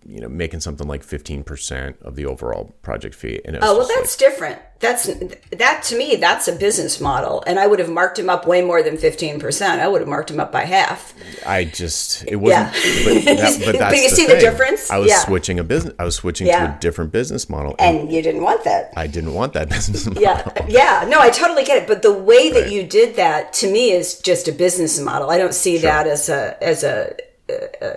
you 0.07 0.21
know 0.21 0.29
making 0.29 0.61
something 0.61 0.89
like 0.89 1.05
15% 1.05 2.01
of 2.03 2.17
the 2.17 2.25
overall 2.27 2.75
project 2.83 3.15
fee 3.15 3.41
and 3.45 3.55
it 3.57 3.61
was 3.61 3.69
Oh, 3.71 3.73
well, 3.79 3.81
just 3.87 3.91
like- 3.91 3.99
that's 3.99 4.17
different. 4.17 4.59
That's, 4.81 5.11
that 5.59 5.83
to 5.89 5.99
me, 5.99 6.17
that's 6.17 6.49
a 6.49 6.53
business 6.57 7.03
model. 7.03 7.45
And 7.47 7.59
I 7.61 7.67
would 7.67 7.79
have 7.81 7.91
marked 7.91 8.19
him 8.19 8.31
up 8.31 8.47
way 8.47 8.63
more 8.63 8.83
than 8.83 8.97
15%. 8.97 9.63
I 9.79 9.87
would 9.87 10.01
have 10.01 10.09
marked 10.09 10.31
him 10.31 10.41
up 10.41 10.51
by 10.51 10.63
half. 10.65 11.13
I 11.47 11.65
just 11.67 12.25
it 12.27 12.37
wasn't. 12.37 12.73
But, 12.73 13.25
that, 13.37 13.63
but 13.67 13.79
But 13.79 13.97
you 13.97 14.09
the 14.09 14.17
see 14.17 14.27
the 14.27 14.39
difference? 14.41 14.91
I 14.91 14.97
was 14.97 15.11
Yeah. 15.11 15.19
switching 15.19 15.59
a 15.59 15.65
business. 15.65 15.93
I 15.99 16.05
was 16.05 16.15
switching 16.15 16.47
Yeah. 16.47 16.67
to 16.69 16.77
a 16.77 16.79
different 16.81 17.13
business 17.13 17.51
model, 17.51 17.75
and, 17.79 17.99
And 17.99 18.13
you 18.13 18.23
didn't 18.23 18.41
want 18.43 18.65
that. 18.65 18.95
I 18.97 19.07
didn't 19.07 19.35
want 19.35 19.53
that 19.53 19.69
business 19.77 20.07
model. 20.07 20.23
Yeah, 20.23 20.51
yeah. 20.67 21.05
No, 21.07 21.21
I 21.21 21.29
totally 21.29 21.65
get 21.65 21.83
it. 21.83 21.87
But 21.87 22.01
the 22.01 22.15
way 22.15 22.51
that 22.51 22.73
you 22.73 22.83
did 22.83 23.17
that 23.17 23.53
to 23.61 23.71
me 23.71 23.91
is 23.93 24.19
just 24.21 24.49
a 24.49 24.53
business 24.53 24.99
model. 24.99 25.29
I 25.29 25.37
don't 25.37 25.53
see 25.55 25.77
that 25.79 26.07
as 26.07 26.31
a 26.31 26.57
as 26.65 26.85
a 26.85 27.15
uh, 27.51 27.85
uh, 27.85 27.97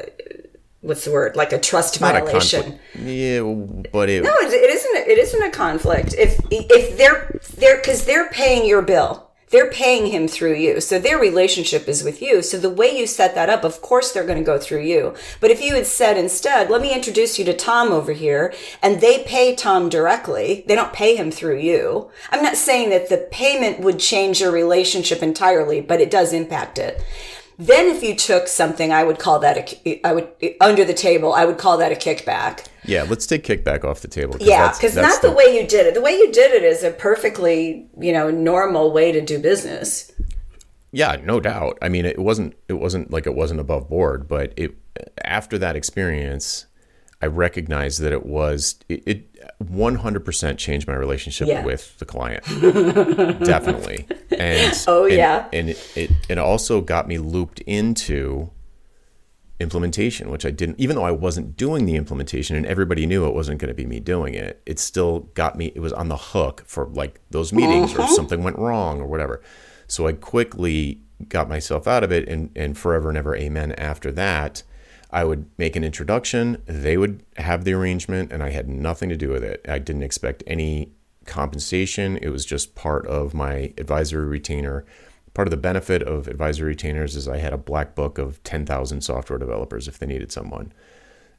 what's 0.83 1.05
the 1.05 1.11
word 1.11 1.35
like 1.35 1.51
a 1.51 1.59
trust 1.59 1.99
Not 1.99 2.13
violation. 2.13 2.61
conflict. 2.61 2.81
Yeah, 2.95 3.41
but 3.91 4.09
it. 4.09 4.23
No, 4.23 4.33
it, 4.35 4.53
it 4.53 4.69
isn't. 4.69 4.95
It 5.07 5.17
isn't 5.17 5.43
a 5.43 5.49
conflict. 5.49 6.13
If 6.17 6.39
if 6.51 6.97
they're 6.97 7.39
they're 7.57 7.77
because 7.77 8.05
they're 8.05 8.29
paying 8.29 8.67
your 8.67 8.83
bill. 8.83 9.31
They're 9.49 9.69
paying 9.69 10.07
him 10.07 10.27
through 10.27 10.55
you. 10.55 10.81
So 10.81 10.97
their 10.97 11.19
relationship 11.19 11.87
is 11.87 12.03
with 12.03 12.23
you. 12.23 12.41
So 12.41 12.57
the 12.57 12.71
way 12.71 12.97
you 12.97 13.05
set 13.05 13.35
that 13.35 13.51
up, 13.51 13.63
of 13.63 13.83
course 13.83 14.11
they're 14.11 14.25
going 14.25 14.39
to 14.39 14.43
go 14.43 14.57
through 14.57 14.81
you. 14.81 15.13
But 15.39 15.51
if 15.51 15.61
you 15.61 15.75
had 15.75 15.85
said 15.85 16.17
instead, 16.17 16.71
let 16.71 16.81
me 16.81 16.91
introduce 16.91 17.37
you 17.37 17.45
to 17.45 17.53
Tom 17.55 17.91
over 17.91 18.13
here, 18.13 18.51
and 18.81 18.99
they 18.99 19.23
pay 19.25 19.53
Tom 19.53 19.89
directly, 19.89 20.63
they 20.67 20.73
don't 20.73 20.91
pay 20.91 21.15
him 21.15 21.29
through 21.29 21.59
you. 21.59 22.09
I'm 22.31 22.41
not 22.41 22.57
saying 22.57 22.89
that 22.89 23.09
the 23.09 23.27
payment 23.29 23.79
would 23.81 23.99
change 23.99 24.41
your 24.41 24.51
relationship 24.51 25.21
entirely, 25.21 25.81
but 25.81 26.01
it 26.01 26.09
does 26.09 26.33
impact 26.33 26.79
it. 26.79 27.03
Then 27.57 27.87
if 27.87 28.01
you 28.01 28.15
took 28.15 28.47
something, 28.47 28.91
I 28.91 29.03
would 29.03 29.19
call 29.19 29.39
that 29.39 29.73
a, 29.85 30.07
I 30.07 30.13
would, 30.13 30.27
under 30.59 30.83
the 30.83 30.93
table, 30.93 31.33
I 31.33 31.45
would 31.45 31.57
call 31.57 31.77
that 31.77 31.91
a 31.91 31.95
kickback. 31.95 32.67
Yeah, 32.85 33.03
let's 33.03 33.25
take 33.25 33.43
kickback 33.43 33.83
off 33.83 34.01
the 34.01 34.07
table. 34.07 34.37
Yeah, 34.39 34.71
because 34.71 34.93
that's 34.95 35.21
not 35.23 35.29
the, 35.29 35.35
way 35.35 35.55
you 35.55 35.67
did 35.67 35.85
it. 35.85 35.93
The 35.93 36.01
way 36.01 36.11
you 36.11 36.31
did 36.31 36.51
it 36.51 36.63
is 36.63 36.83
a 36.83 36.91
perfectly, 36.91 37.87
you 37.99 38.11
know, 38.11 38.29
normal 38.29 38.91
way 38.91 39.11
to 39.11 39.21
do 39.21 39.39
business. 39.39 40.11
Yeah, 40.91 41.17
no 41.23 41.39
doubt. 41.39 41.77
I 41.81 41.89
mean, 41.89 42.05
it 42.05 42.19
wasn't. 42.19 42.55
It 42.67 42.73
wasn't 42.73 43.11
like 43.11 43.25
it 43.25 43.33
wasn't 43.33 43.59
above 43.59 43.89
board, 43.89 44.27
but 44.27 44.53
it. 44.57 44.75
After 45.23 45.57
that 45.57 45.75
experience, 45.75 46.67
I 47.23 47.27
recognized 47.27 48.01
that 48.01 48.11
it 48.11 48.25
was. 48.25 48.75
It. 48.89 49.03
it 49.05 49.29
100% 49.63 50.57
changed 50.57 50.87
my 50.87 50.93
relationship 50.95 51.47
Yeah. 51.47 51.63
with 51.63 51.97
the 51.99 52.05
client. 52.05 52.43
Definitely. 53.45 54.07
And 54.37 54.83
Oh, 54.87 55.05
and- 55.05 55.13
yeah. 55.13 55.47
And 55.53 55.69
it, 55.69 55.91
it 55.95 56.11
it 56.29 56.37
also 56.37 56.81
got 56.81 57.07
me 57.07 57.17
looped 57.17 57.59
into 57.61 58.49
implementation, 59.59 60.29
which 60.29 60.45
I 60.45 60.51
didn't, 60.51 60.79
even 60.79 60.95
though 60.95 61.03
I 61.05 61.11
wasn't 61.11 61.55
doing 61.55 61.85
the 61.85 61.95
implementation 61.95 62.55
and 62.55 62.65
everybody 62.65 63.05
knew 63.05 63.25
it 63.25 63.33
wasn't 63.33 63.59
going 63.59 63.69
to 63.69 63.73
be 63.73 63.85
me 63.85 63.99
doing 63.99 64.33
it, 64.33 64.61
it 64.65 64.79
still 64.79 65.21
got 65.33 65.57
me, 65.57 65.71
it 65.75 65.79
was 65.79 65.93
on 65.93 66.09
the 66.09 66.17
hook 66.17 66.63
for 66.65 66.87
like 66.87 67.21
those 67.29 67.53
meetings 67.53 67.93
or 67.93 68.01
uh-huh. 68.01 68.15
something 68.15 68.43
went 68.43 68.57
wrong 68.59 68.99
or 69.01 69.07
whatever. 69.07 69.41
So 69.87 70.07
I 70.07 70.13
quickly 70.13 70.99
got 71.29 71.47
myself 71.47 71.87
out 71.87 72.03
of 72.03 72.11
it 72.11 72.27
and, 72.27 72.49
and 72.55 72.77
forever 72.77 73.07
and 73.09 73.17
ever 73.17 73.35
amen 73.35 73.71
after 73.73 74.11
that. 74.13 74.63
I 75.13 75.23
would 75.23 75.45
make 75.59 75.75
an 75.75 75.83
introduction, 75.83 76.61
they 76.65 76.97
would 76.97 77.23
have 77.37 77.63
the 77.63 77.73
arrangement, 77.73 78.33
and 78.33 78.41
I 78.41 78.49
had 78.49 78.67
nothing 78.67 79.09
to 79.09 79.15
do 79.15 79.29
with 79.29 79.43
it. 79.43 79.63
I 79.69 79.77
didn't 79.77 80.01
expect 80.01 80.43
any 80.47 80.91
compensation. 81.25 82.17
It 82.17 82.29
was 82.29 82.45
just 82.45 82.73
part 82.73 83.05
of 83.05 83.35
my 83.35 83.73
advisory 83.77 84.25
retainer. 84.25 84.85
Part 85.35 85.47
of 85.47 85.51
the 85.51 85.57
benefit 85.57 86.01
of 86.01 86.27
advisory 86.27 86.69
retainers 86.69 87.15
is 87.15 87.27
I 87.27 87.37
had 87.37 87.53
a 87.53 87.57
black 87.57 87.93
book 87.93 88.17
of 88.17 88.43
10,000 88.43 89.01
software 89.01 89.37
developers 89.37 89.87
if 89.87 89.99
they 89.99 90.07
needed 90.07 90.31
someone. 90.31 90.73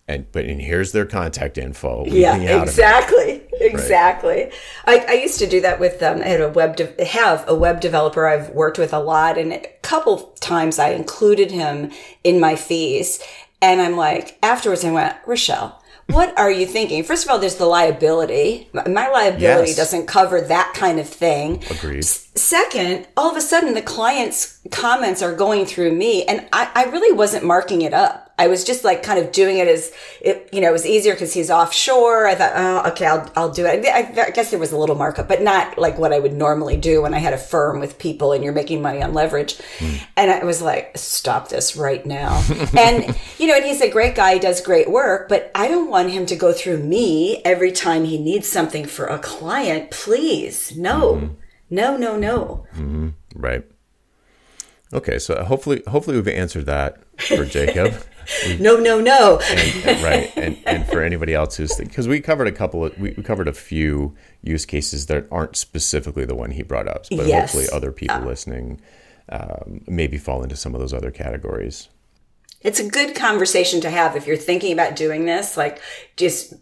And 0.06 0.30
but 0.32 0.44
and 0.44 0.60
here's 0.60 0.92
their 0.92 1.06
contact 1.06 1.56
info. 1.56 2.04
Leave 2.04 2.12
me 2.12 2.26
out 2.26 2.42
Yeah, 2.42 2.62
exactly, 2.62 3.42
exactly. 3.54 4.50
I, 4.84 4.98
I 5.08 5.12
used 5.14 5.38
to 5.38 5.46
do 5.46 5.62
that 5.62 5.80
with 5.80 6.02
um, 6.02 6.20
I 6.20 6.26
had 6.26 6.42
a 6.42 6.50
web 6.50 6.76
de- 6.76 7.06
have 7.06 7.42
a 7.48 7.54
web 7.54 7.80
developer 7.80 8.26
I've 8.26 8.50
worked 8.50 8.78
with 8.78 8.92
a 8.92 8.98
lot, 8.98 9.38
and 9.38 9.54
a 9.54 9.66
couple 9.80 10.34
times 10.40 10.78
I 10.78 10.90
included 10.90 11.50
him 11.50 11.90
in 12.22 12.38
my 12.38 12.54
fees, 12.54 13.18
and 13.64 13.80
I'm 13.80 13.96
like 13.96 14.38
afterwards 14.42 14.84
I 14.84 14.90
went 14.92 15.16
Rochelle. 15.26 15.80
What 16.10 16.38
are 16.38 16.50
you 16.50 16.66
thinking? 16.66 17.02
First 17.02 17.24
of 17.24 17.30
all, 17.30 17.38
there's 17.38 17.54
the 17.56 17.64
liability. 17.64 18.68
My 18.74 19.08
liability 19.08 19.70
Yes. 19.70 19.76
doesn't 19.76 20.06
cover 20.06 20.38
that 20.42 20.74
kind 20.74 21.00
of 21.00 21.08
thing. 21.08 21.62
Agreed. 21.70 22.04
Second, 22.04 23.06
all 23.16 23.30
of 23.30 23.36
a 23.38 23.40
sudden 23.40 23.72
the 23.72 23.80
client's 23.80 24.58
comments 24.70 25.22
are 25.22 25.34
going 25.34 25.64
through 25.64 25.92
me 25.92 26.24
and 26.26 26.46
I, 26.52 26.70
I 26.74 26.84
really 26.90 27.16
wasn't 27.16 27.44
marking 27.44 27.80
it 27.80 27.94
up. 27.94 28.23
I 28.36 28.48
was 28.48 28.64
just 28.64 28.82
like 28.82 29.04
kind 29.04 29.18
of 29.18 29.30
doing 29.30 29.58
it 29.58 29.68
as 29.68 29.92
it, 30.20 30.48
you 30.52 30.60
know, 30.60 30.68
it 30.68 30.72
was 30.72 30.84
easier 30.84 31.12
because 31.14 31.32
he's 31.32 31.50
offshore. 31.50 32.26
I 32.26 32.34
thought, 32.34 32.52
oh, 32.56 32.90
okay, 32.90 33.06
I'll, 33.06 33.30
I'll 33.36 33.50
do 33.50 33.64
it. 33.64 33.86
I, 33.86 34.22
I 34.26 34.30
guess 34.30 34.50
there 34.50 34.58
was 34.58 34.72
a 34.72 34.76
little 34.76 34.96
markup, 34.96 35.28
but 35.28 35.40
not 35.40 35.78
like 35.78 35.98
what 35.98 36.12
I 36.12 36.18
would 36.18 36.32
normally 36.32 36.76
do 36.76 37.02
when 37.02 37.14
I 37.14 37.18
had 37.18 37.32
a 37.32 37.38
firm 37.38 37.78
with 37.78 37.98
people 37.98 38.32
and 38.32 38.42
you're 38.42 38.52
making 38.52 38.82
money 38.82 39.02
on 39.02 39.14
leverage. 39.14 39.56
Hmm. 39.78 39.94
And 40.16 40.30
I 40.32 40.42
was 40.42 40.60
like, 40.60 40.98
stop 40.98 41.48
this 41.48 41.76
right 41.76 42.04
now. 42.04 42.42
and, 42.76 43.16
you 43.38 43.46
know, 43.46 43.54
and 43.54 43.64
he's 43.64 43.80
a 43.80 43.90
great 43.90 44.16
guy. 44.16 44.34
He 44.34 44.40
does 44.40 44.60
great 44.60 44.90
work, 44.90 45.28
but 45.28 45.52
I 45.54 45.68
don't 45.68 45.88
want 45.88 46.10
him 46.10 46.26
to 46.26 46.36
go 46.36 46.52
through 46.52 46.78
me 46.78 47.40
every 47.44 47.70
time 47.70 48.04
he 48.04 48.18
needs 48.18 48.48
something 48.48 48.84
for 48.84 49.06
a 49.06 49.18
client. 49.20 49.92
Please. 49.92 50.76
No, 50.76 51.14
mm-hmm. 51.14 51.34
no, 51.70 51.96
no, 51.96 52.16
no. 52.16 52.66
Mm-hmm. 52.74 53.10
Right. 53.36 53.64
Okay, 54.92 55.18
so 55.18 55.42
hopefully 55.42 55.82
hopefully 55.88 56.16
we've 56.16 56.28
answered 56.28 56.66
that 56.66 56.98
for 57.18 57.44
Jacob. 57.44 57.94
No, 58.60 58.76
no, 58.76 59.00
no. 59.00 59.40
and, 59.50 60.02
right 60.02 60.32
and, 60.36 60.58
and 60.66 60.86
for 60.86 61.02
anybody 61.02 61.34
else 61.34 61.56
who's 61.56 61.74
because 61.76 62.06
we 62.08 62.20
covered 62.20 62.46
a 62.46 62.52
couple 62.52 62.84
of 62.84 62.98
we, 62.98 63.10
we 63.16 63.22
covered 63.22 63.48
a 63.48 63.52
few 63.52 64.14
use 64.42 64.64
cases 64.66 65.06
that 65.06 65.26
aren't 65.30 65.56
specifically 65.56 66.24
the 66.24 66.34
one 66.34 66.50
he 66.52 66.62
brought 66.62 66.88
up 66.88 67.06
but 67.10 67.26
Yes. 67.26 67.52
hopefully 67.52 67.66
other 67.72 67.92
people 67.92 68.20
listening 68.20 68.80
um, 69.30 69.80
maybe 69.86 70.18
fall 70.18 70.42
into 70.42 70.56
some 70.56 70.74
of 70.74 70.80
those 70.80 70.92
other 70.92 71.10
categories 71.10 71.88
It's 72.60 72.80
a 72.80 72.88
good 72.88 73.14
conversation 73.14 73.80
to 73.82 73.90
have 73.90 74.16
if 74.16 74.26
you're 74.26 74.36
thinking 74.36 74.72
about 74.72 74.96
doing 74.96 75.24
this. 75.26 75.56
Like, 75.56 75.80
just 76.16 76.54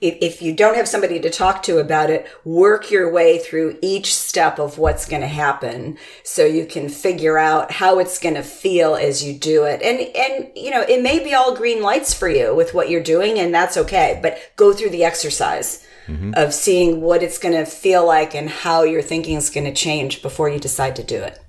if, 0.00 0.18
if 0.20 0.42
you 0.42 0.54
don't 0.54 0.76
have 0.76 0.88
somebody 0.88 1.20
to 1.20 1.30
talk 1.30 1.62
to 1.64 1.78
about 1.78 2.10
it, 2.10 2.26
work 2.44 2.90
your 2.90 3.10
way 3.10 3.38
through 3.38 3.78
each 3.80 4.14
step 4.14 4.58
of 4.58 4.78
what's 4.78 5.06
going 5.06 5.22
to 5.22 5.28
happen 5.28 5.96
so 6.22 6.44
you 6.44 6.66
can 6.66 6.88
figure 6.88 7.38
out 7.38 7.72
how 7.72 7.98
it's 7.98 8.18
going 8.18 8.34
to 8.34 8.42
feel 8.42 8.94
as 8.94 9.24
you 9.24 9.32
do 9.32 9.64
it. 9.64 9.80
And, 9.82 10.00
and, 10.14 10.50
you 10.54 10.70
know, 10.70 10.82
it 10.82 11.02
may 11.02 11.22
be 11.22 11.34
all 11.34 11.56
green 11.56 11.82
lights 11.82 12.12
for 12.12 12.28
you 12.28 12.54
with 12.54 12.74
what 12.74 12.90
you're 12.90 13.02
doing, 13.02 13.38
and 13.38 13.54
that's 13.54 13.76
okay, 13.76 14.18
but 14.22 14.38
go 14.56 14.72
through 14.72 14.90
the 14.90 15.04
exercise. 15.04 15.82
Mm-hmm. 16.06 16.34
Of 16.36 16.54
seeing 16.54 17.00
what 17.00 17.24
it's 17.24 17.36
going 17.36 17.56
to 17.56 17.66
feel 17.66 18.06
like 18.06 18.32
and 18.32 18.48
how 18.48 18.84
your 18.84 19.02
thinking 19.02 19.38
is 19.38 19.50
going 19.50 19.66
to 19.66 19.74
change 19.74 20.22
before 20.22 20.48
you 20.48 20.60
decide 20.60 20.94
to 20.94 21.02
do 21.02 21.16
it. 21.16 21.40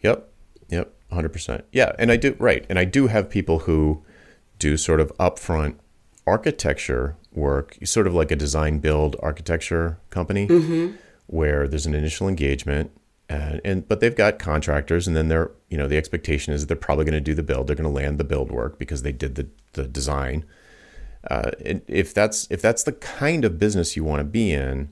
Yep. 0.00 0.26
Yep. 0.70 0.94
100%. 1.12 1.62
Yeah. 1.72 1.92
And 1.98 2.10
I 2.10 2.16
do, 2.16 2.34
right. 2.38 2.64
And 2.70 2.78
I 2.78 2.86
do 2.86 3.08
have 3.08 3.28
people 3.28 3.58
who 3.58 4.02
do 4.58 4.78
sort 4.78 4.98
of 4.98 5.14
upfront 5.18 5.74
architecture 6.26 7.16
work, 7.32 7.76
sort 7.84 8.06
of 8.06 8.14
like 8.14 8.30
a 8.30 8.36
design 8.36 8.78
build 8.78 9.16
architecture 9.20 9.98
company 10.10 10.46
where 11.26 11.68
there's 11.68 11.86
an 11.86 11.94
initial 11.94 12.28
engagement. 12.28 12.90
And, 13.28 13.60
and 13.64 13.88
but 13.88 13.98
they've 14.00 14.14
got 14.14 14.38
contractors 14.38 15.08
and 15.08 15.16
then 15.16 15.26
they're 15.26 15.50
you 15.68 15.76
know 15.76 15.88
the 15.88 15.96
expectation 15.96 16.54
is 16.54 16.66
they're 16.68 16.76
probably 16.76 17.04
going 17.04 17.14
to 17.14 17.20
do 17.20 17.34
the 17.34 17.42
build 17.42 17.66
they're 17.66 17.74
going 17.74 17.82
to 17.92 18.02
land 18.02 18.18
the 18.18 18.24
build 18.24 18.52
work 18.52 18.78
because 18.78 19.02
they 19.02 19.10
did 19.10 19.34
the, 19.34 19.48
the 19.72 19.84
design 19.88 20.44
uh, 21.28 21.50
and 21.64 21.82
if 21.88 22.14
that's 22.14 22.46
if 22.52 22.62
that's 22.62 22.84
the 22.84 22.92
kind 22.92 23.44
of 23.44 23.58
business 23.58 23.96
you 23.96 24.04
want 24.04 24.20
to 24.20 24.24
be 24.24 24.52
in 24.52 24.90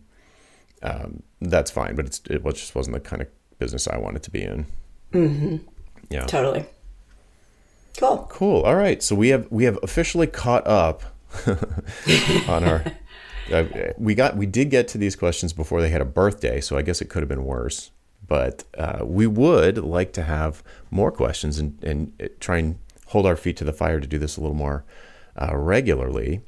um, 0.83 1.23
that's 1.41 1.71
fine 1.71 1.95
but 1.95 2.07
it's, 2.07 2.21
it 2.29 2.43
was- 2.43 2.55
just 2.59 2.75
wasn't 2.75 2.93
the 2.93 2.99
kind 2.99 3.23
of 3.23 3.29
business 3.61 3.87
i 3.87 3.97
wanted 3.97 4.25
to 4.25 4.33
be 4.33 4.43
in 4.43 4.67
yeah. 6.11 6.27
Totally. 6.27 6.65
Cool. 7.97 8.27
Cool. 8.29 8.63
All 8.63 8.75
right. 8.75 9.01
So 9.01 9.15
we 9.15 9.29
have 9.29 9.47
we 9.51 9.63
have 9.63 9.79
officially 9.85 10.27
caught 10.27 10.67
up 10.67 11.14
on 12.49 12.65
our. 12.65 12.85
Uh, 13.53 13.65
we 13.99 14.15
got 14.15 14.37
we 14.37 14.47
did 14.47 14.71
get 14.71 14.89
to 14.89 14.99
these 14.99 15.17
questions 15.17 15.53
before 15.53 15.81
they 15.81 15.91
had 15.91 16.01
a 16.01 16.07
birthday, 16.07 16.61
so 16.61 16.79
I 16.79 16.83
guess 16.83 17.03
it 17.03 17.11
could 17.11 17.23
have 17.23 17.29
been 17.29 17.45
worse. 17.45 17.91
But 18.27 18.65
uh, 18.79 19.05
we 19.05 19.27
would 19.27 19.79
like 19.79 20.13
to 20.15 20.23
have 20.23 20.63
more 20.91 21.13
questions 21.13 21.59
and 21.59 21.83
and 21.85 22.13
uh, 22.23 22.29
try 22.41 22.59
and 22.59 22.79
hold 23.07 23.27
our 23.27 23.37
feet 23.37 23.57
to 23.59 23.65
the 23.65 23.73
fire 23.73 24.01
to 24.01 24.07
do 24.07 24.19
this 24.19 24.37
a 24.37 24.41
little 24.41 24.57
more 24.57 24.85
uh, 25.41 25.57
regularly. 25.57 26.41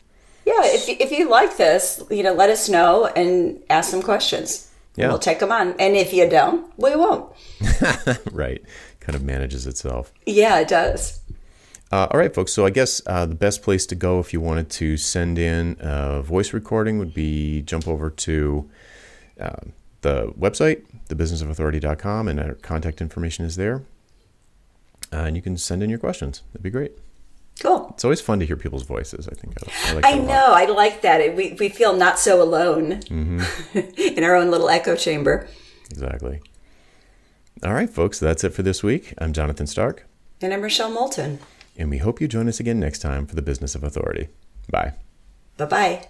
Yeah, 0.46 0.62
if 0.64 0.88
you, 0.88 0.96
if 1.00 1.10
you 1.10 1.28
like 1.28 1.56
this, 1.56 2.02
you 2.08 2.22
know, 2.22 2.32
let 2.32 2.50
us 2.50 2.68
know 2.68 3.06
and 3.06 3.62
ask 3.68 3.90
some 3.90 4.00
questions. 4.00 4.70
Yeah. 4.94 5.08
We'll 5.08 5.18
take 5.18 5.40
them 5.40 5.52
on. 5.52 5.74
And 5.78 5.96
if 5.96 6.12
you 6.12 6.28
don't, 6.28 6.72
we 6.78 6.96
won't. 6.96 7.32
right. 8.32 8.62
Kind 9.00 9.14
of 9.14 9.22
manages 9.22 9.66
itself. 9.66 10.12
Yeah, 10.24 10.58
it 10.60 10.68
does. 10.68 11.20
Uh, 11.92 12.08
all 12.10 12.18
right, 12.18 12.34
folks. 12.34 12.52
So 12.52 12.66
I 12.66 12.70
guess 12.70 13.00
uh, 13.06 13.26
the 13.26 13.34
best 13.34 13.62
place 13.62 13.86
to 13.86 13.94
go 13.94 14.18
if 14.18 14.32
you 14.32 14.40
wanted 14.40 14.70
to 14.70 14.96
send 14.96 15.38
in 15.38 15.76
a 15.80 16.20
voice 16.22 16.52
recording 16.52 16.98
would 16.98 17.14
be 17.14 17.62
jump 17.62 17.86
over 17.86 18.10
to 18.10 18.68
uh, 19.40 19.56
the 20.00 20.28
website, 20.38 20.84
thebusinessofauthority.com, 21.08 22.28
and 22.28 22.40
our 22.40 22.54
contact 22.54 23.00
information 23.00 23.44
is 23.44 23.56
there. 23.56 23.82
Uh, 25.12 25.18
and 25.18 25.36
you 25.36 25.42
can 25.42 25.56
send 25.56 25.82
in 25.82 25.88
your 25.90 26.00
questions. 26.00 26.42
That'd 26.52 26.62
be 26.64 26.70
great. 26.70 26.92
Cool. 27.60 27.86
It's 27.94 28.04
always 28.04 28.20
fun 28.20 28.40
to 28.40 28.46
hear 28.46 28.56
people's 28.56 28.82
voices. 28.82 29.28
I 29.28 29.34
think 29.34 29.56
I, 29.62 29.90
I 29.90 29.92
like 29.94 30.04
I 30.04 30.18
know. 30.18 30.52
I 30.54 30.66
like 30.66 31.02
that. 31.02 31.20
It, 31.20 31.34
we, 31.36 31.56
we 31.58 31.68
feel 31.68 31.96
not 31.96 32.18
so 32.18 32.42
alone 32.42 33.00
in 33.10 34.24
our 34.24 34.34
own 34.34 34.50
little 34.50 34.68
echo 34.68 34.94
chamber. 34.96 35.48
Exactly. 35.90 36.40
All 37.64 37.72
right, 37.72 37.88
folks. 37.88 38.18
That's 38.18 38.44
it 38.44 38.50
for 38.52 38.62
this 38.62 38.82
week. 38.82 39.14
I'm 39.18 39.32
Jonathan 39.32 39.66
Stark, 39.66 40.06
And 40.42 40.52
I'm 40.52 40.60
Rochelle 40.60 40.90
Moulton. 40.90 41.38
And 41.78 41.90
we 41.90 41.98
hope 41.98 42.20
you 42.20 42.28
join 42.28 42.48
us 42.48 42.60
again 42.60 42.80
next 42.80 43.00
time 43.00 43.26
for 43.26 43.34
the 43.34 43.42
Business 43.42 43.74
of 43.74 43.84
Authority. 43.84 44.28
Bye. 44.70 44.94
Bye 45.56 45.66
bye. 45.66 46.08